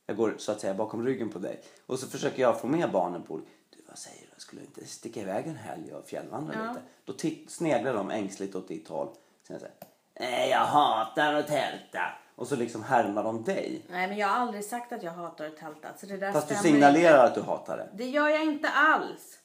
Jag 0.05 0.17
går 0.17 0.35
så 0.37 0.51
att 0.51 0.61
säga 0.61 0.73
bakom 0.73 1.05
ryggen 1.05 1.29
på 1.29 1.39
dig. 1.39 1.61
Och 1.85 1.99
så 1.99 2.07
försöker 2.07 2.41
jag 2.41 2.61
få 2.61 2.67
med 2.67 2.91
barnen 2.91 3.23
på 3.23 3.37
Du, 3.69 3.77
vad 3.87 3.97
säger 3.97 4.27
du? 4.35 4.41
Skulle 4.41 4.61
du 4.61 4.65
inte 4.65 4.85
sticka 4.85 5.21
iväg 5.21 5.47
en 5.47 5.55
helg 5.55 5.93
och 5.93 6.07
fjällvandra 6.07 6.53
Ja. 6.55 6.67
lite? 6.69 6.81
Då 7.05 7.13
titt, 7.13 7.51
sneglar 7.51 7.93
de 7.93 8.11
ängsligt 8.11 8.55
åt 8.55 8.67
ditt 8.67 8.87
håll. 8.87 9.07
Sen 9.47 9.59
säger 9.59 9.73
Nej, 10.19 10.49
jag 10.49 10.59
hatar 10.65 11.33
att 11.33 11.47
tälta. 11.47 12.01
Och 12.35 12.47
så 12.47 12.55
liksom 12.55 12.83
härmar 12.83 13.23
de 13.23 13.43
dig. 13.43 13.85
Nej, 13.89 14.07
men 14.07 14.17
jag 14.17 14.27
har 14.27 14.35
aldrig 14.35 14.65
sagt 14.65 14.91
att 14.91 15.03
jag 15.03 15.11
hatar 15.11 15.45
att 15.45 15.57
tälta. 15.57 15.87
Så 15.97 16.05
det 16.05 16.17
där 16.17 16.31
Fast 16.31 16.49
du 16.49 16.55
signalerar 16.55 17.25
att 17.25 17.35
du 17.35 17.41
hatar 17.41 17.77
det. 17.77 17.83
Inte. 17.83 17.95
Det 17.97 18.09
gör 18.09 18.29
jag 18.29 18.43
inte 18.43 18.69
alls. 18.69 19.37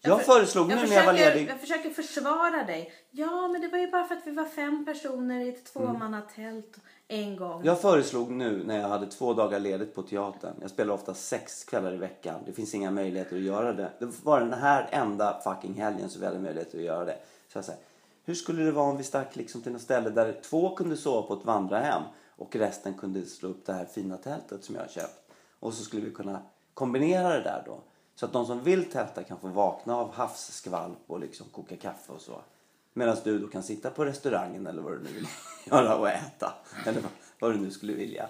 Jag, 0.00 0.18
för- 0.24 0.32
föreslog 0.32 0.68
nu 0.68 0.74
när 0.74 0.94
jag 0.96 1.06
var 1.06 1.12
ledig. 1.12 1.48
Jag 1.50 1.60
försöker 1.60 1.90
försvara 1.90 2.64
dig. 2.64 2.92
Ja, 3.10 3.48
men 3.48 3.60
det 3.60 3.68
var 3.68 3.78
ju 3.78 3.90
bara 3.90 4.04
för 4.04 4.14
att 4.14 4.26
vi 4.26 4.30
var 4.30 4.44
fem 4.44 4.84
personer 4.84 5.40
i 5.40 5.48
ett 5.48 5.76
Mm. 5.76 5.88
tvåmannatält 5.88 6.76
en 7.08 7.36
gång. 7.36 7.62
Jag 7.64 7.80
föreslog 7.80 8.30
nu 8.30 8.64
när 8.64 8.80
jag 8.80 8.88
hade 8.88 9.06
två 9.06 9.34
dagar 9.34 9.60
ledigt 9.60 9.94
på 9.94 10.02
teatern. 10.02 10.54
Jag 10.60 10.70
spelar 10.70 10.94
ofta 10.94 11.14
sex 11.14 11.64
kvällar 11.64 11.94
i 11.94 11.96
veckan. 11.96 12.40
Det 12.46 12.52
finns 12.52 12.74
inga 12.74 12.90
möjligheter 12.90 13.36
att 13.36 13.42
göra 13.42 13.72
det. 13.72 13.90
Det 13.98 14.24
var 14.24 14.40
den 14.40 14.52
här 14.52 14.88
enda 14.90 15.40
fucking 15.44 15.74
helgen 15.74 16.08
som 16.08 16.20
vi 16.20 16.26
hade 16.26 16.38
möjlighet 16.38 16.74
att 16.74 16.80
göra 16.80 17.04
det. 17.04 17.16
Så 17.52 17.58
jag 17.58 17.64
sa, 17.64 17.72
hur 18.24 18.34
skulle 18.34 18.62
det 18.62 18.72
vara 18.72 18.86
om 18.90 18.96
vi 18.96 19.04
stack 19.04 19.36
liksom 19.36 19.62
till 19.62 19.72
något 19.72 19.82
ställe 19.82 20.10
där 20.10 20.40
två 20.42 20.74
kunde 20.76 20.96
sova 20.96 21.22
på 21.26 21.34
ett 21.34 21.44
vandrarhem 21.44 22.02
och 22.36 22.56
resten 22.56 22.94
kunde 22.94 23.26
slå 23.26 23.48
upp 23.48 23.66
det 23.66 23.72
här 23.72 23.84
fina 23.84 24.16
tältet 24.16 24.64
som 24.64 24.74
jag 24.74 24.82
har 24.82 24.88
köpt. 24.88 25.30
Och 25.60 25.74
så 25.74 25.84
skulle 25.84 26.02
vi 26.02 26.10
kunna 26.10 26.42
kombinera 26.74 27.28
det 27.28 27.40
där 27.42 27.62
då. 27.66 27.80
Så 28.18 28.26
att 28.26 28.32
de 28.32 28.46
som 28.46 28.62
vill 28.62 28.90
tälta 28.90 29.24
kan 29.24 29.38
få 29.38 29.48
vakna 29.48 29.96
av 29.96 30.12
havsskvalp 30.12 30.98
och 31.06 31.20
liksom 31.20 31.46
koka 31.48 31.76
kaffe 31.76 32.12
och 32.12 32.20
så. 32.20 32.42
Medan 32.92 33.16
du 33.24 33.38
då 33.38 33.48
kan 33.48 33.62
sitta 33.62 33.90
på 33.90 34.04
restaurangen 34.04 34.66
eller 34.66 34.82
vad 34.82 34.92
du 34.92 34.98
nu 34.98 35.10
vill 35.10 35.26
göra 35.64 35.96
och 35.96 36.08
äta. 36.08 36.54
Eller 36.86 37.02
vad, 37.38 37.52
du 37.52 37.58
nu 37.58 37.70
skulle 37.70 37.92
vilja. 37.92 38.28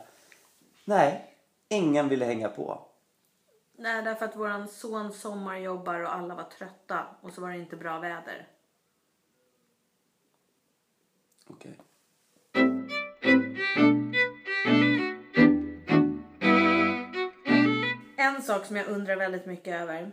Nej, 0.84 1.34
ingen 1.68 2.08
ville 2.08 2.24
hänga 2.24 2.48
på. 2.48 2.82
Nej, 3.72 4.02
därför 4.02 4.24
att 4.24 4.36
våran 4.36 4.68
son 4.68 5.12
sommarjobbar 5.12 6.00
och 6.00 6.14
alla 6.14 6.34
var 6.34 6.44
trötta. 6.44 7.06
Och 7.20 7.32
så 7.32 7.40
var 7.40 7.50
det 7.50 7.58
inte 7.58 7.76
bra 7.76 7.98
väder. 7.98 8.48
Okej. 11.46 11.78
En 18.38 18.44
sak 18.44 18.64
som 18.64 18.76
jag 18.76 18.88
undrar 18.88 19.16
väldigt 19.16 19.46
mycket 19.46 19.80
över. 19.80 20.12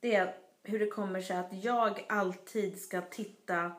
Det 0.00 0.14
är 0.14 0.36
hur 0.62 0.78
det 0.78 0.86
kommer 0.86 1.20
sig 1.20 1.36
att 1.36 1.64
jag 1.64 2.06
alltid 2.08 2.80
ska 2.80 3.00
titta 3.00 3.72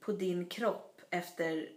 på 0.00 0.12
din 0.12 0.48
kropp 0.48 1.00
efter 1.10 1.68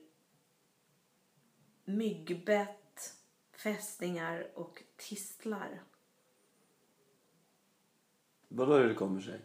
myggbett, 1.85 3.13
fästingar 3.51 4.51
och 4.55 4.83
tistlar. 4.95 5.83
Vadå 8.47 8.73
hur 8.73 8.89
det 8.89 8.95
kommer 8.95 9.21
sig? 9.21 9.41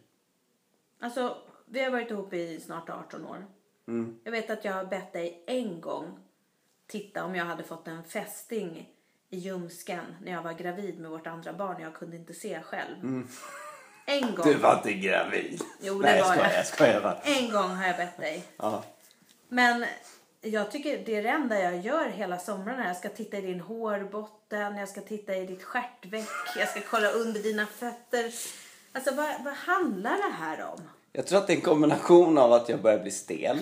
Alltså, 0.99 1.43
vi 1.67 1.85
har 1.85 1.91
varit 1.91 2.11
ihop 2.11 2.33
i 2.33 2.61
snart 2.61 2.91
18 2.91 3.27
år. 3.27 3.47
Mm. 3.87 4.21
Jag 4.25 4.33
vet 4.33 4.51
att 4.51 4.65
jag 4.65 4.73
har 4.73 4.85
bett 4.85 5.13
dig 5.13 5.45
en 5.47 5.81
gång 5.81 6.19
titta 6.87 7.25
om 7.25 7.35
jag 7.35 7.45
hade 7.45 7.65
fått 7.65 7.89
en 7.89 8.05
fästing 8.05 8.94
i 9.35 9.39
ljumsken 9.39 10.05
när 10.23 10.33
jag 10.33 10.43
var 10.43 10.53
gravid 10.53 10.99
med 11.01 11.11
vårt 11.11 11.27
andra 11.27 11.53
barn 11.53 11.77
och 11.77 11.83
jag 11.83 11.95
kunde 11.95 12.17
inte 12.17 12.35
se 12.35 12.61
själv. 12.63 12.97
En 14.07 14.21
gång. 14.35 14.47
Mm. 14.47 14.53
Du 14.53 14.55
var 14.55 14.77
inte 14.77 14.93
gravid. 14.93 15.63
Jo, 15.81 15.99
det 15.99 16.05
Nej, 16.05 16.19
jag 16.19 16.25
var 16.25 16.35
skojar, 16.35 16.51
jag. 16.51 16.59
jag 16.59 16.67
skojar. 16.67 17.21
En 17.25 17.51
gång 17.51 17.71
har 17.71 17.87
jag 17.87 17.97
bett 17.97 18.17
dig. 18.17 18.45
Ja. 18.57 18.85
Men 19.49 19.87
jag 20.41 20.71
tycker 20.71 20.99
det 21.07 21.17
är 21.17 21.23
det 21.23 21.29
enda 21.29 21.61
jag 21.61 21.81
gör 21.81 22.09
hela 22.09 22.39
somrarna. 22.39 22.87
Jag 22.87 22.97
ska 22.97 23.09
titta 23.09 23.37
i 23.37 23.41
din 23.41 23.61
hårbotten, 23.61 24.77
jag 24.77 24.89
ska 24.89 25.01
titta 25.01 25.37
i 25.37 25.47
ditt 25.47 25.63
stjärtveck, 25.63 26.29
jag 26.59 26.69
ska 26.69 26.81
kolla 26.81 27.11
under 27.11 27.43
dina 27.43 27.67
fötter. 27.67 28.33
Alltså 28.93 29.15
vad, 29.15 29.45
vad 29.45 29.55
handlar 29.55 30.17
det 30.17 30.35
här 30.39 30.63
om? 30.73 30.81
Jag 31.13 31.27
tror 31.27 31.39
att 31.39 31.47
det 31.47 31.53
är 31.53 31.57
en 31.57 31.63
kombination 31.63 32.39
av 32.39 32.53
att 32.53 32.69
jag 32.69 32.83
börjar 32.83 32.99
bli 32.99 33.11
stel. 33.11 33.59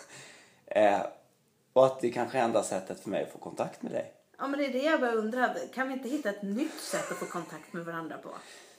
eh, 0.66 1.00
och 1.72 1.86
att 1.86 2.00
det 2.00 2.10
kanske 2.10 2.38
är 2.38 2.42
enda 2.42 2.62
sättet 2.62 3.00
för 3.00 3.10
mig 3.10 3.22
att 3.22 3.32
få 3.32 3.38
kontakt 3.38 3.82
med 3.82 3.92
dig. 3.92 4.12
Ja 4.42 4.48
men 4.48 4.60
det 4.60 4.66
är 4.66 4.72
det 4.72 4.82
jag 4.82 5.00
bara 5.00 5.12
undrar. 5.12 5.56
Kan 5.74 5.88
vi 5.88 5.94
inte 5.94 6.08
hitta 6.08 6.30
ett 6.30 6.42
nytt 6.42 6.80
sätt 6.80 7.10
att 7.10 7.16
få 7.16 7.26
kontakt 7.26 7.72
med 7.72 7.84
varandra 7.84 8.18
på? 8.18 8.28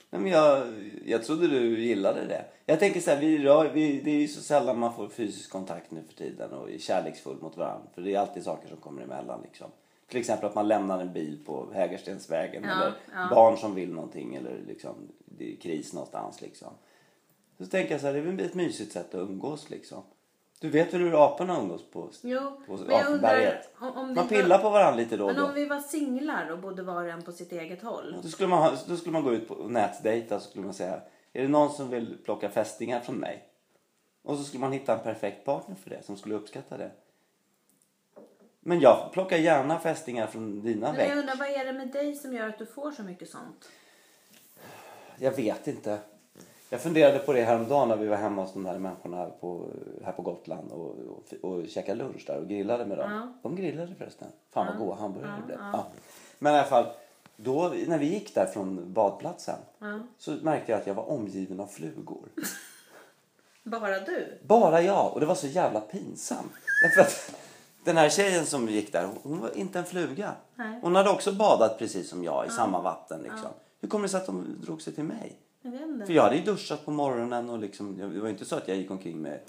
Nej, 0.09 0.21
men 0.21 0.31
jag, 0.31 0.67
jag 1.05 1.23
trodde 1.23 1.47
du 1.47 1.79
gillade 1.79 2.25
det. 2.25 2.45
Jag 2.65 2.79
tänker 2.79 2.99
så 2.99 3.11
här, 3.11 3.19
vi 3.19 3.43
rör, 3.43 3.69
vi, 3.73 4.01
det 4.01 4.11
är 4.11 4.21
ju 4.21 4.27
så 4.27 4.41
sällan 4.41 4.79
man 4.79 4.95
får 4.95 5.09
fysisk 5.09 5.51
kontakt 5.51 5.91
nu 5.91 6.03
för 6.07 6.13
tiden 6.13 6.51
och 6.51 6.71
är 6.71 6.77
kärleksfull 6.77 7.37
mot 7.41 7.57
varandra. 7.57 7.87
För 7.95 8.01
det 8.01 8.15
är 8.15 8.19
alltid 8.19 8.43
saker 8.43 8.67
som 8.67 8.77
kommer 8.77 9.01
emellan 9.01 9.41
liksom. 9.43 9.67
Till 10.07 10.19
exempel 10.19 10.49
att 10.49 10.55
man 10.55 10.67
lämnar 10.67 10.99
en 10.99 11.13
bil 11.13 11.39
på 11.45 11.71
Hägerstensvägen 11.73 12.63
Ja, 12.63 12.71
eller 12.71 12.93
ja. 13.13 13.27
barn 13.35 13.57
som 13.57 13.75
vill 13.75 13.93
någonting 13.93 14.35
eller 14.35 14.61
liksom 14.67 14.95
det 15.25 15.51
är 15.51 15.55
kris 15.55 15.93
någonstans 15.93 16.41
liksom. 16.41 16.73
Så 17.57 17.65
tänker 17.65 17.91
jag 17.91 18.01
så 18.01 18.07
här, 18.07 18.13
det 18.13 18.19
är 18.19 18.23
väl 18.23 18.39
ett 18.39 18.53
mysigt 18.53 18.91
sätt 18.91 19.15
att 19.15 19.21
umgås 19.21 19.69
liksom. 19.69 20.03
Du 20.63 20.69
vet 20.69 20.93
väl 20.93 21.01
hur 21.01 21.25
aporna 21.25 21.59
umgås 21.59 21.89
på, 21.91 22.09
Jo, 22.21 22.39
på 22.65 22.77
men 22.77 22.89
jag 22.89 23.11
undrar 23.11 23.61
om, 23.79 23.93
Man 23.95 24.15
var- 24.15 24.23
pillar 24.23 24.57
på 24.59 24.69
varandra 24.69 24.95
lite 24.95 25.17
då 25.17 25.25
och 25.25 25.33
Men 25.33 25.41
då. 25.41 25.47
om 25.47 25.53
vi 25.53 25.65
var 25.65 25.79
singlar 25.79 26.51
och 26.51 26.59
bodde 26.59 26.83
var 26.83 27.03
och 27.03 27.09
en 27.09 27.21
på 27.21 27.31
sitt 27.31 27.51
eget 27.51 27.81
håll. 27.81 28.15
Då 28.23 28.27
skulle, 28.29 28.49
man, 28.49 28.59
ha- 28.63 28.73
då 28.87 28.95
skulle 28.97 29.13
man 29.13 29.23
gå 29.23 29.33
ut 29.33 29.47
på 29.47 29.55
nätdejta 29.55 30.39
så 30.39 30.49
skulle 30.49 30.65
man 30.65 30.73
säga 30.73 31.01
Är 31.33 31.41
det 31.41 31.47
någon 31.47 31.69
som 31.69 31.89
vill 31.89 32.17
plocka 32.25 32.49
fästingar 32.49 32.99
från 32.99 33.15
mig? 33.15 33.47
Och 34.23 34.37
så 34.37 34.43
skulle 34.43 34.61
man 34.61 34.71
hitta 34.71 34.93
en 34.93 34.99
perfekt 35.03 35.45
partner 35.45 35.75
för 35.75 35.89
det 35.89 36.03
som 36.03 36.17
skulle 36.17 36.35
uppskatta 36.35 36.77
det. 36.77 36.91
Men 38.59 38.79
jag 38.79 39.09
plockar 39.13 39.37
gärna 39.37 39.79
fästingar 39.79 40.27
från 40.27 40.61
dina 40.61 40.91
Men 40.91 40.99
jag 40.99 41.07
veck. 41.07 41.17
undrar 41.17 41.35
vad 41.35 41.47
är 41.47 41.65
det 41.65 41.73
med 41.73 41.87
dig 41.91 42.15
som 42.15 42.33
gör 42.33 42.49
att 42.49 42.57
du 42.59 42.65
får 42.65 42.91
så 42.91 43.03
mycket 43.03 43.29
sånt? 43.29 43.69
Jag 45.17 45.31
vet 45.31 45.67
inte. 45.67 45.99
Jag 46.73 46.81
funderade 46.81 47.19
på 47.19 47.33
det 47.33 47.43
häromdagen 47.43 47.87
när 47.89 47.95
vi 47.95 48.07
var 48.07 48.17
hemma 48.17 48.41
hos 48.41 48.53
de 48.53 48.65
här 48.65 48.79
människorna 48.79 49.25
på, 49.25 49.67
här 50.05 50.11
på 50.11 50.21
Gotland 50.21 50.71
och, 50.71 50.95
och, 51.41 51.51
och 51.51 51.67
käkade 51.67 52.03
lunch 52.03 52.23
där 52.27 52.37
och 52.37 52.47
grillade 52.47 52.85
med 52.85 52.97
dem. 52.97 53.11
Ja. 53.11 53.33
De 53.43 53.55
grillade 53.55 53.95
förresten. 53.95 54.27
Fan 54.51 54.67
vad 54.67 54.77
goda 54.77 54.95
hamburgare 54.95 55.35
det 55.41 55.45
blev. 55.45 55.57
ja. 55.59 55.69
Ja. 55.73 55.85
Men 56.39 56.53
i 56.53 56.57
alla 56.57 56.67
fall, 56.67 56.85
då, 57.35 57.73
när 57.87 57.97
vi 57.97 58.05
gick 58.05 58.35
där 58.35 58.45
från 58.45 58.93
badplatsen 58.93 59.55
Ja. 59.79 59.99
så 60.17 60.31
märkte 60.31 60.71
jag 60.71 60.81
att 60.81 60.87
jag 60.87 60.93
var 60.93 61.09
omgiven 61.09 61.59
av 61.59 61.67
flugor. 61.67 62.27
Bara 63.63 63.99
du? 63.99 64.39
Bara 64.47 64.81
jag. 64.81 65.13
Och 65.13 65.19
det 65.19 65.25
var 65.25 65.35
så 65.35 65.47
jävla 65.47 65.79
pinsamt. 65.81 66.51
Därför 66.83 67.01
att 67.01 67.35
den 67.83 67.97
här 67.97 68.09
tjejen 68.09 68.45
som 68.45 68.69
gick 68.69 68.91
där, 68.93 69.09
hon 69.23 69.39
var 69.39 69.57
inte 69.57 69.79
en 69.79 69.85
fluga. 69.85 70.31
Nej. 70.55 70.79
Hon 70.81 70.95
hade 70.95 71.09
också 71.09 71.31
badat 71.31 71.77
precis 71.79 72.09
som 72.09 72.23
jag 72.23 72.45
i 72.47 72.49
samma 72.49 72.81
vatten. 72.81 73.21
Liksom. 73.21 73.49
Hur 73.81 73.89
kommer 73.89 74.03
det 74.03 74.09
sig 74.09 74.19
att 74.19 74.25
de 74.25 74.61
drog 74.61 74.81
sig 74.81 74.93
till 74.93 75.03
mig? 75.03 75.39
Jag. 75.63 76.07
För 76.07 76.13
jag 76.13 76.23
hade 76.23 76.35
ju 76.35 76.43
duschat 76.43 76.85
på 76.85 76.91
morgonen 76.91 77.49
och 77.49 77.59
liksom, 77.59 77.97
det 77.97 78.19
var 78.19 78.25
ju 78.27 78.31
inte 78.31 78.45
så 78.45 78.55
att 78.55 78.67
jag 78.67 78.77
gick 78.77 78.91
omkring 78.91 79.21
med, 79.21 79.39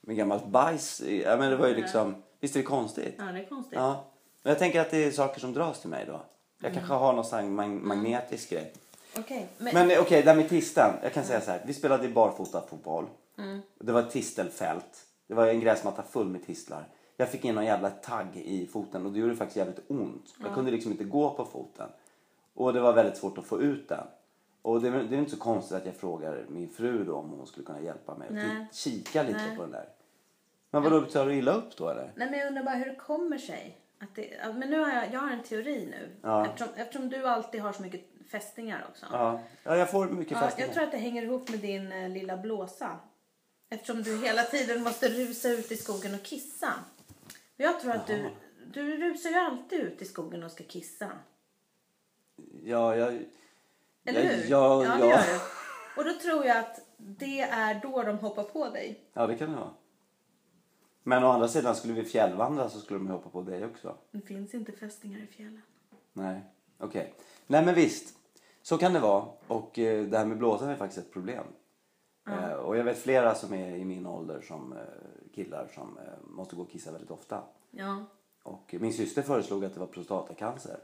med 0.00 0.16
gammalt 0.16 0.46
bajs. 0.46 1.00
Ja, 1.00 1.36
men 1.36 1.50
det 1.50 1.56
var 1.56 1.68
ju 1.68 1.74
liksom, 1.74 2.14
visst 2.40 2.56
är 2.56 2.60
det 2.60 2.66
konstigt? 2.66 3.14
Ja, 3.18 3.24
det 3.24 3.40
är 3.40 3.44
konstigt. 3.48 3.78
Ja. 3.78 4.04
Men 4.42 4.50
jag 4.50 4.58
tänker 4.58 4.80
att 4.80 4.90
det 4.90 5.04
är 5.04 5.10
saker 5.10 5.40
som 5.40 5.52
dras 5.52 5.80
till 5.80 5.90
mig 5.90 6.04
då. 6.06 6.20
Jag 6.60 6.70
Mm. 6.70 6.74
kanske 6.78 6.94
har 6.94 7.12
någon 7.12 7.24
sån 7.24 7.38
här 7.38 7.46
mag- 7.46 7.82
magnetisk 7.82 8.50
grej. 8.50 8.72
Okej. 9.18 9.46
Men, 9.58 9.74
Men 9.74 9.90
eh, 9.90 10.00
okej, 10.00 10.22
där 10.22 10.34
med 10.36 10.48
tisten. 10.48 10.90
Jag 11.02 11.12
kan 11.12 11.24
säga 11.24 11.40
så 11.40 11.50
här. 11.50 11.62
Vi 11.66 11.74
spelade 11.74 12.08
barfota 12.08 12.62
fotboll. 12.70 13.04
Mm. 13.38 13.60
Det 13.78 13.92
var 13.92 14.00
ett 14.00 14.10
tistelfält. 14.10 15.06
Det 15.26 15.34
var 15.34 15.46
en 15.46 15.60
gräsmatta 15.60 16.02
full 16.02 16.26
med 16.28 16.46
tistlar. 16.46 16.88
Jag 17.16 17.28
fick 17.28 17.44
in 17.44 17.54
någon 17.54 17.64
jävla 17.64 17.90
tagg 17.90 18.26
i 18.36 18.66
foten 18.66 19.06
och 19.06 19.12
det 19.12 19.18
gjorde 19.18 19.36
faktiskt 19.36 19.56
jävligt 19.56 19.80
ont. 19.90 20.34
Jag 20.42 20.54
kunde 20.54 20.70
liksom 20.70 20.92
inte 20.92 21.04
gå 21.04 21.30
på 21.30 21.44
foten. 21.44 21.88
Och 22.54 22.72
det 22.72 22.80
var 22.80 22.92
väldigt 22.92 23.16
svårt 23.16 23.38
att 23.38 23.44
få 23.46 23.62
ut 23.62 23.88
den. 23.88 24.04
Och 24.66 24.80
det 24.80 24.88
är, 24.88 24.92
det 24.92 25.16
är 25.16 25.18
inte 25.18 25.30
så 25.30 25.36
konstigt 25.36 25.76
att 25.76 25.86
jag 25.86 25.96
frågar 25.96 26.46
min 26.48 26.68
fru 26.68 27.04
då 27.04 27.16
om 27.16 27.30
hon 27.30 27.46
skulle 27.46 27.66
kunna 27.66 27.80
hjälpa 27.80 28.14
mig. 28.14 28.28
Och 28.28 28.34
Nej. 28.34 28.66
kika 28.72 29.22
lite 29.22 29.38
Nej. 29.38 29.56
på 29.56 29.62
den 29.62 29.70
där. 29.70 29.88
Men 30.70 30.82
vadå, 30.82 31.00
tar 31.00 31.26
du 31.26 31.34
illa 31.34 31.52
upp 31.52 31.76
då 31.76 31.88
eller? 31.88 32.12
Nej, 32.16 32.30
men 32.30 32.38
jag 32.38 32.48
undrar 32.48 32.62
bara 32.62 32.74
hur 32.74 32.86
det 32.86 32.94
kommer 32.94 33.38
sig. 33.38 33.78
Att 33.98 34.14
det, 34.14 34.54
men 34.54 34.70
nu 34.70 34.78
har 34.78 34.88
jag, 34.88 35.12
jag 35.12 35.20
har 35.20 35.30
en 35.30 35.42
teori 35.42 35.86
nu. 35.90 36.10
Ja. 36.22 36.46
Eftersom, 36.46 36.68
eftersom 36.76 37.08
du 37.08 37.26
alltid 37.26 37.60
har 37.60 37.72
så 37.72 37.82
mycket 37.82 38.00
fästingar 38.30 38.86
också. 38.90 39.06
Ja, 39.12 39.40
ja 39.64 39.76
jag 39.76 39.90
får 39.90 40.06
mycket 40.06 40.32
Ja, 40.32 40.40
fästingar. 40.40 40.66
jag 40.66 40.74
tror 40.74 40.84
att 40.84 40.92
det 40.92 40.98
hänger 40.98 41.22
ihop 41.22 41.50
med 41.50 41.58
din 41.58 41.92
eh, 41.92 42.08
lilla 42.08 42.36
blåsa. 42.36 42.98
Eftersom 43.68 44.02
du 44.02 44.24
hela 44.24 44.42
tiden 44.42 44.82
måste 44.82 45.08
rusa 45.08 45.48
ut 45.48 45.72
i 45.72 45.76
skogen 45.76 46.14
och 46.14 46.22
kissa. 46.22 46.72
Jag 47.56 47.80
tror 47.80 47.92
att 47.92 48.06
du, 48.06 48.30
du 48.72 48.96
rusar 48.96 49.30
ju 49.30 49.36
alltid 49.36 49.80
ut 49.80 50.02
i 50.02 50.04
skogen 50.04 50.42
och 50.42 50.50
ska 50.50 50.64
kissa. 50.64 51.10
Ja, 52.62 52.96
jag... 52.96 53.18
Eller 54.06 54.22
ja, 54.22 54.28
hur? 54.28 54.50
Ja, 54.50 54.84
ja, 54.84 54.90
ja, 54.90 54.96
det 54.96 55.08
gör 55.08 55.18
du. 55.18 55.40
Och 55.96 56.04
då 56.04 56.20
tror 56.20 56.44
jag 56.44 56.58
att 56.58 56.80
det 56.96 57.40
är 57.40 57.80
då 57.82 58.02
de 58.02 58.18
hoppar 58.18 58.42
på 58.42 58.68
dig. 58.68 59.00
Ja, 59.12 59.26
det 59.26 59.36
kan 59.36 59.50
det 59.50 59.56
vara. 59.56 59.70
Men 61.02 61.24
å 61.24 61.28
andra 61.28 61.48
sidan, 61.48 61.76
skulle 61.76 61.94
vi 61.94 62.04
fjällvandra 62.04 62.68
så 62.68 62.78
skulle 62.78 62.98
de 62.98 63.08
hoppa 63.08 63.30
på 63.30 63.42
dig 63.42 63.64
också. 63.64 63.96
Det 64.10 64.20
finns 64.20 64.54
inte 64.54 64.72
fästingar 64.72 65.18
i 65.18 65.26
fjällen. 65.26 65.62
Nej, 66.12 66.40
okej. 66.78 67.14
Nej, 67.46 67.64
men 67.64 67.74
visst. 67.74 68.14
Så 68.62 68.78
kan 68.78 68.92
det 68.92 69.00
vara. 69.00 69.24
Och 69.46 69.78
eh, 69.78 70.04
det 70.06 70.18
här 70.18 70.24
med 70.24 70.38
blåsan 70.38 70.68
är 70.68 70.76
faktiskt 70.76 71.06
ett 71.06 71.12
problem. 71.12 71.44
Eh, 72.28 72.52
och 72.52 72.76
jag 72.76 72.84
vet 72.84 72.98
flera 72.98 73.34
som 73.34 73.54
är 73.54 73.76
i 73.76 73.84
min 73.84 74.06
ålder 74.06 74.40
som 74.40 74.72
eh, 74.72 74.78
killar 75.34 75.68
som 75.74 75.98
eh, 75.98 76.28
måste 76.30 76.56
gå 76.56 76.62
och 76.62 76.70
kissa 76.70 76.92
väldigt 76.92 77.10
ofta. 77.10 77.42
Ja. 77.70 78.04
Och 78.42 78.74
min 78.80 78.92
syster 78.92 79.22
föreslog 79.22 79.64
att 79.64 79.74
det 79.74 79.80
var 79.80 79.86
prostatacancer. 79.86 80.78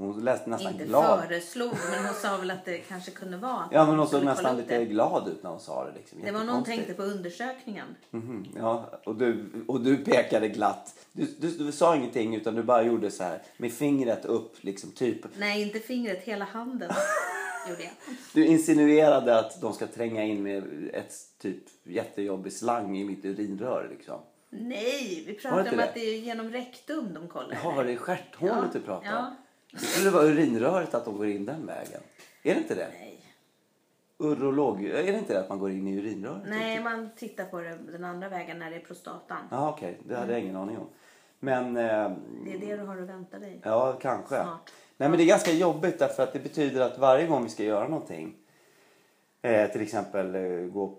Hon 0.00 0.24
läste 0.24 0.50
nästan 0.50 0.72
Inte 0.72 0.84
glad. 0.84 1.20
föreslog, 1.20 1.72
men 1.90 2.04
hon 2.04 2.14
sa 2.14 2.36
väl 2.36 2.50
att 2.50 2.64
det 2.64 2.78
kanske 2.78 3.10
kunde 3.10 3.36
vara. 3.36 3.68
Ja, 3.72 3.86
men 3.86 3.98
hon 3.98 4.08
såg 4.08 4.24
nästan 4.24 4.56
lite 4.56 4.78
det. 4.78 4.84
glad 4.84 5.28
ut 5.28 5.42
när 5.42 5.50
hon 5.50 5.60
sa 5.60 5.84
det. 5.84 5.92
Liksom. 5.92 6.18
Det 6.24 6.32
var 6.32 6.44
någon 6.44 6.64
tänkte 6.64 6.94
på 6.94 7.02
undersökningen. 7.02 7.86
Mhm, 8.10 8.46
ja, 8.56 9.00
och 9.04 9.14
du, 9.16 9.44
och 9.68 9.80
du 9.80 9.96
pekade 9.96 10.48
glatt. 10.48 10.94
Du, 11.12 11.26
du, 11.38 11.50
du 11.50 11.72
sa 11.72 11.96
ingenting 11.96 12.36
utan 12.36 12.54
du 12.54 12.62
bara 12.62 12.82
gjorde 12.82 13.10
så 13.10 13.22
här 13.24 13.42
med 13.56 13.72
fingret 13.72 14.24
upp 14.24 14.56
liksom 14.60 14.90
typ. 14.90 15.20
Nej, 15.38 15.62
inte 15.62 15.80
fingret, 15.80 16.22
hela 16.24 16.44
handen 16.44 16.90
gjorde 17.68 17.82
jag. 17.82 17.92
Du 18.34 18.46
insinuerade 18.46 19.38
att 19.38 19.60
de 19.60 19.72
ska 19.72 19.86
tränga 19.86 20.24
in 20.24 20.42
med 20.42 20.64
ett 20.94 21.12
typ 21.42 21.62
jättejobbig 21.84 22.52
slang 22.52 22.98
i 22.98 23.04
mitt 23.04 23.24
urinrör 23.24 23.88
liksom. 23.90 24.20
Nej, 24.52 25.22
vi 25.26 25.32
Var 25.32 25.40
pratar 25.40 25.56
det 25.64 25.68
om 25.70 25.74
inte 25.74 25.84
att 25.84 25.94
det 25.94 26.00
är 26.00 26.18
genom 26.18 26.50
rektum 26.50 27.14
de 27.14 27.28
kollar. 27.28 27.58
Var 27.64 27.84
det 27.84 27.96
stjärthålet 27.96 28.54
Ja, 28.56 28.68
du 28.72 28.80
pratade 28.80 29.10
ja. 29.10 29.34
Det 29.72 29.78
skulle 29.78 30.10
vara 30.10 30.24
urinröret 30.24 30.94
att 30.94 31.04
de 31.04 31.16
går 31.16 31.26
in 31.26 31.46
den 31.46 31.66
vägen. 31.66 32.00
Är 32.42 32.54
det 32.54 32.60
inte 32.60 32.74
det? 32.74 32.88
Nej. 33.00 33.16
Urolog, 34.18 34.84
är 34.84 35.12
det 35.12 35.18
inte 35.18 35.32
det 35.32 35.40
att 35.40 35.48
man 35.48 35.58
går 35.58 35.70
in 35.70 35.88
i 35.88 35.96
urinröret? 35.96 36.42
Nej, 36.46 36.82
man 36.82 37.10
tittar 37.16 37.44
på 37.44 37.60
det 37.60 37.78
den 37.92 38.04
andra 38.04 38.28
vägen 38.28 38.58
när 38.58 38.70
det 38.70 38.76
är 38.76 38.80
prostatan. 38.80 39.38
Ja, 39.50 39.70
okej. 39.70 39.98
Det 40.08 40.16
hade 40.16 40.32
jag 40.32 40.40
ingen 40.40 40.56
aning 40.56 40.78
om. 40.78 40.86
Men... 41.40 41.76
Eh, 41.76 42.10
Det 42.44 42.52
är 42.54 42.58
det 42.58 42.76
du 42.76 42.82
har 42.82 43.02
att 43.02 43.08
vänta 43.08 43.38
dig. 43.38 43.60
Ja, 43.64 43.98
kanske. 44.00 44.28
Snart. 44.42 44.72
Nej, 44.96 45.08
men 45.08 45.18
det 45.18 45.24
är 45.24 45.26
ganska 45.26 45.52
jobbigt 45.52 45.98
därför 45.98 46.22
att 46.22 46.32
det 46.32 46.38
betyder 46.38 46.80
att 46.80 46.98
varje 46.98 47.26
gång 47.26 47.42
vi 47.42 47.48
ska 47.48 47.64
göra 47.64 47.88
någonting, 47.88 48.34
eh, 49.42 49.70
till 49.70 49.80
exempel 49.80 50.34
eh, 50.34 50.42
gå 50.72 50.98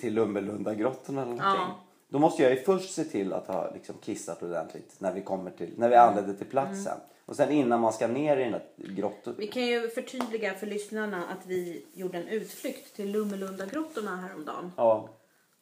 till 0.00 0.14
Lumbelundagrottorna 0.14 1.22
eller 1.22 1.30
någonting. 1.36 1.62
Ja. 1.68 1.80
Då 2.08 2.18
måste 2.18 2.42
jag 2.42 2.52
ju 2.52 2.60
först 2.62 2.94
se 2.94 3.04
till 3.04 3.32
att 3.32 3.46
ha 3.46 3.70
liksom, 3.74 3.94
kissat 4.00 4.42
ordentligt 4.42 4.94
när 4.98 5.12
vi 5.12 5.22
kommer 5.22 5.50
till, 5.50 5.74
när 5.76 5.88
vi 5.88 5.96
anländer 5.96 6.34
till 6.34 6.46
platsen. 6.46 6.92
Mm. 6.92 7.04
Och 7.28 7.36
sen 7.36 7.50
innan 7.50 7.80
man 7.80 7.92
ska 7.92 8.06
ner 8.06 8.36
i 8.36 8.42
den 8.42 8.52
där 8.52 8.62
grottan. 8.76 9.34
Vi 9.38 9.46
kan 9.46 9.66
ju 9.66 9.88
förtydliga 9.88 10.54
för 10.54 10.66
lyssnarna 10.66 11.26
att 11.26 11.46
vi 11.46 11.86
gjorde 11.92 12.18
en 12.18 12.28
utflykt 12.28 12.96
till 12.96 13.12
Lummelundagrottorna 13.12 14.16
häromdagen. 14.16 14.72
Ja, 14.76 15.08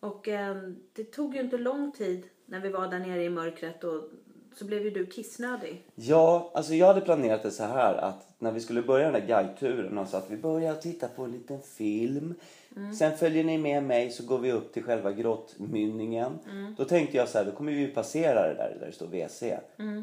Och 0.00 0.28
eh, 0.28 0.56
det 0.92 1.04
tog 1.04 1.34
ju 1.34 1.40
inte 1.40 1.58
lång 1.58 1.92
tid 1.92 2.26
när 2.46 2.60
vi 2.60 2.68
var 2.68 2.88
där 2.88 2.98
nere 2.98 3.24
i 3.24 3.30
mörkret 3.30 3.84
och 3.84 4.02
så 4.56 4.64
blev 4.64 4.82
ju 4.82 4.90
du 4.90 5.06
kissnödig. 5.06 5.82
Ja, 5.94 6.50
alltså 6.54 6.74
jag 6.74 6.86
hade 6.86 7.00
planerat 7.00 7.42
det 7.42 7.50
så 7.50 7.62
här 7.64 7.94
att 7.94 8.28
när 8.38 8.52
vi 8.52 8.60
skulle 8.60 8.82
börja 8.82 9.10
den 9.10 9.20
där 9.20 9.26
guideturen 9.26 9.98
och 9.98 10.08
så 10.08 10.16
att 10.16 10.30
vi 10.30 10.36
börjar 10.36 10.74
titta 10.74 11.08
på 11.08 11.22
en 11.22 11.32
liten 11.32 11.62
film. 11.62 12.34
Sen 12.98 13.16
följer 13.16 13.44
ni 13.44 13.58
med 13.58 13.82
mig 13.82 14.10
så 14.10 14.22
går 14.26 14.38
vi 14.38 14.52
upp 14.52 14.72
till 14.72 14.82
själva 14.82 15.12
grottmynningen. 15.12 16.38
Då 16.76 16.84
tänkte 16.84 17.16
jag 17.16 17.28
så 17.28 17.38
här, 17.38 17.44
då 17.44 17.52
kommer 17.52 17.72
vi 17.72 17.86
passera 17.86 18.48
det 18.48 18.54
där 18.54 18.76
där 18.80 18.86
det 18.86 18.92
står 18.92 19.06
WC. 19.06 19.42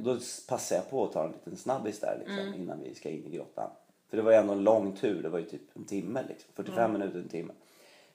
Då 0.03 0.13
s- 0.13 0.45
passar 0.49 0.75
jag 0.75 0.89
på 0.89 1.03
att 1.03 1.11
ta 1.11 1.23
en 1.25 1.31
liten 1.31 1.55
snabbis 1.57 1.99
där 1.99 2.17
liksom, 2.19 2.53
innan 2.61 2.79
vi 2.83 2.95
ska 2.95 3.09
in 3.09 3.25
i 3.25 3.29
grottan. 3.35 3.69
För 4.09 4.17
det 4.17 4.23
var 4.23 4.31
ju 4.31 4.37
ändå 4.37 4.53
en 4.53 4.63
lång 4.63 4.95
tur, 4.95 5.23
det 5.23 5.29
var 5.29 5.39
ju 5.39 5.45
typ 5.45 5.61
en 5.75 5.85
timme 5.85 6.23
liksom, 6.29 6.51
45 6.55 6.93
minuter, 6.93 7.19
en 7.19 7.27
timme. 7.27 7.53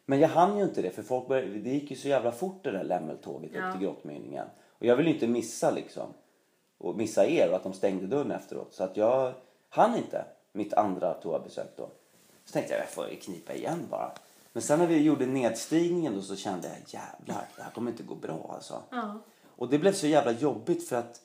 Men 0.06 0.20
jag 0.20 0.28
hann 0.28 0.58
ju 0.58 0.64
inte 0.64 0.82
det 0.82 0.90
för 0.90 1.02
folk 1.02 1.28
började, 1.28 1.58
det 1.58 1.70
gick 1.70 1.90
ju 1.90 1.96
så 1.96 2.08
jävla 2.08 2.32
fort 2.32 2.64
det 2.64 2.70
där 2.70 2.84
lämmeltåget 2.84 3.50
Ja. 3.54 3.66
upp 3.68 3.72
till 3.72 3.82
grottmynningen. 3.86 4.46
Och 4.68 4.86
jag 4.86 4.96
ville 4.96 5.08
ju 5.08 5.14
inte 5.14 5.26
missa 5.28 5.70
liksom. 5.70 6.06
Och 6.78 6.96
missa 6.96 7.26
er 7.26 7.48
och 7.50 7.56
att 7.56 7.62
de 7.62 7.72
stängde 7.72 8.06
dörren 8.06 8.30
efteråt. 8.30 8.74
Så 8.74 8.84
att 8.84 8.96
jag 8.96 9.32
hann 9.68 9.96
inte 9.96 10.24
mitt 10.52 10.72
andra 10.74 11.14
toabesök 11.14 11.68
då. 11.76 11.88
Så 12.44 12.52
tänkte 12.52 12.72
jag, 12.72 12.80
jag 12.82 12.88
får 12.88 13.04
knipa 13.20 13.54
igen 13.54 13.78
bara. 13.90 14.12
Men 14.58 14.62
sen 14.62 14.78
när 14.78 14.86
vi 14.86 15.02
gjorde 15.02 15.26
nedstigningen 15.26 16.14
då 16.14 16.22
så 16.22 16.36
kände 16.36 16.68
jag, 16.68 16.76
jävlar, 16.86 17.46
det 17.56 17.62
här 17.62 17.70
kommer 17.70 17.90
inte 17.90 18.02
gå 18.02 18.14
bra 18.14 18.50
alltså. 18.54 18.82
Ja. 18.90 19.18
Och 19.56 19.68
det 19.68 19.78
blev 19.78 19.92
så 19.92 20.06
jävla 20.06 20.32
jobbigt 20.32 20.88
för 20.88 20.96
att 20.96 21.20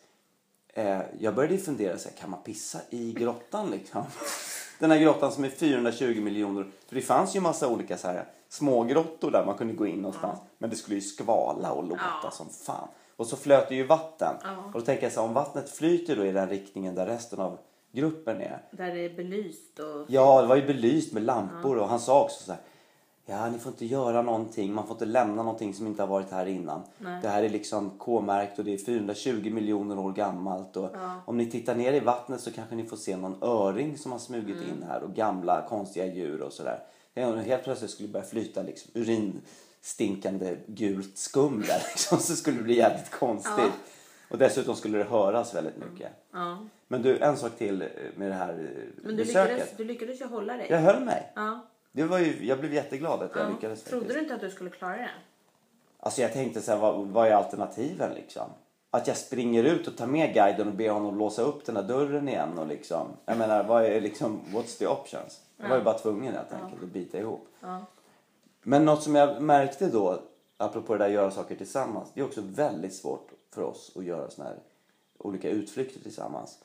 eh, 0.74 1.00
jag 1.20 1.36
började 1.36 1.58
fundera 1.58 1.98
så 1.98 2.10
här, 2.10 2.16
kan 2.16 2.30
man 2.30 2.44
pissa 2.44 2.80
i 2.90 3.14
grottan 3.14 3.72
liksom? 3.72 4.04
Den 4.80 4.92
här 4.92 4.98
grottan 5.00 5.32
som 5.32 5.44
är 5.44 5.50
420 5.50 6.22
miljoner. 6.22 6.66
För 6.88 6.96
det 6.96 7.02
fanns 7.02 7.36
ju 7.36 7.40
massa 7.40 7.68
olika 7.68 7.98
så 7.98 8.08
här 8.08 8.26
små 8.50 8.84
grottor 8.84 9.32
där 9.32 9.46
man 9.46 9.58
kunde 9.58 9.74
gå 9.74 9.88
in 9.88 10.00
någonstans. 10.00 10.40
Men 10.58 10.70
det 10.70 10.76
skulle 10.76 10.96
ju 10.96 11.02
skvala 11.02 11.72
och 11.72 11.84
låta 11.84 12.02
Ja. 12.24 12.32
som 12.32 12.50
fan. 12.50 12.88
Och 13.16 13.28
så 13.28 13.36
flöt 13.38 13.70
det 13.70 13.76
ju 13.76 13.84
vatten. 13.84 14.36
Ja. 14.44 14.64
Och 14.66 14.80
då 14.80 14.82
tänker 14.82 15.04
jag 15.04 15.14
så 15.14 15.22
här, 15.22 15.28
om 15.28 15.34
vattnet 15.34 15.70
flyter 15.70 16.16
då 16.16 16.26
i 16.26 16.32
den 16.32 16.50
riktningen 16.50 16.96
där 16.96 17.06
resten 17.06 17.40
av 17.40 17.58
gruppen 17.92 18.42
är. 18.42 18.62
Där 18.72 18.96
det 18.96 19.06
är 19.06 19.16
belyst 19.16 19.80
och... 19.80 20.06
Ja, 20.08 20.42
det 20.42 20.48
var 20.48 20.56
ju 20.56 20.66
belyst 20.68 21.14
med 21.14 21.24
lampor 21.24 21.78
och 21.78 21.88
han 21.88 22.00
sa 22.00 22.24
också 22.24 22.44
så 22.44 22.52
här. 22.52 22.62
Ja, 23.26 23.49
ni 23.49 23.59
får 23.59 23.71
inte 23.71 23.86
göra 23.86 24.21
någonting. 24.21 24.74
Man 24.74 24.88
får 24.88 24.95
inte 24.95 25.05
lämna 25.05 25.43
någonting 25.43 25.74
som 25.74 25.88
inte 25.88 26.01
har 26.01 26.07
varit 26.07 26.32
här 26.32 26.45
innan. 26.45 26.82
Nej. 26.97 27.19
Det 27.21 27.28
här 27.30 27.43
är 27.43 27.49
liksom 27.49 27.89
K-märkt 27.97 28.59
och 28.59 28.65
det 28.65 28.74
är 28.74 28.78
420 28.78 29.49
miljoner 29.53 29.99
år 29.99 30.11
gammalt. 30.13 30.78
Och 30.78 30.89
Om 31.26 31.38
ni 31.38 31.51
tittar 31.51 31.76
ner 31.76 31.93
i 31.93 31.99
vattnet 31.99 32.41
så 32.41 32.51
kanske 32.51 32.76
ni 32.76 32.86
får 32.86 32.97
se 32.97 33.17
någon 33.17 33.43
öring 33.43 33.97
som 33.97 34.11
har 34.11 34.19
smugit 34.19 34.55
Mm. 34.57 34.69
in 34.69 34.84
här 34.88 35.03
och 35.03 35.13
gamla 35.15 35.65
konstiga 35.69 36.05
djur 36.05 36.41
och 36.41 36.53
sådär. 36.53 36.80
Helt 37.45 37.63
plötsligt 37.63 37.91
skulle 37.91 38.07
det 38.07 38.13
börja 38.13 38.26
flyta 38.26 38.61
liksom 38.61 38.91
urinstinkande 38.93 40.57
gult 40.67 41.17
skum 41.17 41.61
där 41.67 41.82
liksom. 41.91 42.17
Så 42.17 42.36
skulle 42.36 42.57
det 42.57 42.63
bli 42.63 42.78
jävligt 42.78 43.11
konstigt. 43.11 43.53
Ja. 43.57 43.71
Och 44.30 44.38
dessutom 44.38 44.76
skulle 44.76 44.97
det 44.97 45.03
höras 45.03 45.55
väldigt 45.55 45.78
mycket. 45.78 46.11
Ja. 46.34 46.57
Men 46.88 47.01
du, 47.01 47.17
en 47.17 47.38
sak 47.38 47.51
till 47.57 47.84
med 48.15 48.32
det 48.32 48.36
här 48.36 48.49
eh, 48.49 49.03
Men 49.03 49.15
du 49.15 49.26
besöket. 49.26 49.51
lyckades, 49.51 49.78
du 49.78 49.84
lyckades 49.84 50.21
ju 50.21 50.26
hålla 50.26 50.57
dig. 50.57 50.67
Jag 50.69 50.80
höll 50.80 51.03
mig. 51.03 51.32
Ja. 51.36 51.59
Det 51.96 52.04
var 52.04 52.20
ju, 52.20 52.46
jag 52.46 52.60
blev 52.60 52.74
jätteglad 52.74 53.22
att 53.22 53.32
jag 53.36 53.46
ja. 53.46 53.50
lyckades. 53.50 53.84
Trodde 53.84 54.06
faktiskt. 54.06 54.18
du 54.18 54.24
inte 54.24 54.36
att 54.36 54.41
du 54.41 54.50
skulle 54.50 54.70
klara 54.70 54.98
det? 54.98 55.10
Alltså 56.00 56.22
jag 56.22 56.34
tänkte 56.34 56.62
så 56.62 56.72
här, 56.72 56.80
vad, 56.80 57.08
vad 57.08 57.28
är 57.28 57.32
alternativen 57.32 58.14
liksom? 58.14 58.50
Att 58.91 59.08
jag 59.08 59.18
springer 59.18 59.64
ut 59.64 59.88
och 59.88 59.98
tar 59.98 60.08
med 60.08 60.34
guiden 60.34 60.68
och 60.68 60.74
ber 60.74 60.89
honom 60.89 61.18
låsa 61.18 61.41
upp 61.41 61.66
den 61.66 61.76
här 61.76 61.84
dörren 61.84 62.30
igen 62.30 62.58
och 62.58 62.68
liksom. 62.68 63.08
Jag 63.26 63.38
menar, 63.38 63.64
vad 63.64 63.86
är 63.86 64.02
liksom, 64.02 64.41
what's 64.52 64.80
the 64.80 64.88
options? 64.88 65.41
Jag 65.58 65.70
var 65.70 65.78
ju 65.78 65.84
bara 65.84 65.98
tvungen 65.98 66.34
helt 66.34 66.54
enkelt 66.54 66.84
att 66.84 66.89
bita 66.89 67.18
ihop. 67.18 67.48
Ja. 67.60 67.86
Men 68.62 68.86
något 68.86 69.04
som 69.04 69.16
jag 69.16 69.41
märkte 69.41 69.88
då, 69.88 70.22
apropå 70.58 70.94
det 70.94 71.00
där 71.00 71.06
att 71.06 71.12
göra 71.12 71.32
saker 71.32 71.56
tillsammans. 71.56 72.10
Det 72.14 72.22
är 72.22 72.26
också 72.26 72.41
väldigt 72.41 72.94
svårt 72.94 73.32
för 73.54 73.62
oss 73.62 73.91
att 73.96 74.04
göra 74.04 74.30
såna 74.30 74.48
här 74.48 74.58
olika 75.18 75.50
utflykter 75.50 76.02
tillsammans. 76.02 76.60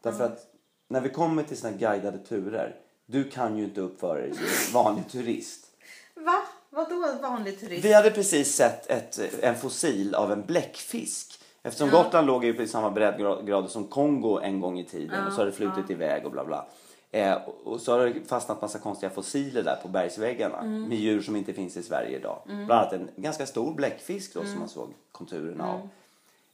Därför 0.00 0.24
att 0.24 0.46
när 0.88 1.00
vi 1.00 1.08
kommer 1.08 1.42
till 1.42 1.56
såna 1.56 1.72
här 1.72 1.78
guidade 1.78 2.18
turer. 2.18 2.76
Du 3.06 3.24
kan 3.30 3.58
ju 3.58 3.64
inte 3.64 3.80
uppföra 3.80 4.14
dig 4.20 4.32
som 4.34 4.44
en 4.44 4.84
vanlig 4.84 5.08
turist. 5.08 5.66
Va? 6.14 6.42
Vadå 6.70 7.08
vanlig 7.22 7.60
turist? 7.60 7.84
Vi 7.84 7.92
hade 7.92 8.10
precis 8.10 8.54
sett 8.54 8.90
ett, 8.90 9.20
en 9.42 9.56
fossil 9.56 10.14
av 10.14 10.32
en 10.32 10.42
bläckfisk. 10.46 11.40
Eftersom 11.62 11.90
Gotland 11.90 12.26
låg 12.26 12.44
ju 12.44 12.54
på 12.54 12.66
samma 12.66 12.90
breddgrader 12.90 13.68
som 13.68 13.84
Kongo 13.86 14.38
en 14.40 14.60
gång 14.60 14.78
i 14.78 14.84
tiden 14.84 15.26
och 15.26 15.32
så 15.32 15.38
har 15.40 15.46
det 15.46 15.52
flutit 15.52 15.90
iväg 15.90 16.24
och 16.26 16.30
bla 16.32 16.44
bla. 16.44 16.66
Eh, 17.10 17.38
och- 17.64 17.80
så 17.80 17.92
har 17.92 18.06
det 18.06 18.28
fastnat 18.28 18.62
massa 18.62 18.78
konstiga 18.78 19.10
fossiler 19.10 19.62
där 19.62 19.76
på 19.82 19.88
bergsväggarna 19.88 20.62
med 20.62 20.98
djur 20.98 21.22
som 21.22 21.36
inte 21.36 21.52
finns 21.52 21.76
i 21.76 21.82
Sverige 21.82 22.18
idag. 22.18 22.42
Bland 22.44 22.72
annat 22.72 22.92
en 22.92 23.08
ganska 23.16 23.46
stor 23.46 23.74
bläckfisk 23.74 24.34
då 24.34 24.40
som 24.44 24.58
man 24.58 24.68
såg 24.68 24.88
konturerna 25.12 25.64
av. 25.72 25.88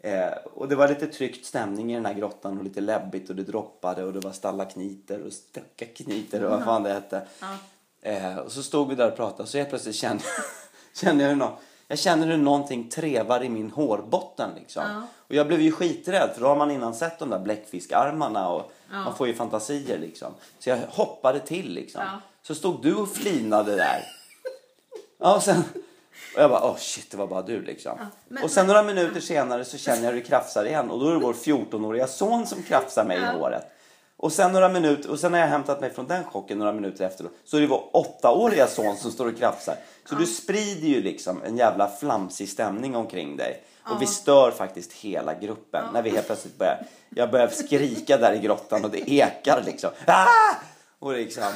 Eh, 0.02 0.32
och 0.54 0.68
det 0.68 0.74
var 0.76 0.88
lite 0.88 1.06
tryckt 1.06 1.46
stämning 1.46 1.92
i 1.92 1.94
den 1.94 2.06
här 2.06 2.14
grottan 2.14 2.58
och 2.58 2.64
lite 2.64 2.80
läbbigt 2.80 3.30
och 3.30 3.36
det 3.36 3.42
droppade 3.42 4.04
och 4.04 4.12
det 4.12 4.20
var 4.20 4.32
stalakniter 4.32 5.22
och 5.26 5.32
stöckakniter 5.32 6.44
och 6.44 6.50
vad 6.50 6.64
fan 6.64 6.82
det 6.82 6.92
hette. 6.92 7.22
Eh, 8.02 8.36
och 8.36 8.52
så 8.52 8.62
stod 8.62 8.88
vi 8.88 8.94
där 8.94 9.10
och 9.10 9.16
pratade 9.16 9.42
och 9.42 9.48
så 9.48 9.58
helt 9.58 9.70
plötsligt 9.70 9.94
kände, 9.96 10.24
kände 10.94 11.22
jag 11.24 11.28
hur 11.30 11.36
nå- 11.36 11.58
jag 11.88 11.98
känner 11.98 12.26
hur 12.26 12.36
någonting 12.36 12.88
trevar 12.88 13.44
i 13.44 13.48
min 13.48 13.70
hårbotten 13.70 14.50
liksom. 14.56 14.82
Och 15.28 15.34
jag 15.34 15.46
blev 15.46 15.60
ju 15.60 15.72
skiträdd 15.72 16.30
för 16.34 16.40
då 16.40 16.46
har 16.46 16.56
man 16.56 16.70
innan 16.70 16.94
sett 16.94 17.18
de 17.18 17.30
där 17.30 17.38
bläckfiskarmarna 17.38 18.48
och 18.48 18.72
man 18.90 19.16
får 19.16 19.26
ju 19.26 19.34
fantasier 19.34 19.98
liksom. 19.98 20.32
Så 20.58 20.70
jag 20.70 20.78
hoppade 20.88 21.40
till 21.40 21.72
liksom. 21.74 22.02
Ja. 22.04 22.20
Så 22.42 22.54
stod 22.54 22.82
du 22.82 22.94
och 22.94 23.08
flinade 23.12 23.76
där. 23.76 24.02
Ja, 25.18 25.36
och 25.36 25.42
sen... 25.42 25.62
Och 26.36 26.42
jag 26.42 26.50
bara, 26.50 26.64
åh 26.64 26.70
oh 26.72 26.76
shit, 26.76 27.10
det 27.10 27.16
var 27.16 27.26
bara 27.26 27.42
du 27.42 27.62
liksom. 27.62 27.98
men- 28.28 28.44
och 28.44 28.50
sen 28.50 28.66
några 28.66 28.82
minuter 28.82 29.20
senare 29.20 29.64
så 29.64 29.78
känner 29.78 30.02
jag 30.02 30.10
hur 30.12 30.20
det 30.20 30.26
krafsar 30.26 30.64
igen. 30.64 30.90
Och 30.90 31.00
då 31.00 31.08
är 31.08 31.12
det 31.12 31.18
vår 31.20 31.32
14-åriga 31.32 32.06
son 32.06 32.46
som 32.46 32.62
krafsar 32.62 33.04
mig 33.04 33.18
i 33.18 33.24
håret. 33.38 33.64
Och 34.16 34.32
sen 34.32 34.52
några 34.52 34.68
minuter, 34.68 35.10
och 35.10 35.20
sen 35.20 35.32
när 35.32 35.38
jag 35.38 35.46
hämtat 35.46 35.80
mig 35.80 35.90
från 35.90 36.06
den 36.06 36.24
chocken 36.24 36.58
några 36.58 36.72
minuter 36.72 37.04
efter 37.04 37.26
så 37.44 37.56
är 37.56 37.60
det 37.60 37.66
vår 37.66 37.96
åttaåriga 37.96 38.66
son 38.66 38.96
som 38.96 39.10
står 39.10 39.26
och 39.26 39.38
krafsar. 39.38 39.76
Så 40.08 40.14
du 40.14 40.26
sprider 40.26 40.88
ju 40.88 41.02
liksom 41.02 41.42
en 41.42 41.56
jävla 41.56 41.88
flamsig 41.88 42.48
stämning 42.48 42.96
omkring 42.96 43.36
dig. 43.36 43.62
Och 43.84 44.02
vi 44.02 44.06
stör 44.06 44.50
faktiskt 44.50 44.92
hela 44.92 45.34
gruppen. 45.34 45.84
När 45.92 46.02
vi 46.02 46.10
helt 46.10 46.26
plötsligt 46.26 46.58
börjar, 46.58 46.86
jag 47.10 47.30
börjar 47.30 47.48
skrika 47.48 48.16
där 48.16 48.32
i 48.32 48.38
grottan 48.38 48.84
och 48.84 48.90
det 48.90 49.10
ekar 49.10 49.62
liksom. 49.66 49.90
Ah! 50.06 50.26
Och 50.98 51.12
liksom. 51.12 51.52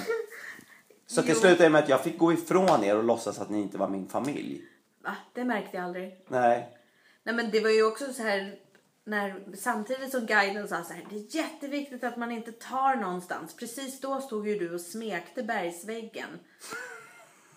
Så 1.07 1.23
till 1.23 1.31
Jo. 1.35 1.41
slut 1.41 1.61
är 1.61 1.65
det 1.65 1.71
med 1.71 1.83
att 1.83 1.89
jag 1.89 2.01
fick 2.05 2.19
gå 2.19 2.33
ifrån 2.33 2.85
er 2.85 2.97
och 2.97 3.05
låtsas 3.05 3.39
att 3.41 3.51
ni 3.51 3.61
inte 3.63 3.79
var 3.79 3.89
min 3.89 4.09
familj. 4.09 4.65
Va? 5.05 5.17
Det 5.33 5.45
märkte 5.45 5.77
jag 5.77 5.85
aldrig. 5.85 6.19
Nej. 6.29 6.79
Nej 7.23 7.35
men 7.35 7.51
det 7.51 7.61
var 7.61 7.71
ju 7.71 7.83
också 7.87 8.13
så 8.13 8.23
här 8.23 8.59
när, 9.05 9.43
samtidigt 9.57 10.11
som 10.11 10.27
guiden 10.27 10.69
sa 10.69 10.83
så 10.85 10.93
här, 10.93 11.07
det 11.11 11.17
är 11.17 11.37
jätteviktigt 11.37 12.05
att 12.05 12.17
man 12.17 12.31
inte 12.33 12.53
tar 12.53 12.97
någonstans. 12.97 13.57
Precis 13.57 14.01
då 14.01 14.21
stod 14.21 14.49
ju 14.49 14.59
du 14.59 14.75
och 14.75 14.81
smekte 14.81 15.43
bergsväggen. 15.43 16.29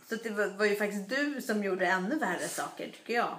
Så 0.09 0.15
det 0.15 0.29
var, 0.29 0.57
var 0.57 0.65
ju 0.65 0.75
faktiskt 0.75 1.09
du 1.09 1.41
som 1.41 1.63
gjorde 1.63 1.85
ännu 1.87 2.15
värre 2.19 2.47
saker 2.47 2.85
tycker 2.91 3.13
jag. 3.13 3.35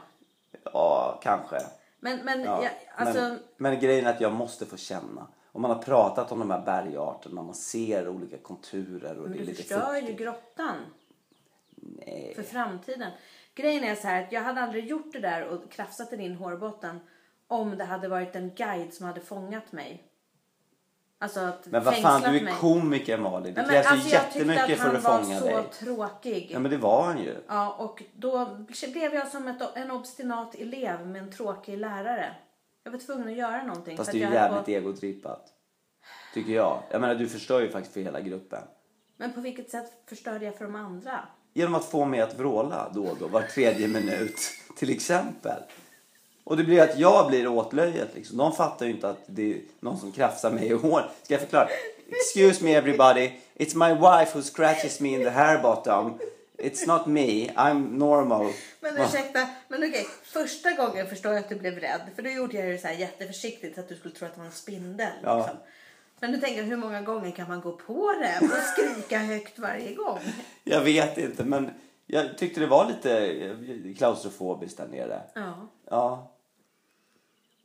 Ja, 0.65 1.21
kanske. 1.23 1.59
Men, 2.01 2.19
men, 2.25 2.41
Ja. 2.43 2.63
jag, 2.65 2.73
alltså, 2.97 3.21
men, 3.23 3.39
men 3.57 3.81
grejen 3.81 4.07
är 4.07 4.11
att 4.11 4.21
jag 4.21 4.33
måste 4.33 4.67
få 4.67 4.77
känna. 4.77 5.27
Och 5.53 5.61
man 5.61 5.71
har 5.71 5.83
pratat 5.83 6.33
om 6.33 6.39
de 6.39 6.51
här 6.51 6.65
bergarterna, 6.65 7.43
man 7.43 7.55
ser 7.55 8.09
olika 8.09 8.39
konturer 8.39 9.19
och 9.19 9.29
det 9.29 9.35
är 9.35 9.39
du 9.39 9.45
lite 9.45 9.63
förstör 9.63 9.97
ju 9.97 10.13
grottan 10.13 10.77
Nej. 11.77 12.33
för 12.37 12.43
framtiden. 12.43 13.11
Grejen 13.55 13.85
är 13.85 13.95
så 13.95 14.09
här 14.09 14.23
att 14.23 14.33
jag 14.33 14.41
hade 14.41 14.61
aldrig 14.61 14.87
gjort 14.87 15.13
det 15.13 15.21
där 15.21 15.45
och 15.47 15.71
krafsat 15.71 16.13
i 16.13 16.17
din 16.17 16.35
hårbotten 16.35 17.01
om 17.47 17.79
det 17.79 17.85
hade 17.85 18.09
varit 18.09 18.37
en 18.37 18.51
guide 18.55 18.95
som 18.95 19.07
hade 19.07 19.21
fångat 19.21 19.73
mig. 19.73 20.05
Alltså 21.21 21.41
att 21.41 21.67
Men 21.67 21.85
vad 21.85 21.97
fan, 21.97 22.21
du 22.21 22.39
är 22.39 22.45
mig. 22.45 22.55
komiker 22.61 23.19
Malin. 23.19 23.55
Det 23.55 23.65
krävs 23.65 23.69
men 23.69 23.75
ju 23.75 23.79
alltså, 23.79 24.15
jag 24.15 24.25
tyckte 24.25 24.39
jättemycket 24.39 24.71
att 24.71 24.79
för 24.79 24.87
han 24.87 24.97
att 24.97 25.05
var 25.05 25.23
fånga 25.23 25.39
så 25.39 25.47
dig. 25.47 25.65
tråkig. 25.73 26.51
Ja 26.53 26.59
men 26.59 26.71
det 26.71 26.77
var 26.77 27.03
han 27.03 27.19
ju. 27.19 27.37
Ja, 27.49 27.73
och 27.79 28.03
då 28.15 28.47
blev 28.93 29.15
jag 29.15 29.29
som 29.29 29.49
ett, 29.49 29.77
en 29.77 29.91
obstinat 29.91 30.55
elev 30.55 31.07
med 31.07 31.23
en 31.23 31.33
tråkig 31.33 31.79
lärare. 31.79 32.35
Jag 32.89 32.93
var 32.93 32.99
tvungen 32.99 33.29
att 33.29 33.35
göra 33.35 33.63
någonting. 33.63 33.97
Fast 33.97 34.13
det 34.13 34.23
är 34.23 34.29
ju 34.29 34.35
jävligt 34.35 34.69
egotrippat. 34.69 35.47
Tycker 36.35 36.53
jag. 36.53 36.83
Jag 36.91 37.01
menar 37.01 37.15
du 37.15 37.29
förstör 37.29 37.61
ju 37.61 37.71
faktiskt 37.71 37.95
för 37.95 38.01
hela 38.01 38.21
gruppen. 38.21 38.63
Men 39.17 39.33
på 39.33 39.41
vilket 39.41 39.71
sätt 39.71 39.93
förstörde 40.07 40.45
jag 40.45 40.57
för 40.57 40.65
de 40.65 40.75
andra? 40.75 41.29
Genom 41.55 41.75
att 41.75 41.85
få 41.85 42.05
mig 42.05 42.21
att 42.21 42.39
vråla 42.39 42.91
då 42.95 43.05
och 43.05 43.17
då, 43.21 43.29
var 43.29 43.43
tredje 43.43 43.89
minut. 43.89 44.41
Till 44.77 44.91
exempel. 44.91 45.63
Och 46.45 46.57
det 46.57 46.65
blir 46.65 46.83
att 46.83 46.99
jag 46.99 47.29
blir 47.29 47.49
åtlöjet 47.49 48.15
liksom. 48.15 48.37
De 48.37 48.53
fattar 48.53 48.87
ju 48.87 48.93
inte 48.93 49.09
att 49.09 49.25
det 49.27 49.53
är 49.53 49.61
någon 49.81 49.99
som 49.99 50.13
krafsar 50.13 50.51
mig 50.51 50.67
i 50.67 50.73
hår. 50.73 51.11
Ska 51.23 51.35
jag 51.35 51.41
förklara? 51.41 51.69
Excuse 52.09 52.65
me 52.65 52.75
everybody. 52.75 53.33
It's 53.57 53.77
my 53.89 53.95
wife 53.95 54.39
who 54.39 54.43
scratches 54.43 55.01
me 55.01 55.09
in 55.09 55.25
the 55.25 55.31
hair 55.31 55.63
bottom. 55.63 56.19
It's 56.59 56.87
not 56.87 57.07
me. 57.07 57.49
I'm 57.55 57.99
normal. 57.99 58.53
Men 58.81 58.97
ursäkta, 58.97 59.49
men 59.69 59.83
okej. 59.89 60.07
Första 60.23 60.71
gången 60.71 61.07
förstår 61.07 61.33
jag 61.33 61.41
att 61.41 61.49
du 61.49 61.55
blev 61.55 61.79
rädd. 61.79 62.01
För 62.17 62.23
då 62.23 62.31
gjorde 62.31 62.57
jag 62.57 62.69
det 62.69 62.79
så 62.79 62.87
här 62.87 62.95
jätteförsiktigt 62.95 63.75
så 63.75 63.81
att 63.81 63.89
du 63.89 63.97
skulle 63.97 64.15
tro 64.15 64.27
att 64.27 64.35
det 64.35 64.41
var 64.41 64.47
en 64.47 64.53
spindel. 64.53 65.13
Ja. 65.23 65.37
Liksom. 65.39 65.57
Men 66.21 66.33
du 66.33 66.39
tänker 66.39 66.63
hur 66.63 66.77
många 66.77 67.03
gånger 67.03 67.31
kan 67.31 67.49
man 67.49 67.61
gå 67.61 67.73
på 67.73 68.13
det 68.13 68.47
och 68.47 68.63
skrika 68.63 69.19
högt 69.19 69.59
varje 69.59 69.95
gång? 69.95 70.19
Jag 70.65 70.81
vet 70.81 71.19
inte 71.19 71.45
men 71.45 71.71
jag 72.07 72.39
tyckte 72.39 72.61
det 72.61 72.67
var 72.67 72.89
lite 72.89 73.27
eh, 73.27 73.97
klaustrofobiskt 73.97 74.77
där 74.77 74.89
nere. 74.89 75.23
Ja. 75.35 75.69
Ja, 75.91 76.31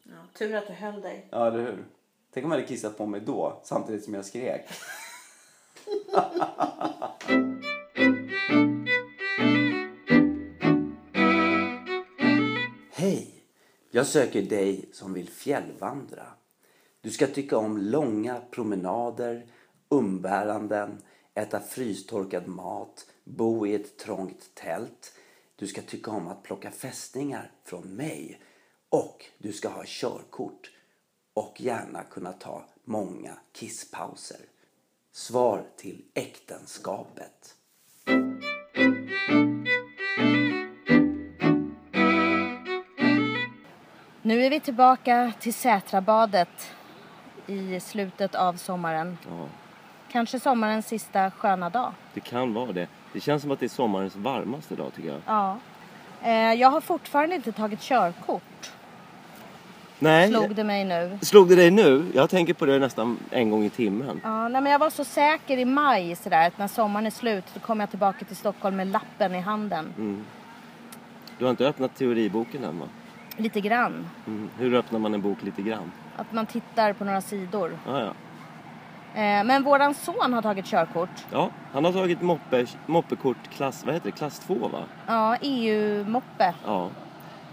ja. 0.03 0.13
Tur 0.37 0.55
att 0.55 0.67
du 0.67 0.73
höll 0.73 1.01
dig. 1.01 1.27
ja 1.29 1.47
eller 1.47 1.59
hur? 1.59 1.85
Tänk 2.33 2.45
om 2.45 2.51
jag 2.51 2.57
hade 2.57 2.67
kissat 2.67 2.97
på 2.97 3.05
mig 3.05 3.21
då 3.21 3.61
samtidigt 3.63 4.03
som 4.03 4.13
jag 4.13 4.25
skrek. 4.25 4.69
Jag 14.03 14.07
söker 14.07 14.41
dig 14.41 14.89
som 14.91 15.13
vill 15.13 15.29
fjällvandra. 15.29 16.25
Du 17.01 17.11
ska 17.11 17.27
tycka 17.27 17.57
om 17.57 17.77
långa 17.77 18.41
promenader, 18.51 19.45
umbäranden, 19.89 21.01
äta 21.33 21.59
frystorkad 21.59 22.47
mat, 22.47 23.07
bo 23.23 23.67
i 23.67 23.75
ett 23.75 23.97
trångt 23.97 24.55
tält. 24.55 25.13
Du 25.55 25.67
ska 25.67 25.81
tycka 25.81 26.11
om 26.11 26.27
att 26.27 26.43
plocka 26.43 26.71
fästingar 26.71 27.51
från 27.63 27.95
mig. 27.95 28.41
Och 28.89 29.25
du 29.37 29.53
ska 29.53 29.69
ha 29.69 29.83
körkort 29.85 30.71
och 31.33 31.61
gärna 31.61 32.03
kunna 32.03 32.33
ta 32.33 32.65
många 32.83 33.37
kisspauser. 33.53 34.41
Svar 35.11 35.65
till 35.77 36.05
äktenskapet. 36.13 37.55
Nu 44.25 44.45
är 44.45 44.49
vi 44.49 44.59
tillbaka 44.59 45.31
till 45.39 45.53
Sätrabadet 45.53 46.71
i 47.47 47.79
slutet 47.79 48.35
av 48.35 48.53
sommaren. 48.53 49.17
Ja, 49.29 49.45
Kanske 50.11 50.39
sommarens 50.39 50.87
sista 50.87 51.31
sköna 51.31 51.69
dag. 51.69 51.91
det 52.13 52.19
kan 52.19 52.53
vara 52.53 52.71
det. 52.71 52.87
Det 53.13 53.19
känns 53.19 53.41
som 53.41 53.51
att 53.51 53.59
det 53.59 53.65
är 53.65 53.69
sommarens 53.69 54.15
varmaste 54.15 54.75
dag 54.75 54.91
tycker 54.95 55.09
jag. 55.09 55.21
Ja. 55.25 55.57
Eh, 56.23 56.53
jag 56.53 56.69
har 56.69 56.81
fortfarande 56.81 57.35
inte 57.35 57.51
tagit 57.51 57.79
körkort. 57.81 58.71
Nej, 59.99 60.29
Slog 60.29 60.55
det 60.55 60.63
mig 60.63 60.85
nu. 60.85 61.19
slog 61.21 61.49
det 61.49 61.55
dig 61.55 61.71
nu? 61.71 62.05
Jag 62.13 62.29
tänker 62.29 62.53
på 62.53 62.65
det 62.65 62.79
nästan 62.79 63.17
en 63.31 63.49
gång 63.49 63.63
i 63.65 63.69
timmen. 63.69 64.21
Ja, 64.23 64.47
nej, 64.47 64.61
men 64.61 64.71
jag 64.71 64.79
var 64.79 64.89
så 64.89 65.03
säker 65.03 65.57
i 65.57 65.65
maj 65.65 66.15
sådär, 66.15 66.47
att 66.47 66.57
när 66.57 66.67
sommaren 66.67 67.05
är 67.05 67.09
slut 67.11 67.45
då 67.53 67.59
kommer 67.59 67.81
jag 67.83 67.89
tillbaka 67.89 68.25
till 68.25 68.35
Stockholm 68.35 68.75
med 68.75 68.87
lappen 68.87 69.35
i 69.35 69.39
handen. 69.39 69.93
Mm. 69.97 70.25
Du 71.37 71.45
har 71.45 71.49
inte 71.51 71.67
öppnat 71.67 71.95
teoriboken 71.95 72.63
än 72.63 72.79
va? 72.79 72.85
Lite 73.37 73.61
grann. 73.61 74.07
Mm. 74.27 74.49
Hur 74.57 74.73
öppnar 74.73 74.99
man 74.99 75.13
en 75.13 75.21
bok 75.21 75.43
lite 75.43 75.61
grann? 75.61 75.91
Att 76.17 76.33
man 76.33 76.45
tittar 76.45 76.93
på 76.93 77.05
några 77.05 77.21
sidor. 77.21 77.77
Ja, 77.85 77.99
ja. 77.99 78.13
Eh, 79.21 79.43
men 79.43 79.63
våran 79.63 79.93
son 79.93 80.33
har 80.33 80.41
tagit 80.41 80.65
körkort. 80.65 81.25
ja 81.31 81.49
han 81.71 81.85
har 81.85 81.91
tagit 81.91 82.21
moppe, 82.21 82.65
moppekort 82.85 83.49
klass, 83.49 83.85
vad 83.85 83.93
heter 83.93 84.05
det, 84.05 84.17
klass 84.17 84.39
2 84.39 84.53
va? 84.53 84.83
Ja, 85.07 85.37
EU-moppe. 85.41 86.53
Ja. 86.65 86.89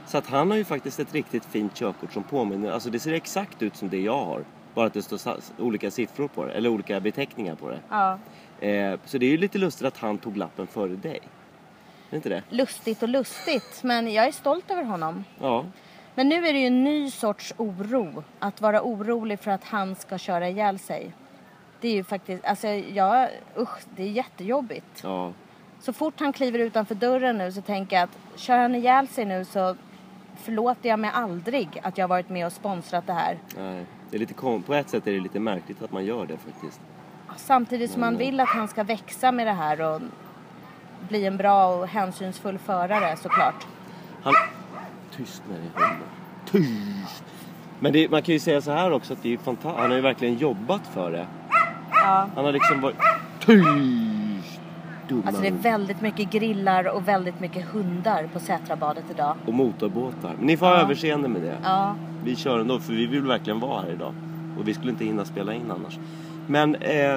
Så 0.06 0.18
att 0.18 0.26
han 0.26 0.50
har 0.50 0.56
ju 0.56 0.64
faktiskt 0.64 1.00
ett 1.00 1.14
riktigt 1.14 1.44
fint 1.44 1.74
körkort 1.74 2.12
som 2.12 2.22
påminner, 2.22 2.70
alltså 2.70 2.90
det 2.90 2.98
ser 2.98 3.12
exakt 3.12 3.62
ut 3.62 3.76
som 3.76 3.88
det 3.88 4.00
jag 4.00 4.24
har. 4.24 4.44
Bara 4.74 4.86
att 4.86 4.92
det 4.92 5.02
står 5.02 5.20
olika 5.58 5.90
siffror 5.90 6.28
på 6.28 6.44
det, 6.44 6.52
eller 6.52 6.68
olika 6.68 7.00
beteckningar 7.00 7.54
på 7.54 7.68
det. 7.70 7.78
Ja. 7.90 8.18
Eh, 8.66 8.98
så 9.04 9.18
det 9.18 9.26
är 9.26 9.30
ju 9.30 9.36
lite 9.36 9.58
lustigt 9.58 9.86
att 9.86 9.96
han 9.96 10.18
tog 10.18 10.36
lappen 10.36 10.66
före 10.66 10.96
dig. 10.96 11.20
Är 12.10 12.16
inte 12.16 12.28
det? 12.28 12.42
Lustigt 12.50 13.02
och 13.02 13.08
lustigt, 13.08 13.82
men 13.82 14.12
jag 14.12 14.26
är 14.26 14.32
stolt 14.32 14.70
över 14.70 14.82
honom. 14.82 15.24
Ja. 15.40 15.64
Men 16.14 16.28
nu 16.28 16.46
är 16.46 16.52
det 16.52 16.58
ju 16.58 16.66
en 16.66 16.84
ny 16.84 17.10
sorts 17.10 17.54
oro. 17.56 18.24
Att 18.38 18.60
vara 18.60 18.82
orolig 18.82 19.40
för 19.40 19.50
att 19.50 19.64
han 19.64 19.94
ska 19.94 20.18
köra 20.18 20.48
ihjäl 20.48 20.78
sig. 20.78 21.12
Det 21.80 21.88
är 21.88 21.92
ju 21.92 22.04
faktiskt, 22.04 22.44
alltså 22.44 22.68
jag, 22.68 23.28
usch, 23.58 23.78
det 23.96 24.02
är 24.02 24.10
jättejobbigt. 24.10 25.00
Ja. 25.02 25.32
Så 25.80 25.92
fort 25.92 26.20
han 26.20 26.32
kliver 26.32 26.58
utanför 26.58 26.94
dörren 26.94 27.38
nu 27.38 27.52
så 27.52 27.60
tänker 27.60 27.96
jag 27.96 28.04
att 28.04 28.40
kör 28.40 28.58
han 28.58 28.74
ihjäl 28.74 29.08
sig 29.08 29.24
nu 29.24 29.44
så 29.44 29.76
förlåter 30.36 30.88
jag 30.88 30.98
mig 30.98 31.10
aldrig 31.14 31.80
att 31.82 31.98
jag 31.98 32.08
varit 32.08 32.28
med 32.28 32.46
och 32.46 32.52
sponsrat 32.52 33.06
det 33.06 33.12
här. 33.12 33.38
Nej. 33.56 33.84
Det 34.10 34.16
är 34.16 34.18
lite 34.18 34.34
på 34.34 34.74
ett 34.74 34.88
sätt 34.88 35.06
är 35.06 35.12
det 35.12 35.20
lite 35.20 35.40
märkligt 35.40 35.82
att 35.82 35.92
man 35.92 36.04
gör 36.04 36.26
det 36.26 36.36
faktiskt. 36.36 36.80
Samtidigt 37.36 37.90
som 37.90 38.00
man 38.00 38.16
vill 38.16 38.40
att 38.40 38.48
han 38.48 38.68
ska 38.68 38.82
växa 38.82 39.32
med 39.32 39.46
det 39.46 39.52
här 39.52 39.80
och 39.80 40.00
bli 41.08 41.26
en 41.26 41.36
bra 41.36 41.66
och 41.74 41.86
hänsynsfull 41.88 42.58
förare 42.58 43.16
såklart. 43.16 43.66
Han... 44.22 44.34
Tyst 45.16 45.42
med 45.50 45.58
dig 45.60 45.70
hunden. 45.74 46.08
Tyst! 46.50 47.24
Men 47.80 47.92
det, 47.92 48.10
man 48.10 48.22
kan 48.22 48.32
ju 48.32 48.38
säga 48.40 48.60
så 48.60 48.70
här 48.72 48.92
också 48.92 49.12
att 49.12 49.22
det 49.22 49.32
är 49.34 49.38
fantastiskt. 49.38 49.80
Han 49.80 49.90
har 49.90 49.96
ju 49.96 50.02
verkligen 50.02 50.34
jobbat 50.38 50.82
för 50.94 51.12
det. 51.12 51.26
Ja. 51.90 52.28
Han 52.36 52.44
har 52.44 52.52
liksom 52.52 52.80
varit... 52.80 52.96
Tyst! 53.40 54.60
Dumma 55.08 55.22
Alltså 55.26 55.42
det 55.42 55.48
är 55.48 55.52
väldigt 55.52 56.00
mycket 56.00 56.30
grillar 56.30 56.88
och 56.88 57.08
väldigt 57.08 57.40
mycket 57.40 57.64
hundar 57.68 58.28
på 58.32 58.40
Sätrabadet 58.40 59.04
idag. 59.10 59.36
Och 59.46 59.54
motorbåtar. 59.54 60.34
Men 60.38 60.46
ni 60.46 60.56
får 60.56 60.66
ha 60.66 60.74
Ja. 60.74 60.80
överseende 60.80 61.28
med 61.28 61.42
det. 61.42 61.56
Ja, 61.62 61.94
Vi 62.24 62.36
kör 62.36 62.58
ändå 62.58 62.78
för 62.78 62.92
vi 62.92 63.06
vill 63.06 63.22
verkligen 63.22 63.60
vara 63.60 63.82
här 63.82 63.90
idag. 63.90 64.14
Och 64.58 64.68
vi 64.68 64.74
skulle 64.74 64.90
inte 64.90 65.04
hinna 65.04 65.24
spela 65.24 65.54
in 65.54 65.70
annars. 65.70 65.98
Men, 66.46 66.74
eh, 66.74 67.16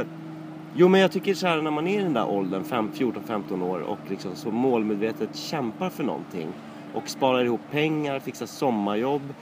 jo 0.75 0.87
men 0.87 1.01
jag 1.01 1.11
tycker 1.11 1.33
så 1.33 1.47
här 1.47 1.61
när 1.61 1.71
man 1.71 1.87
är 1.87 1.99
i 1.99 2.03
den 2.03 2.13
där 2.13 2.29
åldern, 2.29 2.63
fem- 2.63 2.91
14-15 2.93 3.63
år 3.63 3.79
och 3.79 3.99
liksom 4.09 4.35
så 4.35 4.51
målmedvetet 4.51 5.35
kämpar 5.35 5.89
för 5.89 6.03
någonting. 6.03 6.47
Och 6.93 7.09
sparar 7.09 7.43
ihop 7.45 7.61
pengar, 7.71 8.19
fixar 8.19 8.45
sommarjobb, 8.45 9.33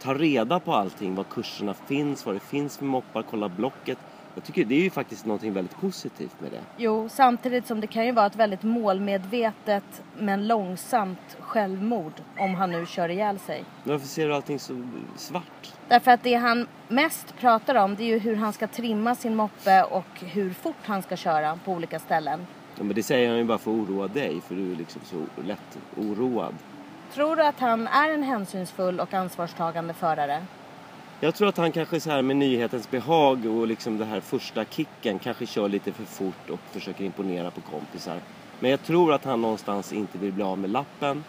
tar 0.00 0.14
reda 0.14 0.60
på 0.60 0.74
allting, 0.74 1.14
var 1.14 1.24
kurserna 1.24 1.74
finns, 1.74 2.26
vad 2.26 2.34
det 2.34 2.40
finns 2.40 2.78
för 2.78 2.84
moppar, 2.84 3.22
kolla 3.30 3.48
blocket. 3.48 3.98
Jag 4.34 4.44
tycker 4.44 4.64
det 4.64 4.74
är 4.74 4.82
ju 4.82 4.90
faktiskt 4.90 5.26
någonting 5.26 5.52
väldigt 5.52 5.80
positivt 5.80 6.40
med 6.40 6.50
det. 6.50 6.60
jo 6.76 7.08
samtidigt 7.08 7.66
som 7.66 7.80
det 7.80 7.86
kan 7.86 8.06
ju 8.06 8.12
vara 8.12 8.26
ett 8.26 8.36
väldigt 8.36 8.62
målmedvetet 8.62 10.02
men 10.18 10.46
långsamt 10.48 11.36
självmord 11.40 12.12
om 12.38 12.54
han 12.54 12.70
nu 12.70 12.86
kör 12.86 13.08
ihjäl 13.08 13.38
sig. 13.38 13.64
Varför 13.84 14.06
ser 14.06 14.28
du 14.28 14.34
allting 14.34 14.58
så 14.58 14.82
svart? 15.16 15.59
Därför 15.90 16.10
att 16.10 16.22
det 16.22 16.34
han 16.34 16.66
mest 16.88 17.36
pratar 17.38 17.74
om 17.74 17.96
det 17.96 18.02
är 18.02 18.06
ju 18.06 18.18
hur 18.18 18.36
han 18.36 18.52
ska 18.52 18.66
trimma 18.66 19.14
sin 19.14 19.36
moppe 19.36 19.82
och 19.82 20.20
hur 20.20 20.50
fort 20.50 20.84
han 20.84 21.02
ska 21.02 21.16
köra 21.16 21.58
på 21.64 21.72
olika 21.72 21.98
ställen. 21.98 22.46
Ja, 22.76 22.84
men 22.84 22.94
det 22.94 23.02
säger 23.02 23.28
han 23.28 23.38
ju 23.38 23.44
bara 23.44 23.58
för 23.58 23.70
att 23.70 23.76
oroa 23.76 24.08
dig, 24.08 24.40
för 24.40 24.54
du 24.54 24.72
är 24.72 24.76
liksom 24.76 25.02
så 25.04 25.42
lätt 25.42 25.78
oroad. 25.96 26.54
Tror 27.14 27.36
du 27.36 27.42
att 27.42 27.60
han 27.60 27.86
är 27.86 28.10
en 28.10 28.22
hänsynsfull 28.22 29.00
och 29.00 29.14
ansvarstagande 29.14 29.94
förare? 29.94 30.42
Jag 31.20 31.34
tror 31.34 31.48
att 31.48 31.56
han 31.56 31.72
kanske 31.72 32.00
så 32.00 32.10
här 32.10 32.22
med 32.22 32.36
nyhetens 32.36 32.90
behag 32.90 33.46
och 33.46 33.66
liksom 33.66 33.98
det 33.98 34.04
här 34.04 34.20
första 34.20 34.64
kicken 34.64 35.18
kanske 35.18 35.46
kör 35.46 35.68
lite 35.68 35.92
för 35.92 36.04
fort 36.04 36.50
och 36.50 36.60
försöker 36.70 37.04
imponera 37.04 37.50
på 37.50 37.60
kompisar. 37.60 38.16
Men 38.60 38.70
jag 38.70 38.82
tror 38.82 39.12
att 39.12 39.24
han 39.24 39.42
någonstans 39.42 39.92
inte 39.92 40.18
vill 40.18 40.32
bli 40.32 40.44
av 40.44 40.58
med 40.58 40.70
lappen 40.70 41.24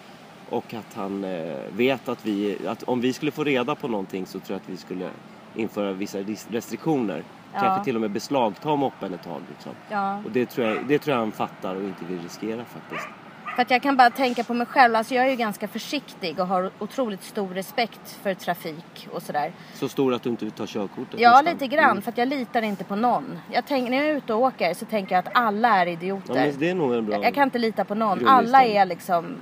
och 0.52 0.74
att 0.74 0.94
han 0.96 1.24
eh, 1.24 1.54
vet 1.72 2.10
att 2.10 2.26
vi, 2.26 2.58
att 2.68 2.84
om 2.84 3.02
vi 3.02 3.14
skulle 3.14 3.32
få 3.32 3.44
reda 3.44 3.76
på 3.76 3.88
någonting 3.88 4.26
så 4.26 4.40
tror 4.40 4.54
jag 4.56 4.58
att 4.58 4.70
vi 4.70 4.78
skulle 4.78 5.10
införa 5.56 5.92
vissa 5.94 6.18
restriktioner. 6.50 7.24
Ja. 7.54 7.60
Kanske 7.60 7.84
till 7.84 7.96
och 7.96 8.02
med 8.02 8.12
beslagta 8.12 8.76
moppen 8.76 9.14
ett 9.14 9.24
tag 9.24 9.42
liksom. 9.50 9.72
Ja. 9.90 10.18
Och 10.26 10.32
det 10.32 10.46
tror, 10.46 10.68
jag, 10.68 10.86
det 10.88 11.00
tror 11.00 11.14
jag 11.16 11.20
han 11.22 11.32
fattar 11.32 11.76
och 11.76 11.84
inte 11.84 12.06
vill 12.06 12.20
riskera 12.22 12.66
faktiskt. 12.66 13.08
För 13.56 13.62
att 13.62 13.72
jag 13.72 13.82
kan 13.82 13.98
bara 13.98 14.10
tänka 14.10 14.44
på 14.44 14.54
mig 14.54 14.68
själv. 14.68 14.96
Alltså 14.96 15.14
jag 15.16 15.26
är 15.26 15.30
ju 15.30 15.36
ganska 15.36 15.68
försiktig 15.68 16.40
och 16.40 16.48
har 16.48 16.72
otroligt 16.80 17.24
stor 17.24 17.48
respekt 17.50 18.20
för 18.24 18.34
trafik 18.34 19.08
och 19.14 19.22
sådär. 19.22 19.52
Så 19.74 19.90
stor 19.90 20.14
att 20.14 20.24
du 20.24 20.30
inte 20.30 20.46
vill 20.46 20.52
ta 20.52 20.66
körkortet 20.68 21.20
Ja, 21.20 21.30
nästan. 21.32 21.46
lite 21.54 21.68
grann. 21.68 21.90
Mm. 21.92 22.02
För 22.02 22.12
att 22.12 22.18
jag 22.18 22.28
litar 22.28 22.62
inte 22.62 22.84
på 22.84 22.96
någon. 22.96 23.40
Jag 23.52 23.64
tänk, 23.68 23.90
när 23.90 23.98
jag 23.98 24.06
är 24.06 24.16
ute 24.16 24.34
och 24.34 24.42
åker 24.42 24.74
så 24.74 24.86
tänker 24.86 25.16
jag 25.16 25.28
att 25.28 25.36
alla 25.38 25.70
är 25.78 25.86
Ja, 25.86 25.92
idioter. 25.92 26.34
men 26.34 26.60
det 26.60 26.70
är 26.70 26.76
nog 26.76 26.94
en 26.94 27.06
bra... 27.06 27.16
jag, 27.16 27.24
jag 27.26 27.34
kan 27.34 27.44
inte 27.44 27.60
lita 27.60 27.86
på 27.86 27.96
någon. 27.96 28.28
Alla 28.28 28.64
är 28.64 28.86
liksom 28.86 29.36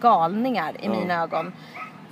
galningar 0.00 0.72
i 0.72 0.86
Ja. 0.86 0.90
mina 0.90 1.22
ögon. 1.22 1.52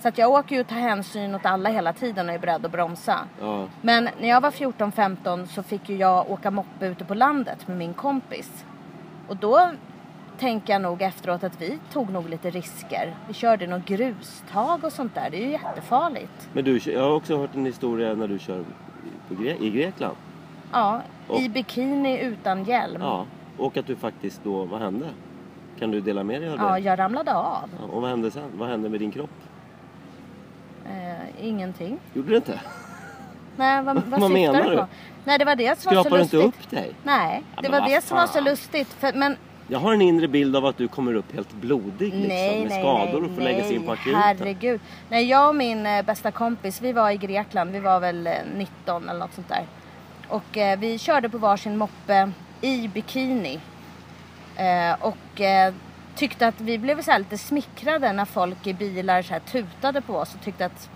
Så 0.01 0.09
att 0.09 0.19
jag 0.19 0.31
åker 0.31 0.55
ju 0.55 0.60
och 0.60 0.66
tar 0.69 0.77
hänsyn 0.77 1.35
åt 1.35 1.47
alla 1.47 1.69
hela 1.70 1.93
tiden 1.93 2.28
och 2.28 2.35
är 2.35 2.39
beredd 2.39 2.66
att 2.66 2.73
bromsa. 2.73 3.19
Ja, 3.40 3.66
Men 3.82 4.09
när 4.20 4.28
jag 4.28 4.40
var 4.40 4.51
14-15 4.51 5.47
så 5.47 5.62
fick 5.62 5.89
ju 5.89 5.97
jag 5.97 6.31
åka 6.31 6.51
moppe 6.51 6.86
ute 6.86 7.05
på 7.05 7.15
landet 7.15 7.69
med 7.69 7.77
min 7.77 7.94
kompis. 7.94 8.65
Och 9.28 9.36
då 9.36 9.70
tänker 10.39 10.73
jag 10.73 10.82
nog 10.82 11.02
efteråt 11.02 11.44
att 11.44 11.60
vi 11.60 11.78
tog 11.93 12.10
nog 12.10 12.28
lite 12.28 12.51
risker. 12.51 13.15
Vi 13.28 13.35
körde 13.35 13.66
något 13.66 13.85
grustag 13.85 14.85
och 14.85 14.93
sånt 14.93 15.15
där. 15.15 15.31
Det 15.31 15.36
är 15.36 15.44
ju 15.44 15.51
jättefarligt. 15.51 16.48
Men 16.52 16.65
du, 16.65 16.77
jag 16.85 17.02
har 17.02 17.10
också 17.15 17.36
hört 17.39 17.55
en 17.55 17.66
historia 17.66 18.15
när 18.15 18.28
du 18.28 18.39
kör 18.39 18.65
Gre- 19.31 19.62
i 19.62 19.70
Grekland. 19.70 20.16
Ja, 20.73 21.01
Och- 21.28 21.40
i 21.40 21.48
bikini 21.48 22.20
utan 22.20 22.65
hjälm. 22.65 23.01
Ja, 23.02 23.24
och 23.59 23.77
att 23.77 23.86
du 23.86 23.97
faktiskt 23.97 24.44
då, 24.44 24.65
vad 24.65 24.81
hände? 24.81 25.06
Kan 25.78 25.90
du 25.90 26.00
dela 26.00 26.24
med 26.24 26.40
dig 26.42 26.50
av 26.50 26.59
det? 26.59 26.64
Ja, 26.64 26.78
jag 26.78 26.98
ramlade 26.98 27.34
av. 27.34 27.70
Ja, 27.78 27.84
och 27.92 28.02
vad 28.02 28.10
hände 28.10 28.30
sen? 28.30 28.50
Vad 28.55 28.68
hände 28.68 28.88
med 28.88 29.00
din 29.00 29.10
kropp? 29.10 29.30
Eh, 30.86 31.46
ingenting. 31.46 31.98
Gjorde 32.14 32.30
det 32.30 32.36
inte? 32.36 32.60
Nej, 33.56 33.82
vad, 33.82 33.94
vad, 34.06 34.20
Vad 34.20 34.30
menar 34.30 34.70
du 34.70 34.76
på? 34.76 34.86
Nej, 35.24 35.38
det 35.38 35.44
var 35.44 35.56
det 35.56 35.78
som 35.80 35.94
var 35.94 36.02
så 36.02 36.09
Skrapade 36.09 36.16
du 36.16 36.22
inte 36.22 36.36
lustigt. 36.36 36.64
upp 36.64 36.70
dig? 36.70 36.92
Nej, 37.05 37.42
det 37.62 37.68
var 37.68 37.80
det 37.88 38.05
som 38.05 38.16
var 38.16 38.26
så 38.26 38.40
lustigt. 38.40 38.88
För, 38.92 39.12
men 39.12 39.36
Jag 39.68 39.78
har 39.78 39.92
en 39.94 40.02
inre 40.02 40.28
bild 40.28 40.56
av 40.56 40.66
att 40.66 40.76
du 40.76 40.88
kommer 40.88 41.14
upp 41.14 41.34
helt 41.34 41.52
blodig 41.52 42.14
liksom, 42.14 42.28
nej, 42.28 42.60
med 42.60 42.68
nej, 42.68 42.80
skador 42.80 43.20
nej, 43.20 43.30
och 43.30 43.34
får 43.36 43.42
läggas 43.42 43.70
in 43.70 43.82
på 43.82 43.92
akuten. 43.92 44.20
Herregud. 44.20 44.80
Nej, 45.09 45.24
jag 45.24 45.48
och 45.48 45.56
min 45.56 45.86
eh, 45.86 46.02
bästa 46.05 46.30
kompis, 46.30 46.80
vi 46.82 46.92
var 46.92 47.10
i 47.10 47.16
Grekland. 47.16 47.70
Vi 47.70 47.80
var 47.80 48.00
väl 48.00 48.26
eh, 48.26 48.32
19 48.56 49.09
eller 49.09 49.20
något 49.20 49.34
sånt 49.34 49.48
där. 49.48 49.62
Och 50.28 50.56
eh, 50.56 50.78
vi 50.78 50.98
körde 50.98 51.28
på 51.28 51.38
varsin 51.38 51.76
moppe 51.76 52.30
i 52.60 52.88
bikini. 52.88 53.60
Eh, 54.59 54.97
och 55.01 55.40
eh, 55.40 55.74
tyckte 56.14 56.47
att 56.47 56.60
vi 56.60 56.78
blev 56.78 57.02
så 57.02 57.18
lite 57.18 57.39
smickrade 57.39 58.12
när 58.12 58.24
folk 58.24 58.66
i 58.66 58.74
bilar 58.74 59.22
så 59.22 59.32
här 59.32 59.40
tutade 59.40 60.01
på 60.01 60.16
oss 60.16 60.35
och 60.35 60.40
tyckte 60.40 60.64
att 60.66 60.90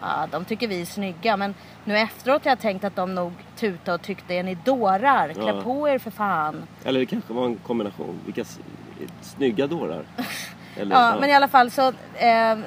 ja, 0.00 0.26
de 0.30 0.44
tycker 0.44 0.68
vi 0.68 0.80
är 0.80 0.86
snygga. 0.86 1.36
Men 1.36 1.54
nu 1.84 1.98
efteråt 1.98 2.44
har 2.44 2.50
jag 2.50 2.58
tänkt 2.58 2.84
att 2.84 2.96
de 2.96 3.14
nog 3.14 3.32
tutade 3.56 3.94
och 3.94 4.02
tyckte 4.02 4.34
är 4.34 4.42
ni 4.42 4.54
dårar? 4.54 5.32
Klä 5.32 5.46
Ja. 5.46 5.60
på 5.62 5.88
er 5.88 5.98
för 5.98 6.10
fan. 6.10 6.62
Eller 6.84 7.00
det 7.00 7.06
kanske 7.06 7.32
var 7.32 7.44
en 7.46 7.56
kombination. 7.56 8.18
Vilka 8.24 8.44
snygga 9.20 9.66
dårar. 9.66 10.04
Eller, 10.76 10.96
Ja, 10.96 11.16
men 11.20 11.30
i 11.30 11.34
alla 11.34 11.48
fall 11.48 11.70
så 11.70 11.88
eh, 12.14 12.58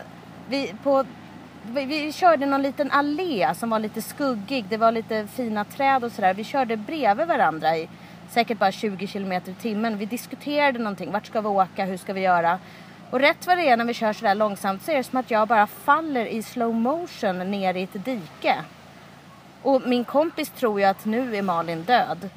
vi, 0.50 0.74
på, 0.84 1.06
vi, 1.64 1.86
vi 1.86 2.14
körde 2.14 2.46
någon 2.46 2.62
liten 2.62 2.92
allé 2.92 3.54
som 3.56 3.70
var 3.70 3.80
lite 3.80 4.02
skuggig. 4.02 4.66
Det 4.70 4.78
var 4.78 4.92
lite 4.92 5.28
fina 5.28 5.66
träd 5.66 6.04
och 6.04 6.12
sådär. 6.12 6.34
Vi 6.34 6.44
körde 6.44 6.78
bredvid 6.78 7.28
varandra 7.28 7.78
i 7.78 7.90
säkert 8.30 8.60
bara 8.60 8.72
20 8.72 9.08
kilometer 9.08 9.52
i 9.52 9.56
timmen. 9.56 9.98
Vi 9.98 10.06
diskuterade 10.06 10.80
någonting. 10.80 11.12
Vart 11.12 11.26
ska 11.26 11.42
vi 11.42 11.48
åka? 11.48 11.86
Hur 11.86 11.98
ska 11.98 12.14
vi 12.14 12.22
göra? 12.22 12.60
Och 13.12 13.20
rätt 13.20 13.48
vad 13.48 13.58
det 13.58 13.70
är 13.70 13.78
när 13.78 13.86
vi 13.86 13.94
kör 13.94 14.14
sådär 14.14 14.36
långsamt 14.36 14.84
så 14.84 14.92
är 14.92 14.96
det 14.96 15.04
som 15.04 15.20
att 15.20 15.32
jag 15.32 15.48
bara 15.48 15.68
faller 15.68 16.26
i 16.26 16.44
slow 16.44 16.74
motion 16.76 17.38
ner 17.52 17.74
i 17.74 17.84
ett 17.84 18.06
dike. 18.06 18.56
Och 19.64 19.82
min 19.86 20.04
kompis 20.04 20.50
tror 20.50 20.80
ju 20.80 20.86
att 20.86 21.06
nu 21.06 21.36
är 21.36 21.42
Malin 21.42 21.84
död. 21.84 22.30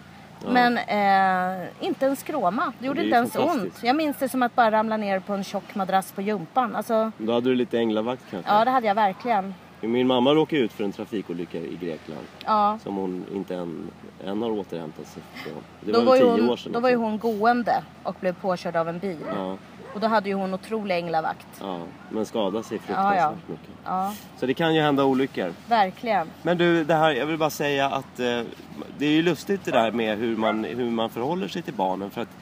Men 0.48 0.78
eh, 0.78 1.68
inte 1.80 2.06
en 2.06 2.16
skråma. 2.16 2.72
Det 2.78 2.86
gjorde 2.86 3.00
Det 3.00 3.04
inte 3.04 3.16
ens 3.16 3.36
ont. 3.36 3.78
Jag 3.82 3.96
minns 3.96 4.16
det 4.16 4.28
som 4.28 4.42
att 4.42 4.54
bara 4.54 4.70
ramla 4.70 4.96
ner 4.96 5.20
på 5.20 5.32
en 5.32 5.44
tjock 5.44 5.74
madrass 5.74 6.12
på 6.12 6.22
jumpan. 6.22 6.76
Alltså, 6.76 7.12
Då 7.18 7.32
hade 7.32 7.48
du 7.48 7.54
lite 7.54 7.78
änglavakt 7.78 8.22
kanske? 8.30 8.52
ja 8.52 8.64
det 8.64 8.70
hade 8.70 8.86
jag 8.86 8.94
verkligen. 8.94 9.54
Min 9.88 10.06
mamma 10.06 10.34
råkade 10.34 10.62
ut 10.62 10.72
för 10.72 10.84
en 10.84 10.92
trafikolycka 10.92 11.58
i 11.58 11.76
Grekland. 11.80 12.26
Ja. 12.46 12.78
Som 12.82 12.96
hon 12.96 13.24
inte 13.34 13.54
än, 13.56 13.90
än 14.24 14.42
har 14.42 14.50
återhämtat 14.50 15.06
sig 15.06 15.22
från. 15.34 15.54
Det 15.80 15.92
Då 15.92 15.98
var, 15.98 16.06
var, 16.06 16.16
tio 16.16 16.26
hon, 16.42 16.50
år 16.50 16.56
sedan. 16.56 16.72
då 16.72 16.80
var 16.80 16.88
ju 16.90 16.96
hon 16.96 17.18
gående 17.18 17.82
och 18.02 18.16
blev 18.20 18.32
påkörd 18.34 18.76
av 18.76 18.88
en 18.88 18.98
bil. 18.98 19.18
Ja, 19.36 19.56
Och 19.94 20.00
då 20.00 20.06
hade 20.06 20.28
ju 20.28 20.34
hon 20.34 20.54
otrolig 20.54 20.96
änglavakt. 20.96 21.46
ja, 21.60 21.78
men 22.10 22.26
skadade 22.26 22.64
sig 22.64 22.78
fruktansvärt 22.78 23.16
Ja, 23.20 23.32
ja. 23.46 23.52
mycket. 23.52 23.68
Ja, 23.84 24.14
Så 24.40 24.46
det 24.46 24.54
kan 24.54 24.74
ju 24.74 24.80
hända 24.80 25.04
olyckor. 25.04 25.52
verkligen. 25.68 26.26
Men 26.42 26.58
du, 26.58 26.84
det 26.84 26.94
här, 26.94 27.10
jag 27.12 27.26
vill 27.26 27.38
bara 27.38 27.50
säga 27.50 27.86
att 27.86 28.20
eh, 28.20 28.40
det 28.98 29.06
är 29.06 29.10
ju 29.12 29.22
lustigt 29.22 29.64
det 29.64 29.70
där 29.70 29.92
med 29.92 30.18
hur 30.18 30.36
man, 30.36 30.64
hur 30.64 30.90
man 30.90 31.10
förhåller 31.10 31.48
sig 31.48 31.62
till 31.62 31.74
barnen. 31.74 32.10
För 32.10 32.20
att 32.20 32.36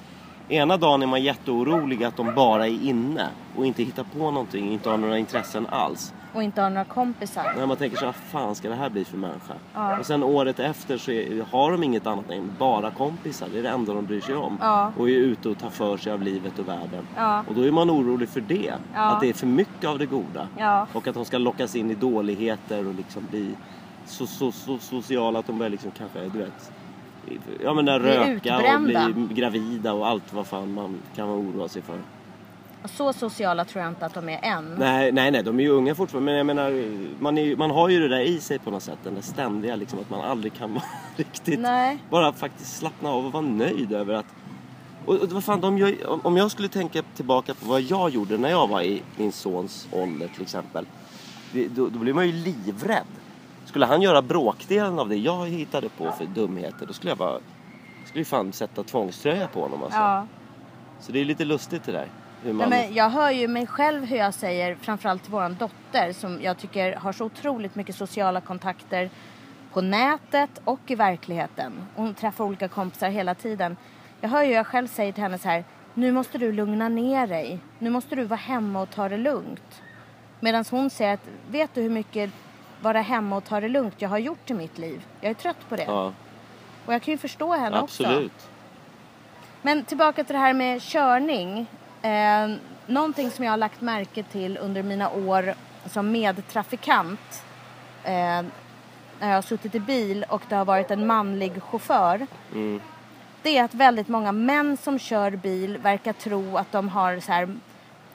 ena 0.48 0.76
dagen 0.76 1.02
är 1.02 1.06
man 1.06 1.22
jätteorolig 1.22 2.04
att 2.04 2.16
de 2.16 2.34
bara 2.34 2.66
är 2.66 2.82
inne 2.84 3.26
och 3.56 3.66
inte 3.66 3.82
hittar 3.82 4.04
på 4.04 4.18
någonting, 4.30 4.72
inte 4.72 4.90
har 4.90 4.96
några 4.96 5.18
intressen 5.18 5.66
alls. 5.66 6.14
Och 6.32 6.42
inte 6.42 6.62
har 6.62 6.70
några 6.70 6.84
kompisar. 6.84 7.52
När 7.56 7.66
man 7.66 7.76
tänker 7.76 7.96
så 7.96 8.04
här, 8.04 8.12
fan 8.12 8.54
ska 8.54 8.68
det 8.68 8.74
här 8.74 8.90
bli 8.90 9.04
för 9.04 9.16
människa? 9.16 9.54
Ja. 9.74 9.98
Och 9.98 10.06
sen 10.06 10.22
året 10.22 10.60
efter 10.60 10.98
så 10.98 11.10
är, 11.10 11.44
har 11.50 11.72
de 11.72 11.82
inget 11.82 12.06
annat 12.06 12.30
än 12.30 12.52
bara 12.58 12.90
kompisar. 12.90 13.48
Det 13.52 13.58
är 13.58 13.62
det 13.62 13.68
enda 13.68 13.94
de 13.94 14.06
bryr 14.06 14.20
sig 14.20 14.34
om. 14.34 14.58
Ja. 14.60 14.92
Och 14.96 15.08
är 15.08 15.14
ute 15.14 15.48
och 15.48 15.58
tar 15.58 15.70
för 15.70 15.96
sig 15.96 16.12
av 16.12 16.22
livet 16.22 16.58
och 16.58 16.68
världen. 16.68 17.06
Ja. 17.16 17.44
Och 17.48 17.54
då 17.54 17.62
är 17.62 17.70
man 17.70 17.90
orolig 17.90 18.28
för 18.28 18.40
det. 18.40 18.74
Ja. 18.94 19.00
Att 19.00 19.20
det 19.20 19.28
är 19.28 19.32
för 19.32 19.46
mycket 19.46 19.84
av 19.84 19.98
det 19.98 20.06
goda. 20.06 20.48
Ja. 20.58 20.86
Och 20.92 21.08
att 21.08 21.14
de 21.14 21.24
ska 21.24 21.38
lockas 21.38 21.76
in 21.76 21.90
i 21.90 21.94
dåligheter 21.94 22.86
och 22.86 22.94
liksom 22.94 23.26
bli 23.30 23.54
så, 24.06 24.26
så, 24.26 24.52
så 24.52 24.78
sociala 24.78 25.38
att 25.38 25.46
de 25.46 25.58
börjar 25.58 25.70
liksom 25.70 25.90
kanske, 25.90 26.20
du 26.20 26.38
vet. 26.38 26.72
Ja 27.62 27.74
men 27.74 27.84
där 27.84 28.00
röka 28.00 28.56
och 28.56 28.62
utbrända. 28.62 29.08
bli 29.08 29.34
gravida 29.34 29.92
och 29.92 30.08
allt 30.08 30.32
vad 30.32 30.46
fan 30.46 30.74
man 30.74 30.98
kan 31.14 31.28
oroa 31.28 31.68
sig 31.68 31.82
för. 31.82 31.98
Så 32.84 33.12
sociala 33.12 33.64
tror 33.64 33.82
jag 33.84 33.90
inte 33.90 34.06
att 34.06 34.14
de 34.14 34.28
är 34.28 34.38
än. 34.42 34.74
Nej, 34.78 35.12
nej, 35.12 35.30
nej, 35.30 35.42
de 35.42 35.58
är 35.58 35.62
ju 35.62 35.68
unga 35.70 35.94
fortfarande. 35.94 36.24
Men 36.24 36.34
jag 36.36 36.46
menar, 36.46 36.70
man, 37.22 37.38
är, 37.38 37.56
man 37.56 37.70
har 37.70 37.88
ju 37.88 38.00
det 38.00 38.08
där 38.08 38.20
i 38.20 38.40
sig 38.40 38.58
på 38.58 38.70
något 38.70 38.82
sätt. 38.82 38.98
Den 39.04 39.14
där 39.14 39.22
ständiga 39.22 39.76
liksom 39.76 39.98
att 39.98 40.10
man 40.10 40.20
aldrig 40.20 40.54
kan 40.54 40.74
vara 40.74 40.84
riktigt... 41.16 41.60
Nej. 41.60 41.98
Bara 42.10 42.32
faktiskt 42.32 42.76
slappna 42.76 43.10
av 43.10 43.26
och 43.26 43.32
vara 43.32 43.42
nöjd 43.42 43.92
över 43.92 44.14
att... 44.14 44.26
Och, 45.06 45.14
och 45.14 45.32
vad 45.32 45.44
fan, 45.44 45.60
de 45.60 45.78
gör, 45.78 46.10
om- 46.10 46.20
om 46.24 46.36
jag 46.36 46.50
skulle 46.50 46.68
tänka 46.68 47.02
tillbaka 47.16 47.54
på 47.54 47.66
vad 47.68 47.80
jag 47.80 48.10
gjorde 48.10 48.38
när 48.38 48.50
jag 48.50 48.68
var 48.68 48.82
i 48.82 49.02
min 49.16 49.32
sons 49.32 49.88
ålder 49.92 50.28
till 50.34 50.42
exempel. 50.42 50.86
Det, 51.52 51.68
då, 51.68 51.88
då 51.88 51.98
blir 51.98 52.12
man 52.14 52.26
ju 52.26 52.32
livrädd. 52.32 53.04
Skulle 53.64 53.86
han 53.86 54.02
göra 54.02 54.22
bråkdelen 54.22 54.98
av 54.98 55.08
det 55.08 55.16
jag 55.16 55.46
hittade 55.48 55.88
på 55.88 56.12
för 56.18 56.24
dumheter 56.26 56.86
då 56.86 56.92
skulle 56.92 57.10
jag 57.10 57.18
bara... 57.18 57.38
Skulle 58.06 58.20
ju 58.20 58.24
fan 58.24 58.52
sätta 58.52 58.82
tvångströja 58.82 59.46
på 59.46 59.60
honom 59.62 59.82
alltså. 59.82 59.98
Ja. 59.98 60.26
Så 61.00 61.12
det 61.12 61.20
är 61.20 61.24
lite 61.24 61.44
lustigt 61.44 61.84
det 61.84 61.92
där. 61.92 62.06
Hur 62.42 62.52
Nej, 62.52 62.68
men 62.68 62.94
jag 62.94 63.10
hör 63.10 63.30
ju 63.30 63.48
mig 63.48 63.66
själv 63.66 64.04
hur 64.04 64.16
jag 64.16 64.34
säger, 64.34 64.74
framförallt 64.74 65.22
till 65.22 65.32
våran 65.32 65.56
dotter 65.58 66.12
som 66.12 66.42
jag 66.42 66.58
tycker 66.58 66.96
har 66.96 67.12
så 67.12 67.24
otroligt 67.24 67.74
mycket 67.74 67.96
sociala 67.96 68.40
kontakter 68.40 69.10
på 69.72 69.80
nätet 69.80 70.50
och 70.64 70.80
i 70.86 70.94
verkligheten. 70.94 71.72
Hon 71.96 72.14
träffar 72.14 72.44
olika 72.44 72.68
kompisar 72.68 73.08
hela 73.08 73.34
tiden. 73.34 73.76
Jag 74.20 74.28
hör 74.28 74.42
ju 74.42 74.48
hur 74.48 74.54
jag 74.54 74.66
själv 74.66 74.86
säger 74.86 75.12
till 75.12 75.22
henne 75.22 75.38
så 75.38 75.48
här, 75.48 75.64
nu 75.94 76.12
måste 76.12 76.38
du 76.38 76.52
lugna 76.52 76.88
ner 76.88 77.26
dig. 77.26 77.58
Nu 77.78 77.90
måste 77.90 78.16
du 78.16 78.24
vara 78.24 78.40
hemma 78.40 78.82
och 78.82 78.90
ta 78.90 79.08
det 79.08 79.16
lugnt. 79.16 79.82
Medan 80.40 80.64
hon 80.70 80.90
säger 80.90 81.14
att, 81.14 81.28
vet 81.50 81.74
du 81.74 81.82
hur 81.82 81.90
mycket 81.90 82.30
vara 82.80 83.00
hemma 83.00 83.36
och 83.36 83.44
ta 83.44 83.60
det 83.60 83.68
lugnt 83.68 83.94
jag 83.98 84.08
har 84.08 84.18
gjort 84.18 84.50
i 84.50 84.54
mitt 84.54 84.78
liv? 84.78 85.06
Jag 85.20 85.30
är 85.30 85.34
trött 85.34 85.68
på 85.68 85.76
det. 85.76 85.84
Ja, 85.84 86.12
Och 86.86 86.94
jag 86.94 87.02
kan 87.02 87.12
ju 87.12 87.18
förstå 87.18 87.52
henne 87.52 87.80
också. 87.80 88.04
absolut. 88.04 88.48
Men 89.62 89.84
tillbaka 89.84 90.24
till 90.24 90.32
det 90.32 90.38
här 90.40 90.52
med 90.52 90.82
körning. 90.82 91.66
Eh, 92.02 92.56
någonting 92.86 93.30
som 93.30 93.44
jag 93.44 93.52
har 93.52 93.56
lagt 93.56 93.80
märke 93.80 94.22
till 94.22 94.58
under 94.58 94.82
mina 94.82 95.10
år 95.10 95.54
som 95.86 96.12
medtrafikant. 96.12 97.44
Eh, 98.04 98.42
när 99.20 99.28
jag 99.28 99.34
har 99.34 99.42
suttit 99.42 99.74
i 99.74 99.80
bil 99.80 100.26
och 100.28 100.42
det 100.48 100.54
har 100.54 100.64
varit 100.64 100.90
en 100.90 101.06
manlig 101.06 101.62
chaufför. 101.62 102.26
Mm. 102.52 102.80
Det 103.42 103.58
är 103.58 103.64
att 103.64 103.74
väldigt 103.74 104.08
många 104.08 104.32
män 104.32 104.76
som 104.76 104.98
kör 104.98 105.30
bil 105.30 105.78
verkar 105.78 106.12
tro 106.12 106.56
att 106.56 106.72
de 106.72 106.88
har 106.88 107.20
så 107.20 107.32
här 107.32 107.56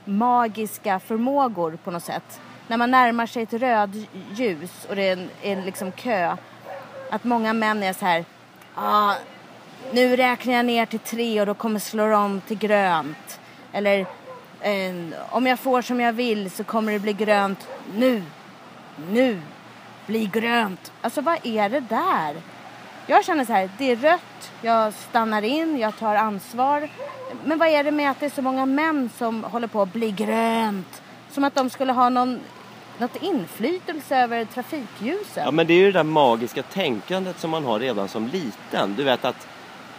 magiska 0.06 1.00
förmågor 1.00 1.78
på 1.84 1.92
något 1.92 2.04
sätt. 2.04 2.42
När 2.68 2.78
man 2.78 2.92
närmar 2.92 3.26
sig 3.26 3.44
ett 3.44 3.54
rödljus 3.54 4.86
och 4.90 4.96
det 4.96 5.04
är 5.04 5.14
en, 5.14 5.30
en 5.42 5.62
liksom 5.62 5.92
kö. 5.92 6.36
Att 7.12 7.24
många 7.24 7.54
män 7.54 7.84
är 7.84 7.94
så 7.94 8.06
här. 8.06 8.26
Ah, 8.76 9.14
nu 9.92 10.16
räknar 10.16 10.54
jag 10.54 10.66
ner 10.66 10.86
till 10.86 11.00
tre 11.00 11.40
och 11.42 11.46
då 11.46 11.54
kommer 11.54 11.80
slå 11.80 12.16
om 12.16 12.42
till 12.42 12.58
grönt. 12.58 13.40
Eller 13.76 14.00
eh, 14.62 14.94
om 15.30 15.46
jag 15.46 15.60
får 15.60 15.82
som 15.82 16.00
jag 16.00 16.14
vill 16.14 16.52
så 16.52 16.64
kommer 16.64 16.94
det 16.94 17.00
bli 17.00 17.14
grönt 17.14 17.68
nu. 17.96 18.24
Nu. 19.12 19.42
Bli 20.08 20.26
grönt. 20.26 20.92
Alltså 21.02 21.22
vad 21.22 21.38
är 21.44 21.70
det 21.70 21.80
där? 21.80 22.36
Jag 23.08 23.26
känner 23.26 23.46
så 23.46 23.54
här, 23.54 23.70
det 23.78 23.92
är 23.92 23.96
rött, 23.96 24.52
jag 24.62 24.94
stannar 24.94 25.42
in, 25.42 25.80
jag 25.80 25.98
tar 25.98 26.16
ansvar. 26.16 26.90
Men 27.44 27.58
vad 27.58 27.68
är 27.68 27.84
det 27.84 27.92
med 27.92 28.12
att 28.12 28.20
det 28.20 28.26
är 28.26 28.30
så 28.30 28.42
många 28.42 28.66
män 28.66 29.10
som 29.18 29.44
håller 29.44 29.68
på 29.68 29.82
att 29.82 29.94
bli 29.94 30.12
grönt? 30.12 31.02
Som 31.32 31.44
att 31.44 31.56
de 31.56 31.70
skulle 31.70 31.94
ha 31.94 32.10
någon, 32.10 32.40
något 32.98 33.16
inflytelse 33.22 34.18
över 34.18 34.46
trafikljusen. 34.46 35.44
Ja 35.44 35.52
men 35.52 35.68
det 35.68 35.74
är 35.74 35.78
ju 35.78 35.86
det 35.86 36.00
där 36.00 36.04
magiska 36.04 36.64
tänkandet 36.64 37.40
som 37.40 37.50
man 37.50 37.66
har 37.66 37.80
redan 37.80 38.08
som 38.08 38.28
liten. 38.28 38.96
Du 38.98 39.04
vet 39.04 39.26
att 39.26 39.48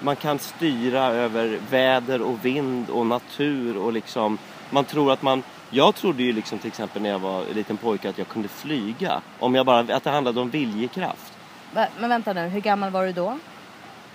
man 0.01 0.16
kan 0.16 0.39
styra 0.39 1.05
över 1.05 1.59
väder 1.70 2.23
och 2.23 2.44
vind 2.44 2.90
och 2.90 3.06
natur 3.06 3.77
och 3.77 3.93
liksom 3.93 4.39
man 4.70 4.85
tror 4.85 5.12
att 5.12 5.23
man 5.23 5.43
jag 5.70 5.94
trodde 5.94 6.23
ju 6.23 6.32
liksom 6.32 6.59
till 6.59 6.68
exempel 6.68 7.02
när 7.02 7.10
jag 7.10 7.18
var 7.18 7.44
liten 7.55 7.77
pojke 7.77 8.09
att 8.09 8.18
jag 8.18 8.28
kunde 8.28 8.48
flyga. 8.48 9.20
Om 9.39 9.55
jag 9.55 9.66
bara, 9.66 9.78
att 9.97 10.05
det 10.05 10.10
handlade 10.10 10.40
om 10.40 10.51
viljekraft. 10.51 11.32
Va- 11.74 11.86
Men 11.98 12.09
vänta 12.10 12.32
nu, 12.32 12.48
hur 12.48 12.60
gammal 12.60 12.90
var 12.90 13.06
du 13.06 13.12
då? 13.12 13.39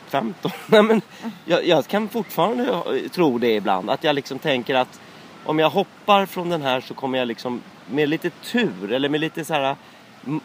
15. 0.08 0.52
Nej, 0.68 0.84
men 0.84 1.02
jag, 1.46 1.68
jag 1.68 1.88
kan 1.88 2.08
fortfarande 2.10 2.66
tro 3.12 3.38
det 3.38 3.56
ibland. 3.56 3.90
Att 3.90 4.04
jag 4.04 4.16
liksom 4.16 4.40
tänker 4.40 4.76
att 4.76 5.00
om 5.46 5.60
jag 5.60 5.70
hoppar 5.70 6.26
från 6.26 6.50
den 6.50 6.62
här 6.62 6.82
så 6.82 6.94
kommer 6.94 7.18
jag 7.20 7.28
liksom 7.28 7.62
med 7.90 8.10
lite 8.10 8.30
tur 8.30 8.92
eller 8.92 9.10
med 9.10 9.20
lite 9.22 9.46
så 9.46 9.54
här 9.54 9.76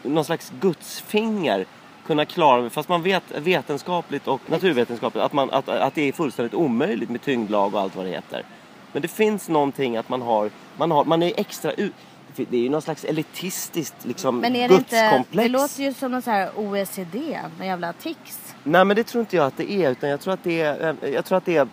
någon 0.03 0.25
slags 0.25 0.51
gudsfinger 0.59 1.65
kunna 2.07 2.25
klara. 2.25 2.69
Fast 2.69 2.89
man 2.89 3.03
vet 3.03 3.23
vetenskapligt 3.37 4.27
och 4.27 4.41
naturvetenskapligt 4.45 5.23
att, 5.23 5.33
man, 5.33 5.49
att, 5.51 5.69
att 5.69 5.95
det 5.95 6.07
är 6.07 6.11
fullständigt 6.11 6.53
omöjligt 6.53 7.09
med 7.09 7.21
tyngdlag 7.21 7.73
och 7.73 7.81
allt 7.81 7.95
vad 7.95 8.05
det 8.05 8.11
heter. 8.11 8.43
Men 8.91 9.01
det 9.01 9.07
finns 9.07 9.49
någonting 9.49 9.97
att 9.97 10.09
man 10.09 10.21
har, 10.21 10.49
man, 10.77 10.91
har, 10.91 11.05
man 11.05 11.23
är 11.23 11.33
extra 11.37 11.71
ut. 11.71 11.93
Det 12.35 12.57
är 12.57 12.61
ju 12.61 12.69
någon 12.69 12.81
slags 12.81 13.03
elitistiskt 13.03 14.05
liksom 14.05 14.39
Men 14.39 14.55
är 14.55 14.69
det 14.69 14.75
inte, 14.75 14.95
gudskomplex. 14.95 15.43
det 15.45 15.49
låter 15.49 15.83
ju 15.83 15.93
som 15.93 16.11
någon 16.11 16.21
så 16.21 16.31
här 16.31 16.49
OECD, 16.55 17.39
någon 17.57 17.67
jävla 17.67 17.93
tics. 17.93 18.55
Nej 18.63 18.85
men 18.85 18.95
det 18.95 19.03
tror 19.03 19.19
inte 19.19 19.35
jag 19.35 19.45
att 19.45 19.57
det 19.57 19.71
är 19.71 19.91
utan 19.91 20.09
jag 20.09 20.19
tror 20.19 20.33
att 20.33 20.43
det 20.43 20.61
är, 20.61 20.95
eh, 21.03 21.09
jag 21.09 21.25
tror 21.25 21.37
att 21.37 21.45
det 21.45 21.57
är 21.57 21.67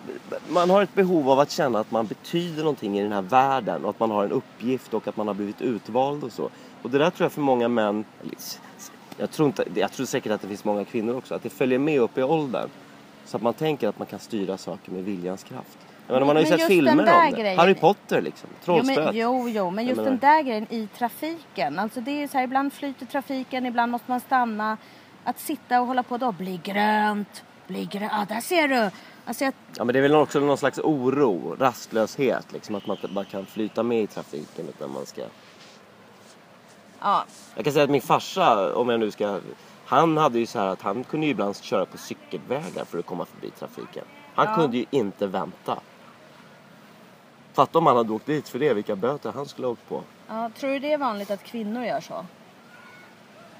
man 0.48 0.70
har 0.70 0.82
ett 0.82 0.94
behov 0.94 1.30
av 1.30 1.40
att 1.40 1.50
känna 1.50 1.78
att 1.78 1.90
man 1.90 2.06
betyder 2.06 2.62
någonting 2.62 2.98
i 2.98 3.02
den 3.02 3.12
här 3.12 3.22
världen 3.22 3.84
och 3.84 3.90
att 3.90 4.00
man 4.00 4.10
har 4.10 4.24
en 4.24 4.32
uppgift 4.32 4.94
och 4.94 5.08
att 5.08 5.16
man 5.16 5.26
har 5.26 5.34
blivit 5.34 5.60
utvald 5.60 6.24
och 6.24 6.32
så. 6.32 6.50
Och 6.82 6.90
det 6.90 6.98
där 6.98 7.10
tror 7.10 7.24
jag 7.24 7.32
för 7.32 7.40
många 7.40 7.68
män, 7.68 8.04
jag 9.18 9.30
tror, 9.30 9.46
inte, 9.46 9.64
jag 9.74 9.92
tror 9.92 10.06
säkert 10.06 10.32
att 10.32 10.40
det 10.42 10.48
finns 10.48 10.64
många 10.64 10.84
kvinnor 10.84 11.16
också, 11.16 11.34
att 11.34 11.42
det 11.42 11.50
följer 11.50 11.78
med 11.78 12.00
upp 12.00 12.18
i 12.18 12.22
åldern. 12.22 12.68
Så 13.24 13.36
att 13.36 13.42
man 13.42 13.54
tänker 13.54 13.88
att 13.88 13.98
man 13.98 14.06
kan 14.06 14.18
styra 14.18 14.58
saker 14.58 14.92
med 14.92 15.04
viljans 15.04 15.42
kraft. 15.42 15.78
Jag 16.06 16.14
menar, 16.14 16.26
man 16.26 16.36
har 16.36 16.42
ju 16.42 16.48
Men 16.50 16.58
sett 16.58 16.68
filmer 16.68 16.92
om 16.92 17.30
det. 17.30 17.36
grejen- 17.42 17.58
Harry 17.58 17.74
Potter 17.74 18.22
liksom, 18.22 18.48
Jo, 18.52 18.64
trollspöet. 18.64 19.04
men, 19.04 19.16
jo, 19.16 19.48
jo, 19.48 19.70
men 19.70 19.86
just 19.86 20.04
den 20.04 20.18
där 20.18 20.42
grejen 20.42 20.66
i 20.70 20.88
trafiken. 20.98 21.78
Alltså 21.78 22.00
det 22.00 22.22
är 22.22 22.28
så 22.28 22.36
här, 22.38 22.44
ibland 22.44 22.72
flyter 22.72 23.06
trafiken, 23.06 23.66
ibland 23.66 23.92
måste 23.92 24.10
man 24.10 24.20
stanna. 24.20 24.76
Att 25.24 25.40
sitta 25.40 25.80
och 25.80 25.86
hålla 25.86 26.02
på 26.02 26.16
då, 26.16 26.32
bli 26.32 26.60
grönt, 26.64 27.44
bli 27.66 27.84
grönt, 27.84 28.12
ah, 28.14 28.24
där 28.28 28.40
ser 28.40 28.68
du. 28.68 28.90
Alltså 29.24 29.44
jag, 29.44 29.54
Ja 29.76 29.84
men 29.84 29.92
det 29.92 29.98
är 29.98 30.02
väl 30.02 30.14
också 30.14 30.40
någon 30.40 30.58
slags 30.58 30.78
oro, 30.78 31.56
rastlöshet 31.58 32.52
liksom. 32.52 32.74
Att 32.74 32.86
man 32.86 32.96
inte 32.96 33.08
bara 33.08 33.24
kan 33.24 33.46
flyta 33.46 33.82
med 33.82 34.02
i 34.02 34.06
trafiken 34.06 34.68
utan 34.68 34.90
man 34.92 35.06
ska 35.06 35.22
ja, 37.04 37.24
Jag 37.54 37.64
kan 37.64 37.72
säga 37.72 37.84
att 37.84 37.90
min 37.90 38.00
farsa, 38.02 38.74
om 38.74 38.88
jag 38.88 39.00
nu 39.00 39.10
ska... 39.10 39.40
Han 39.86 40.16
hade 40.16 40.38
ju 40.38 40.46
så 40.46 40.58
här 40.58 40.66
att 40.66 40.82
han 40.82 41.04
kunde 41.04 41.26
ju 41.26 41.32
ibland 41.32 41.56
köra 41.56 41.86
på 41.86 41.98
cykelvägar 41.98 42.84
för 42.84 42.98
att 42.98 43.06
komma 43.06 43.24
förbi 43.24 43.50
trafiken. 43.50 44.04
Han 44.34 44.46
Ja. 44.48 44.54
kunde 44.54 44.76
ju 44.76 44.84
inte 44.90 45.26
vänta. 45.26 45.78
Fatta 47.52 47.78
om 47.78 47.86
han 47.86 47.96
hade 47.96 48.12
åkt 48.12 48.26
dit 48.26 48.48
för 48.48 48.58
det, 48.58 48.74
vilka 48.74 48.96
böter 48.96 49.32
han 49.32 49.46
skulle 49.46 49.66
ha 49.66 49.72
åkt 49.72 49.88
på. 49.88 50.02
ja, 50.28 50.50
tror 50.58 50.70
du 50.70 50.78
det 50.78 50.92
är 50.92 50.98
vanligt 50.98 51.30
att 51.30 51.42
kvinnor 51.44 51.84
gör 51.84 52.00
så? 52.00 52.26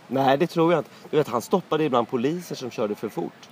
Nej, 0.09 0.39
det 0.39 0.47
tror 0.47 0.73
jag 0.73 0.81
inte. 0.81 0.91
Du 1.11 1.16
vet, 1.16 1.29
han 1.29 1.43
stoppade 1.43 1.85
ibland 1.85 2.09
poliser 2.09 2.55
som 2.55 2.71
körde 2.71 2.95
för 2.95 3.09
fort. 3.09 3.49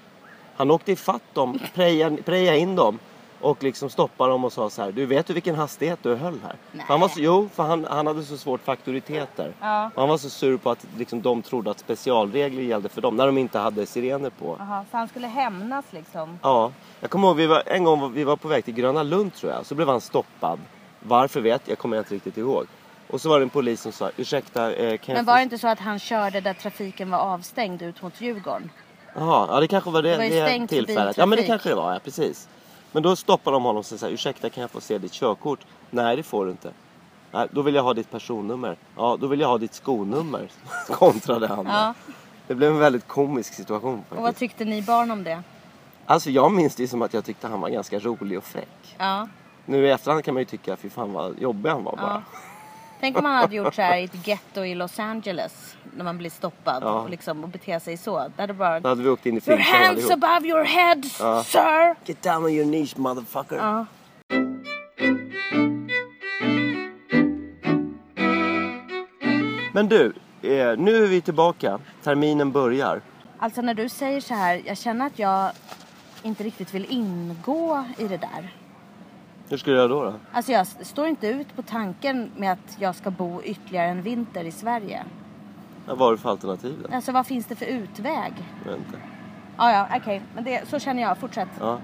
Han 0.56 0.70
åkte 0.70 0.92
ifatt 0.92 1.22
dem, 1.34 1.58
prejade, 1.74 2.22
prejade 2.22 2.58
in 2.58 2.76
dem 2.76 2.98
och 3.42 3.62
liksom 3.62 3.90
stoppade 3.90 4.30
dem 4.30 4.44
och 4.44 4.52
sa 4.52 4.70
så 4.70 4.82
här. 4.82 4.92
Du 4.92 5.06
vet 5.06 5.26
du 5.26 5.32
vilken 5.32 5.54
hastighet 5.54 5.98
du 6.02 6.14
höll 6.14 6.40
här? 6.42 6.56
För 6.72 6.92
han 6.92 7.00
var 7.00 7.08
så, 7.08 7.20
jo, 7.20 7.48
för 7.54 7.62
han, 7.62 7.86
han 7.90 8.06
hade 8.06 8.22
så 8.22 8.36
svårt 8.36 8.60
för 8.60 8.72
auktoriteter. 8.72 9.52
Ja. 9.60 9.90
Och 9.94 10.00
han 10.00 10.08
var 10.08 10.18
så 10.18 10.30
sur 10.30 10.56
på 10.56 10.70
att 10.70 10.86
liksom, 10.96 11.22
de 11.22 11.42
trodde 11.42 11.70
att 11.70 11.78
specialregler 11.78 12.62
gällde 12.62 12.88
för 12.88 13.00
dem 13.00 13.16
när 13.16 13.26
de 13.26 13.38
inte 13.38 13.58
hade 13.58 13.86
sirener 13.86 14.30
på. 14.30 14.56
Jaha, 14.58 14.84
så 14.90 14.96
han 14.96 15.08
skulle 15.08 15.26
hämnas 15.26 15.84
liksom? 15.90 16.38
Ja, 16.42 16.72
jag 17.00 17.10
kommer 17.10 17.28
ihåg 17.28 17.36
vi 17.36 17.46
var, 17.46 17.62
en 17.66 17.84
gång 17.84 18.12
vi 18.12 18.24
var 18.24 18.36
på 18.36 18.48
väg 18.48 18.64
till 18.64 18.74
Gröna 18.74 19.02
Lund 19.02 19.34
tror 19.34 19.52
jag. 19.52 19.66
Så 19.66 19.74
blev 19.74 19.88
han 19.88 20.00
stoppad. 20.00 20.58
Varför 21.00 21.40
vet 21.40 21.68
jag, 21.68 21.78
kommer 21.78 21.96
jag 21.96 22.00
inte 22.02 22.14
riktigt 22.14 22.36
ihåg. 22.36 22.66
Och 23.10 23.20
så 23.20 23.28
var 23.28 23.38
det 23.38 23.44
en 23.44 23.50
polis 23.50 23.80
som 23.80 23.92
sa, 23.92 24.10
ursäkta, 24.16 24.74
eh, 24.74 24.98
kan 24.98 25.14
Men 25.14 25.24
var 25.24 25.36
det 25.36 25.42
inte 25.42 25.58
så 25.58 25.68
att 25.68 25.78
han 25.78 25.98
körde 25.98 26.40
där 26.40 26.54
trafiken 26.54 27.10
var 27.10 27.18
avstängd 27.18 27.82
ut 27.82 28.02
mot 28.02 28.20
Djurgården? 28.20 28.70
Jaha, 29.14 29.46
ja 29.50 29.60
det 29.60 29.68
kanske 29.68 29.90
var 29.90 30.02
det, 30.02 30.10
Det 30.10 30.16
var 30.16 30.24
ju 30.24 30.30
det 30.30 30.46
stängt 30.46 30.70
tillfället. 30.70 31.16
Ja 31.16 31.26
men 31.26 31.38
det 31.38 31.44
kanske 31.44 31.68
det 31.68 31.74
var, 31.74 31.92
ja 31.92 32.00
precis. 32.04 32.48
Men 32.92 33.02
då 33.02 33.16
stoppade 33.16 33.54
de 33.54 33.62
honom 33.64 33.76
och 33.78 33.86
sa, 33.86 34.08
ursäkta 34.08 34.50
kan 34.50 34.60
jag 34.60 34.70
få 34.70 34.80
se 34.80 34.98
ditt 34.98 35.12
körkort? 35.12 35.60
Nej 35.90 36.16
det 36.16 36.22
får 36.22 36.44
du 36.44 36.50
inte. 36.50 36.72
Nej, 37.32 37.48
då 37.50 37.62
vill 37.62 37.74
jag 37.74 37.82
ha 37.82 37.94
ditt 37.94 38.10
personnummer. 38.10 38.76
Ja, 38.96 39.16
då 39.20 39.26
vill 39.26 39.40
jag 39.40 39.48
ha 39.48 39.58
ditt 39.58 39.74
skonummer. 39.74 40.50
Kontrade 40.88 41.46
han. 41.46 41.66
Ja. 41.66 41.94
Det 42.46 42.54
blev 42.54 42.72
en 42.72 42.78
väldigt 42.78 43.08
komisk 43.08 43.54
situation 43.54 43.96
faktiskt. 43.96 44.16
Och 44.16 44.22
vad 44.22 44.36
tyckte 44.36 44.64
ni 44.64 44.82
barn 44.82 45.10
om 45.10 45.24
det? 45.24 45.42
Alltså 46.06 46.30
jag 46.30 46.52
minns 46.52 46.74
det 46.74 46.88
som 46.88 47.02
att 47.02 47.14
jag 47.14 47.24
tyckte 47.24 47.48
han 47.48 47.60
var 47.60 47.68
ganska 47.68 47.98
rolig 47.98 48.38
och 48.38 48.44
fräck. 48.44 48.96
Ja. 48.98 49.28
Nu 49.66 49.86
i 49.86 49.90
efterhand 49.90 50.24
kan 50.24 50.34
man 50.34 50.40
ju 50.40 50.44
tycka, 50.44 50.76
fy 50.76 50.90
fan 50.90 51.12
vad 51.12 51.38
jobbig 51.38 51.70
han 51.70 51.84
var 51.84 51.96
bara. 51.96 52.22
ja. 52.32 52.38
Tänk 53.02 53.16
om 53.16 53.22
man 53.22 53.34
hade 53.34 53.56
gjort 53.56 53.74
så 53.74 53.82
här 53.82 53.96
i 53.98 54.04
ett 54.04 54.26
getto 54.26 54.64
i 54.64 54.74
Los 54.74 54.98
Angeles. 54.98 55.76
När 55.96 56.04
man 56.04 56.18
blir 56.18 56.30
stoppad 56.30 56.82
Ja. 56.82 57.00
och, 57.00 57.10
liksom, 57.10 57.42
och 57.44 57.48
beter 57.48 57.78
sig 57.78 57.96
så. 57.96 58.18
Det 58.36 58.42
hade 58.42 58.54
bara... 58.54 58.80
Då 58.80 58.88
hade 58.88 59.02
vi 59.02 59.08
åkt 59.08 59.26
in 59.26 59.32
i 59.32 59.36
Your 59.36 59.56
finkan 59.56 59.74
hands 59.82 59.88
allihop. 60.10 60.12
above 60.24 60.48
your 60.48 60.64
head, 60.64 61.02
Ja. 61.20 61.44
sir! 61.44 61.94
Get 62.04 62.22
down 62.22 62.44
on 62.44 62.50
your 62.50 62.64
knees 62.64 62.96
motherfucker. 62.96 63.56
Ja. 63.56 63.86
Men 69.72 69.88
du, 69.88 70.06
eh, 70.42 70.78
nu 70.78 71.04
är 71.04 71.06
vi 71.06 71.20
tillbaka. 71.20 71.78
Terminen 72.02 72.52
börjar. 72.52 73.00
Alltså 73.38 73.60
när 73.62 73.74
du 73.74 73.88
säger 73.88 74.20
så 74.20 74.34
här, 74.34 74.62
jag 74.66 74.78
känner 74.78 75.06
att 75.06 75.18
jag 75.18 75.50
inte 76.22 76.44
riktigt 76.44 76.74
vill 76.74 76.86
ingå 76.88 77.84
i 77.98 78.08
det 78.08 78.16
där. 78.16 78.52
Hur 79.52 79.58
ska 79.58 79.70
du 79.70 79.76
göra 79.76 79.88
då? 79.88 80.04
då? 80.04 80.14
Alltså 80.32 80.52
jag 80.52 80.66
står 80.66 81.06
inte 81.06 81.26
ut 81.28 81.56
på 81.56 81.62
tanken 81.62 82.30
med 82.36 82.52
att 82.52 82.76
jag 82.78 82.94
ska 82.94 83.10
bo 83.10 83.42
ytterligare 83.42 83.86
en 83.86 84.02
vinter 84.02 84.44
i 84.44 84.52
Sverige. 84.52 85.04
Ja, 85.86 85.94
vad 85.94 85.98
har 85.98 86.12
du 86.12 86.18
för 86.18 86.30
alternativ 86.30 86.86
då? 86.88 86.94
Alltså 86.96 87.12
vad 87.12 87.26
finns 87.26 87.46
det 87.46 87.56
för 87.56 87.66
utväg? 87.66 88.32
Jag 88.64 88.70
vet 88.70 88.78
inte. 88.78 88.98
Ja, 89.56 89.72
ja, 89.72 89.96
okej. 89.96 90.22
Men 90.34 90.44
det, 90.44 90.68
så 90.68 90.78
känner 90.78 91.02
jag. 91.02 91.18
Fortsätt. 91.18 91.48
Ja. 91.60 91.78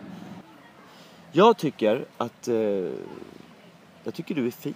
Jag 1.32 1.57
tycker 1.57 2.05
att... 2.16 2.49
Eh, 2.49 2.55
jag 4.05 4.15
tycker 4.15 4.35
du 4.35 4.47
är 4.47 4.51
fin. 4.51 4.74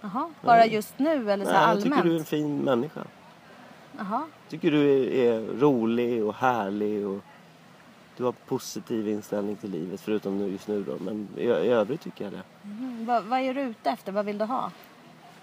Jaha, 0.00 0.30
bara 0.42 0.66
just 0.66 0.98
nu 0.98 1.30
eller 1.32 1.44
så 1.44 1.50
Nej, 1.50 1.60
jag 1.60 1.70
allmänt? 1.70 1.84
tycker 1.84 2.02
du 2.02 2.14
är 2.14 2.18
en 2.18 2.24
fin 2.24 2.58
människa. 2.58 3.00
Jaha. 3.98 4.22
Jag 4.42 4.50
tycker 4.50 4.70
du 4.70 4.90
är, 4.90 5.32
är 5.32 5.40
rolig 5.60 6.24
och 6.24 6.34
härlig 6.34 7.06
och 7.06 7.20
du 8.20 8.24
har 8.24 8.32
positiv 8.32 9.08
inställning 9.08 9.56
till 9.56 9.70
livet 9.70 10.00
förutom 10.00 10.38
nu 10.38 10.48
just 10.48 10.68
nu 10.68 10.84
då. 10.84 10.96
Men 11.00 11.28
i, 11.36 11.42
i 11.42 11.68
övrigt 11.68 12.00
tycker 12.00 12.24
jag 12.24 12.32
det. 12.32 12.42
Mm, 12.64 13.06
vad, 13.06 13.24
vad 13.24 13.40
är 13.40 13.54
du 13.54 13.60
ute 13.60 13.90
efter? 13.90 14.12
Vad 14.12 14.24
vill 14.24 14.38
du 14.38 14.44
ha? 14.44 14.70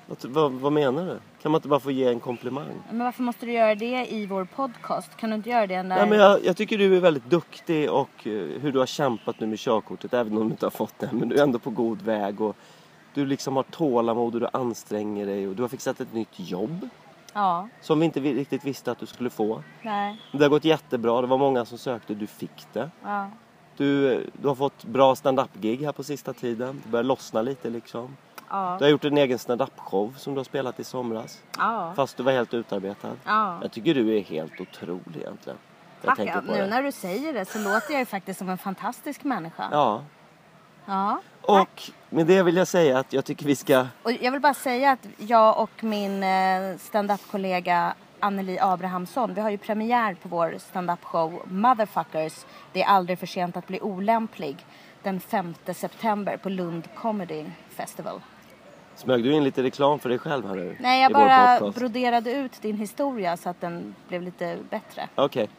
Vad, 0.07 0.25
vad, 0.25 0.51
vad 0.51 0.73
menar 0.73 1.05
du? 1.05 1.19
Kan 1.41 1.51
man 1.51 1.59
inte 1.59 1.67
bara 1.67 1.79
få 1.79 1.91
ge 1.91 2.07
en 2.07 2.19
komplimang? 2.19 2.81
Men 2.89 3.05
varför 3.05 3.23
måste 3.23 3.45
du 3.45 3.51
göra 3.51 3.75
det 3.75 4.13
i 4.13 4.25
vår 4.25 4.45
podcast? 4.45 5.17
Kan 5.17 5.29
du 5.29 5.35
inte 5.35 5.49
göra 5.49 5.67
det 5.67 5.83
när... 5.83 5.95
Nej, 5.95 6.09
men 6.09 6.19
jag, 6.19 6.45
jag 6.45 6.57
tycker 6.57 6.77
du 6.77 6.95
är 6.97 7.01
väldigt 7.01 7.29
duktig 7.29 7.91
och 7.91 8.27
eh, 8.27 8.61
hur 8.61 8.71
du 8.71 8.79
har 8.79 8.85
kämpat 8.85 9.39
nu 9.39 9.47
med 9.47 9.59
körkortet 9.59 10.13
även 10.13 10.37
om 10.37 10.43
du 10.43 10.51
inte 10.51 10.65
har 10.65 10.71
fått 10.71 10.99
det. 10.99 11.09
Men 11.11 11.29
du 11.29 11.35
är 11.35 11.43
ändå 11.43 11.59
på 11.59 11.69
god 11.69 12.01
väg 12.01 12.41
och 12.41 12.55
du 13.13 13.25
liksom 13.25 13.55
har 13.55 13.63
tålamod 13.63 14.35
och 14.35 14.41
du 14.41 14.47
anstränger 14.53 15.25
dig 15.25 15.47
och 15.47 15.55
du 15.55 15.61
har 15.61 15.69
fixat 15.69 15.99
ett 15.99 16.13
nytt 16.13 16.39
jobb 16.39 16.89
Ja, 17.37 17.67
som 17.81 17.99
vi 17.99 18.05
inte 18.05 18.19
riktigt 18.19 18.63
visste 18.65 18.91
att 18.91 18.99
du 18.99 19.05
skulle 19.05 19.29
få. 19.29 19.63
nej, 19.81 20.21
Det 20.31 20.43
har 20.43 20.49
gått 20.49 20.65
jättebra, 20.65 21.21
det 21.21 21.27
var 21.27 21.37
många 21.37 21.65
som 21.65 21.77
sökte, 21.77 22.13
du 22.13 22.27
fick 22.27 22.67
det. 22.73 22.89
ja. 23.03 23.29
Du, 23.77 24.23
du 24.41 24.47
har 24.47 24.55
fått 24.55 24.83
bra 24.85 25.15
stand-up-gig 25.15 25.85
här 25.85 25.91
på 25.91 26.03
sista 26.03 26.33
tiden. 26.33 26.81
Det 26.83 26.89
börjar 26.89 27.03
lossna 27.03 27.41
lite 27.41 27.69
liksom. 27.69 28.17
Ja, 28.49 28.75
Du 28.79 28.85
har 28.85 28.89
gjort 28.89 29.05
en 29.05 29.17
egen 29.17 29.39
stand-up-show 29.39 30.13
som 30.17 30.33
du 30.33 30.39
har 30.39 30.43
spelat 30.43 30.79
i 30.79 30.83
somras. 30.83 31.41
ja. 31.57 31.93
Fast 31.95 32.17
du 32.17 32.23
var 32.23 32.31
helt 32.31 32.53
utarbetad. 32.53 33.11
ja. 33.25 33.57
Jag 33.61 33.71
tycker 33.71 33.93
du 33.93 34.17
är 34.17 34.21
helt 34.21 34.61
otrolig 34.61 35.21
egentligen. 35.21 35.57
Jag 36.01 36.15
Tack, 36.17 36.43
nu 36.47 36.53
det. 36.53 36.67
när 36.67 36.83
du 36.83 36.91
säger 36.91 37.33
det 37.33 37.45
så 37.45 37.59
låter 37.59 37.91
jag 37.91 37.99
ju 37.99 38.05
faktiskt 38.05 38.39
som 38.39 38.49
en 38.49 38.57
fantastisk 38.57 39.23
människa. 39.23 39.69
Ja. 39.71 40.03
Ja. 40.85 41.21
Och 41.47 41.81
med 42.09 42.27
det 42.27 42.43
vill 42.43 42.55
jag 42.55 42.67
säga 42.67 42.99
att 42.99 43.13
jag 43.13 43.25
tycker 43.25 43.45
vi 43.45 43.55
ska... 43.55 43.85
Och 44.03 44.11
jag 44.11 44.31
vill 44.31 44.41
bara 44.41 44.53
säga 44.53 44.91
att 44.91 45.07
jag 45.17 45.59
och 45.59 45.83
min 45.83 46.23
eh, 46.23 46.77
stand-up-kollega 46.79 47.93
Anneli 48.19 48.59
Abrahamsson, 48.61 49.33
vi 49.33 49.41
har 49.41 49.49
ju 49.49 49.57
premiär 49.57 50.13
på 50.13 50.29
vår 50.29 50.55
stand-up-show 50.59 51.41
Motherfuckers. 51.45 52.45
Det 52.73 52.83
är 52.83 52.87
aldrig 52.87 53.19
för 53.19 53.27
sent 53.27 53.57
att 53.57 53.67
bli 53.67 53.81
olämplig. 53.81 54.65
Den 55.03 55.19
5 55.19 55.53
september 55.75 56.37
på 56.37 56.49
Lund 56.49 56.87
Comedy 56.95 57.45
Festival. 57.69 58.21
Smög 58.95 59.23
du 59.23 59.33
in 59.33 59.43
lite 59.43 59.63
reklam 59.63 59.99
för 59.99 60.09
dig 60.09 60.19
själv 60.19 60.47
här 60.47 60.55
nu? 60.55 60.77
Nej, 60.79 61.01
jag 61.01 61.13
bara 61.13 61.71
broderade 61.71 62.31
ut 62.31 62.61
din 62.61 62.77
historia 62.77 63.37
så 63.37 63.49
att 63.49 63.61
den 63.61 63.95
blev 64.07 64.21
lite 64.21 64.57
bättre. 64.69 65.09
Okej. 65.15 65.49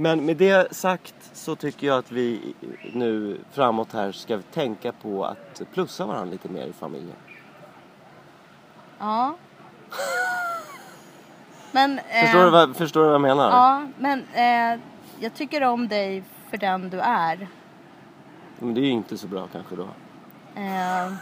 Men 0.00 0.26
med 0.26 0.36
det 0.36 0.76
sagt 0.76 1.14
så 1.32 1.56
tycker 1.56 1.86
jag 1.86 1.98
att 1.98 2.12
vi 2.12 2.54
nu 2.92 3.40
framåt 3.52 3.92
här 3.92 4.12
ska 4.12 4.38
tänka 4.52 4.92
på 4.92 5.24
att 5.24 5.62
plussa 5.72 6.06
varandra 6.06 6.30
lite 6.32 6.48
mer 6.48 6.66
i 6.66 6.72
familjen. 6.72 7.16
Ja. 8.98 9.36
Men... 11.72 11.98
eh, 11.98 12.22
Förstår, 12.24 12.44
du 12.44 12.50
vad, 12.50 12.76
förstår 12.76 13.00
du 13.00 13.06
vad 13.06 13.14
jag 13.14 13.20
menar? 13.20 13.50
Ja, 13.50 13.86
men 13.98 14.24
eh, 14.34 14.80
jag 15.20 15.34
tycker 15.34 15.62
om 15.64 15.88
dig 15.88 16.24
för 16.50 16.56
den 16.56 16.90
du 16.90 17.00
är. 17.00 17.48
Men 18.58 18.74
det 18.74 18.80
är 18.80 18.84
ju 18.84 18.90
inte 18.90 19.18
så 19.18 19.26
bra 19.26 19.48
kanske 19.52 19.76
då. 19.76 19.88
Eh, 20.54 21.12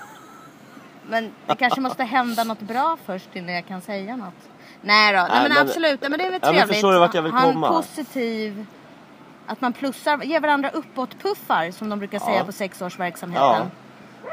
men 1.08 1.32
det 1.46 1.56
kanske 1.58 1.80
måste 1.80 2.04
hända 2.04 2.44
något 2.44 2.60
bra 2.60 2.96
först 3.04 3.36
innan 3.36 3.54
jag 3.54 3.66
kan 3.66 3.80
säga 3.80 4.16
något. 4.16 4.48
Nej 4.86 5.12
då, 5.12 5.18
nej, 5.18 5.28
Nej, 5.30 5.42
men, 5.42 5.52
men- 5.52 5.68
absolut. 5.68 6.00
Nej, 6.00 6.10
men 6.10 6.18
det 6.18 6.26
är 6.26 6.30
väl 6.30 6.40
Ja, 6.42 6.48
trevligt. 6.48 6.68
förstår 6.68 6.92
du 6.92 6.98
vart 6.98 7.14
jag 7.14 7.22
vill 7.22 7.32
Ha 7.32 7.46
en 7.46 7.52
komma? 7.52 7.68
positiv... 7.68 8.66
Att 9.48 9.60
man 9.60 9.72
plussar, 9.72 10.22
ger 10.22 10.40
varandra 10.40 10.70
uppåtpuffar 10.70 11.70
som 11.70 11.88
de 11.88 11.98
brukar 11.98 12.18
säga 12.18 12.36
Ja. 12.38 12.44
på 12.44 12.52
sexårsverksamheten. 12.52 13.66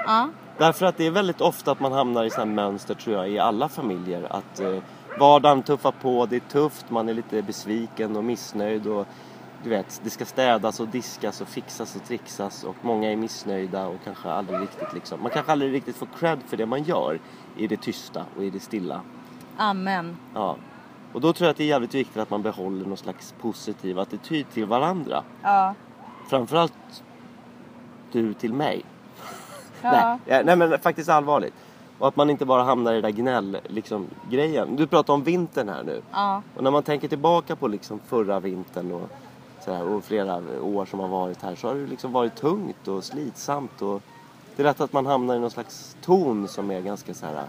Ja. 0.06 0.30
Därför 0.58 0.86
att 0.86 0.98
det 0.98 1.08
är 1.08 1.12
väldigt 1.12 1.42
ofta 1.42 1.72
att 1.72 1.80
man 1.80 1.92
hamnar 1.92 2.24
i 2.24 2.30
sådana 2.30 2.52
mönster 2.52 2.94
tror 2.94 3.16
jag 3.16 3.30
i 3.30 3.40
alla 3.40 3.70
familjer. 3.70 4.28
Att 4.30 4.60
eh, 4.60 4.78
vardagen 5.20 5.64
tuffar 5.64 5.92
på, 5.92 6.26
det 6.26 6.36
är 6.36 6.40
tufft, 6.40 6.90
man 6.90 7.10
är 7.10 7.14
lite 7.14 7.42
besviken 7.42 8.16
och 8.16 8.24
missnöjd. 8.24 8.88
Och, 8.88 9.08
du 9.64 9.70
vet, 9.70 10.02
det 10.04 10.10
ska 10.10 10.26
städas 10.26 10.80
och 10.80 10.88
diskas 10.88 11.42
och 11.42 11.48
fixas 11.48 11.96
och 11.96 12.04
trixas 12.04 12.64
och 12.64 12.76
många 12.82 13.12
är 13.12 13.16
missnöjda 13.16 13.86
och 13.88 13.98
kanske 14.04 14.30
aldrig 14.30 14.62
riktigt 14.62 14.94
liksom. 14.94 15.22
Man 15.22 15.32
kanske 15.32 15.52
aldrig 15.52 15.74
riktigt 15.74 15.96
får 15.96 16.08
cred 16.20 16.40
för 16.48 16.58
det 16.58 16.66
man 16.66 16.84
gör 16.84 17.20
i 17.58 17.68
det 17.68 17.78
tysta 17.82 18.26
och 18.38 18.44
i 18.44 18.50
det 18.50 18.60
stilla. 18.60 19.02
Amen. 19.58 20.18
Ja. 20.34 20.56
Och 21.14 21.22
då 21.22 21.34
tror 21.34 21.46
jag 21.46 21.52
att 21.52 21.58
det 21.58 21.64
är 21.64 21.68
jävligt 21.68 21.94
viktigt 21.94 22.18
att 22.18 22.30
man 22.30 22.42
behåller 22.42 22.86
någon 22.86 22.98
slags 22.98 23.34
positiv 23.42 24.00
attityd 24.00 24.46
till 24.54 24.66
varandra. 24.66 25.24
Ja. 25.42 25.76
Framförallt 26.30 27.04
du 28.12 28.34
till 28.34 28.54
mig. 28.54 28.86
Ja. 29.82 30.20
Nej, 30.28 30.44
nej 30.46 30.56
men 30.56 30.80
faktiskt 30.80 31.10
allvarligt. 31.10 31.54
Och 32.00 32.08
att 32.08 32.16
man 32.16 32.30
inte 32.30 32.46
bara 32.46 32.64
hamnar 32.64 32.92
i 32.92 32.96
det 32.96 33.02
där 33.02 33.10
gnäll 33.10 33.58
liksom, 33.68 34.08
grejen. 34.30 34.76
Du 34.76 34.88
pratar 34.88 35.14
om 35.14 35.24
vintern 35.24 35.70
här 35.70 35.84
nu. 35.84 36.02
Ja. 36.12 36.42
Och 36.56 36.64
när 36.64 36.72
man 36.72 36.84
tänker 36.84 37.08
tillbaka 37.08 37.56
på 37.56 37.68
liksom 37.68 38.00
förra 38.00 38.40
vintern 38.40 38.92
och, 38.92 39.10
så 39.66 39.74
här, 39.74 39.84
och 39.84 40.04
flera 40.04 40.42
år 40.62 40.86
som 40.86 41.00
har 41.00 41.08
varit 41.08 41.42
här 41.42 41.56
så 41.56 41.68
har 41.68 41.76
det 41.76 41.88
liksom 41.88 42.12
varit 42.12 42.36
tungt 42.36 42.88
och 42.88 43.04
slitsamt. 43.04 43.82
Och 43.82 44.02
det 44.56 44.62
är 44.62 44.64
lätt 44.64 44.82
att 44.82 44.94
man 44.94 45.06
hamnar 45.06 45.36
i 45.36 45.40
någon 45.40 45.52
slags 45.52 45.98
ton 46.02 46.48
som 46.48 46.72
är 46.72 46.82
ganska 46.82 47.14
så 47.14 47.26
här 47.26 47.44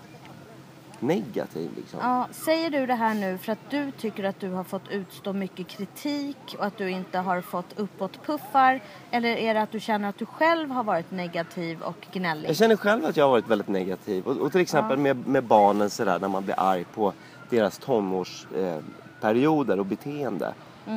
negativ. 1.07 1.71
Liksom. 1.77 1.99
Ja, 2.03 2.29
säger 2.31 2.71
du 2.71 2.87
det 2.87 2.95
här 2.95 3.15
nu 3.15 3.39
för 3.39 3.53
att 3.53 3.71
du 3.71 3.91
tycker 3.91 4.25
att 4.25 4.41
du 4.41 4.51
har 4.51 4.65
fått 4.65 4.89
utstå 4.91 5.33
mycket 5.33 5.69
kritik 5.69 6.57
och 6.59 6.65
att 6.65 6.79
du 6.79 6.91
inte 6.91 7.19
har 7.19 7.41
fått 7.41 7.79
uppåtpuffar? 7.79 8.81
Eller 9.11 9.37
är 9.37 9.55
det 9.55 9.63
att 9.63 9.73
du 9.73 9.81
känner 9.81 10.09
att 10.09 10.19
du 10.19 10.27
själv 10.27 10.71
har 10.71 10.85
varit 10.85 11.11
negativ 11.11 11.83
och 11.83 12.07
gnällig? 12.13 12.49
Jag 12.49 12.57
känner 12.57 12.77
själv 12.77 13.05
att 13.05 13.17
jag 13.17 13.25
har 13.25 13.31
varit 13.31 13.49
väldigt 13.49 13.69
negativ. 13.69 14.27
Och, 14.27 14.37
och 14.37 14.53
till 14.53 14.61
exempel 14.61 14.99
med, 14.99 15.27
med 15.27 15.45
barnen 15.45 15.91
sådär 15.91 16.19
när 16.19 16.29
man 16.29 16.45
blir 16.45 16.61
arg 16.61 16.85
på 16.95 17.13
deras 17.51 17.79
tonårsperioder 17.79 19.75
eh, 19.75 19.81
och 19.81 19.87
beteende. 19.87 20.55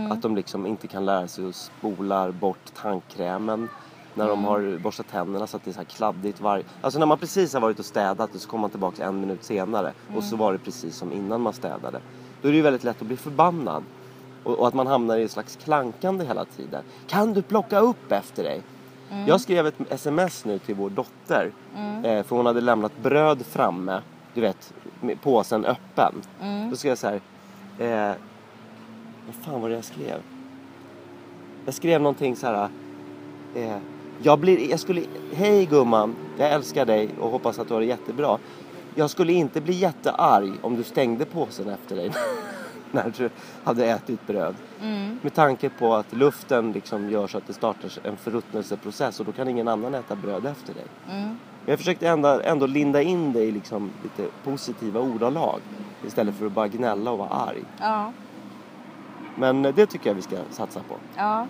Att 0.09 0.21
de 0.21 0.35
liksom 0.35 0.65
inte 0.65 0.87
kan 0.87 1.05
lära 1.05 1.27
sig 1.27 1.49
att 1.49 1.55
spola 1.55 2.31
bort 2.31 2.73
tandkrämen 2.73 3.69
när 4.17 4.27
de 4.27 4.43
har 4.43 4.77
borstat 4.77 5.07
tänderna 5.07 5.47
så 5.47 5.57
att 5.57 5.63
det 5.63 5.71
är 5.71 5.73
så 5.73 5.79
här 5.79 5.85
kladdigt. 5.85 6.41
Var... 6.41 6.63
Alltså 6.81 6.99
när 6.99 7.05
man 7.05 7.17
precis 7.17 7.53
har 7.53 7.61
varit 7.61 7.79
och 7.79 7.85
städat 7.85 8.35
och 8.35 8.41
så 8.41 8.49
kommer 8.49 8.61
man 8.61 8.69
tillbaka 8.69 9.05
en 9.05 9.19
minut 9.19 9.43
senare 9.43 9.93
och 10.15 10.23
så 10.23 10.35
var 10.35 10.53
det 10.53 10.59
precis 10.59 10.95
som 10.95 11.11
innan 11.11 11.41
man 11.41 11.53
städade. 11.53 12.01
Då 12.41 12.47
är 12.47 12.51
det 12.51 12.55
ju 12.55 12.63
väldigt 12.63 12.83
lätt 12.83 13.01
att 13.01 13.07
bli 13.07 13.17
förbannad. 13.17 13.83
Och, 14.43 14.59
och 14.59 14.67
att 14.67 14.73
man 14.73 14.87
hamnar 14.87 15.17
i 15.17 15.23
ett 15.23 15.31
slags 15.31 15.55
klankande 15.55 16.25
hela 16.25 16.45
tiden. 16.45 16.83
Kan 17.07 17.33
du 17.33 17.41
plocka 17.41 17.79
upp 17.79 18.11
efter 18.11 18.43
dig? 18.43 18.61
Mm. 19.11 19.27
Jag 19.27 19.41
skrev 19.41 19.67
ett 19.67 19.75
sms 19.89 20.45
nu 20.45 20.59
till 20.59 20.75
vår 20.75 20.89
dotter. 20.89 21.51
Eh, 22.03 22.23
för 22.23 22.35
hon 22.35 22.45
hade 22.45 22.61
lämnat 22.61 22.91
bröd 23.03 23.45
framme. 23.45 24.01
Du 24.33 24.41
vet, 24.41 24.73
med 25.01 25.21
påsen 25.21 25.65
öppen. 25.65 26.13
Mm. 26.41 26.69
Då 26.69 26.75
skrev 26.75 26.91
jag 26.91 26.97
så 26.97 27.07
här. 27.07 27.21
Eh, 27.79 28.15
vad 29.25 29.35
fan 29.35 29.61
var 29.61 29.69
det 29.69 29.75
jag 29.75 29.85
skrev? 29.85 30.21
Jag 31.65 31.73
skrev 31.73 32.01
någonting 32.01 32.35
så 32.35 32.47
här. 32.47 32.69
Eh, 33.55 33.77
jag 34.23 34.39
blir, 34.39 34.69
jag 34.69 34.79
skulle, 34.79 35.01
hej 35.33 35.65
gumman, 35.65 36.15
jag 36.37 36.51
älskar 36.51 36.85
dig 36.85 37.09
och 37.19 37.29
hoppas 37.29 37.59
att 37.59 37.67
du 37.67 37.73
har 37.73 37.81
det 37.81 37.87
jättebra. 37.87 38.37
Jag 38.95 39.09
skulle 39.09 39.33
inte 39.33 39.61
bli 39.61 39.73
jättearg 39.73 40.53
om 40.61 40.75
du 40.75 40.83
stängde 40.83 41.25
påsen 41.25 41.69
efter 41.69 41.95
dig 41.95 42.11
när 42.91 43.13
du 43.17 43.29
hade 43.63 43.85
ätit 43.85 44.27
bröd. 44.27 44.55
Mm. 44.81 45.19
Med 45.21 45.33
tanke 45.33 45.69
på 45.69 45.95
att 45.95 46.13
luften 46.13 46.71
liksom 46.71 47.09
gör 47.09 47.27
så 47.27 47.37
att 47.37 47.47
det 47.47 47.53
startar 47.53 47.91
en 48.03 48.17
förruttnelseprocess 48.17 49.19
och 49.19 49.25
då 49.25 49.31
kan 49.31 49.47
ingen 49.47 49.67
annan 49.67 49.95
äta 49.95 50.15
bröd 50.15 50.45
efter 50.45 50.73
dig. 50.73 50.85
Mm. 51.11 51.37
Jag 51.65 51.77
försökte 51.77 52.07
ändå, 52.07 52.41
ändå 52.43 52.65
linda 52.65 53.01
in 53.01 53.33
det 53.33 53.43
i 53.43 53.51
liksom 53.51 53.91
lite 54.03 54.31
positiva 54.43 54.99
ordalag 54.99 55.59
istället 56.05 56.35
för 56.35 56.45
att 56.45 56.51
bara 56.51 56.67
gnälla 56.67 57.11
och 57.11 57.17
vara 57.17 57.29
arg. 57.29 57.63
Ja. 57.79 58.11
Men 59.35 59.61
det 59.61 59.85
tycker 59.85 60.09
jag 60.09 60.15
vi 60.15 60.21
ska 60.21 60.37
satsa 60.51 60.79
på. 60.79 60.95
Ja. 61.15 61.47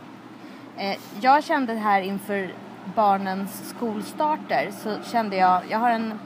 Eh, 0.78 0.98
jag 1.22 1.44
kände 1.44 1.74
här 1.74 2.02
inför 2.02 2.54
barnens 2.96 3.70
skolstarter 3.70 4.72
så 4.84 4.98
kände 5.12 5.36
jag, 5.36 5.62
jag 5.70 5.80
har 5.80 5.90
en, 5.92 6.20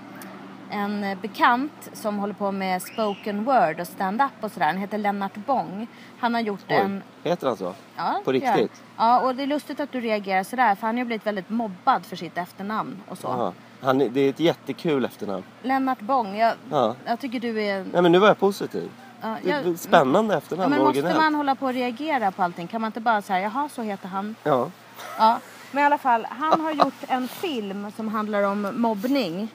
en 0.70 1.18
bekant 1.22 1.90
som 1.94 2.18
håller 2.20 2.34
på 2.34 2.52
med 2.52 2.82
spoken 2.82 3.44
word 3.44 3.80
och 3.80 3.88
stand-up 3.88 4.32
och 4.42 4.52
sådär. 4.52 4.66
Han 4.68 4.78
heter 4.78 4.98
Lennart 4.98 5.36
Bong. 5.36 5.88
Han 6.20 6.34
har 6.34 6.42
gjort 6.42 6.66
Oj, 6.70 6.76
en... 6.76 7.04
heter 7.24 7.48
han 7.48 7.58
så? 7.58 7.74
Ja, 7.96 8.22
På 8.26 8.32
riktigt? 8.32 8.82
Ja, 8.98 9.20
och 9.22 9.36
det 9.36 9.44
är 9.44 9.48
lustigt 9.48 9.80
att 9.80 9.92
du 9.92 10.02
reagerar 10.02 10.44
sådär 10.44 10.76
för 10.76 10.88
han 10.88 10.96
har 10.96 11.00
ju 11.00 11.06
blivit 11.06 11.26
väldigt 11.26 11.50
mobbad 11.50 12.06
för 12.06 12.16
sitt 12.16 12.38
efternamn 12.38 12.98
och 13.10 13.18
så. 13.18 13.28
Aha. 13.28 13.54
Han, 13.82 13.98
det 13.98 14.22
är 14.22 14.30
ett 14.30 14.40
jättekul 14.40 15.06
efternamn. 15.06 15.44
Lennart 15.64 16.00
Bong, 16.00 16.36
jag, 16.38 16.54
Ja. 16.70 16.96
jag 17.06 17.20
tycker 17.20 17.40
du 17.40 17.62
är... 17.64 17.86
Nej 17.94 18.02
men 18.02 18.12
nu 18.12 18.20
var 18.20 18.28
jag 18.28 18.40
positiv. 18.40 18.90
Ja, 19.22 19.38
Det 19.44 19.52
är 19.52 19.64
jag, 19.64 19.74
ett 19.74 19.80
spännande 19.80 20.34
ja, 20.34 20.38
efternamn, 20.38 20.70
men 20.70 20.84
måste 20.84 21.14
man 21.14 21.36
hålla 21.36 21.56
på 21.56 21.66
och 21.66 21.74
reagera 21.74 22.32
på 22.32 22.44
allting? 22.44 22.68
Kan 22.68 22.82
man 22.82 22.88
inte 22.88 23.00
bara 23.00 23.22
säga 23.22 23.40
jaha 23.42 23.70
så 23.70 23.82
heter 23.82 24.08
han? 24.08 24.36
Ja. 24.44 24.72
Ja, 25.18 25.40
men 25.72 25.84
i 25.84 25.86
alla 25.86 25.98
fall, 25.98 26.28
han 26.30 26.62
har 26.62 26.72
gjort 26.72 27.04
en 27.08 27.28
film 27.28 27.92
som 27.96 28.08
handlar 28.08 28.44
om 28.44 28.72
mobbning. 28.76 29.48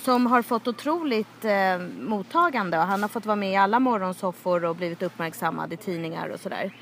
Som 0.00 0.26
har 0.26 0.42
fått 0.42 0.68
otroligt 0.68 1.44
eh, 1.44 1.78
mottagande 2.00 2.78
och 2.78 2.84
han 2.84 3.02
har 3.02 3.08
fått 3.08 3.26
vara 3.26 3.36
med 3.36 3.52
i 3.52 3.56
alla 3.56 3.80
morgonsoffor 3.80 4.64
och 4.64 4.76
blivit 4.76 5.02
uppmärksammad 5.02 5.72
i 5.72 5.76
tidningar 5.76 6.28
och 6.28 6.40
sådär. 6.40 6.72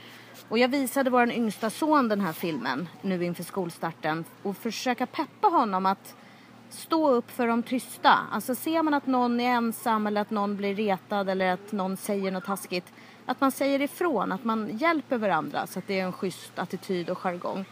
Och 0.48 0.58
jag 0.58 0.68
visade 0.68 1.10
vår 1.10 1.30
yngsta 1.30 1.70
son 1.70 2.08
den 2.08 2.20
här 2.20 2.32
filmen 2.32 2.88
nu 3.02 3.24
inför 3.24 3.42
skolstarten 3.42 4.24
och 4.42 4.56
försöka 4.56 5.06
peppa 5.06 5.48
honom 5.48 5.86
att 5.86 6.14
stå 6.72 7.10
upp 7.10 7.30
för 7.30 7.46
de 7.46 7.62
tysta. 7.62 8.18
Alltså 8.32 8.54
ser 8.54 8.82
man 8.82 8.94
att 8.94 9.06
någon 9.06 9.40
är 9.40 9.50
ensam 9.50 10.06
eller 10.06 10.20
att 10.20 10.30
någon 10.30 10.56
blir 10.56 10.74
retad 10.74 11.28
eller 11.28 11.52
att 11.52 11.72
någon 11.72 11.96
säger 11.96 12.30
något 12.30 12.44
taskigt. 12.44 12.92
Att 13.26 13.40
man 13.40 13.50
säger 13.50 13.82
ifrån, 13.82 14.32
att 14.32 14.44
man 14.44 14.76
hjälper 14.76 15.18
varandra 15.18 15.66
så 15.66 15.78
att 15.78 15.86
det 15.86 16.00
är 16.00 16.04
en 16.04 16.12
schysst 16.12 16.58
attityd 16.58 17.10
och 17.10 17.18
jargong. 17.18 17.64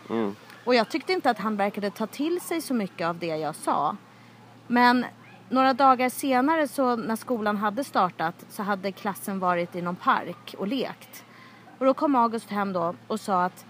Och 0.65 0.75
jag 0.75 0.91
tyckte 0.91 1.13
inte 1.13 1.31
att 1.31 1.39
han 1.39 1.57
verkade 1.57 1.91
ta 1.91 2.07
till 2.07 2.41
sig 2.41 2.61
så 2.61 2.75
mycket 2.75 3.07
av 3.07 3.19
det 3.19 3.27
jag 3.27 3.55
sa. 3.55 3.97
Men 4.67 5.05
några 5.49 5.75
dagar 5.75 6.09
senare 6.09 6.69
så 6.69 6.97
när 6.97 7.17
skolan 7.17 7.57
hade 7.57 7.85
startat 7.85 8.35
så 8.49 8.63
hade 8.63 8.93
klassen 8.93 9.39
varit 9.39 9.77
i 9.77 9.83
någon 9.83 9.97
park 9.97 10.55
och 10.59 10.69
lekt. 10.69 11.25
Och 11.79 11.87
då 11.87 11.95
kom 11.95 12.15
August 12.15 12.51
hem 12.51 12.73
då 12.73 12.95
och 13.07 13.21
sa 13.21 13.45
att 13.45 13.65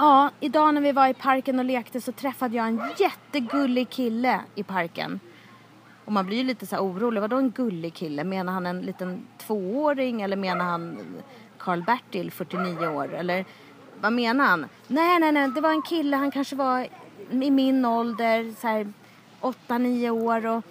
Ja, 0.00 0.30
idag 0.40 0.74
när 0.74 0.80
vi 0.80 0.92
var 0.92 1.08
i 1.08 1.14
parken 1.14 1.58
och 1.58 1.64
lekte 1.64 2.00
så 2.00 2.12
träffade 2.12 2.56
jag 2.56 2.66
en 2.66 2.82
jättegullig 2.98 3.90
kille 3.90 4.40
i 4.54 4.62
parken. 4.62 5.20
Och 6.04 6.12
man 6.12 6.26
blir 6.26 6.36
ju 6.36 6.44
lite 6.44 6.66
så 6.66 6.76
här 6.76 6.82
orolig. 6.82 7.20
Vadå 7.20 7.36
en 7.36 7.50
gullig 7.50 7.94
kille? 7.94 8.24
Menar 8.24 8.52
han 8.52 8.66
en 8.66 8.80
liten 8.80 9.26
tvååring 9.38 10.22
eller 10.22 10.36
menar 10.36 10.64
han 10.64 10.98
Karl-Bertil, 11.58 12.30
49 12.30 12.86
år? 12.86 13.14
Eller 13.14 13.44
vad 14.00 14.12
menar 14.12 14.44
han? 14.44 14.66
Nej, 14.86 15.20
nej, 15.20 15.32
nej, 15.32 15.48
det 15.48 15.60
var 15.60 15.70
en 15.70 15.82
kille. 15.82 16.16
Han 16.16 16.30
kanske 16.30 16.56
var 16.56 16.86
i 17.30 17.50
min 17.50 17.84
ålder, 17.84 18.54
så 18.60 18.66
här 18.66 18.92
8-9 19.40 20.10
år. 20.10 20.46
Och 20.46 20.64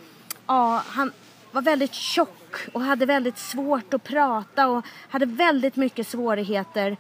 ja, 0.48 0.84
han 0.86 1.12
var 1.52 1.62
väldigt 1.62 1.94
tjock 1.94 2.56
och 2.74 2.82
hade 2.82 3.06
väldigt 3.06 3.38
svårt 3.38 3.94
att 3.94 4.04
prata 4.04 4.68
och 4.68 4.86
hade 5.10 5.26
väldigt 5.26 5.76
mycket 5.76 6.08
svårigheter. 6.08 6.98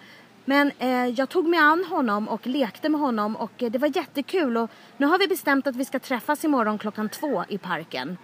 Men 0.49 0.71
eh, 0.79 1.05
jag 1.05 1.29
tog 1.29 1.47
mig 1.47 1.59
an 1.59 1.85
honom 1.89 2.27
och 2.27 2.47
lekte 2.47 2.89
med 2.89 3.01
honom 3.01 3.35
och 3.35 3.63
eh, 3.63 3.71
det 3.71 3.77
var 3.77 3.97
jättekul. 3.97 4.57
Och 4.57 4.69
nu 4.97 5.05
har 5.05 5.19
vi 5.19 5.27
bestämt 5.27 5.67
att 5.67 5.75
vi 5.75 5.85
ska 5.85 5.99
träffas 5.99 6.45
imorgon 6.45 6.77
klockan 6.77 7.09
två 7.09 7.43
i 7.49 7.57
parken. 7.57 8.17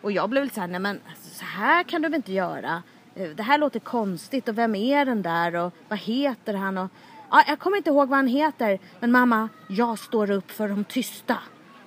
Och 0.00 0.12
jag 0.12 0.30
blev 0.30 0.42
lite 0.44 0.54
såhär, 0.54 0.68
nej 0.68 0.80
men 0.80 1.00
så 1.20 1.44
här 1.44 1.82
kan 1.82 2.02
du 2.02 2.08
väl 2.08 2.16
inte 2.16 2.32
göra. 2.32 2.82
Eh, 3.14 3.28
Det 3.28 3.42
här 3.42 3.58
låter 3.58 3.80
konstigt 3.80 4.48
och 4.48 4.58
vem 4.58 4.74
är 4.74 5.04
den 5.04 5.22
där 5.22 5.54
och 5.54 5.72
vad 5.88 5.98
heter 5.98 6.54
han 6.54 6.78
och... 6.78 6.90
Ja, 7.30 7.44
jag 7.48 7.58
kommer 7.58 7.76
inte 7.76 7.90
ihåg 7.90 8.08
vad 8.08 8.18
han 8.18 8.26
heter. 8.26 8.78
Men 9.00 9.12
mamma, 9.12 9.48
jag 9.68 9.98
står 9.98 10.30
upp 10.30 10.50
för 10.50 10.68
de 10.68 10.84
tysta, 10.84 11.38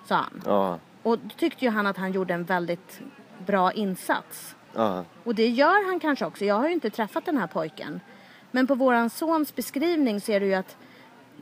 sa 0.05 0.15
han. 0.15 0.41
Ja. 0.45 0.79
Och 1.03 1.19
då 1.19 1.29
tyckte 1.37 1.65
ju 1.65 1.71
han 1.71 1.87
att 1.87 1.97
han 1.97 2.11
gjorde 2.11 2.33
en 2.33 2.43
väldigt 2.43 3.01
bra 3.45 3.71
insats. 3.71 4.55
Ja. 4.73 5.05
Och 5.23 5.35
det 5.35 5.47
gör 5.47 5.87
han 5.87 5.99
kanske 5.99 6.25
också. 6.25 6.45
Jag 6.45 6.55
har 6.55 6.67
ju 6.67 6.73
inte 6.73 6.89
träffat 6.89 7.25
den 7.25 7.37
här 7.37 7.47
pojken. 7.47 8.01
Men 8.55 8.67
på 8.67 8.75
våran 8.75 9.09
sons 9.09 9.55
beskrivning 9.55 10.21
ser 10.21 10.39
du 10.39 10.45
ju 10.45 10.53
att 10.53 10.77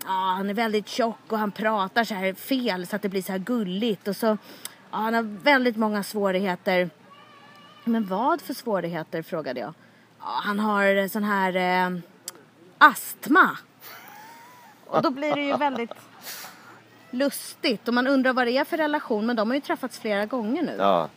ah, 0.06 0.34
han 0.34 0.49
är 0.49 0.53
väldigt 0.53 0.88
tjock 0.88 1.31
och 1.31 1.38
han 1.38 1.52
pratar 1.52 2.03
så 2.03 2.14
här 2.14 2.34
fel 2.34 2.88
så 2.88 2.95
att 2.95 3.02
det 3.02 3.10
blir 3.10 3.22
så 3.22 3.31
här 3.31 3.40
gulligt. 3.40 4.07
Och 4.07 4.15
så, 4.15 4.38
ah, 4.90 4.98
han 4.98 5.14
har 5.14 5.23
väldigt 5.44 5.77
många 5.77 6.03
svårigheter. 6.03 6.90
Men 7.84 8.06
vad 8.06 8.41
för 8.41 8.53
svårigheter 8.53 9.22
frågade 9.22 9.60
jag. 9.60 9.73
Ah, 10.19 10.41
han 10.44 10.60
har 10.60 11.07
sån 11.07 11.23
här 11.23 11.56
eh, 11.56 11.99
astma. 12.77 13.57
Och 14.85 15.02
då 15.02 15.10
blir 15.10 15.35
det 15.35 15.41
ju 15.44 15.57
väldigt 15.57 15.94
lustigt. 17.11 17.88
Och 17.88 17.94
man 17.94 18.07
undrar 18.07 18.34
vad 18.34 18.48
det 18.48 18.57
är 18.57 18.65
för 18.65 18.77
relation. 18.77 19.26
Men 19.26 19.35
de 19.35 19.49
har 19.49 19.56
ju 19.56 19.61
träffats 19.61 19.99
flera 19.99 20.26
gånger 20.26 20.64
nu. 20.64 20.76
Ja. 20.77 21.10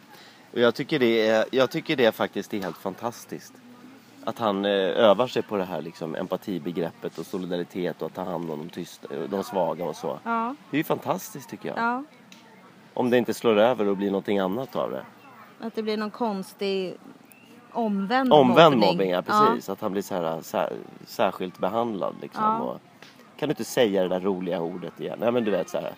Och 0.52 0.60
jag 0.60 0.74
tycker 0.74 0.98
det 0.98 1.28
är, 1.28 1.44
jag 1.51 1.70
tycker 1.70 1.97
det 1.97 2.12
faktiskt 2.12 2.55
är 2.55 2.62
helt 2.62 2.78
fantastiskt. 2.78 3.52
Att 4.28 4.39
han 4.39 4.65
eh, 4.65 4.70
övar 4.81 5.27
sig 5.27 5.43
på 5.43 5.57
det 5.57 5.65
här 5.65 5.82
liksom 5.82 6.15
empatibegreppet 6.15 7.19
och 7.19 7.27
solidaritet 7.27 8.03
och 8.03 8.07
att 8.07 8.15
ta 8.15 8.24
hand 8.24 8.51
om 8.51 8.59
de, 8.59 8.69
tysta, 8.69 9.09
de 9.31 9.44
svaga 9.44 9.85
och 9.85 9.97
så. 9.97 10.19
Ja. 10.24 10.55
Det 10.70 10.77
är 10.77 10.78
ju 10.78 10.85
fantastiskt 10.85 11.51
tycker 11.51 11.69
jag. 11.69 11.78
ja. 11.78 12.05
Om 12.94 13.11
det 13.11 13.19
inte 13.19 13.35
slår 13.35 13.57
över 13.59 13.89
och 13.89 13.97
blir 13.97 14.11
någonting 14.11 14.39
annat 14.39 14.77
av 14.77 14.90
det. 14.90 15.05
Att 15.61 15.74
det 15.74 15.82
blir 15.82 15.97
någon 15.97 16.11
konstig 16.11 16.97
omvänd, 17.73 18.32
Omvänd 18.32 18.74
mobbning. 18.77 18.90
mobbing, 18.90 19.11
ja 19.11 19.23
precis. 19.23 19.69
Att 19.69 19.81
han 19.81 19.93
blir 19.93 20.03
så 20.03 20.15
här 20.15 20.40
sär, 20.43 20.73
särskilt 21.07 21.59
behandlad 21.59 22.15
liksom. 22.23 22.44
Ja. 22.44 22.59
Och, 22.59 22.81
kan 23.36 23.48
du 23.48 23.51
inte 23.53 23.65
säga 23.65 24.03
det 24.03 24.09
där 24.09 24.20
roliga 24.20 24.61
ordet 24.61 25.01
igen? 25.01 25.19
Nej 25.20 25.32
men 25.32 25.44
du 25.44 25.51
vet 25.51 25.69
så 25.70 25.78
här. 25.78 25.93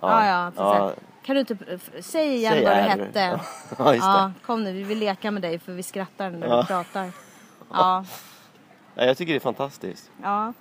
Ja, 0.00 0.26
ja. 0.56 0.72
Här, 0.72 0.92
Kan 1.22 1.34
du 1.34 1.40
inte 1.40 1.56
f- 1.74 1.90
säg 2.00 2.34
igen 2.36 2.64
vad 2.64 2.72
du 2.76 2.80
hette? 2.80 3.40
Ja, 3.78 3.94
just 3.94 4.04
ja, 4.06 4.32
det. 4.40 4.46
kom 4.46 4.64
nu, 4.64 4.72
vi 4.72 4.82
vill 4.82 4.98
leka 4.98 5.30
med 5.30 5.42
dig 5.42 5.58
för 5.58 5.72
vi 5.72 5.82
skrattar 5.82 6.30
när 6.30 6.48
Ja. 6.48 6.60
du 6.60 6.66
pratar. 6.66 7.10
Ja, 7.72 8.04
Ja, 8.94 9.04
jag 9.04 9.16
tycker 9.16 9.32
det 9.32 9.38
är 9.38 9.40
fantastiskt. 9.40 10.10
ja, 10.22 10.52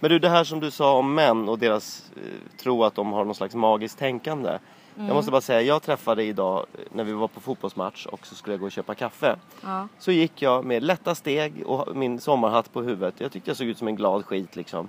Men 0.00 0.10
du, 0.10 0.18
det 0.18 0.28
här 0.28 0.44
som 0.44 0.60
du 0.60 0.70
sa 0.70 0.98
om 0.98 1.14
män 1.14 1.48
och 1.48 1.58
deras 1.58 2.10
eh, 2.16 2.56
tro 2.58 2.84
att 2.84 2.94
de 2.94 3.12
har 3.12 3.24
någon 3.24 3.34
slags 3.34 3.54
magiskt 3.54 3.98
tänkande. 3.98 4.58
Jag 4.98 5.14
måste 5.14 5.30
bara 5.30 5.40
säga, 5.40 5.62
jag 5.62 5.82
träffade 5.82 6.24
idag 6.24 6.66
eh, 6.74 6.80
när 6.92 7.04
vi 7.04 7.12
var 7.12 7.28
på 7.28 7.40
fotbollsmatch 7.40 8.06
och 8.06 8.26
så 8.26 8.34
skulle 8.34 8.52
jag 8.54 8.60
gå 8.60 8.66
och 8.66 8.72
köpa 8.72 8.94
kaffe. 8.94 9.36
ja. 9.62 9.88
Så 9.98 10.12
gick 10.12 10.42
jag 10.42 10.64
med 10.64 10.82
lätta 10.82 11.14
steg 11.14 11.62
och 11.66 11.96
min 11.96 12.20
sommarhatt 12.20 12.72
på 12.72 12.82
huvudet. 12.82 13.14
Jag 13.20 13.32
tyckte 13.32 13.50
jag 13.50 13.56
såg 13.56 13.66
ut 13.66 13.78
som 13.78 13.88
en 13.88 13.96
glad 13.96 14.24
skit 14.24 14.56
liksom. 14.56 14.88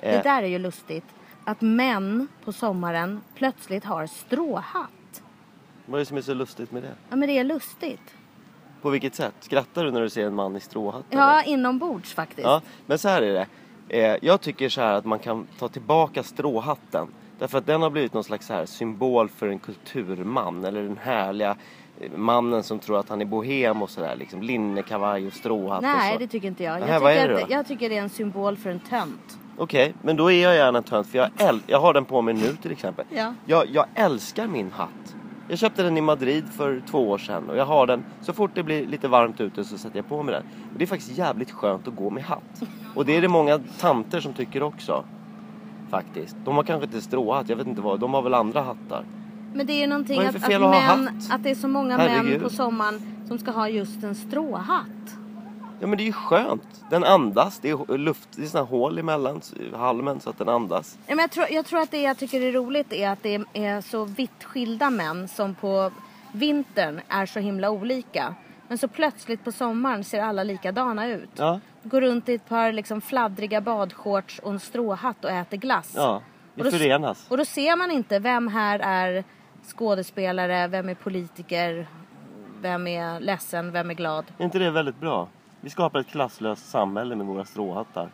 Det 0.00 0.06
Eh, 0.06 0.22
där 0.22 0.42
är 0.42 0.46
ju 0.46 0.58
lustigt. 0.58 1.04
Att 1.44 1.60
män 1.60 2.28
på 2.44 2.52
sommaren 2.52 3.20
plötsligt 3.34 3.84
har 3.84 4.06
stråhatt. 4.06 5.22
vad 5.86 5.94
är 5.94 5.98
det 5.98 6.06
som 6.06 6.16
är 6.16 6.22
så 6.22 6.34
lustigt 6.34 6.72
med 6.72 6.82
det? 6.82 6.94
Ja, 7.10 7.16
men 7.16 7.28
det 7.28 7.38
är 7.38 7.44
lustigt. 7.44 8.14
På 8.82 8.90
vilket 8.90 9.14
sätt? 9.14 9.34
Skrattar 9.40 9.84
du 9.84 9.90
när 9.90 10.00
du 10.00 10.10
ser 10.10 10.26
en 10.26 10.34
man 10.34 10.56
i 10.56 10.60
stråhatt? 10.60 11.04
Ja, 11.10 11.40
eller? 11.40 11.52
inombords 11.52 12.14
faktiskt. 12.14 12.46
ja, 12.46 12.60
men 12.86 12.98
så 12.98 13.08
här 13.08 13.22
är 13.22 13.32
det. 13.34 13.46
Eh, 13.88 14.16
jag 14.22 14.40
tycker 14.40 14.68
så 14.68 14.80
här 14.80 14.94
att 14.94 15.04
man 15.04 15.18
kan 15.18 15.46
ta 15.58 15.68
tillbaka 15.68 16.22
stråhatten. 16.22 17.08
Därför 17.38 17.58
att 17.58 17.66
den 17.66 17.82
har 17.82 17.90
blivit 17.90 18.14
någon 18.14 18.24
slags 18.24 18.48
här 18.48 18.66
symbol 18.66 19.28
för 19.28 19.48
en 19.48 19.58
kulturman. 19.58 20.64
Eller 20.64 20.82
den 20.82 20.98
härliga 21.02 21.56
eh, 22.00 22.10
mannen 22.16 22.62
som 22.62 22.78
tror 22.78 22.98
att 22.98 23.08
han 23.08 23.20
är 23.20 23.24
bohem 23.24 23.82
och 23.82 23.90
sådär. 23.90 24.16
Liksom 24.16 24.42
linnekavaj 24.42 25.26
och 25.26 25.32
stråhatt 25.32 25.78
och 25.78 25.82
Nej, 25.82 26.12
så. 26.12 26.18
det 26.18 26.26
tycker 26.26 26.48
inte 26.48 26.64
jag. 26.64 26.80
Nähä, 26.80 26.92
Jag 26.92 27.02
tycker, 27.02 27.44
att, 27.44 27.50
jag 27.50 27.66
tycker 27.66 27.88
det 27.88 27.96
är 27.96 28.02
en 28.02 28.08
symbol 28.08 28.56
för 28.56 28.70
en 28.70 28.80
tönt. 28.80 29.38
Okej, 29.58 29.94
men 30.02 30.16
då 30.16 30.32
är 30.32 30.42
jag 30.42 30.54
gärna 30.54 30.82
tönt 30.82 31.06
för 31.06 31.18
jag, 31.18 31.30
jag 31.66 31.80
har 31.80 31.92
den 31.94 32.04
på 32.04 32.22
mig 32.22 32.34
nu 32.34 32.56
till 32.62 32.72
exempel. 32.72 33.04
Ja. 33.10 33.34
Jag, 33.46 33.64
jag 33.72 33.86
älskar 33.94 34.46
min 34.46 34.72
hatt. 34.72 35.15
Jag 35.48 35.58
köpte 35.58 35.82
den 35.82 35.96
i 35.96 36.00
Madrid 36.00 36.44
för 36.48 36.82
två 36.90 37.10
år 37.10 37.18
sedan 37.18 37.50
och 37.50 37.56
jag 37.56 37.66
har 37.66 37.86
den. 37.86 38.04
Så 38.20 38.32
fort 38.32 38.50
det 38.54 38.62
blir 38.62 38.86
lite 38.86 39.08
varmt 39.08 39.40
ute 39.40 39.64
så 39.64 39.78
sätter 39.78 39.96
jag 39.96 40.08
på 40.08 40.22
mig 40.22 40.34
den. 40.34 40.42
Och 40.72 40.78
det 40.78 40.84
är 40.84 40.86
faktiskt 40.86 41.18
jävligt 41.18 41.50
skönt 41.50 41.88
att 41.88 41.96
gå 41.96 42.10
med 42.10 42.24
hatt. 42.24 42.62
Och 42.94 43.06
det 43.06 43.16
är 43.16 43.22
det 43.22 43.28
många 43.28 43.58
tanter 43.80 44.20
som 44.20 44.32
tycker 44.32 44.62
också. 44.62 45.04
Faktiskt. 45.90 46.36
De 46.44 46.56
har 46.56 46.62
kanske 46.62 46.84
inte 46.86 47.00
stråhatt, 47.00 47.48
jag 47.48 47.56
vet 47.56 47.66
inte 47.66 47.80
vad. 47.80 48.00
De 48.00 48.14
har 48.14 48.22
väl 48.22 48.34
andra 48.34 48.62
hattar. 48.62 49.04
Men 49.54 49.66
det 49.66 49.72
är 49.72 49.80
ju 49.80 49.86
någonting 49.86 50.16
Vad 50.16 50.24
är 50.24 50.28
att, 50.28 50.34
det 50.34 50.38
att, 50.38 50.44
för 50.44 50.50
fel 50.50 50.62
att 50.62 50.74
ha 50.74 50.96
män, 50.96 51.06
hatt? 51.06 51.30
att 51.30 51.42
det 51.42 51.50
är 51.50 51.54
så 51.54 51.68
många 51.68 51.96
män 51.96 52.08
Herregud. 52.10 52.42
på 52.42 52.50
sommaren 52.50 53.00
som 53.28 53.38
ska 53.38 53.50
ha 53.50 53.68
just 53.68 54.02
en 54.02 54.14
stråhatt. 54.14 55.18
Ja 55.80 55.86
men 55.86 55.96
det 55.96 56.02
är 56.02 56.06
ju 56.06 56.12
skönt. 56.12 56.84
Den 56.90 57.04
andas. 57.04 57.58
Det 57.58 57.70
är 57.70 57.98
luft, 57.98 58.28
det 58.36 58.42
är 58.54 58.58
här 58.58 58.64
hål 58.64 58.98
emellan 58.98 59.40
halmen 59.74 60.20
så 60.20 60.30
att 60.30 60.38
den 60.38 60.48
andas. 60.48 60.98
Ja, 61.06 61.14
men 61.14 61.18
jag, 61.22 61.30
tror, 61.30 61.46
jag 61.50 61.66
tror 61.66 61.80
att 61.80 61.90
det 61.90 62.02
jag 62.02 62.18
tycker 62.18 62.40
är 62.40 62.52
roligt 62.52 62.92
är 62.92 63.10
att 63.10 63.22
det 63.22 63.40
är 63.52 63.80
så 63.80 64.04
vitt 64.04 64.44
skilda 64.44 64.90
män 64.90 65.28
som 65.28 65.54
på 65.54 65.90
vintern 66.32 67.00
är 67.08 67.26
så 67.26 67.40
himla 67.40 67.70
olika. 67.70 68.34
Men 68.68 68.78
så 68.78 68.88
plötsligt 68.88 69.44
på 69.44 69.52
sommaren 69.52 70.04
ser 70.04 70.22
alla 70.22 70.42
likadana 70.44 71.08
ut. 71.08 71.30
Ja, 71.36 71.60
Går 71.82 72.00
runt 72.00 72.28
i 72.28 72.34
ett 72.34 72.48
par 72.48 72.72
liksom 72.72 73.00
fladdriga 73.00 73.60
badshorts 73.60 74.38
och 74.38 74.50
en 74.52 74.60
stråhatt 74.60 75.24
och 75.24 75.30
äter 75.30 75.56
glass. 75.56 75.92
ja. 75.96 76.22
Vi 76.54 76.60
Och 76.62 76.64
då- 76.64 76.70
förenas. 76.70 77.26
Och 77.30 77.36
då 77.36 77.44
ser 77.44 77.76
man 77.76 77.90
inte 77.90 78.18
vem 78.18 78.48
här 78.48 78.78
är 78.78 79.24
skådespelare, 79.76 80.68
vem 80.68 80.88
är 80.88 80.94
politiker, 80.94 81.86
vem 82.60 82.86
är 82.86 83.20
ledsen, 83.20 83.72
vem 83.72 83.90
är 83.90 83.94
glad. 83.94 84.24
Är 84.38 84.44
inte 84.44 84.58
det 84.58 84.70
väldigt 84.70 85.00
bra? 85.00 85.28
Vi 85.60 85.70
skapar 85.70 86.00
ett 86.00 86.06
klasslöst 86.06 86.70
samhälle 86.70 87.16
med 87.16 87.26
våra 87.26 87.44
stråhattar. 87.44 88.10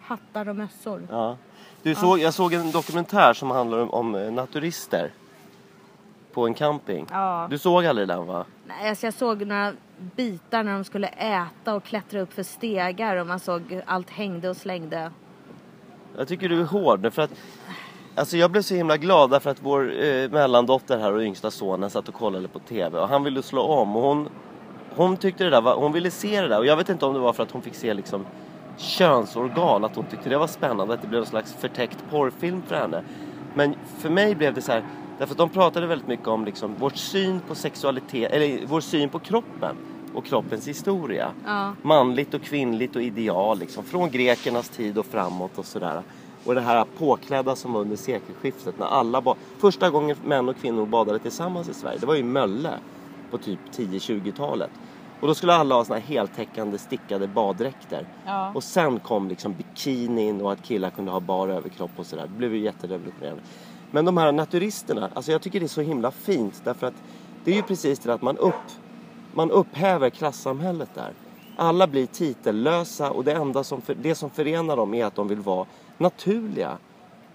Hattar 0.00 0.48
och 0.48 0.56
mössor. 0.56 1.06
Ja. 1.10 1.36
Du, 1.82 1.94
såg, 1.94 2.18
jag 2.18 2.34
såg 2.34 2.52
en 2.52 2.70
dokumentär 2.70 3.32
som 3.32 3.50
handlar 3.50 3.78
om, 3.78 3.90
om 3.90 4.14
eh, 4.14 4.32
naturister. 4.32 5.10
På 6.32 6.46
en 6.46 6.54
camping. 6.54 7.06
Ja. 7.10 7.46
Du 7.50 7.58
såg 7.58 7.86
aldrig 7.86 8.08
den 8.08 8.26
va? 8.26 8.44
Nej, 8.66 8.88
alltså 8.88 9.06
jag 9.06 9.14
såg 9.14 9.46
några 9.46 9.72
bitar 10.16 10.62
när 10.62 10.72
de 10.72 10.84
skulle 10.84 11.06
äta 11.06 11.74
och 11.74 11.84
klättra 11.84 12.20
upp 12.20 12.32
för 12.32 12.42
stegar 12.42 13.16
och 13.16 13.26
man 13.26 13.40
såg 13.40 13.80
allt 13.86 14.10
hängde 14.10 14.48
och 14.48 14.56
slängde. 14.56 15.12
Jag 16.16 16.28
tycker 16.28 16.48
du 16.48 16.60
är 16.60 16.64
hård 16.64 17.12
för 17.12 17.22
att 17.22 17.30
Alltså 18.14 18.36
jag 18.36 18.50
blev 18.50 18.62
så 18.62 18.74
himla 18.74 18.96
glad 18.96 19.30
därför 19.30 19.50
att 19.50 19.62
vår 19.62 20.04
eh, 20.04 20.30
mellandotter 20.30 20.98
här 20.98 21.12
och 21.12 21.22
yngsta 21.22 21.50
sonen 21.50 21.90
satt 21.90 22.08
och 22.08 22.14
kollade 22.14 22.48
på 22.48 22.58
TV 22.58 22.98
och 22.98 23.08
han 23.08 23.24
ville 23.24 23.42
slå 23.42 23.62
om 23.62 23.96
och 23.96 24.02
hon 24.02 24.28
Hon 25.00 25.16
tyckte 25.16 25.44
det 25.44 25.50
där 25.50 25.60
var, 25.60 25.74
hon 25.76 25.92
ville 25.92 26.10
se 26.10 26.40
det 26.40 26.48
där 26.48 26.58
och 26.58 26.66
jag 26.66 26.76
vet 26.76 26.88
inte 26.88 27.06
om 27.06 27.14
det 27.14 27.20
var 27.20 27.32
för 27.32 27.42
att 27.42 27.50
hon 27.50 27.62
fick 27.62 27.74
se 27.74 27.94
liksom 27.94 28.26
Könsorgan, 28.76 29.84
att 29.84 29.96
hon 29.96 30.04
tyckte 30.04 30.28
det 30.28 30.38
var 30.38 30.46
spännande, 30.46 30.94
att 30.94 31.02
det 31.02 31.08
blev 31.08 31.20
en 31.20 31.26
slags 31.26 31.52
förtäckt 31.54 31.98
porrfilm 32.10 32.62
för 32.66 32.74
henne 32.76 33.02
Men 33.54 33.74
för 33.98 34.10
mig 34.10 34.34
blev 34.34 34.54
det 34.54 34.62
så 34.62 34.72
här 34.72 34.82
Därför 35.18 35.34
att 35.34 35.38
de 35.38 35.48
pratade 35.48 35.86
väldigt 35.86 36.08
mycket 36.08 36.28
om 36.28 36.44
liksom 36.44 36.74
vår 36.78 36.90
syn 36.90 37.40
på 37.48 37.54
sexualitet, 37.54 38.32
eller 38.32 38.66
vår 38.66 38.80
syn 38.80 39.08
på 39.08 39.18
kroppen 39.18 39.76
och 40.14 40.24
kroppens 40.24 40.68
historia 40.68 41.28
Ja. 41.46 41.72
manligt 41.82 42.34
och 42.34 42.42
kvinnligt 42.42 42.96
och 42.96 43.02
ideal 43.02 43.58
liksom. 43.58 43.84
Från 43.84 44.10
grekernas 44.10 44.68
tid 44.68 44.98
och 44.98 45.06
framåt 45.06 45.58
och 45.58 45.64
sådär. 45.66 46.02
Och 46.44 46.54
det 46.54 46.60
här 46.60 46.84
påklädda 46.98 47.56
som 47.56 47.72
var 47.72 47.80
under 47.80 47.96
sekelskiftet 47.96 48.78
när 48.78 48.86
alla 48.86 49.20
ba- 49.20 49.34
Första 49.58 49.90
gången 49.90 50.16
män 50.24 50.48
och 50.48 50.56
kvinnor 50.56 50.86
badade 50.86 51.18
tillsammans 51.18 51.68
i 51.68 51.74
Sverige, 51.74 51.98
det 51.98 52.06
var 52.06 52.16
i 52.16 52.22
Mölle 52.22 52.70
på 53.30 53.38
typ 53.38 53.58
10-20-talet. 53.76 54.70
Och 55.20 55.26
då 55.28 55.34
skulle 55.34 55.54
alla 55.54 55.74
ha 55.74 55.84
såna 55.84 55.98
här 55.98 56.06
heltäckande 56.06 56.78
stickade 56.78 57.26
baddräkter. 57.26 58.06
Ja. 58.26 58.52
Och 58.54 58.64
sen 58.64 59.00
kom 59.00 59.28
liksom 59.28 59.54
bikinin 59.54 60.40
och 60.40 60.52
att 60.52 60.62
killar 60.62 60.90
kunde 60.90 61.10
ha 61.10 61.20
bar 61.20 61.48
överkropp 61.48 61.90
och 61.96 62.06
sådär. 62.06 62.22
Det 62.22 62.38
blev 62.38 62.54
ju 62.54 62.60
jätterevolutionerande. 62.60 63.42
Men 63.90 64.04
de 64.04 64.16
här 64.16 64.32
naturisterna, 64.32 65.10
alltså 65.14 65.32
jag 65.32 65.42
tycker 65.42 65.60
det 65.60 65.66
är 65.66 65.68
så 65.68 65.80
himla 65.80 66.10
fint 66.10 66.60
därför 66.64 66.86
att 66.86 67.02
det 67.44 67.50
är 67.50 67.56
ju 67.56 67.62
precis 67.62 67.98
det 67.98 68.14
att 68.14 68.22
man 68.22 68.36
upp 68.36 68.54
man 69.34 69.50
upphäver 69.50 70.10
klassamhället 70.10 70.94
där. 70.94 71.12
Alla 71.56 71.86
blir 71.86 72.06
titellösa 72.06 73.10
och 73.10 73.24
det 73.24 73.32
enda 73.32 73.64
som, 73.64 73.82
för, 73.82 73.94
det 73.94 74.14
som 74.14 74.30
förenar 74.30 74.76
dem 74.76 74.94
är 74.94 75.04
att 75.04 75.14
de 75.14 75.28
vill 75.28 75.40
vara 75.40 75.66
naturliga. 75.98 76.78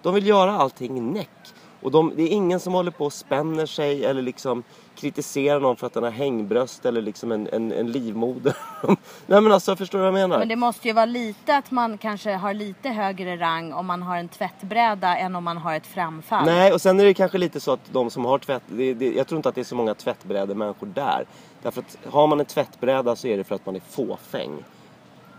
De 0.02 0.14
vill 0.14 0.28
göra 0.28 0.52
allting 0.52 1.14
näck. 1.14 1.54
Och 1.82 1.92
de, 1.92 2.14
det 2.16 2.24
är 2.24 2.28
ingen 2.28 2.60
som 2.60 2.74
håller 2.74 2.92
på 2.92 3.06
och 3.06 3.14
spänner 3.14 3.66
sig 3.66 4.06
eller 4.06 4.22
liksom 4.22 4.64
kritiserar 4.96 5.60
någon 5.60 5.76
för 5.76 5.88
att 5.88 5.94
den 5.94 6.04
har 6.04 6.12
hängbröst 6.12 6.86
eller 6.86 7.02
liksom 7.02 7.32
en, 7.32 7.50
en, 7.52 7.72
en 7.72 7.92
livmoder. 7.92 8.58
Nej 9.26 9.42
men 9.42 9.52
alltså 9.52 9.76
förstår 9.76 10.00
du 10.00 10.02
vad 10.02 10.08
jag 10.08 10.30
menar? 10.30 10.40
Men 10.40 10.48
det 10.48 10.56
måste 10.56 10.88
ju 10.88 10.94
vara 10.94 11.06
lite 11.06 11.58
att 11.58 11.72
man 11.72 11.98
kanske 11.98 12.34
har 12.34 12.54
lite 12.54 12.90
högre 12.90 13.38
rang 13.38 13.74
om 13.74 13.86
man 13.86 14.02
har 14.02 14.18
en 14.18 14.28
tvättbräda 14.28 15.18
än 15.18 15.36
om 15.36 15.44
man 15.44 15.58
har 15.58 15.76
ett 15.76 15.88
framfall. 15.88 16.46
Nej, 16.46 16.74
och 16.74 16.82
sen 16.82 17.00
är 17.00 17.06
det 17.06 17.14
kanske 17.14 17.38
lite 17.38 17.60
så 17.60 17.72
att 17.72 17.80
de 17.92 18.10
som 18.10 18.26
har 18.26 18.40
tvätt... 18.40 18.64
Det, 18.68 18.94
det, 18.94 19.14
jag 19.14 19.28
tror 19.28 19.38
inte 19.38 19.50
att 19.50 19.56
det 19.56 19.62
är 19.62 19.66
så 19.66 19.76
många 19.76 19.94
tvättbrädemänniskor 19.94 20.88
där. 20.88 21.26
Därför 21.62 21.82
att 21.82 22.14
har 22.14 22.28
man 22.28 22.40
en 22.40 22.46
tvättbräda 22.46 23.16
så 23.16 23.28
är 23.28 23.38
det 23.38 23.44
för 23.44 23.56
att 23.56 23.66
man 23.66 23.76
är 23.76 23.80
fåfäng. 23.80 24.52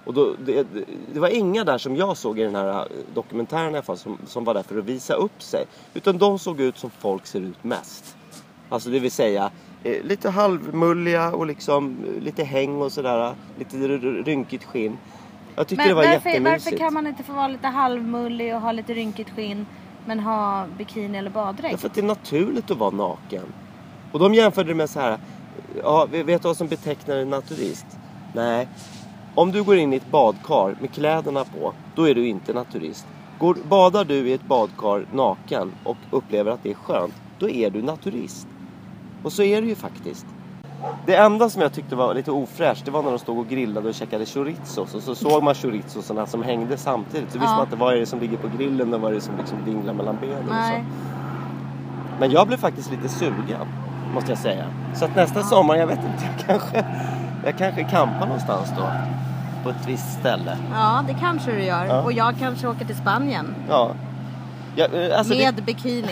Och 0.07 0.15
då, 0.15 0.35
det, 0.45 0.63
det, 0.63 0.85
det 1.13 1.21
var 1.21 1.29
inga 1.29 1.65
där 1.65 1.79
som 1.79 1.97
jag 1.97 2.17
såg 2.17 2.39
i 2.39 2.43
den 2.43 2.55
här 2.55 2.81
eh, 2.81 2.87
dokumentären 3.15 3.75
i 3.75 3.77
alla 3.77 3.83
fall 3.83 3.99
som, 3.99 4.19
som 4.27 4.45
var 4.45 4.55
där 4.55 4.63
för 4.63 4.79
att 4.79 4.85
visa 4.85 5.15
upp 5.15 5.43
sig. 5.43 5.67
Utan 5.95 6.19
de 6.19 6.39
såg 6.39 6.61
ut 6.61 6.79
som 6.79 6.91
folk 6.91 7.27
ser 7.27 7.41
ut 7.41 7.65
mest. 7.65 8.16
Alltså 8.69 8.91
det 8.91 8.99
vill 8.99 9.11
säga 9.11 9.51
eh, 9.85 10.03
lite 10.05 10.31
halvmulliga 10.31 11.31
och 11.33 11.47
liksom 11.47 11.97
eh, 12.17 12.23
lite 12.23 12.45
häng 12.45 12.77
och 12.83 12.93
sådär. 12.93 13.35
Lite 13.59 13.77
rynkigt 13.79 14.65
skinn. 14.65 14.99
Jag 15.57 15.69
tyckte 15.69 15.83
Men 15.83 15.89
det 15.89 15.95
var 15.95 16.03
varför, 16.03 16.31
jättemysigt. 16.31 16.65
varför 16.65 16.79
kan 16.79 16.95
man 16.95 17.07
inte 17.07 17.23
få 17.23 17.33
vara 17.33 17.49
lite 17.49 17.67
halvmullig 17.67 18.55
och 18.55 18.61
ha 18.61 18.73
lite 18.73 18.95
rynkigt 18.95 19.31
skinn 19.31 19.67
men 20.07 20.21
ha 20.21 20.67
bikini 20.79 21.19
eller 21.19 21.31
baddräkt? 21.31 21.71
Därför 21.71 21.89
att 21.89 21.95
det 21.95 22.01
är 22.01 22.05
naturligt 22.05 22.71
att 22.71 22.79
vara 22.79 22.91
naken. 22.91 23.45
Och 24.13 24.19
de 24.19 24.35
jämförde 24.35 24.69
det 24.69 24.75
med 24.75 24.91
så 24.91 25.01
här. 25.01 25.19
Ja, 25.83 26.07
vet 26.11 26.43
du 26.43 26.49
vad 26.49 26.57
som 26.57 26.69
betecknar 26.69 27.17
en 27.17 27.31
naturist? 27.31 27.87
Nej. 28.35 28.69
Om 29.35 29.53
du 29.53 29.63
går 29.63 29.77
in 29.77 29.93
i 29.93 29.97
ett 29.97 30.11
badkar 30.11 30.77
med 30.81 30.93
kläderna 30.93 31.45
på, 31.45 31.73
då 31.95 32.09
är 32.09 32.15
du 32.15 32.27
inte 32.27 32.53
naturist. 32.53 33.07
Går, 33.39 33.57
badar 33.69 34.05
du 34.05 34.29
i 34.29 34.33
ett 34.33 34.47
badkar 34.47 35.07
naken 35.13 35.73
och 35.85 35.97
upplever 36.11 36.51
att 36.51 36.63
det 36.63 36.71
är 36.71 36.75
skönt, 36.75 37.15
då 37.39 37.49
är 37.49 37.71
du 37.71 37.83
naturist. 37.83 38.49
Och 39.23 39.33
så 39.33 39.43
är 39.43 39.61
det 39.61 39.67
ju 39.67 39.75
faktiskt. 39.75 40.27
Det 41.07 41.15
enda 41.17 41.51
som 41.51 41.63
jag 41.63 41.73
tyckte 41.73 41.97
var 41.97 42.15
lite 42.15 42.31
ofräscht, 42.31 42.85
det 42.85 42.91
var 42.91 43.03
när 43.03 43.11
de 43.11 43.19
stod 43.19 43.39
och 43.39 43.49
grillade 43.49 43.89
och 43.89 43.95
käkade 43.95 44.27
chorizos. 44.27 44.95
Och 44.95 45.03
så 45.03 45.15
såg 45.15 45.43
man 45.43 45.55
chorizosarna 45.55 46.27
som 46.27 46.43
hängde 46.43 46.77
samtidigt. 46.77 47.33
Så 47.33 47.39
visste 47.39 47.53
Ja. 47.53 47.57
man 47.57 47.65
inte 47.67 47.77
vad 47.77 47.95
är 47.95 47.99
det 48.01 48.07
som 48.07 48.21
ligger 48.21 48.37
på 48.37 48.49
grillen 48.59 48.95
och 48.95 49.01
vad 49.01 49.11
är 49.11 49.15
det 49.15 49.21
som 49.21 49.37
liksom 49.37 49.59
dinglar 49.65 49.93
mellan 49.95 50.17
benen. 50.21 50.49
Och 50.49 50.55
så. 50.55 50.85
Men 52.21 52.31
jag 52.31 52.47
blev 52.47 52.57
faktiskt 52.57 52.91
lite 52.91 53.09
sugen, 53.09 53.67
måste 54.15 54.31
jag 54.31 54.39
säga. 54.39 54.65
Så 54.95 55.05
att 55.05 55.17
nästa 55.17 55.43
sommar, 55.43 55.77
jag 55.77 55.87
vet 55.87 55.99
inte, 55.99 56.25
jag 56.25 56.47
kanske, 56.47 56.85
jag 57.45 57.59
kanske 57.59 57.85
campar 57.85 58.27
någonstans 58.27 58.71
då. 58.79 58.85
På 59.65 59.71
ett 59.71 59.87
visst 59.89 60.13
ställe. 60.21 60.59
Ja, 60.73 61.05
det 61.09 61.15
kanske 61.21 61.51
du 61.53 61.63
gör. 61.63 61.85
Ja. 61.85 62.03
Och 62.03 62.13
jag 62.13 62.35
kanske 62.39 62.69
åker 62.69 62.85
till 62.85 62.97
Spanien. 62.97 63.55
Ja. 63.69 63.91
Ja, 64.77 64.85
eh, 64.87 65.19
alltså 65.19 65.35
med 65.35 65.55
det, 65.55 65.63
bikini 65.63 66.09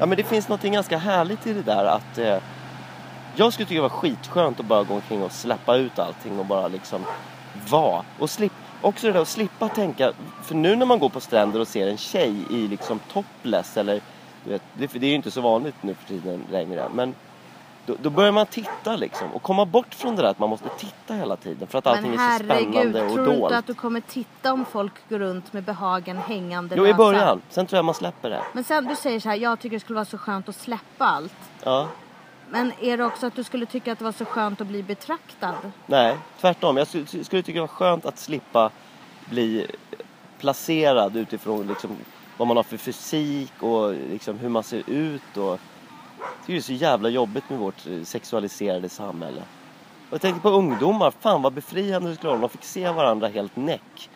ja, 0.00 0.06
men 0.06 0.16
det 0.16 0.24
finns 0.24 0.48
något 0.48 0.62
ganska 0.62 0.98
härligt 0.98 1.46
i 1.46 1.52
det 1.52 1.62
där 1.62 1.84
att 1.84 2.18
eh, 2.18 2.38
jag 3.36 3.52
skulle 3.52 3.66
tycka 3.66 3.82
det 3.82 3.88
var 3.88 3.88
skitskönt 3.88 4.60
att 4.60 4.66
bara 4.66 4.84
gå 4.84 4.94
omkring 4.94 5.22
och 5.22 5.32
släppa 5.32 5.76
ut 5.76 5.98
allting 5.98 6.38
och 6.38 6.46
bara 6.46 6.68
liksom 6.68 7.04
vara. 7.70 8.04
Och 8.18 8.30
slipp, 8.30 8.52
också 8.80 9.06
det 9.06 9.12
där 9.12 9.20
att 9.20 9.28
slippa 9.28 9.68
tänka, 9.68 10.12
för 10.42 10.54
nu 10.54 10.76
när 10.76 10.86
man 10.86 10.98
går 10.98 11.08
på 11.08 11.20
stränder 11.20 11.60
och 11.60 11.68
ser 11.68 11.86
en 11.86 11.96
tjej 11.96 12.34
i 12.50 12.68
liksom 12.68 13.00
topless 13.12 13.76
eller 13.76 14.00
du 14.44 14.50
vet, 14.50 14.62
det, 14.72 14.86
det 14.86 15.06
är 15.06 15.10
ju 15.10 15.16
inte 15.16 15.30
så 15.30 15.40
vanligt 15.40 15.82
nu 15.82 15.94
för 15.94 16.08
tiden 16.08 16.44
längre. 16.50 16.88
Men 16.94 17.14
då, 17.86 17.96
då 18.02 18.10
börjar 18.10 18.32
man 18.32 18.46
titta 18.46 18.96
liksom 18.96 19.32
och 19.32 19.42
komma 19.42 19.66
bort 19.66 19.94
från 19.94 20.16
det 20.16 20.22
där 20.22 20.28
att 20.28 20.38
man 20.38 20.50
måste 20.50 20.68
titta 20.78 21.14
hela 21.14 21.36
tiden 21.36 21.68
för 21.68 21.78
att 21.78 21.86
allting 21.86 22.10
Men 22.10 22.20
är 22.20 22.38
så 22.38 22.44
spännande 22.44 23.02
och 23.02 23.12
tror 23.14 23.24
du 23.26 23.30
inte 23.32 23.40
dolt. 23.40 23.52
att 23.54 23.66
du 23.66 23.74
kommer 23.74 24.00
titta 24.00 24.52
om 24.52 24.64
folk 24.64 25.08
går 25.08 25.18
runt 25.18 25.52
med 25.52 25.62
behagen 25.64 26.16
hängande 26.16 26.74
Jo, 26.76 26.84
i 26.84 26.86
lösa? 26.86 26.96
början. 26.98 27.42
Sen 27.48 27.66
tror 27.66 27.78
jag 27.78 27.84
man 27.84 27.94
släpper 27.94 28.30
det. 28.30 28.42
Men 28.52 28.64
sen 28.64 28.84
du 28.84 28.96
säger 28.96 29.20
så 29.20 29.28
här, 29.28 29.36
jag 29.36 29.60
tycker 29.60 29.76
det 29.76 29.80
skulle 29.80 29.94
vara 29.94 30.04
så 30.04 30.18
skönt 30.18 30.48
att 30.48 30.56
släppa 30.56 31.04
allt. 31.04 31.32
Ja. 31.64 31.88
Men 32.50 32.72
är 32.80 32.96
det 32.96 33.04
också 33.04 33.26
att 33.26 33.34
du 33.36 33.44
skulle 33.44 33.66
tycka 33.66 33.92
att 33.92 33.98
det 33.98 34.04
var 34.04 34.12
så 34.12 34.24
skönt 34.24 34.60
att 34.60 34.66
bli 34.66 34.82
betraktad? 34.82 35.54
Nej, 35.86 36.16
tvärtom. 36.40 36.76
Jag 36.76 36.86
skulle 36.86 37.24
skulle 37.24 37.42
tycka 37.42 37.56
det 37.56 37.60
var 37.60 37.66
skönt 37.68 38.06
att 38.06 38.18
slippa 38.18 38.70
bli 39.30 39.66
placerad 40.38 41.16
utifrån 41.16 41.66
liksom 41.66 41.96
vad 42.36 42.48
man 42.48 42.56
har 42.56 42.64
för 42.64 42.76
fysik 42.76 43.52
och 43.62 43.92
liksom 43.92 44.38
hur 44.38 44.48
man 44.48 44.62
ser 44.62 44.82
ut. 44.86 45.36
Och... 45.36 45.60
Det 46.46 46.56
är 46.56 46.60
så 46.60 46.72
jävla 46.72 47.08
jobbigt 47.08 47.50
med 47.50 47.58
vårt 47.58 47.86
eh, 47.86 48.02
sexualiserade 48.02 48.88
samhälle. 48.88 49.40
Och 50.08 50.12
jag 50.14 50.20
tänker 50.20 50.40
på 50.40 50.48
ungdomar, 50.48 51.10
fan 51.20 51.42
vad 51.42 51.52
befriande 51.52 52.08
det 52.10 52.14
skulle 52.16 52.28
vara 52.28 52.34
om 52.36 52.40
de 52.40 52.48
fick 52.48 52.64
se 52.64 52.90
varandra 52.90 53.28
helt 53.28 53.56
näck. 53.56 54.10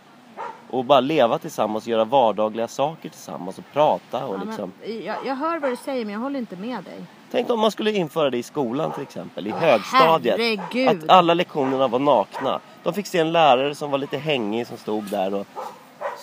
Och 0.70 0.85
bara 0.85 1.01
leva 1.01 1.39
tillsammans 1.39 1.85
och 1.85 1.90
göra 1.90 2.05
vardagliga 2.05 2.68
saker 2.68 3.09
tillsammans 3.09 3.59
och 3.59 3.64
prata 3.72 4.26
och 4.26 4.35
Ja, 4.39 4.44
liksom. 4.47 4.72
jag, 5.05 5.16
jag 5.26 5.35
hör 5.36 5.59
vad 5.59 5.70
du 5.70 5.76
säger 5.76 6.05
men 6.05 6.14
jag 6.14 6.20
håller 6.20 6.39
inte 6.39 6.56
med 6.56 6.85
dig. 6.85 7.01
Tänk 7.31 7.51
om 7.51 7.60
man 7.60 7.70
skulle 7.70 7.93
införa 7.93 8.31
det 8.31 8.39
i 8.39 8.43
skolan 8.43 8.93
till 8.93 9.02
exempel, 9.02 9.47
i 9.47 9.51
högstadiet. 9.51 10.39
herregud. 10.39 10.89
Att 11.05 11.10
alla 11.10 11.35
lektionerna 11.35 11.89
var 11.89 11.98
nakna. 11.98 12.60
De 12.82 12.94
fick 12.94 13.06
se 13.06 13.18
en 13.18 13.32
lärare 13.32 13.74
som 13.74 13.90
var 13.90 13.98
lite 13.98 14.18
hängig 14.18 14.66
som 14.66 14.76
stod 14.76 15.05
där 15.05 15.35
och 15.35 15.47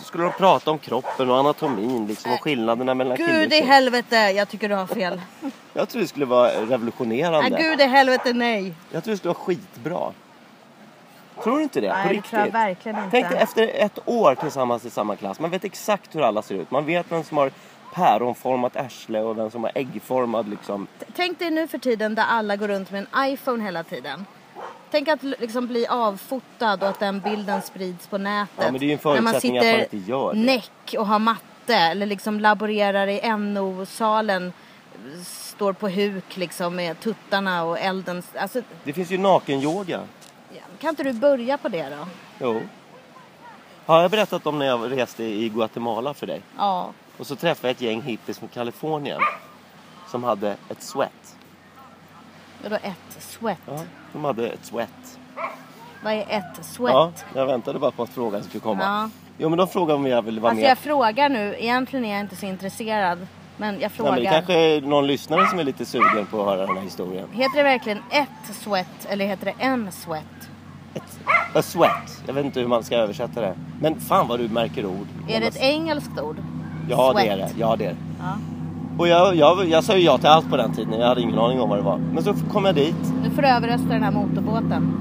så 0.01 0.07
skulle 0.07 0.23
de 0.23 0.33
prata 0.33 0.71
om 0.71 0.79
kroppen 0.79 1.29
och 1.29 1.37
anatomin 1.37 2.07
liksom 2.07 2.33
och 2.33 2.41
skillnaderna 2.41 2.93
mellan 2.93 3.17
kvinnor 3.17 3.29
och 3.29 3.35
Gud 3.35 3.47
i 3.47 3.55
tjejer. 3.55 3.65
helvete, 3.65 4.15
jag 4.15 4.49
tycker 4.49 4.69
du 4.69 4.75
har 4.75 4.87
fel. 4.87 5.21
Jag 5.73 5.89
tror 5.89 6.01
det 6.01 6.07
skulle 6.07 6.25
vara 6.25 6.49
revolutionerande. 6.49 7.49
Nej, 7.49 7.63
gud 7.63 7.81
i 7.81 7.83
helvete 7.83 8.33
nej. 8.33 8.73
Jag 8.91 9.03
tror 9.03 9.11
det 9.11 9.17
skulle 9.17 9.33
vara 9.33 9.43
skitbra. 9.43 10.11
Tror 11.43 11.57
du 11.57 11.63
inte 11.63 11.81
det? 11.81 11.93
Nej, 11.93 12.03
på 12.03 12.09
det 12.09 12.13
riktigt? 12.13 12.29
tror 12.29 12.45
jag 12.45 12.51
verkligen 12.51 12.97
inte. 12.97 13.09
Tänk 13.11 13.29
dig 13.29 13.37
efter 13.37 13.71
ett 13.73 13.99
år 14.05 14.35
tillsammans 14.35 14.85
i 14.85 14.89
samma 14.89 15.15
klass. 15.15 15.39
Man 15.39 15.49
vet 15.49 15.63
exakt 15.63 16.15
hur 16.15 16.21
alla 16.21 16.41
ser 16.41 16.55
ut. 16.55 16.71
Man 16.71 16.85
vet 16.85 17.11
vem 17.11 17.23
som 17.23 17.37
har 17.37 17.51
päronformat 17.93 18.75
arsle 18.75 19.19
och 19.19 19.37
vem 19.37 19.51
som 19.51 19.63
har 19.63 19.71
äggformad 19.75 20.49
liksom. 20.49 20.87
Tänk 21.15 21.39
dig 21.39 21.51
nu 21.51 21.67
för 21.67 21.77
tiden 21.77 22.15
där 22.15 22.25
alla 22.29 22.55
går 22.55 22.67
runt 22.67 22.91
med 22.91 23.07
en 23.11 23.31
iPhone 23.31 23.63
hela 23.63 23.83
tiden. 23.83 24.25
Tänk 24.91 25.07
att 25.07 25.23
liksom 25.23 25.67
bli 25.67 25.87
avfotad 25.87 26.73
och 26.73 26.89
att 26.89 26.99
den 26.99 27.19
bilden 27.19 27.61
sprids 27.61 28.07
på 28.07 28.17
nätet. 28.17 28.55
Ja, 28.65 28.71
men 28.71 28.79
det 28.79 28.85
är 28.85 28.87
ju 28.87 28.93
en 28.93 28.99
förutsättning 28.99 29.57
att 29.57 29.65
man 29.65 29.79
inte 29.81 29.97
gör 29.97 30.33
det. 30.33 30.39
näck 30.39 30.95
och 30.97 31.07
har 31.07 31.19
matte 31.19 31.75
eller 31.75 32.05
liksom 32.05 32.39
laborerar 32.39 33.07
i 33.07 33.37
NO-salen. 33.37 34.53
Står 35.25 35.73
på 35.73 35.89
huk 35.89 36.37
liksom 36.37 36.75
med 36.75 36.99
tuttarna 36.99 37.63
och 37.63 37.79
elden. 37.79 38.23
Alltså, 38.39 38.61
Det 38.83 38.93
finns 38.93 39.11
ju 39.11 39.17
nakenyoga. 39.17 40.01
kan 40.79 40.89
inte 40.89 41.03
du 41.03 41.13
börja 41.13 41.57
på 41.57 41.69
det 41.69 41.89
då? 41.89 42.07
Jo. 42.39 42.61
Har 43.85 44.01
jag 44.01 44.11
berättat 44.11 44.47
om 44.47 44.59
när 44.59 44.65
jag 44.65 44.91
reste 44.91 45.23
i 45.23 45.49
Guatemala 45.49 46.13
för 46.13 46.27
dig? 46.27 46.41
Ja. 46.57 46.91
Och 47.17 47.27
så 47.27 47.35
träffade 47.35 47.67
jag 47.67 47.75
ett 47.75 47.81
gäng 47.81 48.01
hippies 48.01 48.39
från 48.39 48.49
Kalifornien. 48.49 49.21
Som 50.07 50.23
hade 50.23 50.55
ett 50.69 50.83
sweat. 50.83 51.35
Vadå 52.63 52.75
ett 52.75 53.21
sweat? 53.23 53.57
Ja, 53.67 53.79
de 54.13 54.23
hade 54.25 54.47
ett 54.49 54.65
sweat. 54.65 55.19
Vad 56.03 56.13
är 56.13 56.25
ett 56.29 56.65
sweat? 56.65 56.93
Ja, 57.33 57.39
jag 57.39 57.45
väntade 57.45 57.79
bara 57.79 57.91
på 57.91 58.03
att 58.03 58.09
frågan 58.09 58.43
skulle 58.43 58.61
komma. 58.61 58.83
Ja. 58.83 59.09
Jo 59.37 59.49
men 59.49 59.57
de 59.57 59.67
frågade 59.67 59.93
om 59.93 60.05
jag 60.07 60.21
ville 60.21 60.41
vara 60.41 60.49
Alltså 60.51 60.61
med. 60.61 60.71
jag 60.71 60.77
frågar 60.77 61.29
nu, 61.29 61.55
egentligen 61.59 62.05
är 62.05 62.11
jag 62.11 62.19
inte 62.19 62.35
så 62.35 62.45
intresserad. 62.45 63.27
Men 63.57 63.73
jag 63.73 63.79
Nej, 63.81 63.89
frågar. 63.89 64.11
men 64.11 64.23
det 64.23 64.29
kanske 64.29 64.53
är 64.53 64.81
någon 64.81 65.07
lyssnare 65.07 65.47
som 65.47 65.59
är 65.59 65.63
lite 65.63 65.85
sugen 65.85 66.25
på 66.31 66.39
att 66.41 66.45
höra 66.45 66.65
den 66.67 66.75
här 66.77 66.83
historien. 66.83 67.27
Heter 67.31 67.57
det 67.57 67.63
verkligen 67.63 67.97
ett 68.11 68.55
sweat 68.55 69.05
eller 69.09 69.25
heter 69.25 69.45
det 69.45 69.53
en 69.63 69.91
sweat? 69.91 70.23
Ett, 70.93 71.19
a 71.55 71.61
sweat. 71.61 72.23
Jag 72.27 72.33
vet 72.33 72.45
inte 72.45 72.59
hur 72.59 72.67
man 72.67 72.83
ska 72.83 72.95
översätta 72.95 73.41
det. 73.41 73.55
Men 73.81 73.99
fan 73.99 74.27
vad 74.27 74.39
du 74.39 74.47
märker 74.49 74.85
ord. 74.85 75.07
Är 75.29 75.39
det 75.39 75.47
ett 75.47 75.57
engelskt 75.61 76.19
ord? 76.19 76.37
Ja 76.89 77.11
Sweat. 77.11 77.25
det 77.25 77.31
är 77.33 77.37
det. 77.37 77.51
Ja 77.57 77.75
det 77.75 77.85
är 77.85 77.89
det. 77.89 77.95
Ja. 78.19 78.33
Och 78.97 79.07
jag, 79.07 79.35
jag, 79.35 79.69
jag 79.69 79.83
sa 79.83 79.97
ju 79.97 80.03
ja 80.05 80.17
till 80.17 80.27
allt 80.27 80.49
på 80.49 80.57
den 80.57 80.71
tiden. 80.73 80.99
Jag 80.99 81.07
hade 81.07 81.21
ingen 81.21 81.39
aning 81.39 81.61
om 81.61 81.69
vad 81.69 81.79
det 81.79 81.83
var. 81.83 81.99
Men 82.13 82.23
så 82.23 82.33
kom 82.51 82.65
jag 82.65 82.75
dit. 82.75 83.13
Nu 83.23 83.29
får 83.29 83.41
du 83.41 83.47
överrösta 83.47 83.87
den 83.89 84.03
här 84.03 84.11
motorbåten. 84.11 84.93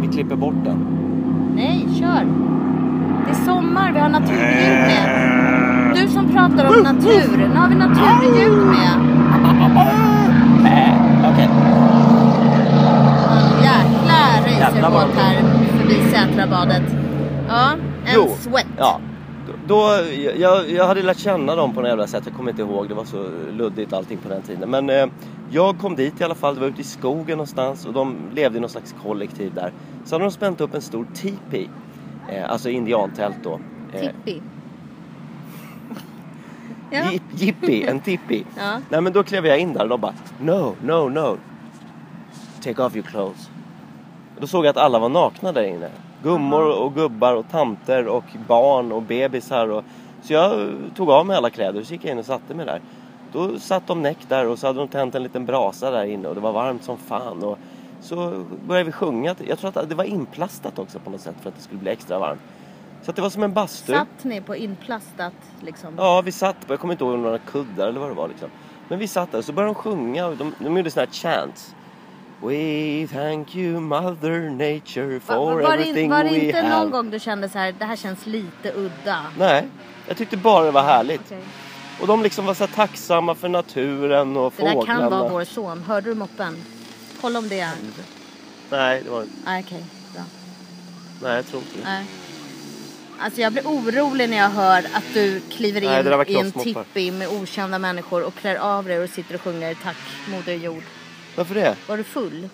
Vi 0.00 0.06
klipper 0.06 0.36
bort 0.36 0.64
den. 0.64 0.86
Nej, 1.56 1.86
kör! 2.00 2.26
Det 3.24 3.30
är 3.30 3.44
sommar, 3.44 3.92
vi 3.92 3.98
har 3.98 4.08
naturljud 4.08 4.40
med. 4.86 5.94
Du 5.94 6.08
som 6.08 6.28
pratar 6.28 6.64
om 6.64 6.82
natur, 6.82 7.48
nu 7.52 7.56
har 7.56 7.68
vi 7.68 7.74
naturljud 7.74 8.66
med. 8.66 9.14
Okej. 11.32 11.48
En 13.30 13.62
jäkla 13.62 14.20
racerbåt 14.60 15.16
här 15.16 15.36
förbi 15.78 15.94
Sätrabadet. 16.10 16.82
Ja, 17.48 17.70
en 18.04 18.12
Jo, 18.14 18.28
sweat. 18.38 18.66
Ja. 18.78 19.00
Då, 19.66 20.00
jag, 20.36 20.70
jag 20.70 20.86
hade 20.86 21.02
lärt 21.02 21.18
känna 21.18 21.54
dem 21.56 21.74
på 21.74 21.80
något 21.80 21.88
jävla 21.88 22.06
sätt. 22.06 22.22
Jag 22.26 22.34
kommer 22.36 22.50
inte 22.50 22.62
ihåg. 22.62 22.88
Det 22.88 22.94
var 22.94 23.04
så 23.04 23.28
luddigt 23.52 23.92
allting 23.92 24.18
på 24.18 24.28
den 24.28 24.42
tiden. 24.42 24.70
Men 24.70 24.90
eh, 24.90 25.06
jag 25.50 25.78
kom 25.78 25.96
dit 25.96 26.20
i 26.20 26.24
alla 26.24 26.34
fall. 26.34 26.54
Det 26.54 26.60
var 26.60 26.68
ute 26.68 26.80
i 26.80 26.84
skogen 26.84 27.36
någonstans. 27.38 27.86
Och 27.86 27.92
de 27.92 28.16
levde 28.34 28.58
i 28.58 28.60
någon 28.60 28.70
slags 28.70 28.94
kollektiv 29.02 29.54
där. 29.54 29.72
Så 30.04 30.14
hade 30.14 30.24
de 30.24 30.30
spänt 30.30 30.60
upp 30.60 30.74
en 30.74 30.80
stor 30.82 31.06
tipi. 31.14 31.68
Eh, 32.28 32.50
alltså 32.50 32.68
indiantält 32.70 33.36
då. 33.42 33.60
Eh, 33.92 34.00
Tippi. 34.00 34.42
Ja. 36.90 37.00
Jip- 37.12 37.22
Jippi, 37.34 37.82
en 37.86 38.00
tippi. 38.00 38.44
Ja. 38.56 38.78
Nej 38.88 39.00
men 39.00 39.12
då 39.12 39.22
klev 39.22 39.46
jag 39.46 39.58
in 39.58 39.72
där 39.72 39.82
och 39.82 39.88
de 39.88 40.00
bara 40.00 40.14
No, 40.40 40.74
no, 40.82 41.08
no. 41.08 41.36
Take 42.64 42.82
off 42.82 42.96
your 42.96 43.06
clothes. 43.06 43.50
Och 44.34 44.40
då 44.40 44.46
såg 44.46 44.64
jag 44.64 44.70
att 44.70 44.76
alla 44.76 44.98
var 44.98 45.08
nakna 45.08 45.52
där 45.52 45.62
inne. 45.62 45.88
Gummor 46.24 46.82
och 46.82 46.94
gubbar 46.94 47.34
och 47.34 47.48
tanter 47.50 48.06
och 48.08 48.24
barn 48.48 48.92
och 48.92 49.02
bebisar. 49.02 49.68
Och... 49.68 49.84
Så 50.22 50.32
jag 50.32 50.72
tog 50.96 51.10
av 51.10 51.26
mig 51.26 51.36
alla 51.36 51.50
kläder 51.50 51.80
och 51.80 51.86
så 51.86 51.92
gick 51.92 52.04
jag 52.04 52.12
in 52.12 52.18
och 52.18 52.26
satte 52.26 52.54
mig 52.54 52.66
där. 52.66 52.80
Då 53.32 53.58
satt 53.58 53.86
de 53.86 54.02
näck 54.02 54.18
där 54.28 54.46
och 54.46 54.58
så 54.58 54.66
hade 54.66 54.78
de 54.78 54.88
tänt 54.88 55.14
en 55.14 55.22
liten 55.22 55.46
brasa 55.46 55.90
där 55.90 56.04
inne 56.04 56.28
och 56.28 56.34
det 56.34 56.40
var 56.40 56.52
varmt 56.52 56.84
som 56.84 56.96
fan. 56.98 57.42
Och 57.42 57.58
så 58.00 58.44
började 58.66 58.84
vi 58.84 58.92
sjunga. 58.92 59.34
Jag 59.48 59.58
tror 59.58 59.78
att 59.78 59.88
det 59.88 59.94
var 59.94 60.04
inplastat 60.04 60.78
också 60.78 60.98
på 60.98 61.10
något 61.10 61.20
sätt 61.20 61.34
för 61.42 61.48
att 61.48 61.56
det 61.56 61.62
skulle 61.62 61.80
bli 61.80 61.90
extra 61.90 62.18
varmt. 62.18 62.40
Så 63.02 63.10
att 63.10 63.16
det 63.16 63.22
var 63.22 63.30
som 63.30 63.42
en 63.42 63.52
bastu. 63.52 63.92
Satt 63.92 64.24
ni 64.24 64.40
på 64.40 64.56
inplastat 64.56 65.32
liksom? 65.60 65.94
Ja, 65.96 66.22
vi 66.24 66.32
satt 66.32 66.66
på, 66.66 66.72
jag 66.72 66.80
kommer 66.80 66.94
inte 66.94 67.04
ihåg 67.04 67.18
några 67.18 67.38
kuddar 67.38 67.88
eller 67.88 68.00
vad 68.00 68.10
det 68.10 68.14
var 68.14 68.28
liksom. 68.28 68.48
Men 68.88 68.98
vi 68.98 69.08
satt 69.08 69.32
där 69.32 69.38
och 69.38 69.44
så 69.44 69.52
började 69.52 69.74
de 69.74 69.74
sjunga 69.74 70.26
och 70.26 70.36
de, 70.36 70.54
de 70.58 70.76
gjorde 70.76 70.90
såna 70.90 71.06
här 71.06 71.12
chants. 71.12 71.74
We 72.48 73.06
thank 73.06 73.56
you 73.56 73.80
mother 73.80 74.50
nature 74.50 75.20
for 75.20 75.34
Va- 75.34 75.44
var, 75.54 75.72
everything 75.74 76.08
det, 76.10 76.16
var 76.16 76.24
det 76.24 76.30
we 76.30 76.36
inte 76.46 76.58
have. 76.58 76.68
någon 76.68 76.90
gång 76.90 77.10
du 77.10 77.18
kände 77.20 77.48
så 77.48 77.58
här, 77.58 77.74
det 77.78 77.84
här 77.84 77.96
känns 77.96 78.26
lite 78.26 78.72
udda? 78.76 79.26
Nej, 79.38 79.68
jag 80.08 80.16
tyckte 80.16 80.36
bara 80.36 80.64
det 80.64 80.70
var 80.70 80.82
härligt. 80.82 81.20
Okej. 81.26 81.42
Och 82.00 82.06
de 82.06 82.22
liksom 82.22 82.46
var 82.46 82.54
så 82.54 82.66
tacksamma 82.66 83.34
för 83.34 83.48
naturen 83.48 84.36
och 84.36 84.52
Det 84.56 84.62
där 84.64 84.72
fåglarna. 84.72 85.00
kan 85.00 85.10
vara 85.10 85.28
vår 85.28 85.44
son. 85.44 85.82
Hörde 85.82 86.08
du 86.10 86.14
moppen? 86.14 86.56
Kolla 87.20 87.38
om 87.38 87.48
det 87.48 87.60
är. 87.60 87.72
Nej, 88.70 89.02
det 89.04 89.10
var 89.10 89.24
Nej, 89.44 89.64
okej. 89.66 89.84
Bra. 90.14 90.22
Nej, 91.22 91.36
jag 91.36 91.46
tror 91.46 91.62
inte 91.62 91.78
det. 91.78 91.84
Nej. 91.84 92.04
Alltså 93.18 93.40
jag 93.40 93.52
blir 93.52 93.62
orolig 93.64 94.30
när 94.30 94.36
jag 94.36 94.48
hör 94.50 94.78
att 94.78 95.14
du 95.14 95.40
kliver 95.40 95.80
in 95.82 95.88
Nej, 95.90 96.02
det 96.02 96.10
där 96.10 96.30
i 96.30 96.36
en 96.36 96.52
tippi 96.52 97.10
med 97.10 97.28
okända 97.28 97.78
människor 97.78 98.22
och 98.24 98.34
klär 98.34 98.56
av 98.56 98.84
dig 98.84 98.98
och 99.02 99.10
sitter 99.10 99.34
och 99.34 99.40
sjunger 99.40 99.74
Tack 99.74 99.96
Moder 100.30 100.54
Jord. 100.54 100.82
Varför 101.36 101.54
det? 101.54 101.76
Var 101.88 101.96
du 101.96 102.04
full? 102.04 102.48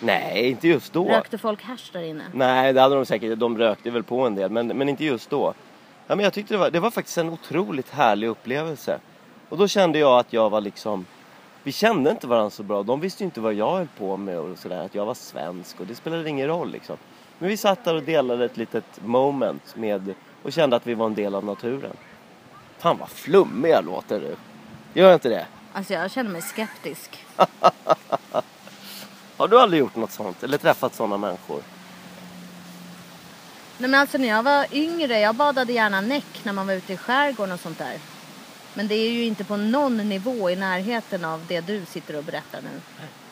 Nej, 0.00 0.48
inte 0.48 0.68
just 0.68 0.92
då. 0.92 1.08
Rökte 1.08 1.38
folk 1.38 1.62
hasch 1.62 1.90
där 1.92 2.02
inne? 2.02 2.24
Nej, 2.32 2.72
det 2.72 2.80
hade 2.80 2.94
de 2.94 3.06
säkert. 3.06 3.38
De 3.38 3.58
rökte 3.58 3.90
väl 3.90 4.02
på 4.02 4.26
en 4.26 4.34
del, 4.34 4.50
men, 4.50 4.66
men 4.66 4.88
inte 4.88 5.04
just 5.04 5.30
då. 5.30 5.54
Ja, 6.06 6.16
men 6.16 6.24
jag 6.24 6.32
tyckte 6.32 6.54
det 6.54 6.58
var, 6.58 6.70
det 6.70 6.80
var 6.80 6.90
faktiskt 6.90 7.18
en 7.18 7.28
otroligt 7.28 7.90
härlig 7.90 8.26
upplevelse. 8.28 8.98
Och 9.48 9.58
då 9.58 9.68
kände 9.68 9.98
jag 9.98 10.18
att 10.18 10.32
jag 10.32 10.50
var 10.50 10.60
liksom... 10.60 11.06
Vi 11.62 11.72
kände 11.72 12.10
inte 12.10 12.26
varandra 12.26 12.50
så 12.50 12.62
bra. 12.62 12.82
De 12.82 13.00
visste 13.00 13.22
ju 13.22 13.24
inte 13.24 13.40
vad 13.40 13.54
jag 13.54 13.76
höll 13.76 13.88
på 13.98 14.16
med 14.16 14.38
och 14.38 14.58
sådär. 14.58 14.84
Att 14.84 14.94
jag 14.94 15.06
var 15.06 15.14
svensk 15.14 15.80
och 15.80 15.86
det 15.86 15.94
spelade 15.94 16.28
ingen 16.28 16.46
roll 16.46 16.70
liksom. 16.70 16.96
Men 17.38 17.48
vi 17.48 17.56
satt 17.56 17.84
där 17.84 17.94
och 17.94 18.02
delade 18.02 18.44
ett 18.44 18.56
litet 18.56 19.00
moment 19.04 19.76
med 19.76 20.14
och 20.42 20.52
kände 20.52 20.76
att 20.76 20.86
vi 20.86 20.94
var 20.94 21.06
en 21.06 21.14
del 21.14 21.34
av 21.34 21.44
naturen. 21.44 21.96
Fan 22.78 22.98
vad 22.98 23.08
flummig 23.08 23.70
jag 23.70 23.84
låter 23.84 24.20
du. 24.20 24.36
Gör 25.00 25.06
jag 25.06 25.16
inte 25.16 25.28
det? 25.28 25.46
Alltså 25.72 25.92
jag 25.94 26.10
känner 26.10 26.30
mig 26.30 26.42
skeptisk. 26.42 27.24
Har 29.36 29.48
du 29.48 29.60
aldrig 29.60 29.80
gjort 29.80 29.96
något 29.96 30.12
sånt? 30.12 30.42
Eller 30.42 30.58
träffat 30.58 30.94
sådana 30.94 31.16
människor? 31.16 31.62
Nej 33.78 33.90
men 33.90 34.00
alltså 34.00 34.18
när 34.18 34.28
jag 34.28 34.42
var 34.42 34.66
yngre, 34.72 35.20
jag 35.20 35.34
badade 35.34 35.72
gärna 35.72 36.00
näck 36.00 36.40
när 36.44 36.52
man 36.52 36.66
var 36.66 36.74
ute 36.74 36.92
i 36.92 36.96
skärgården 36.96 37.54
och 37.54 37.60
sånt 37.60 37.78
där. 37.78 37.98
Men 38.74 38.88
det 38.88 38.94
är 38.94 39.10
ju 39.10 39.24
inte 39.24 39.44
på 39.44 39.56
någon 39.56 39.96
nivå 39.96 40.50
i 40.50 40.56
närheten 40.56 41.24
av 41.24 41.44
det 41.48 41.60
du 41.60 41.84
sitter 41.84 42.16
och 42.16 42.24
berättar 42.24 42.60
nu. 42.62 42.80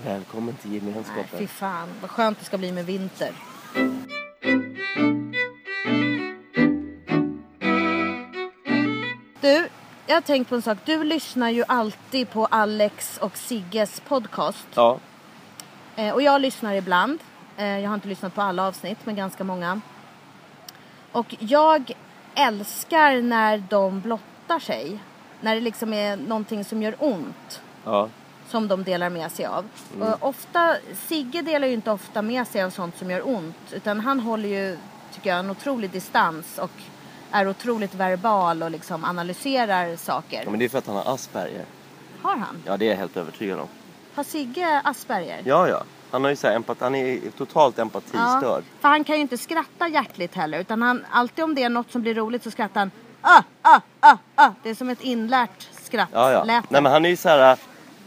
Välkommen 0.04 0.56
till 0.56 0.70
Nej, 0.70 0.78
gemenskapen. 0.80 1.38
fy 1.38 1.46
fan. 1.46 1.88
Vad 2.00 2.10
skönt 2.10 2.38
det 2.38 2.44
ska 2.44 2.58
bli 2.58 2.72
med 2.72 2.86
vinter. 2.86 3.32
Du, 9.40 9.68
jag 10.06 10.16
har 10.16 10.20
tänkt 10.20 10.48
på 10.48 10.54
en 10.54 10.62
sak. 10.62 10.78
Du 10.84 11.04
lyssnar 11.04 11.50
ju 11.50 11.64
alltid 11.68 12.30
på 12.30 12.46
Alex 12.46 13.18
och 13.18 13.36
Sigges 13.36 14.00
podcast. 14.00 14.66
Ja. 14.74 14.98
Eh, 15.96 16.14
och 16.14 16.22
jag 16.22 16.40
lyssnar 16.40 16.74
ibland. 16.74 17.18
Eh, 17.56 17.78
jag 17.78 17.88
har 17.88 17.94
inte 17.94 18.08
lyssnat 18.08 18.34
på 18.34 18.42
alla 18.42 18.66
avsnitt, 18.66 18.98
men 19.04 19.16
ganska 19.16 19.44
många. 19.44 19.80
Och 21.12 21.36
jag 21.38 21.92
älskar 22.34 23.22
när 23.22 23.62
de 23.68 24.00
blottar 24.00 24.58
sig. 24.58 24.98
När 25.40 25.54
det 25.54 25.60
liksom 25.60 25.92
är 25.92 26.16
någonting 26.16 26.64
som 26.64 26.82
gör 26.82 26.94
ont. 26.98 27.60
Ja. 27.84 28.08
Som 28.48 28.68
de 28.68 28.84
delar 28.84 29.10
med 29.10 29.32
sig 29.32 29.46
av. 29.46 29.68
Och 30.00 30.28
ofta, 30.28 30.76
Sigge 30.94 31.42
delar 31.42 31.68
ju 31.68 31.74
inte 31.74 31.90
ofta 31.90 32.22
med 32.22 32.46
sig 32.46 32.62
av 32.62 32.70
sånt 32.70 32.98
som 32.98 33.10
gör 33.10 33.28
ont. 33.28 33.72
Utan 33.72 34.00
han 34.00 34.20
håller 34.20 34.48
ju, 34.48 34.78
tycker 35.14 35.30
jag, 35.30 35.38
en 35.38 35.50
otrolig 35.50 35.90
distans. 35.90 36.58
Och 36.58 36.70
är 37.40 37.48
otroligt 37.48 37.94
verbal 37.94 38.62
och 38.62 38.70
liksom 38.70 39.04
analyserar 39.04 39.96
saker. 39.96 40.42
ja, 40.44 40.50
men 40.50 40.58
det 40.58 40.64
är 40.64 40.68
för 40.68 40.78
att 40.78 40.86
han 40.86 40.96
har 40.96 41.14
Asperger. 41.14 41.64
Har 42.22 42.36
han? 42.36 42.62
Ja, 42.64 42.76
det 42.76 42.84
är 42.84 42.90
jag 42.90 42.96
helt 42.96 43.16
övertygad 43.16 43.58
om. 43.58 43.68
Har 44.14 44.24
Sigge 44.24 44.80
Asperger? 44.84 45.42
Ja, 45.44 45.68
ja. 45.68 45.82
Han 46.10 46.24
har 46.24 46.30
ju 46.30 46.36
så 46.36 46.46
här 46.46 46.54
empat, 46.54 46.80
han 46.80 46.94
är 46.94 47.30
totalt 47.30 47.78
empatistörd. 47.78 48.64
för 48.80 48.88
han 48.88 49.04
kan 49.04 49.16
ju 49.16 49.22
inte 49.22 49.38
skratta 49.38 49.88
hjärtligt 49.88 50.34
heller. 50.34 50.58
Utan 50.60 50.82
han, 50.82 51.04
alltid 51.10 51.44
om 51.44 51.54
det 51.54 51.62
är 51.62 51.68
något 51.68 51.90
som 51.90 52.02
blir 52.02 52.14
roligt 52.14 52.42
så 52.42 52.50
skrattar 52.50 52.80
han. 52.80 52.90
Ah, 53.20 53.42
ah, 53.62 53.80
ah, 54.00 54.16
ah. 54.34 54.50
Det 54.62 54.70
är 54.70 54.74
som 54.74 54.88
ett 54.88 55.00
inlärt 55.00 55.68
skratt. 55.82 56.08
Ja, 56.12 56.32
ja. 56.32 56.44
Nej, 56.44 56.62
men 56.68 56.86
han 56.86 57.04
är 57.04 57.08
ju 57.08 57.16
så 57.16 57.28
här. 57.28 57.58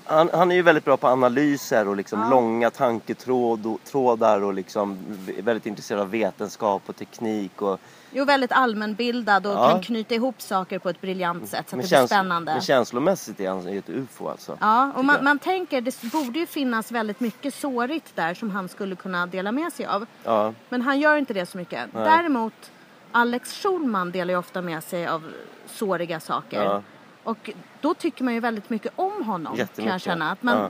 han, 0.06 0.30
han 0.34 0.52
är 0.52 0.56
ju 0.56 0.62
väldigt 0.62 0.86
bra 0.86 0.98
på 0.98 1.08
analyser 1.08 1.88
och 1.88 1.96
liksom 1.96 2.30
långa 2.30 2.70
tanketrådar 2.70 4.44
och 4.44 4.54
liksom 4.54 4.98
väldigt 5.38 5.66
intresserad 5.66 6.02
av 6.02 6.10
vetenskap 6.10 6.82
och 6.86 6.96
teknik. 6.96 7.62
Och, 7.62 7.80
Jo, 8.12 8.26
väldigt 8.26 8.52
allmänbildad 8.52 9.46
och 9.46 9.54
Ja. 9.54 9.72
kan 9.72 9.82
knyta 9.82 10.16
ihop 10.16 10.42
saker 10.42 10.80
på 10.80 10.90
ett 10.90 11.02
briljant 11.02 11.48
sätt 11.50 11.70
så 11.70 11.76
att 11.76 11.80
men, 11.80 11.90
det 11.90 11.98
blir 11.98 12.08
spännande. 12.08 12.52
men 12.52 12.62
känslomässigt 12.62 13.40
är 13.40 13.50
han 13.50 13.72
ju 13.74 13.80
ett 13.80 13.90
ufo 13.90 14.28
alltså. 14.28 14.58
Ja, 14.62 14.92
och 14.96 15.06
man, 15.06 15.24
man 15.24 15.40
tänker 15.40 15.82
det 15.82 16.02
borde 16.12 16.40
ju 16.40 16.46
finnas 16.46 16.92
väldigt 16.92 17.20
mycket 17.20 17.54
sårigt 17.54 18.16
där 18.16 18.34
som 18.34 18.50
han 18.52 18.70
skulle 18.70 18.96
kunna 18.96 19.26
dela 19.28 19.52
med 19.52 19.74
sig 19.74 19.86
av. 19.86 20.06
Ja, 20.24 20.54
Men 20.70 20.82
han 20.82 21.00
gör 21.00 21.18
inte 21.18 21.34
det 21.34 21.46
så 21.46 21.58
mycket. 21.58 21.94
Nej. 21.94 22.04
Däremot 22.04 22.72
Alex 23.12 23.54
Schulman 23.64 24.12
delar 24.12 24.34
ju 24.34 24.38
ofta 24.38 24.62
med 24.62 24.84
sig 24.84 25.08
av 25.08 25.24
såriga 25.66 26.20
saker. 26.20 26.64
Ja. 26.64 26.82
Och 27.24 27.50
då 27.82 27.94
tycker 27.94 28.24
man 28.24 28.34
ju 28.34 28.40
väldigt 28.40 28.70
mycket 28.70 28.92
om 28.96 29.24
honom. 29.26 29.58
Kan 29.76 29.86
jag 29.86 30.02
känna. 30.02 30.32
Att 30.32 30.44
man, 30.44 30.58
Ja. 30.58 30.70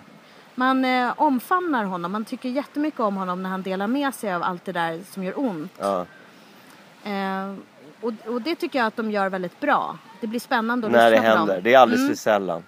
man 0.55 0.85
eh, 0.85 1.13
omfamnar 1.17 1.83
honom. 1.83 2.11
Man 2.11 2.25
tycker 2.25 2.49
jättemycket 2.49 2.99
om 2.99 3.15
honom 3.17 3.43
när 3.43 3.49
han 3.49 3.61
delar 3.61 3.87
med 3.87 4.13
sig 4.15 4.33
av 4.33 4.43
allt 4.43 4.65
det 4.65 4.71
där 4.71 5.01
som 5.11 5.23
gör 5.23 5.39
ont. 5.39 5.71
ja. 5.77 6.05
Eh, 7.09 7.55
och, 8.01 8.13
och 8.33 8.41
det 8.41 8.55
tycker 8.55 8.79
jag 8.79 8.85
att 8.85 8.95
de 8.95 9.11
gör 9.11 9.29
väldigt 9.29 9.59
bra. 9.59 9.97
Det 10.21 10.27
blir 10.27 10.39
spännande 10.39 10.87
att 10.87 10.93
När 10.93 11.03
det 11.05 11.09
lyssna 11.11 11.31
på 11.31 11.37
händer. 11.37 11.53
dem. 11.55 11.63
Det 11.63 11.73
är 11.73 11.79
alldeles 11.79 12.07
för 12.07 12.15
sällan. 12.15 12.63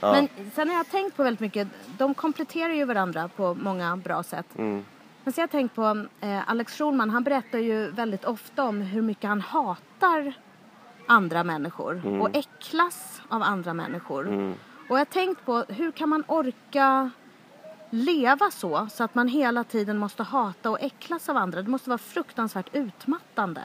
Ja. 0.00 0.12
Men 0.12 0.28
sen 0.54 0.68
har 0.68 0.76
jag 0.76 0.90
tänkt 0.90 1.16
på 1.16 1.22
väldigt 1.22 1.40
mycket, 1.40 1.68
de 1.98 2.14
kompletterar 2.14 2.72
ju 2.72 2.84
varandra 2.84 3.28
på 3.36 3.54
många 3.54 3.96
bra 3.96 4.22
sätt. 4.22 4.46
Mm. 4.58 4.84
Men 5.24 5.32
så 5.32 5.40
har 5.40 5.42
jag 5.42 5.50
tänkt 5.50 5.74
på 5.74 6.06
eh, 6.20 6.50
Alex 6.50 6.78
Schulman, 6.78 7.10
han 7.10 7.24
berättar 7.24 7.58
ju 7.58 7.90
väldigt 7.90 8.24
ofta 8.24 8.64
om 8.64 8.80
hur 8.80 9.02
mycket 9.02 9.28
han 9.28 9.40
hatar 9.40 10.32
andra 11.08 11.44
människor 11.44 11.92
Mm. 12.06 12.20
och 12.22 12.36
äcklas 12.36 13.22
av 13.28 13.42
andra 13.42 13.74
människor. 13.74 14.54
Och 14.88 14.94
jag 14.94 15.00
har 15.00 15.04
tänkt 15.04 15.44
på 15.44 15.64
hur 15.68 15.90
kan 15.90 16.08
man 16.08 16.24
orka 16.26 17.10
leva 17.90 18.50
så, 18.50 18.88
så 18.90 19.04
att 19.04 19.14
man 19.14 19.28
hela 19.28 19.64
tiden 19.64 19.98
måste 19.98 20.22
hata 20.22 20.70
och 20.70 20.80
äcklas 20.80 21.28
av 21.28 21.36
andra. 21.36 21.62
Det 21.62 21.70
måste 21.70 21.90
vara 21.90 21.98
fruktansvärt 21.98 22.68
utmattande. 22.72 23.60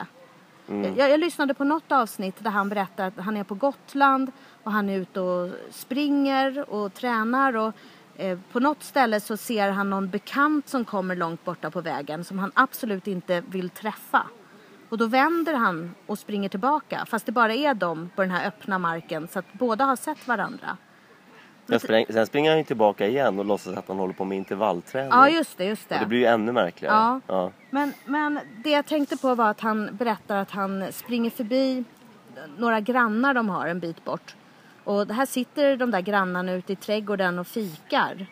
Mm. 0.71 0.97
Jag, 0.97 1.09
jag 1.09 1.19
lyssnade 1.19 1.53
på 1.53 1.63
något 1.63 1.91
avsnitt 1.91 2.35
där 2.39 2.51
han 2.51 2.69
berättar 2.69 3.07
att 3.07 3.17
han 3.17 3.37
är 3.37 3.43
på 3.43 3.55
Gotland 3.55 4.31
och 4.63 4.71
han 4.71 4.89
är 4.89 4.97
ute 4.97 5.19
och 5.19 5.49
springer 5.71 6.69
och 6.69 6.93
tränar 6.93 7.55
och 7.55 7.73
eh, 8.15 8.39
på 8.51 8.59
något 8.59 8.83
ställe 8.83 9.19
så 9.19 9.37
ser 9.37 9.69
han 9.69 9.89
någon 9.89 10.09
bekant 10.09 10.69
som 10.69 10.85
kommer 10.85 11.15
långt 11.15 11.45
borta 11.45 11.71
på 11.71 11.81
vägen 11.81 12.23
som 12.23 12.39
han 12.39 12.51
absolut 12.53 13.07
inte 13.07 13.41
vill 13.41 13.69
träffa. 13.69 14.23
Och 14.89 14.97
då 14.97 15.05
vänder 15.05 15.53
han 15.53 15.95
och 16.05 16.19
springer 16.19 16.49
tillbaka 16.49 17.05
fast 17.05 17.25
det 17.25 17.31
bara 17.31 17.53
är 17.53 17.73
de 17.73 18.09
på 18.15 18.21
den 18.21 18.31
här 18.31 18.47
öppna 18.47 18.79
marken 18.79 19.27
så 19.27 19.39
att 19.39 19.53
båda 19.53 19.85
har 19.85 19.95
sett 19.95 20.27
varandra. 20.27 20.77
Spräng, 21.79 22.05
sen 22.09 22.25
springer 22.25 22.49
han 22.49 22.57
ju 22.57 22.63
tillbaka 22.63 23.07
igen 23.07 23.39
och 23.39 23.45
låtsas 23.45 23.77
att 23.77 23.87
han 23.87 23.97
håller 23.97 24.13
på 24.13 24.25
med 24.25 24.37
intervallträning. 24.37 25.09
Ja 25.11 25.29
just 25.29 25.57
det, 25.57 25.65
just 25.65 25.89
det. 25.89 25.95
Och 25.95 26.01
det 26.01 26.07
blir 26.07 26.19
ju 26.19 26.25
ännu 26.25 26.51
märkligare. 26.51 26.95
Ja. 26.95 27.21
Ja. 27.27 27.51
Men, 27.69 27.93
men 28.05 28.39
det 28.63 28.69
jag 28.69 28.85
tänkte 28.85 29.17
på 29.17 29.35
var 29.35 29.49
att 29.49 29.61
han 29.61 29.89
berättar 29.95 30.37
att 30.37 30.51
han 30.51 30.91
springer 30.91 31.29
förbi 31.29 31.83
några 32.57 32.79
grannar 32.79 33.33
de 33.33 33.49
har 33.49 33.67
en 33.67 33.79
bit 33.79 34.05
bort. 34.05 34.35
Och 34.83 35.07
här 35.07 35.25
sitter 35.25 35.77
de 35.77 35.91
där 35.91 36.01
grannarna 36.01 36.51
ute 36.51 36.73
i 36.73 36.75
trädgården 36.75 37.39
och 37.39 37.47
fikar. 37.47 38.25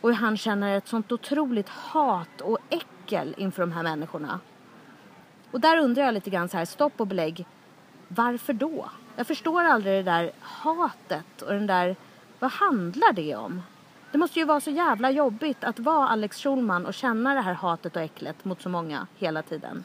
Och 0.00 0.14
han 0.14 0.36
känner 0.36 0.76
ett 0.76 0.88
sånt 0.88 1.12
otroligt 1.12 1.68
hat 1.68 2.40
och 2.40 2.58
äckel 2.70 3.34
inför 3.38 3.62
de 3.62 3.72
här 3.72 3.82
människorna. 3.82 4.40
Och 5.50 5.60
där 5.60 5.78
undrar 5.78 6.02
jag 6.04 6.14
lite 6.14 6.30
grann 6.30 6.48
så 6.48 6.56
här, 6.56 6.64
stopp 6.64 6.92
och 6.96 7.06
belägg. 7.06 7.46
Varför 8.08 8.52
då? 8.52 8.90
Jag 9.16 9.26
förstår 9.26 9.64
aldrig 9.64 9.94
det 10.04 10.10
där 10.10 10.32
hatet 10.40 11.42
och 11.42 11.52
den 11.52 11.66
där, 11.66 11.96
vad 12.42 12.50
handlar 12.50 13.12
det 13.12 13.36
om? 13.36 13.62
Det 14.12 14.18
måste 14.18 14.38
ju 14.38 14.44
vara 14.44 14.60
så 14.60 14.70
jävla 14.70 15.10
jobbigt 15.10 15.64
att 15.64 15.78
vara 15.78 16.08
Alex 16.08 16.42
Schulman 16.42 16.86
och 16.86 16.94
känna 16.94 17.34
det 17.34 17.40
här 17.40 17.52
hatet 17.54 17.96
och 17.96 18.02
äcklet 18.02 18.44
mot 18.44 18.62
så 18.62 18.68
många 18.68 19.06
hela 19.18 19.42
tiden. 19.42 19.84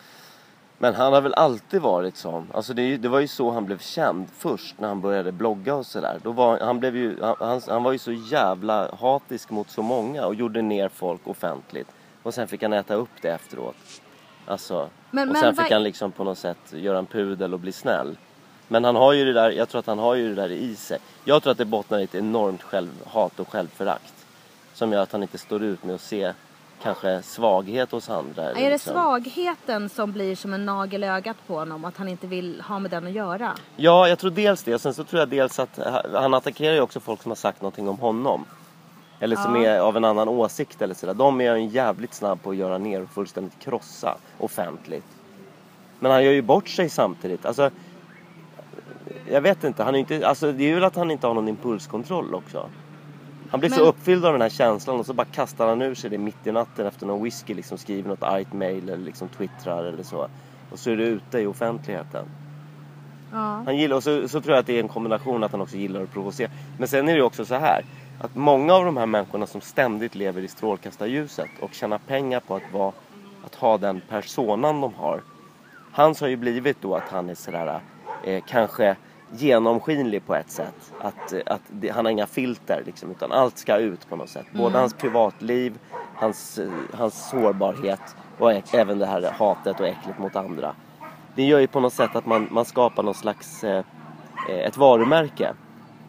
Men 0.78 0.96
han 0.96 1.14
har 1.14 1.22
väl 1.22 1.34
alltid 1.34 1.82
varit 1.82 2.18
sån. 2.18 2.48
Alltså 2.54 2.74
det, 2.74 2.82
ju- 2.82 2.98
det 2.98 3.10
var 3.10 3.20
ju 3.20 3.28
så 3.28 3.52
han 3.52 3.66
blev 3.66 3.78
känd 3.80 4.28
först 4.38 4.80
när 4.80 4.88
han 4.88 5.02
började 5.02 5.32
blogga 5.32 5.76
och 5.76 5.86
sådär. 5.86 6.20
Han, 6.66 6.80
blev 6.80 6.96
ju, 6.96 7.22
han, 7.40 7.62
han, 7.68 7.84
var 7.84 7.92
ju 7.92 7.98
så 7.98 8.12
jävla 8.12 8.96
hatisk 8.96 9.50
mot 9.50 9.70
så 9.70 9.82
många 9.82 10.26
och 10.26 10.36
gjorde 10.36 10.62
ner 10.62 10.90
folk 10.90 11.28
offentligt. 11.28 11.88
Och 12.24 12.34
sen 12.34 12.48
fick 12.48 12.62
han 12.64 12.74
äta 12.74 12.94
upp 12.94 13.10
det 13.22 13.30
efteråt. 13.30 13.76
Alltså, 14.46 14.90
Men- 15.12 15.28
och 15.28 15.34
men 15.34 15.42
sen 15.42 15.56
vad- 15.56 15.66
fick 15.66 15.74
han 15.74 15.84
liksom 15.84 16.12
på 16.12 16.24
något 16.24 16.38
sätt 16.38 16.74
göra 16.74 16.98
en 16.98 17.06
pudel 17.06 17.54
och 17.54 17.60
bli 17.60 17.72
snäll. 17.72 18.18
Men 18.68 18.84
han 18.84 18.96
har 18.96 19.14
ju 19.14 19.26
det 19.26 19.34
där, 19.34 19.52
jag 19.52 19.70
tror 19.70 19.80
att 19.80 19.88
han 19.88 20.00
har 20.00 20.16
ju 20.16 20.30
det 20.36 20.42
där 20.42 20.52
i 20.52 20.76
sig. 20.76 20.98
Jag 21.26 21.44
tror 21.44 21.52
att 21.52 21.58
det 21.58 21.66
bottnar 21.66 22.00
i 22.00 22.04
ett 22.04 22.16
enormt 22.16 22.64
självhat 22.64 23.40
och 23.40 23.50
självförakt. 23.52 24.14
Som 24.74 24.92
gör 24.92 25.02
att 25.02 25.12
han 25.12 25.22
inte 25.22 25.38
står 25.38 25.64
ut 25.64 25.84
med 25.84 25.96
att 25.96 26.02
se 26.02 26.34
kanske 26.84 27.22
svaghet 27.22 27.92
hos 27.92 28.10
andra. 28.10 28.50
Är 28.52 28.54
det 28.64 28.70
liksom- 28.70 28.94
svagheten 28.94 29.90
som 29.90 30.12
blir 30.12 30.36
som 30.36 30.54
en 30.54 30.66
nagel 30.66 31.04
i 31.04 31.08
ögat 31.08 31.38
på 31.48 31.54
honom? 31.56 31.86
Att 31.86 31.98
han 31.98 32.08
inte 32.08 32.28
vill 32.28 32.62
ha 32.62 32.80
med 32.80 32.92
den 32.92 33.08
att 33.08 33.14
göra? 33.14 33.52
Ja, 33.76 34.08
jag 34.08 34.20
tror 34.20 34.32
dels 34.32 34.64
det. 34.64 34.80
Sen 34.80 34.94
så 34.94 35.04
tror 35.04 35.20
jag 35.20 35.30
dels 35.30 35.60
att 35.60 35.80
han 36.14 36.34
attackerar 36.34 36.74
ju 36.74 36.82
också 36.82 37.00
folk 37.00 37.22
som 37.22 37.32
har 37.32 37.36
sagt 37.36 37.62
någonting 37.62 37.90
om 37.90 38.00
honom. 38.00 38.46
Eller 39.20 39.36
som 39.36 39.56
Ja. 39.64 39.70
är 39.72 39.80
av 39.80 39.98
en 39.98 40.06
annan 40.06 40.28
åsikt 40.30 40.82
eller 40.82 40.94
sådär. 40.94 41.14
De 41.14 41.42
är 41.42 41.56
ju 41.56 41.66
jävligt 41.68 42.14
snabb 42.14 42.44
på 42.44 42.50
att 42.50 42.56
göra 42.56 42.78
ner 42.78 43.02
och 43.04 43.10
fullständigt 43.10 43.60
krossa 43.60 44.18
offentligt. 44.40 45.06
Men 46.00 46.12
han 46.12 46.24
gör 46.24 46.32
ju 46.32 46.42
bort 46.42 46.70
sig 46.70 46.90
samtidigt. 46.90 47.46
Alltså, 47.46 47.70
jag 49.32 49.42
vet 49.42 49.64
inte. 49.64 49.84
Han 49.84 49.96
är 49.96 50.00
inte, 50.00 50.28
alltså, 50.28 50.52
det 50.52 50.70
är 50.70 50.74
väl 50.76 50.84
att 50.84 50.96
han 50.96 51.12
inte 51.12 51.28
har 51.28 51.34
någon 51.34 51.48
impulskontroll 51.48 52.36
också. 52.36 52.70
Han 53.50 53.60
blir 53.60 53.70
så 53.70 53.80
Men- 53.80 53.88
uppfylld 53.88 54.26
av 54.26 54.32
den 54.34 54.42
här 54.42 54.50
känslan 54.50 55.00
och 55.00 55.06
så 55.06 55.14
bara 55.14 55.26
kastar 55.26 55.68
han 55.68 55.82
ur 55.82 55.96
sig 55.96 56.10
det 56.10 56.18
mitt 56.18 56.48
i 56.48 56.52
natten 56.52 56.86
efter 56.88 57.06
någon 57.06 57.24
whisky. 57.24 57.54
Liksom 57.54 57.78
skriver 57.78 58.10
något 58.10 58.24
argt 58.24 58.54
mail 58.54 58.90
eller 58.90 59.06
liksom 59.06 59.28
twittrar 59.28 59.84
eller 59.84 60.04
så. 60.04 60.28
Och 60.72 60.80
så 60.80 60.92
är 60.92 60.98
det 60.98 61.04
ute 61.04 61.40
i 61.40 61.46
offentligheten. 61.46 62.26
Ja. 63.32 63.38
Han 63.66 63.78
gillar, 63.78 63.96
och 63.96 64.04
så, 64.04 64.28
så 64.28 64.42
tror 64.42 64.54
jag 64.56 64.60
att 64.60 64.68
det 64.68 64.74
är 64.76 64.80
en 64.84 64.88
kombination 64.88 65.44
att 65.44 65.52
han 65.52 65.62
också 65.62 65.76
gillar 65.78 66.04
att 66.04 66.14
provocera. 66.14 66.50
Men 66.80 66.88
sen 66.88 67.10
är 67.10 67.16
det 67.16 67.22
också 67.22 67.46
så 67.46 67.56
här. 67.56 67.86
Att 68.20 68.36
många 68.36 68.74
av 68.74 68.86
de 68.86 68.98
här 68.98 69.06
människorna 69.06 69.48
som 69.48 69.62
ständigt 69.62 70.16
lever 70.16 70.42
i 70.42 70.48
strålkastarljuset 70.48 71.50
och 71.62 71.74
tjänar 71.74 71.98
pengar 71.98 72.40
på 72.40 72.56
att, 72.56 72.74
vara, 72.74 72.92
att 73.46 73.56
ha 73.56 73.78
den 73.78 74.02
personan 74.10 74.82
de 74.82 74.94
har. 74.94 75.22
Hans 75.92 76.22
har 76.22 76.28
ju 76.28 76.36
blivit 76.36 76.82
då 76.82 76.96
att 76.96 77.10
han 77.10 77.30
är 77.30 77.36
sådär 77.36 77.80
eh, 78.24 78.44
kanske 78.48 78.96
genomskinlig 79.32 80.26
på 80.26 80.36
ett 80.36 80.52
sätt. 80.52 80.94
Att, 81.00 81.34
eh, 81.34 81.40
att 81.46 81.62
det, 81.70 81.90
han 81.90 82.06
har 82.06 82.12
inga 82.12 82.28
filter 82.28 82.84
liksom, 82.86 83.12
utan 83.12 83.32
allt 83.32 83.58
ska 83.58 83.78
ut 83.78 84.10
på 84.10 84.16
något 84.16 84.30
sätt. 84.30 84.46
Både 84.54 84.78
hans 84.78 84.94
privatliv, 84.94 85.80
hans, 86.16 86.58
eh, 86.58 86.70
hans 86.94 87.30
sårbarhet 87.30 88.16
och 88.38 88.74
även 88.74 89.00
det 89.00 89.06
här 89.06 89.32
hatet 89.32 89.80
och 89.80 89.88
äcklet 89.88 90.20
mot 90.20 90.36
andra. 90.36 90.76
Det 91.36 91.44
gör 91.44 91.60
ju 91.60 91.68
på 91.68 91.80
något 91.80 91.94
sätt 91.94 92.16
att 92.16 92.26
man, 92.26 92.48
man 92.52 92.66
skapar 92.66 93.04
någon 93.04 93.14
slags 93.14 93.64
eh, 93.64 93.84
eh, 94.50 94.66
ett 94.66 94.78
varumärke. 94.78 95.54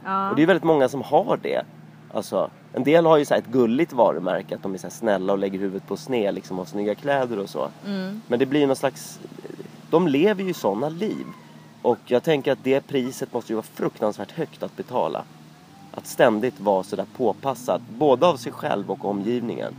Ja. 0.05 0.31
Och 0.31 0.37
det 0.37 0.43
är 0.43 0.47
väldigt 0.47 0.65
många 0.65 0.89
som 0.89 1.03
har 1.03 1.39
det. 1.43 1.63
Alltså, 2.15 2.51
en 2.73 2.85
del 2.85 3.07
har 3.07 3.17
ju 3.17 3.25
så 3.25 3.35
ett 3.35 3.47
gulligt 3.47 3.93
varumärke, 3.93 4.55
att 4.55 4.63
de 4.63 4.75
är 4.75 4.79
så 4.79 4.91
snälla 4.91 5.33
och 5.33 5.39
lägger 5.39 5.59
huvudet 5.59 5.89
på 5.89 5.97
sned 5.97 6.35
liksom, 6.35 6.59
och 6.59 6.65
har 6.65 6.71
snygga 6.71 6.95
kläder 6.95 7.39
och 7.39 7.49
så. 7.49 7.69
Men 8.27 8.39
det 8.39 8.47
blir 8.47 8.67
någon 8.67 8.77
slags... 8.77 9.21
De 9.91 10.09
lever 10.09 10.45
ju 10.45 10.53
sådana 10.53 10.89
liv. 10.89 11.27
Och 11.83 11.99
jag 12.07 12.23
tänker 12.23 12.53
att 12.53 12.65
det 12.65 12.81
priset 12.81 13.33
måste 13.33 13.53
ju 13.53 13.57
vara 13.57 13.67
fruktansvärt 13.75 14.33
högt 14.33 14.63
att 14.63 14.77
betala. 14.77 15.25
Att 15.95 16.07
ständigt 16.07 16.61
vara 16.61 16.83
sådär 16.83 17.07
påpassad, 17.17 17.83
både 17.99 18.27
av 18.27 18.37
sig 18.37 18.53
själv 18.53 18.91
och 18.91 19.05
omgivningen. 19.05 19.75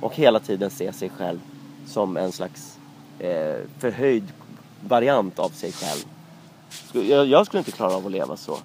Och 0.00 0.14
hela 0.14 0.40
tiden 0.40 0.70
se 0.70 0.92
sig 0.92 1.08
själv 1.08 1.38
som 1.86 2.16
en 2.16 2.32
slags 2.32 2.78
eh, 3.18 3.56
förhöjd 3.78 4.24
variant 4.80 5.38
av 5.38 5.48
sig 5.48 5.72
själv. 5.72 6.04
Jag, 7.08 7.26
jag 7.26 7.46
skulle 7.46 7.58
inte 7.58 7.72
klara 7.72 7.94
av 7.94 8.06
att 8.06 8.12
leva 8.12 8.36
så. 8.36 8.56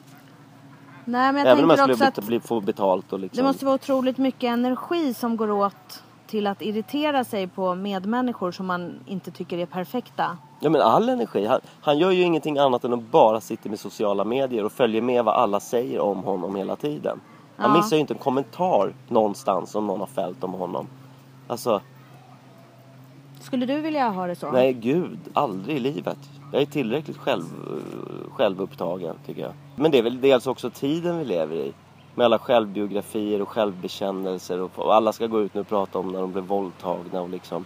Nej, 1.05 1.33
men 1.33 1.45
jag 1.45 1.51
Även 1.51 1.63
om 1.63 1.69
jag 1.69 1.97
skulle 1.97 2.11
bli, 2.11 2.21
bli, 2.27 2.39
få 2.39 2.61
betalt 2.61 3.13
och 3.13 3.19
liksom... 3.19 3.37
det 3.37 3.43
måste 3.43 3.65
vara 3.65 3.75
otroligt 3.75 4.17
mycket 4.17 4.47
energi 4.47 5.13
som 5.13 5.37
går 5.37 5.51
åt 5.51 6.03
till 6.27 6.47
att 6.47 6.61
irritera 6.61 7.23
sig 7.23 7.47
på 7.47 7.75
medmänniskor 7.75 8.51
som 8.51 8.65
man 8.65 8.99
inte 9.05 9.31
tycker 9.31 9.57
är 9.57 9.65
perfekta. 9.65 10.37
Ja 10.59 10.69
men 10.69 10.81
all 10.81 11.09
energi. 11.09 11.45
Han, 11.45 11.59
han 11.81 11.97
gör 11.97 12.11
ju 12.11 12.21
ingenting 12.23 12.57
annat 12.57 12.83
än 12.83 12.93
att 12.93 13.11
bara 13.11 13.41
sitta 13.41 13.69
med 13.69 13.79
sociala 13.79 14.23
medier 14.23 14.65
och 14.65 14.71
följer 14.71 15.01
med 15.01 15.23
vad 15.25 15.35
alla 15.35 15.59
säger 15.59 15.99
om 15.99 16.23
honom 16.23 16.55
hela 16.55 16.75
tiden. 16.75 17.21
Han 17.57 17.71
Ja. 17.71 17.77
missar 17.77 17.95
ju 17.95 17.99
inte 18.01 18.13
en 18.13 18.17
kommentar 18.19 18.93
någonstans 19.07 19.71
som 19.71 19.87
någon 19.87 19.99
har 19.99 20.07
fällt 20.07 20.43
om 20.43 20.53
honom. 20.53 20.87
Alltså, 21.47 21.81
Skulle 23.41 23.65
du 23.65 23.81
vilja 23.81 24.09
ha 24.09 24.27
det 24.27 24.35
så? 24.35 24.51
nej 24.51 24.73
gud, 24.73 25.19
aldrig 25.33 25.77
i 25.77 25.79
livet. 25.79 26.17
Jag 26.51 26.61
är 26.61 26.65
tillräckligt 26.65 27.17
själv, 27.17 27.43
självupptagen 28.31 29.15
tycker 29.25 29.41
jag. 29.41 29.51
Men 29.75 29.91
det 29.91 29.97
är 29.97 30.03
väl 30.03 30.21
dels 30.21 30.47
också 30.47 30.69
tiden 30.69 31.17
vi 31.19 31.25
lever 31.25 31.55
i. 31.55 31.73
Med 32.15 32.25
alla 32.25 32.39
självbiografier 32.39 33.41
och 33.41 33.49
självbekännelser 33.49 34.61
och, 34.61 34.71
och 34.79 34.95
alla 34.95 35.13
ska 35.13 35.27
gå 35.27 35.41
ut 35.41 35.53
nu 35.53 35.61
och 35.61 35.67
prata 35.67 35.99
om 35.99 36.11
när 36.11 36.21
de 36.21 36.31
blev 36.31 36.43
våldtagna 36.45 37.21
och 37.21 37.29
liksom 37.29 37.65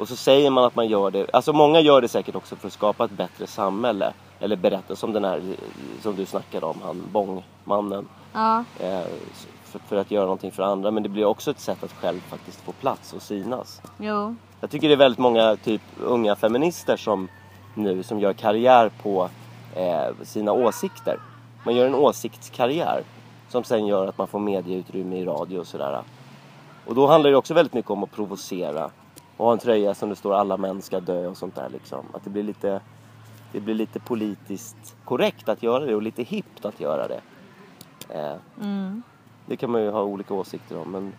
och 0.00 0.08
så 0.08 0.16
säger 0.16 0.50
man 0.50 0.64
att 0.64 0.76
man 0.76 0.88
gör 0.88 1.10
det. 1.10 1.26
Alltså 1.32 1.52
många 1.52 1.80
gör 1.80 2.00
det 2.00 2.08
säkert 2.08 2.34
också 2.34 2.56
för 2.56 2.66
att 2.66 2.72
skapa 2.72 3.04
ett 3.04 3.10
bättre 3.10 3.46
samhälle. 3.46 4.12
Eller 4.38 4.56
berätta 4.56 4.96
som 4.96 5.12
den 5.12 5.24
här 5.24 5.42
som 6.02 6.16
du 6.16 6.26
snackade 6.26 6.66
om, 6.66 6.76
han 6.82 7.02
Bångmannen. 7.12 8.08
Ja. 8.32 8.64
Eh, 8.80 9.00
för, 9.64 9.78
för 9.78 9.96
att 9.96 10.10
göra 10.10 10.24
någonting 10.24 10.52
för 10.52 10.62
andra 10.62 10.90
men 10.90 11.02
det 11.02 11.08
blir 11.08 11.24
också 11.24 11.50
ett 11.50 11.60
sätt 11.60 11.84
att 11.84 11.92
själv 11.92 12.20
faktiskt 12.20 12.60
få 12.60 12.72
plats 12.72 13.12
och 13.12 13.22
synas. 13.22 13.82
Jo. 13.98 14.34
Jag 14.60 14.70
tycker 14.70 14.88
det 14.88 14.94
är 14.94 14.98
väldigt 14.98 15.18
många 15.18 15.56
typ 15.56 15.82
unga 16.04 16.36
feminister 16.36 16.96
som 16.96 17.28
nu 17.74 18.02
som 18.02 18.20
gör 18.20 18.32
karriär 18.32 18.90
på 19.02 19.28
eh, 19.76 20.24
sina 20.24 20.52
åsikter. 20.52 21.18
Man 21.64 21.76
gör 21.76 21.86
en 21.86 21.94
åsiktskarriär 21.94 23.02
som 23.48 23.64
sen 23.64 23.86
gör 23.86 24.06
att 24.06 24.18
man 24.18 24.26
får 24.26 24.38
medieutrymme 24.38 25.16
i 25.16 25.24
radio 25.24 25.58
och 25.58 25.66
sådär. 25.66 26.02
Och 26.86 26.94
då 26.94 27.06
handlar 27.06 27.30
det 27.30 27.36
också 27.36 27.54
väldigt 27.54 27.74
mycket 27.74 27.90
om 27.90 28.04
att 28.04 28.12
provocera 28.12 28.90
och 29.40 29.46
ha 29.46 29.52
en 29.52 29.58
tröja 29.58 29.94
som 29.94 30.08
det 30.08 30.16
står 30.16 30.34
alla 30.34 30.56
män 30.56 30.82
ska 30.82 31.00
dö 31.00 31.26
och 31.26 31.36
sånt 31.36 31.54
där 31.54 31.68
liksom. 31.68 32.04
Att 32.12 32.24
det 32.24 32.30
blir 32.30 32.42
lite, 32.42 32.80
det 33.52 33.60
blir 33.60 33.74
lite 33.74 34.00
politiskt 34.00 34.96
korrekt 35.04 35.48
att 35.48 35.62
göra 35.62 35.84
det 35.84 35.94
och 35.94 36.02
lite 36.02 36.22
hippt 36.22 36.64
att 36.64 36.80
göra 36.80 37.08
det. 37.08 37.20
Eh, 38.08 38.34
Det 39.46 39.56
kan 39.56 39.70
man 39.70 39.82
ju 39.82 39.90
ha 39.90 40.02
olika 40.02 40.34
åsikter 40.34 40.78
om 40.78 40.90
men 40.90 41.12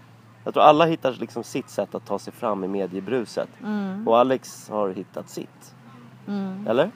jag 0.44 0.54
tror 0.54 0.64
alla 0.64 0.86
hittar 0.86 1.12
liksom 1.12 1.44
sitt 1.44 1.70
sätt 1.70 1.96
att 1.96 2.06
ta 2.06 2.20
sig 2.20 2.34
fram 2.34 2.64
i 2.64 2.68
mediebruset. 2.68 3.50
Och 4.08 4.18
Alex 4.20 4.70
har 4.70 4.90
hittat 4.90 5.30
sitt. 5.30 5.76
Eller? 6.68 6.92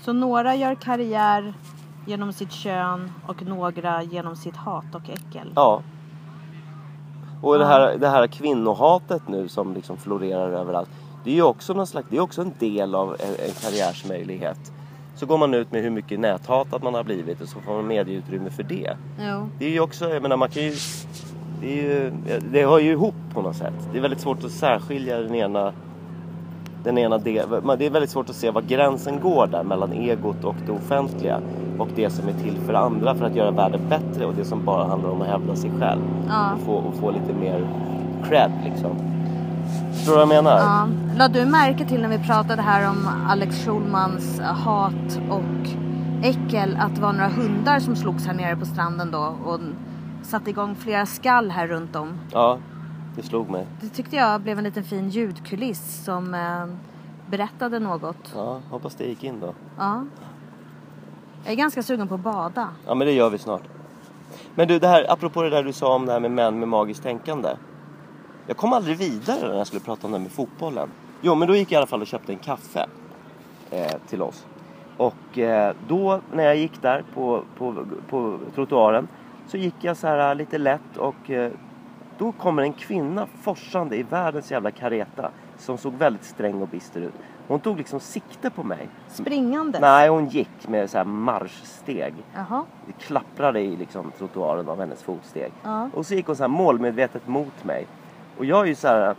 Så 0.00 0.12
några 0.12 0.54
gör 0.54 0.74
karriär 0.74 1.54
genom 2.06 2.32
sitt 2.32 2.52
kön 2.52 3.12
och 3.26 3.42
några 3.42 4.02
genom 4.02 4.36
sitt 4.36 4.56
hat 4.56 4.94
och 4.94 5.08
äckel. 5.10 5.52
Ja. 5.54 5.82
Och 7.44 7.58
det 7.58 7.64
här, 7.64 7.98
det 7.98 8.08
här 8.08 8.26
kvinnohatet 8.26 9.28
nu 9.28 9.48
som 9.48 9.74
liksom 9.74 9.96
florerar 9.96 10.50
överallt. 10.50 10.88
Det 11.24 11.30
är 11.30 11.34
ju 11.34 11.42
också 11.42 11.74
någon 11.74 11.86
slags, 11.86 12.08
det 12.10 12.16
är 12.16 12.20
också 12.20 12.42
en 12.42 12.52
del 12.58 12.94
av 12.94 13.16
en, 13.20 13.46
en 13.46 13.52
karriärsmöjlighet. 13.62 14.72
Så 15.16 15.26
går 15.26 15.38
man 15.38 15.54
ut 15.54 15.72
med 15.72 15.82
hur 15.82 15.90
mycket 15.90 16.20
näthat 16.20 16.74
att 16.74 16.82
man 16.82 16.94
har 16.94 17.04
blivit 17.04 17.40
och 17.40 17.48
så 17.48 17.60
får 17.60 17.72
man 17.72 17.86
medieutrymme 17.86 18.50
för 18.50 18.62
det. 18.62 18.96
Jo. 19.20 19.48
Det 19.58 19.66
är 19.66 19.70
ju 19.70 19.80
också, 19.80 20.08
jag 20.08 20.22
menar 20.22 20.36
man 20.36 20.50
kan 20.50 20.62
ju 20.62 20.74
det, 21.60 21.74
ju, 21.74 22.12
det 22.52 22.66
hör 22.66 22.78
ju 22.78 22.90
ihop 22.90 23.14
på 23.34 23.42
något 23.42 23.56
sätt. 23.56 23.74
Det 23.92 23.98
är 23.98 24.02
väldigt 24.02 24.20
svårt 24.20 24.44
att 24.44 24.50
särskilja 24.50 25.18
den 25.18 25.34
ena 25.34 25.72
den 26.84 26.98
ena 26.98 27.18
del, 27.18 27.48
men 27.62 27.78
det 27.78 27.86
är 27.86 27.90
väldigt 27.90 28.10
svårt 28.10 28.30
att 28.30 28.36
se 28.36 28.50
var 28.50 28.62
gränsen 28.62 29.20
går 29.20 29.46
där 29.46 29.62
mellan 29.62 29.92
egot 29.92 30.44
och 30.44 30.56
det 30.66 30.72
offentliga 30.72 31.40
och 31.78 31.88
det 31.96 32.10
som 32.10 32.28
är 32.28 32.32
till 32.32 32.56
för 32.66 32.74
andra 32.74 33.14
för 33.14 33.24
att 33.24 33.34
göra 33.36 33.50
världen 33.50 33.80
bättre 33.88 34.26
och 34.26 34.34
det 34.34 34.44
som 34.44 34.64
bara 34.64 34.84
handlar 34.84 35.10
om 35.10 35.22
att 35.22 35.28
hävda 35.28 35.56
sig 35.56 35.70
själv 35.80 36.00
Ja. 36.28 36.52
och, 36.54 36.60
få, 36.60 36.72
och 36.72 36.94
få 36.94 37.10
lite 37.10 37.32
mer 37.40 37.66
cred 38.28 38.50
liksom. 38.64 38.90
Förstår 39.92 40.12
du 40.12 40.18
vad 40.26 40.36
jag 40.36 40.44
menar? 40.44 40.58
Ja. 40.58 40.88
La 41.18 41.28
du 41.28 41.44
märke 41.44 41.84
till 41.84 42.02
när 42.02 42.08
vi 42.08 42.18
pratade 42.18 42.62
här 42.62 42.90
om 42.90 43.08
Alex 43.28 43.64
Schulmans 43.64 44.40
hat 44.40 45.18
och 45.30 45.68
äckel 46.22 46.76
att 46.80 46.94
det 46.94 47.00
var 47.00 47.12
några 47.12 47.28
hundar 47.28 47.78
som 47.78 47.96
slogs 47.96 48.26
här 48.26 48.34
nere 48.34 48.56
på 48.56 48.66
stranden 48.66 49.10
då 49.10 49.34
och 49.44 49.60
satte 50.22 50.50
igång 50.50 50.74
flera 50.74 51.06
skall 51.06 51.50
här 51.50 51.66
runt 51.66 51.96
om. 51.96 52.18
Ja, 52.32 52.58
det 53.16 53.22
slog 53.22 53.50
mig. 53.50 53.66
Det 53.80 53.88
tyckte 53.88 54.16
jag 54.16 54.40
blev 54.40 54.58
en 54.58 54.64
liten 54.64 54.84
fin 54.84 55.10
ljudkuliss 55.10 56.04
som 56.04 56.34
eh, 56.34 56.66
berättade 57.30 57.78
något. 57.78 58.32
Ja, 58.34 58.60
hoppas 58.70 58.94
det 58.94 59.04
gick 59.04 59.24
in 59.24 59.40
då. 59.40 59.54
Ja. 59.78 60.04
Jag 61.44 61.52
är 61.52 61.56
ganska 61.56 61.82
sugen 61.82 62.08
på 62.08 62.14
att 62.14 62.20
bada. 62.20 62.68
Ja 62.86 62.94
men 62.94 63.06
det 63.06 63.12
gör 63.12 63.30
vi 63.30 63.38
snart. 63.38 63.62
Men 64.54 64.68
du, 64.68 64.78
det 64.78 64.88
här, 64.88 65.12
apropå 65.12 65.42
det 65.42 65.50
där 65.50 65.62
du 65.62 65.72
sa 65.72 65.94
om 65.94 66.06
det 66.06 66.12
här 66.12 66.20
med 66.20 66.30
män 66.30 66.58
med 66.58 66.68
magiskt 66.68 67.02
tänkande. 67.02 67.48
Jag 68.46 68.56
kom 68.56 68.72
aldrig 68.72 68.96
vidare 68.96 69.48
när 69.48 69.58
jag 69.58 69.66
skulle 69.66 69.80
prata 69.82 70.06
om 70.06 70.12
det 70.12 70.18
här 70.18 70.22
med 70.22 70.32
fotbollen. 70.32 70.88
Jo, 71.20 71.34
men 71.34 71.48
då 71.48 71.56
gick 71.56 71.72
jag 71.72 71.76
i 71.76 71.76
alla 71.76 71.86
fall 71.86 72.00
och 72.00 72.06
köpte 72.06 72.32
en 72.32 72.38
kaffe 72.38 72.86
eh, 73.70 73.92
till 74.08 74.22
oss. 74.22 74.46
Och 74.96 75.38
eh, 75.38 75.74
då 75.88 76.20
när 76.32 76.44
jag 76.44 76.56
gick 76.56 76.82
där 76.82 77.04
på, 77.14 77.42
på, 77.58 77.86
på 78.10 78.38
trottoaren 78.54 79.08
så 79.46 79.56
gick 79.56 79.74
jag 79.80 79.96
så 79.96 80.06
här 80.06 80.34
lite 80.34 80.58
lätt 80.58 80.96
och 80.96 81.30
eh, 81.30 81.52
då 82.18 82.32
kommer 82.32 82.62
en 82.62 82.72
kvinna 82.72 83.26
forsande 83.42 83.96
i 83.96 84.02
världens 84.02 84.50
jävla 84.50 84.70
kareta 84.70 85.30
som 85.58 85.78
såg 85.78 85.92
väldigt 85.92 86.24
sträng 86.24 86.62
och 86.62 86.68
bister 86.68 87.00
ut. 87.00 87.14
Hon 87.48 87.60
tog 87.60 87.78
liksom 87.78 88.00
sikte 88.00 88.50
på 88.50 88.62
mig. 88.62 88.88
Springande. 89.08 89.80
Nej, 89.80 90.08
hon 90.08 90.26
gick 90.26 90.68
med 90.68 90.90
så 90.90 90.98
här 90.98 91.04
marschsteg. 91.04 92.14
Jaha. 92.34 92.64
Det 92.86 92.92
klapprade 92.92 93.60
i 93.60 93.76
liksom 93.76 94.12
trottoaren 94.18 94.68
av 94.68 94.80
hennes 94.80 95.02
fotsteg. 95.02 95.52
Ja. 95.62 95.88
Och 95.94 96.06
så 96.06 96.14
gick 96.14 96.26
hon 96.26 96.36
så 96.36 96.42
här 96.42 96.48
målmedvetet 96.48 97.28
mot 97.28 97.64
mig. 97.64 97.86
Och 98.38 98.44
jag 98.44 98.60
är 98.60 98.64
ju 98.66 98.74
så 98.74 98.88
här. 98.88 99.14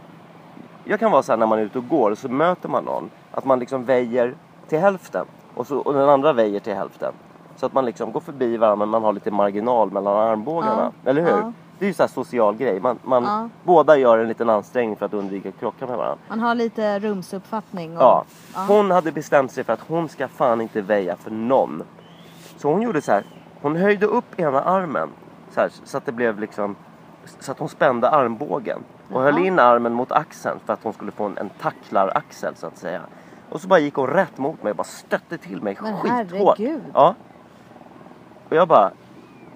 Jag 0.83 0.99
kan 0.99 1.11
vara 1.11 1.23
så 1.23 1.31
här 1.31 1.37
när 1.37 1.47
man 1.47 1.59
är 1.59 1.63
ute 1.63 1.77
och 1.77 1.87
går 1.87 2.11
och 2.11 2.17
så 2.17 2.29
möter 2.29 2.69
man 2.69 2.83
någon. 2.83 3.09
Att 3.31 3.45
man 3.45 3.59
liksom 3.59 3.85
väjer 3.85 4.35
till 4.67 4.79
hälften. 4.79 5.25
Och, 5.53 5.67
så, 5.67 5.77
och 5.77 5.93
den 5.93 6.09
andra 6.09 6.33
väjer 6.33 6.59
till 6.59 6.75
hälften. 6.75 7.13
Så 7.55 7.65
att 7.65 7.73
man 7.73 7.85
liksom 7.85 8.11
går 8.11 8.19
förbi 8.19 8.57
varandra 8.57 8.85
men 8.85 8.89
man 8.89 9.03
har 9.03 9.13
lite 9.13 9.31
marginal 9.31 9.91
mellan 9.91 10.17
armbågarna. 10.17 10.91
Eller 11.05 11.21
hur? 11.21 11.53
Det 11.79 11.85
är 11.85 11.87
ju 11.87 11.93
så 11.93 12.03
här 12.03 12.07
social 12.07 12.55
grej. 12.55 12.79
Man, 12.79 12.99
man, 13.03 13.23
Ja. 13.23 13.49
Båda 13.63 13.97
gör 13.97 14.17
en 14.17 14.27
liten 14.27 14.49
ansträngning 14.49 14.95
för 14.95 15.05
att 15.05 15.13
undvika 15.13 15.49
att 15.49 15.59
krocka 15.59 15.87
med 15.87 15.97
varandra. 15.97 16.17
Man 16.29 16.39
har 16.39 16.55
lite 16.55 16.99
rumsuppfattning. 16.99 17.97
Och, 17.97 18.03
Ja. 18.03 18.25
Ja. 18.55 18.65
Hon 18.67 18.91
hade 18.91 19.11
bestämt 19.11 19.51
sig 19.51 19.63
för 19.63 19.73
att 19.73 19.81
hon 19.87 20.09
ska 20.09 20.27
fan 20.27 20.61
inte 20.61 20.81
väja 20.81 21.15
för 21.15 21.31
någon. 21.31 21.83
Så 22.57 22.71
hon 22.71 22.81
gjorde 22.81 23.01
så 23.01 23.11
här. 23.11 23.23
Hon 23.61 23.75
höjde 23.75 24.05
upp 24.05 24.39
ena 24.39 24.61
armen. 24.61 25.09
Så, 25.51 25.59
här, 25.61 25.69
så 25.83 25.97
att 25.97 26.05
det 26.05 26.11
blev 26.11 26.39
liksom. 26.39 26.75
Så 27.39 27.51
att 27.51 27.59
hon 27.59 27.69
spände 27.69 28.09
armbågen. 28.09 28.83
Och 29.09 29.21
Jaha. 29.21 29.23
höll 29.31 29.37
in 29.45 29.59
armen 29.59 29.93
mot 29.93 30.11
axeln 30.11 30.59
för 30.65 30.73
att 30.73 30.83
hon 30.83 30.93
skulle 30.93 31.11
få 31.11 31.23
en, 31.25 31.37
en 31.37 31.49
tacklaraxel 31.49 32.55
så 32.55 32.67
att 32.67 32.77
säga. 32.77 33.01
Och 33.49 33.61
så 33.61 33.67
bara 33.67 33.79
gick 33.79 33.93
hon 33.95 34.07
rätt 34.07 34.37
mot 34.37 34.63
mig 34.63 34.69
och 34.69 34.75
bara 34.77 34.83
stötte 34.83 35.37
till 35.37 35.61
mig 35.61 35.77
Men 35.81 35.97
skithårt. 35.97 36.11
herregud. 36.11 36.81
Ja. 36.93 37.15
Och 38.49 38.55
jag 38.55 38.67
bara. 38.67 38.91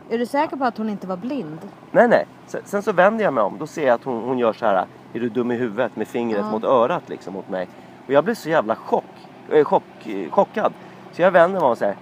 Är 0.10 0.18
du 0.18 0.26
säker 0.26 0.56
på 0.58 0.66
att 0.66 0.78
hon 0.78 0.90
inte 0.90 1.08
var 1.08 1.18
blind? 1.18 1.60
Nej, 1.92 2.08
nej. 2.08 2.26
Sen, 2.48 2.62
sen 2.66 2.84
så 2.84 2.92
vänder 2.92 3.24
jag 3.24 3.34
mig 3.34 3.44
om. 3.44 3.58
Då 3.58 3.68
ser 3.68 3.88
jag 3.88 3.96
att 3.96 4.04
hon, 4.04 4.24
hon 4.24 4.40
gör 4.40 4.54
så 4.54 4.66
här. 4.66 4.86
Är 5.14 5.20
du 5.20 5.30
dum 5.30 5.52
i 5.52 5.56
huvudet? 5.56 5.96
Med 5.96 6.08
fingret 6.08 6.42
Ja. 6.46 6.52
mot 6.52 6.64
örat 6.64 7.10
liksom 7.10 7.34
mot 7.34 7.50
mig. 7.50 7.68
Och 8.08 8.14
jag 8.14 8.24
blir 8.24 8.36
så 8.36 8.50
jävla 8.50 8.76
chock, 8.76 9.04
eh, 9.50 9.64
chock, 9.64 9.84
eh, 10.08 10.30
chockad. 10.32 10.74
Så 11.12 11.22
jag 11.22 11.32
vänder 11.32 11.60
mig 11.60 11.66
om 11.66 11.72
och 11.72 11.78
säger. 11.78 11.96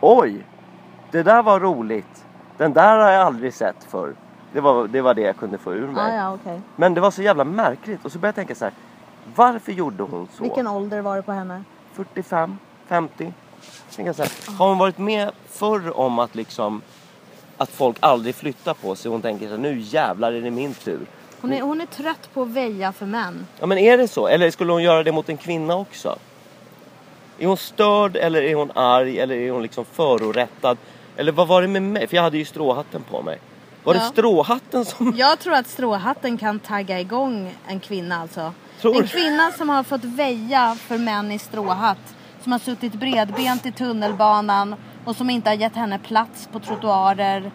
Oj! 0.00 0.46
Det 1.10 1.22
där 1.22 1.42
var 1.42 1.60
roligt. 1.60 2.24
Den 2.56 2.72
där 2.72 2.98
har 2.98 3.10
jag 3.10 3.22
aldrig 3.26 3.54
sett 3.54 3.84
förr. 3.84 4.14
Det 4.52 4.60
var, 4.60 4.86
det 4.88 5.00
var 5.00 5.14
det 5.14 5.20
jag 5.22 5.36
kunde 5.36 5.58
få 5.58 5.72
ur 5.74 5.86
mig. 5.88 6.14
Ja, 6.14 6.22
ja, 6.22 6.34
okej. 6.34 6.60
Men 6.76 6.94
det 6.94 7.00
var 7.00 7.10
så 7.10 7.22
jävla 7.22 7.44
märkligt. 7.44 8.04
Och 8.04 8.12
så 8.12 8.18
började 8.18 8.40
jag 8.40 8.46
tänka 8.46 8.54
så 8.58 8.64
här. 8.64 8.74
Varför 9.34 9.72
gjorde 9.72 10.02
hon 10.02 10.28
så? 10.32 10.42
Vilken 10.42 10.66
ålder 10.66 11.00
var 11.00 11.16
det 11.16 11.22
på 11.22 11.32
henne? 11.32 11.64
45, 11.92 12.58
50. 12.86 13.24
Jag 13.88 13.96
tänker 13.96 14.12
så 14.12 14.22
här, 14.22 14.58
har 14.58 14.68
hon 14.68 14.78
varit 14.78 14.98
med 14.98 15.30
förr 15.46 15.98
om 15.98 16.18
att 16.18 16.34
liksom 16.34 16.82
att 17.64 17.70
folk 17.70 17.96
aldrig 18.00 18.34
flyttar 18.34 18.74
på 18.74 18.94
sig 18.96 19.10
hon 19.10 19.22
tänker 19.22 19.46
så 19.46 19.50
här, 19.52 19.58
nu 19.58 19.78
jävlar 19.80 20.32
är 20.32 20.40
det 20.40 20.50
min 20.50 20.74
tur. 20.74 21.00
Hon 21.40 21.52
är, 21.52 21.60
hon 21.62 21.80
är 21.80 21.86
trött 21.86 22.28
på 22.34 22.42
att 22.42 22.48
väja 22.48 22.92
för 22.92 23.06
män. 23.06 23.46
Ja 23.60 23.66
men 23.66 23.78
är 23.78 23.98
det 23.98 24.08
så? 24.08 24.26
Eller 24.28 24.50
skulle 24.50 24.72
hon 24.72 24.82
göra 24.82 25.02
det 25.02 25.12
mot 25.12 25.28
en 25.28 25.36
kvinna 25.36 25.76
också? 25.76 26.18
Är 27.38 27.46
hon 27.46 27.56
störd 27.56 28.16
eller 28.16 28.42
är 28.42 28.54
hon 28.54 28.70
arg 28.74 29.18
eller 29.18 29.34
är 29.34 29.50
hon 29.50 29.62
liksom 29.62 29.84
förorättad? 29.84 30.78
Eller 31.16 31.32
vad 31.32 31.48
var 31.48 31.62
det 31.62 31.68
med 31.68 31.82
mig? 31.82 32.06
För 32.06 32.16
jag 32.16 32.22
hade 32.22 32.38
ju 32.38 32.44
stråhatten 32.44 33.02
på 33.10 33.22
mig. 33.22 33.38
Var 33.84 33.94
det 33.94 34.00
Ja. 34.00 34.06
stråhatten 34.12 34.84
som... 34.84 35.12
Jag 35.16 35.38
tror 35.38 35.54
att 35.54 35.66
stråhatten 35.66 36.38
kan 36.38 36.58
tagga 36.58 37.00
igång 37.00 37.54
en 37.66 37.80
kvinna 37.80 38.20
alltså. 38.20 38.52
Tror 38.80 38.96
En 38.96 39.02
du? 39.02 39.08
kvinna 39.08 39.50
som 39.52 39.68
har 39.68 39.82
fått 39.82 40.04
väja 40.04 40.76
för 40.80 40.98
män 40.98 41.32
i 41.32 41.38
stråhatt. 41.38 42.14
Som 42.42 42.52
har 42.52 42.58
suttit 42.58 42.94
bredbent 42.94 43.66
i 43.66 43.72
tunnelbanan 43.72 44.74
och 45.04 45.16
som 45.16 45.30
inte 45.30 45.50
har 45.50 45.54
gett 45.56 45.76
henne 45.76 45.98
plats 45.98 46.48
på 46.52 46.60
trottoarer. 46.60 47.50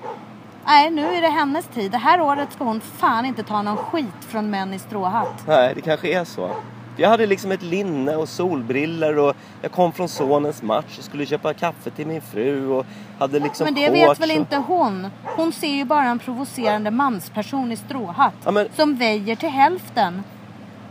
Nej, 0.65 0.89
nu 0.89 1.05
är 1.05 1.21
det 1.21 1.29
hennes 1.29 1.65
tid. 1.67 1.91
Det 1.91 1.97
här 1.97 2.21
året 2.21 2.53
ska 2.53 2.63
hon 2.63 2.81
fan 2.81 3.25
inte 3.25 3.43
ta 3.43 3.61
någon 3.61 3.77
skit 3.77 4.25
från 4.27 4.49
män 4.49 4.73
i 4.73 4.79
stråhatt. 4.79 5.43
Nej, 5.47 5.71
det 5.75 5.81
kanske 5.81 6.19
är 6.19 6.23
så. 6.23 6.49
Jag 6.97 7.09
hade 7.09 7.25
liksom 7.27 7.51
ett 7.51 7.61
linne 7.63 8.15
och 8.15 8.29
solbriller 8.29 9.17
och 9.17 9.35
jag 9.61 9.71
kom 9.71 9.91
från 9.91 10.09
sonens 10.09 10.61
match 10.63 10.97
och 10.97 11.03
skulle 11.03 11.25
köpa 11.25 11.53
kaffe 11.53 11.89
till 11.89 12.07
min 12.07 12.21
fru 12.21 12.67
och 12.67 12.85
hade 13.19 13.39
liksom 13.39 13.65
Men 13.65 13.73
det 13.73 13.89
vet 13.89 14.19
väl 14.19 14.29
och- 14.29 14.35
inte 14.35 14.57
hon? 14.57 15.07
Hon 15.35 15.51
ser 15.51 15.67
ju 15.75 15.85
bara 15.85 16.03
en 16.05 16.19
provocerande 16.19 16.91
mansperson 16.91 17.71
i 17.71 17.75
stråhatt. 17.75 18.33
Ja, 18.45 18.51
men- 18.51 18.67
Som 18.75 18.95
väjer 18.95 19.35
till 19.35 19.49
hälften. 19.49 20.23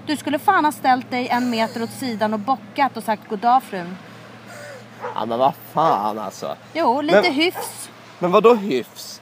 Du 0.06 0.16
skulle 0.16 0.38
fan 0.38 0.64
ha 0.64 0.72
ställt 0.72 1.10
dig 1.10 1.28
en 1.28 1.50
meter 1.50 1.82
åt 1.82 1.90
sidan 1.90 2.34
och 2.34 2.40
bockat 2.40 2.96
och 2.96 3.02
sagt 3.02 3.28
goddag 3.28 3.62
frun. 3.62 3.96
Ja 5.14 5.24
men 5.26 5.38
vad 5.38 5.52
fan 5.72 6.18
alltså. 6.18 6.56
Jo, 6.74 7.00
lite 7.00 7.22
Men- 7.22 7.32
hyfs. 7.32 7.88
Men 8.18 8.30
vad 8.30 8.42
då 8.42 8.54
hyfs? 8.54 9.20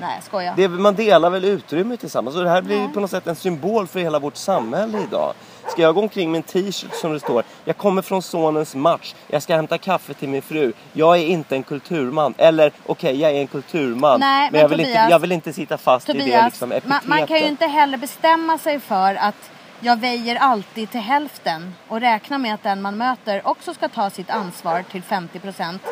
Nej, 0.00 0.14
jag 0.14 0.24
skojar. 0.24 0.54
Det, 0.56 0.68
man 0.68 0.94
delar 0.94 1.30
väl 1.30 1.44
utrymme 1.44 1.96
tillsammans 1.96 2.36
och 2.36 2.42
det 2.44 2.50
här 2.50 2.62
blir 2.62 2.82
ju 2.82 2.88
på 2.88 3.00
något 3.00 3.10
sätt 3.10 3.26
en 3.26 3.36
symbol 3.36 3.86
för 3.86 4.00
hela 4.00 4.18
vårt 4.18 4.36
samhälle 4.36 4.98
idag. 5.02 5.32
Ska 5.68 5.82
jag 5.82 5.94
gå 5.94 6.00
omkring 6.00 6.30
med 6.32 6.38
en 6.38 6.42
t-shirt 6.42 6.94
som 6.94 7.12
det 7.12 7.20
står 7.20 7.44
Jag 7.64 7.76
kommer 7.76 8.02
från 8.02 8.22
sonens 8.22 8.74
match, 8.74 9.14
jag 9.28 9.42
ska 9.42 9.56
hämta 9.56 9.78
kaffe 9.78 10.14
till 10.14 10.28
min 10.28 10.42
fru, 10.42 10.72
jag 10.92 11.16
är 11.18 11.26
inte 11.26 11.56
en 11.56 11.62
kulturman. 11.62 12.34
Eller 12.38 12.72
okej, 12.86 13.20
jag 13.20 13.30
är 13.30 13.40
en 13.40 13.46
kulturman. 13.46 14.20
Nej, 14.20 14.42
men 14.42 14.52
men 14.52 14.60
jag 14.60 14.68
vill, 14.68 14.80
inte, 14.80 14.92
Tobias- 14.92 15.10
jag 15.10 15.18
vill 15.18 15.32
inte 15.32 15.52
sitta 15.52 15.78
fast 15.78 16.08
i 16.08 16.12
det 16.12 16.18
Tobias, 16.18 16.44
liksom 16.44 16.68
man, 16.68 16.78
epitetet. 16.78 17.08
man 17.08 17.26
kan 17.26 17.38
ju 17.38 17.46
inte 17.46 17.66
heller 17.66 17.98
bestämma 17.98 18.58
sig 18.58 18.80
för 18.80 19.14
att 19.14 19.50
jag 19.80 20.00
väjer 20.00 20.36
alltid 20.36 20.90
till 20.90 21.00
hälften 21.00 21.74
och 21.88 22.00
räkna 22.00 22.38
med 22.38 22.54
att 22.54 22.62
den 22.62 22.82
man 22.82 22.96
möter 22.96 23.46
också 23.46 23.74
ska 23.74 23.88
ta 23.88 24.10
sitt 24.10 24.30
ansvar 24.30 24.84
till 24.90 25.02
50 25.02 25.38
procent. 25.38 25.82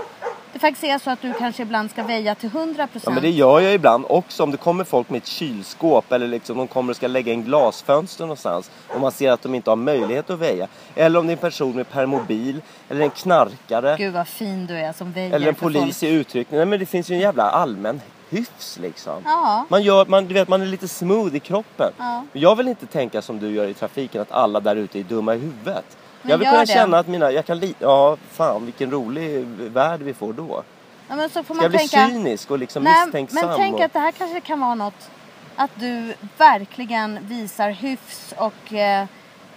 det 0.52 0.58
faktiskt 0.58 0.84
är 0.84 0.98
så 0.98 1.10
att 1.10 1.22
du 1.22 1.32
kanske 1.32 1.62
ibland 1.62 1.90
ska 1.90 2.02
väja 2.02 2.34
till 2.34 2.50
100%. 2.50 2.88
Ja 3.04 3.10
men 3.10 3.22
det 3.22 3.30
gör 3.30 3.60
jag 3.60 3.74
ibland 3.74 4.04
också 4.08 4.42
om 4.42 4.50
det 4.50 4.56
kommer 4.56 4.84
folk 4.84 5.10
med 5.10 5.18
ett 5.18 5.26
kylskåp 5.26 6.12
eller 6.12 6.28
liksom 6.28 6.56
de 6.56 6.66
kommer 6.66 6.90
och 6.90 6.96
ska 6.96 7.06
lägga 7.06 7.32
in 7.32 7.44
glasfönster 7.44 8.24
någonstans 8.24 8.70
och 8.88 9.00
man 9.00 9.12
ser 9.12 9.30
att 9.30 9.42
de 9.42 9.54
inte 9.54 9.70
har 9.70 9.76
möjlighet 9.76 10.30
att 10.30 10.38
väja. 10.38 10.66
Eller 10.94 11.18
om 11.18 11.26
det 11.26 11.30
är 11.30 11.36
en 11.36 11.40
person 11.40 11.76
med 11.76 11.90
permobil 11.90 12.60
eller 12.88 13.00
en 13.00 13.10
knarkare 13.10 13.96
Gud 13.98 14.12
vad 14.12 14.28
fin 14.28 14.66
du 14.66 14.74
är 14.74 14.92
som 14.92 15.12
väjer 15.12 15.32
eller 15.32 15.48
en 15.48 15.54
polis 15.54 16.00
folk. 16.00 16.02
i 16.02 16.14
utryckning. 16.14 16.58
Nej 16.58 16.66
men 16.66 16.78
det 16.78 16.86
finns 16.86 17.10
ju 17.10 17.14
en 17.14 17.20
jävla 17.20 17.50
allmän 17.50 18.00
hyfs 18.30 18.78
liksom. 18.78 19.22
Ja. 19.24 19.66
Man, 19.68 19.82
gör, 19.82 20.06
man, 20.06 20.24
du 20.26 20.34
vet, 20.34 20.48
man 20.48 20.62
är 20.62 20.66
lite 20.66 20.88
smooth 20.88 21.34
i 21.36 21.40
kroppen. 21.40 21.92
Ja. 21.98 22.24
Jag 22.32 22.56
vill 22.56 22.68
inte 22.68 22.86
tänka 22.86 23.22
som 23.22 23.38
du 23.38 23.50
gör 23.50 23.66
i 23.68 23.74
trafiken 23.74 24.22
att 24.22 24.32
alla 24.32 24.60
där 24.60 24.76
ute 24.76 24.98
är 24.98 25.02
dumma 25.02 25.34
i 25.34 25.38
huvudet. 25.38 25.84
Men 26.22 26.30
jag 26.30 26.38
vill 26.38 26.48
kunna 26.48 26.60
det. 26.60 26.66
känna 26.66 26.98
att 26.98 27.06
mina, 27.08 27.30
jag 27.32 27.46
kan 27.46 27.58
li- 27.58 27.74
ja 27.78 28.16
fan 28.30 28.64
vilken 28.64 28.90
rolig 28.90 29.44
värld 29.46 30.00
vi 30.00 30.14
får 30.14 30.32
då. 30.32 30.62
Ja, 31.08 31.16
men 31.16 31.28
så 31.30 31.42
får 31.42 31.54
Ska 31.54 31.54
man 31.54 31.62
jag 31.62 31.70
bli 31.70 31.78
tänka... 31.88 32.08
cynisk 32.08 32.50
och 32.50 32.58
liksom 32.58 32.82
Nej, 32.84 33.04
misstänksam? 33.06 33.48
men 33.48 33.56
tänk 33.58 33.74
och... 33.74 33.80
att 33.80 33.92
det 33.92 33.98
här 33.98 34.12
kanske 34.12 34.40
kan 34.40 34.60
vara 34.60 34.74
något 34.74 35.10
att 35.56 35.70
du 35.74 36.14
verkligen 36.38 37.18
visar 37.26 37.70
hyfs 37.70 38.34
och 38.38 38.72
eh, 38.72 39.06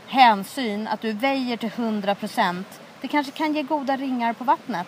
hänsyn, 0.07 0.87
att 0.87 1.01
du 1.01 1.11
väjer 1.13 1.57
till 1.57 1.69
100%. 1.69 2.63
Det 3.01 3.07
kanske 3.07 3.31
kan 3.31 3.53
ge 3.53 3.63
goda 3.63 3.97
ringar 3.97 4.33
på 4.33 4.43
vattnet. 4.43 4.87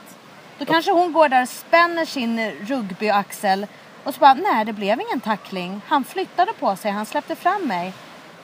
Då 0.59 0.65
kanske 0.65 0.91
hon 0.91 1.13
går 1.13 1.29
där 1.29 1.41
och 1.41 1.49
spänner 1.49 2.05
sin 2.05 2.51
rugbyaxel 2.51 3.67
och 4.03 4.13
så 4.13 4.19
bara, 4.19 4.33
nej 4.33 4.65
det 4.65 4.73
blev 4.73 5.01
ingen 5.01 5.19
tackling. 5.19 5.81
Han 5.87 6.03
flyttade 6.03 6.51
på 6.59 6.75
sig, 6.75 6.91
han 6.91 7.05
släppte 7.05 7.35
fram 7.35 7.67
mig. 7.67 7.93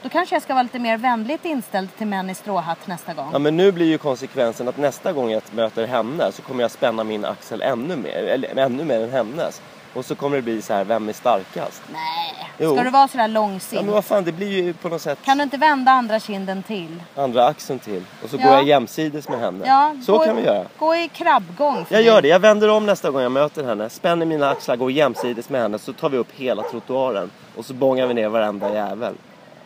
Då 0.04 0.10
kanske 0.10 0.36
jag 0.36 0.44
ska 0.44 0.54
vara 0.54 0.64
lite 0.64 0.80
mer 0.80 0.98
vänligt 0.98 1.46
inställd 1.46 1.98
till 1.98 2.08
män 2.08 2.30
i 2.30 2.36
stråhatt 2.36 2.88
nästa 2.88 3.14
gång. 3.14 3.30
Ja 3.32 3.40
men 3.40 3.58
nu 3.58 3.72
blir 3.72 3.86
ju 3.86 3.98
konsekvensen 3.98 4.68
att 4.68 4.78
nästa 4.78 5.14
gång 5.14 5.32
jag 5.32 5.42
möter 5.52 5.88
henne 5.88 6.32
så 6.32 6.42
kommer 6.42 6.62
jag 6.62 6.72
spänna 6.72 7.04
min 7.04 7.26
axel 7.26 7.62
ännu 7.62 7.96
mer, 7.96 8.24
eller 8.24 8.58
ännu 8.58 8.84
mer 8.84 9.00
än 9.02 9.12
hennes. 9.12 9.62
Och 9.96 10.06
så 10.06 10.16
kommer 10.16 10.36
det 10.36 10.42
bli 10.42 10.62
så 10.62 10.74
här, 10.74 10.84
vem 10.84 11.10
är 11.10 11.14
starkast? 11.14 11.82
Nej, 11.94 12.48
Jo. 12.58 12.74
ska 12.76 12.84
du 12.84 12.90
vara 12.90 13.08
sådär 13.08 13.24
Ja 13.24 13.28
långsint? 13.28 13.86
men 13.86 13.94
vad 13.94 14.06
fan, 14.06 14.24
det 14.24 14.32
blir 14.32 14.48
ju 14.64 14.74
på 14.74 14.90
något 14.90 15.02
sätt 15.02 15.20
Kan 15.26 15.38
du 15.38 15.44
inte 15.44 15.58
vända 15.58 15.92
andra 15.92 16.20
kinden 16.20 16.64
till? 16.64 17.04
andra 17.16 17.46
axeln 17.48 17.80
till. 17.80 18.04
Och 18.24 18.30
så 18.30 18.36
Ja. 18.40 18.44
går 18.44 18.54
jag 18.54 18.64
jämsides 18.68 19.30
med 19.30 19.40
henne. 19.40 19.66
Ja, 19.68 19.96
så 20.06 20.20
kan 20.20 20.36
vi 20.36 20.42
göra. 20.42 20.66
Gå 20.80 20.96
i 20.96 21.08
krabbgång. 21.14 21.86
Jag 21.90 22.02
gör 22.02 22.22
det, 22.22 22.28
jag 22.28 22.40
vänder 22.40 22.70
om 22.70 22.86
nästa 22.86 23.12
gång 23.12 23.22
jag 23.22 23.32
möter 23.32 23.64
henne, 23.64 23.90
spänner 23.90 24.26
mina 24.26 24.50
axlar, 24.50 24.76
går 24.76 24.92
jämsides 24.92 25.50
med 25.50 25.62
henne, 25.62 25.80
så 25.80 25.94
tar 25.94 26.10
vi 26.10 26.18
upp 26.18 26.32
hela 26.32 26.64
trottoaren. 26.64 27.32
Och 27.56 27.66
så 27.66 27.74
bångar 27.74 28.08
vi 28.08 28.14
ner 28.14 28.30
varenda 28.30 28.74
jävel. 28.74 29.14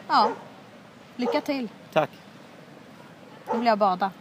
Ja. 0.08 0.30
Lycka 1.16 1.42
till. 1.42 1.68
Tack! 1.94 2.10
Nu 3.52 3.58
vill 3.58 3.68
jag 3.68 3.78
bada. 3.78 4.12